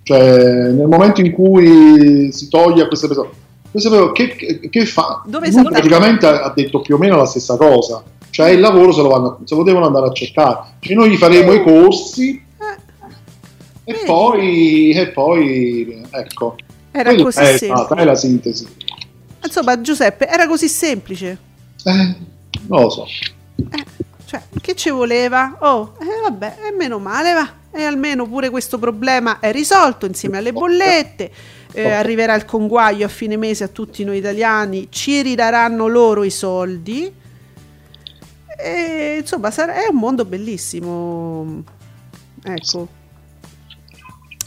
Cioè, 0.04 0.70
nel 0.70 0.86
momento 0.86 1.20
in 1.20 1.32
cui 1.32 2.30
si 2.32 2.48
toglie 2.48 2.82
a 2.82 2.86
queste 2.86 3.08
persone, 3.08 3.28
queste 3.70 3.90
persone 3.90 4.12
che, 4.12 4.68
che- 4.70 4.86
fa? 4.86 5.22
Dove 5.26 5.50
Lui 5.50 5.64
praticamente 5.64 6.26
ha 6.26 6.44
ha 6.44 6.52
detto 6.54 6.80
più 6.80 6.94
o 6.94 6.98
meno 6.98 7.16
la 7.16 7.26
stessa 7.26 7.56
cosa. 7.56 8.02
Cioè, 8.30 8.50
il 8.50 8.60
lavoro 8.60 8.92
se 8.92 9.02
lo, 9.02 9.08
vanno- 9.08 9.40
se 9.44 9.54
lo 9.56 9.64
devono 9.64 9.86
andare 9.86 10.06
a 10.06 10.12
cercare. 10.12 10.58
Cioè, 10.78 10.94
noi 10.94 11.10
gli 11.10 11.16
faremo 11.16 11.52
i 11.52 11.62
corsi 11.62 12.30
eh, 12.36 12.42
e 13.88 14.04
poi, 14.04 14.90
e 14.90 15.08
poi, 15.08 16.02
ecco. 16.10 16.56
era 16.90 17.04
Quindi 17.04 17.22
così 17.22 17.40
è 17.40 17.56
semplice. 17.56 17.94
è 17.94 18.04
la 18.04 18.14
sintesi. 18.14 18.68
Insomma, 19.42 19.80
Giuseppe, 19.80 20.26
era 20.28 20.46
così 20.46 20.68
semplice. 20.68 21.38
Eh, 21.84 22.14
non 22.66 22.82
lo 22.82 22.90
so. 22.90 23.06
Eh, 23.56 23.84
cioè, 24.26 24.42
che 24.60 24.74
ci 24.74 24.90
voleva? 24.90 25.56
Oh, 25.60 25.94
eh, 26.00 26.20
vabbè, 26.22 26.56
e 26.66 26.76
meno 26.76 26.98
male 26.98 27.32
va. 27.32 27.50
E 27.70 27.82
almeno 27.82 28.26
pure 28.26 28.50
questo 28.50 28.78
problema 28.78 29.40
è 29.40 29.52
risolto 29.52 30.04
insieme 30.04 30.36
alle 30.36 30.52
bollette. 30.52 31.30
Eh, 31.72 31.90
arriverà 31.90 32.34
il 32.34 32.44
conguaglio 32.44 33.06
a 33.06 33.08
fine 33.08 33.36
mese 33.36 33.64
a 33.64 33.68
tutti 33.68 34.04
noi 34.04 34.18
italiani, 34.18 34.88
ci 34.90 35.22
ridaranno 35.22 35.86
loro 35.86 36.24
i 36.24 36.30
soldi. 36.30 37.10
E, 38.60 39.16
insomma, 39.20 39.50
sarà, 39.50 39.74
è 39.74 39.86
un 39.88 39.96
mondo 39.96 40.26
bellissimo. 40.26 41.62
Ecco. 42.42 42.97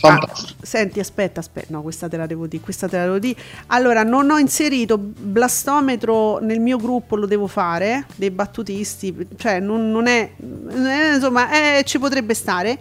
Fantastico. 0.08 0.66
Senti, 0.66 1.00
aspetta, 1.00 1.40
aspetta, 1.40 1.68
no, 1.70 1.82
questa 1.82 2.08
te 2.08 2.18
la 2.18 2.26
devo 2.26 2.48
dire, 2.48 2.64
questa 2.64 2.88
te 2.88 2.98
la 2.98 3.04
devo 3.04 3.20
dire. 3.20 3.40
Allora, 3.68 4.04
non 4.04 4.30
ho 4.32 4.38
inserito 4.38 4.98
blastometro 4.98 6.40
nel 6.40 6.60
mio 6.60 6.78
gruppo, 6.78 7.16
lo 7.16 7.28
devo 7.28 7.48
fare, 7.48 8.06
dei 8.16 8.32
battutisti, 8.32 9.28
cioè 9.38 9.60
non, 9.60 9.92
non 9.92 10.08
è, 10.08 10.32
eh, 10.38 11.16
insomma, 11.16 11.78
eh, 11.78 11.84
ci 11.84 12.00
potrebbe 12.00 12.34
stare. 12.34 12.80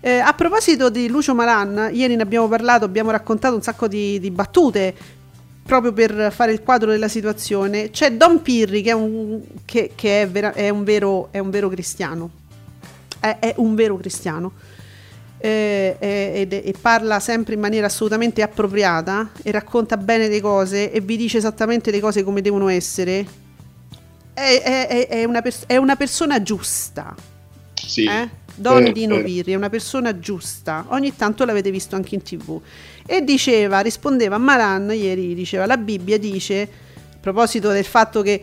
Eh, 0.00 0.18
a 0.18 0.32
proposito 0.32 0.90
di 0.90 1.08
Lucio 1.08 1.34
Malan, 1.34 1.90
ieri 1.92 2.16
ne 2.16 2.22
abbiamo 2.22 2.48
parlato, 2.48 2.84
abbiamo 2.84 3.10
raccontato 3.10 3.54
un 3.54 3.62
sacco 3.62 3.88
di, 3.88 4.18
di 4.18 4.30
battute 4.30 4.94
proprio 5.64 5.92
per 5.92 6.32
fare 6.32 6.52
il 6.52 6.62
quadro 6.62 6.90
della 6.90 7.08
situazione. 7.08 7.90
C'è 7.90 8.12
Don 8.12 8.40
Pirri 8.40 8.80
che 8.80 8.90
è 8.90 8.94
un, 8.94 9.40
che, 9.66 9.92
che 9.94 10.22
è 10.22 10.28
vera- 10.28 10.54
è 10.54 10.70
un 10.70 10.82
vero, 10.82 11.28
è 11.30 11.40
un 11.40 11.50
vero 11.50 11.68
cristiano, 11.68 12.30
è, 13.20 13.36
è 13.38 13.54
un 13.58 13.74
vero 13.74 13.96
cristiano 13.96 14.52
eh, 15.40 15.96
eh, 15.98 16.32
ed- 16.34 16.52
e 16.52 16.74
parla 16.80 17.20
sempre 17.20 17.54
in 17.54 17.60
maniera 17.60 17.86
assolutamente 17.86 18.42
appropriata 18.42 19.30
e 19.42 19.50
racconta 19.50 19.96
bene 19.96 20.28
le 20.28 20.40
cose 20.40 20.90
e 20.92 21.00
vi 21.00 21.16
dice 21.16 21.38
esattamente 21.38 21.90
le 21.90 22.00
cose 22.00 22.22
come 22.24 22.40
devono 22.42 22.68
essere. 22.68 23.24
È, 24.34 24.62
è- 24.88 25.08
è- 25.08 25.24
una, 25.24 25.42
pers- 25.42 25.64
è 25.66 25.76
una 25.76 25.96
persona 25.96 26.42
giusta. 26.42 27.14
Sì. 27.74 28.04
Eh? 28.04 28.28
Don 28.54 28.86
Eh, 28.86 28.92
Dino 28.92 29.16
eh. 29.16 29.22
Pirri 29.22 29.52
è 29.52 29.56
una 29.56 29.68
persona 29.70 30.18
giusta. 30.18 30.84
Ogni 30.88 31.14
tanto 31.16 31.44
l'avete 31.44 31.70
visto 31.70 31.96
anche 31.96 32.14
in 32.14 32.22
tv. 32.22 32.60
E 33.06 33.22
diceva, 33.22 33.80
rispondeva 33.80 34.36
a 34.36 34.38
Maran 34.38 34.90
ieri, 34.92 35.34
diceva 35.34 35.66
la 35.66 35.76
Bibbia 35.76 36.18
dice, 36.18 36.62
a 36.62 37.16
proposito 37.20 37.70
del 37.70 37.84
fatto 37.84 38.22
che, 38.22 38.42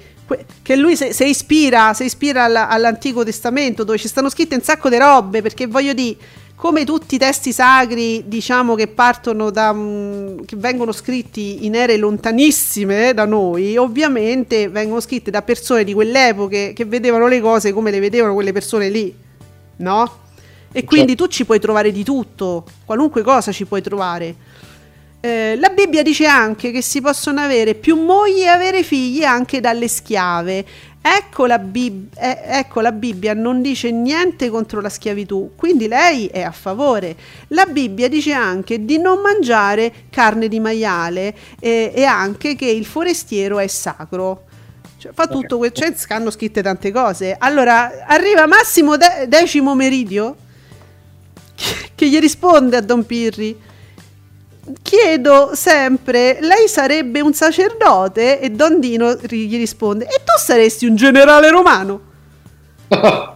che 0.62 0.76
lui 0.76 0.96
si 0.98 1.24
ispira, 1.28 1.94
si 1.94 2.06
ispira 2.06 2.44
alla- 2.46 2.68
all'Antico 2.68 3.24
Testamento 3.24 3.84
dove 3.84 3.98
ci 3.98 4.08
stanno 4.08 4.30
scritte 4.30 4.56
un 4.56 4.62
sacco 4.62 4.90
di 4.90 4.98
robe, 4.98 5.42
perché 5.42 5.68
voglio 5.68 5.94
dire, 5.94 6.18
come 6.56 6.86
tutti 6.86 7.16
i 7.16 7.18
testi 7.18 7.52
sacri, 7.52 8.24
diciamo 8.28 8.76
che 8.76 8.88
partono 8.88 9.50
da 9.50 9.74
mm, 9.74 10.40
che 10.46 10.56
vengono 10.56 10.92
scritti 10.92 11.66
in 11.66 11.76
ere 11.76 11.98
lontanissime 11.98 13.14
da 13.14 13.26
noi, 13.26 13.78
ovviamente 13.78 14.70
vengono 14.70 15.00
scritte 15.00 15.32
da 15.32 15.42
persone 15.42 15.84
di 15.84 15.94
quell'epoca 15.94 16.72
che 16.74 16.86
vedevano 16.86 17.28
le 17.28 17.42
cose 17.42 17.74
come 17.74 17.92
le 17.92 18.00
vedevano 18.00 18.34
quelle 18.34 18.52
persone 18.52 18.90
lì 18.90 19.24
no? 19.78 20.24
E 20.72 20.84
quindi 20.84 21.16
tu 21.16 21.28
ci 21.28 21.46
puoi 21.46 21.60
trovare 21.60 21.92
di 21.92 22.04
tutto, 22.04 22.66
qualunque 22.84 23.24
cosa 23.24 23.52
ci 23.54 23.66
puoi 23.66 23.82
trovare. 23.82 24.36
Eh, 25.22 25.56
la 25.58 25.70
Bibbia 25.70 26.04
dice 26.04 26.26
anche 26.26 26.72
che 26.72 26.82
si 26.82 27.00
possono 27.00 27.40
avere 27.40 27.76
più 27.76 27.96
mogli 27.96 28.42
e 28.42 28.48
avere 28.48 28.84
figli 28.84 29.24
anche 29.24 29.62
dalle 29.62 29.88
schiave. 29.88 30.66
Ecco 31.08 31.46
la, 31.46 31.60
Bib- 31.60 32.18
eh, 32.18 32.40
ecco 32.46 32.82
la 32.82 32.92
Bibbia 32.92 33.36
non 33.36 33.62
dice 33.62 33.92
niente 33.92 34.50
contro 34.50 34.82
la 34.82 34.90
schiavitù, 34.90 35.52
quindi 35.56 35.88
lei 35.88 36.26
è 36.26 36.42
a 36.42 36.50
favore. 36.52 37.16
La 37.50 37.66
Bibbia 37.68 38.10
dice 38.10 38.32
anche 38.32 38.86
di 38.86 38.98
non 38.98 39.20
mangiare 39.22 39.94
carne 40.10 40.48
di 40.48 40.60
maiale 40.60 41.36
eh, 41.60 41.92
e 41.94 42.04
anche 42.06 42.56
che 42.56 42.66
il 42.66 42.88
forestiero 42.88 43.60
è 43.60 43.68
sacro. 43.68 44.46
Cioè, 44.98 45.12
fa 45.14 45.28
tutto 45.28 45.58
quel 45.58 45.72
cioè, 45.74 45.94
hanno 46.08 46.32
scritte 46.32 46.64
tante 46.64 46.92
cose. 46.92 47.36
Allora 47.38 48.06
arriva 48.08 48.48
Massimo 48.48 48.98
De- 48.98 49.28
Decimo 49.28 49.76
Meridio 49.76 50.36
che- 51.54 51.90
che 51.94 52.10
gli 52.10 52.18
risponde 52.18 52.78
a 52.78 52.82
Don 52.82 53.06
Pirri. 53.06 53.56
Chiedo 54.82 55.52
sempre, 55.54 56.40
lei 56.42 56.68
sarebbe 56.68 57.22
un 57.22 57.34
sacerdote? 57.34 58.40
E 58.40 58.50
Don 58.50 58.80
Dino 58.80 59.14
gli 59.14 59.58
risponde, 59.58 60.06
e 60.06 60.22
tu 60.24 60.32
saresti 60.38 60.86
un 60.86 60.96
generale 60.96 61.50
romano? 61.50 62.02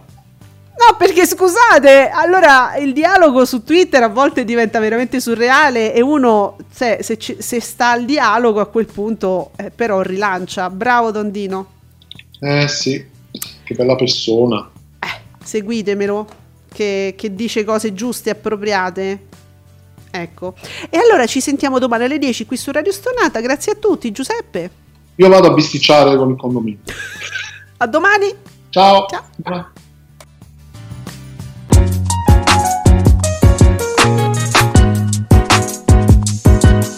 No, 0.80 0.96
perché 0.96 1.26
scusate, 1.26 2.08
allora 2.08 2.74
il 2.76 2.94
dialogo 2.94 3.44
su 3.44 3.62
Twitter 3.62 4.02
a 4.02 4.08
volte 4.08 4.46
diventa 4.46 4.78
veramente 4.78 5.20
surreale 5.20 5.92
e 5.92 6.00
uno, 6.00 6.56
se, 6.70 7.00
se 7.02 7.18
se 7.20 7.60
sta 7.60 7.90
al 7.90 8.06
dialogo 8.06 8.60
a 8.60 8.66
quel 8.66 8.86
punto, 8.86 9.50
eh, 9.56 9.70
però 9.70 10.00
rilancia. 10.00 10.70
Bravo 10.70 11.10
Don 11.10 11.30
Dino, 11.30 11.66
Eh 12.40 12.66
sì, 12.66 13.06
che 13.62 13.74
bella 13.74 13.94
persona. 13.94 14.70
seguitemelo, 15.44 16.26
che, 16.72 17.14
che 17.14 17.34
dice 17.34 17.62
cose 17.62 17.92
giuste 17.92 18.30
e 18.30 18.32
appropriate. 18.32 19.26
Ecco. 20.10 20.54
E 20.88 20.98
allora 20.98 21.26
ci 21.26 21.40
sentiamo 21.40 21.78
domani 21.78 22.04
alle 22.04 22.18
10 22.18 22.46
qui 22.46 22.56
su 22.56 22.70
Radio 22.70 22.92
Stonata. 22.92 23.40
Grazie 23.40 23.72
a 23.72 23.76
tutti, 23.76 24.10
Giuseppe. 24.10 24.70
Io 25.16 25.28
vado 25.28 25.48
a 25.48 25.52
bisticciare 25.52 26.16
con 26.16 26.30
il 26.30 26.36
condominio. 26.36 26.80
A 27.78 27.86
domani. 27.86 28.34
Ciao. 28.70 29.06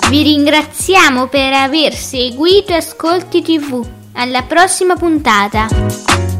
Vi 0.08 0.22
ringraziamo 0.22 1.26
per 1.28 1.52
aver 1.52 1.94
seguito 1.94 2.74
Ascolti 2.74 3.42
TV. 3.42 3.84
Alla 4.12 4.42
prossima 4.42 4.94
puntata. 4.94 6.31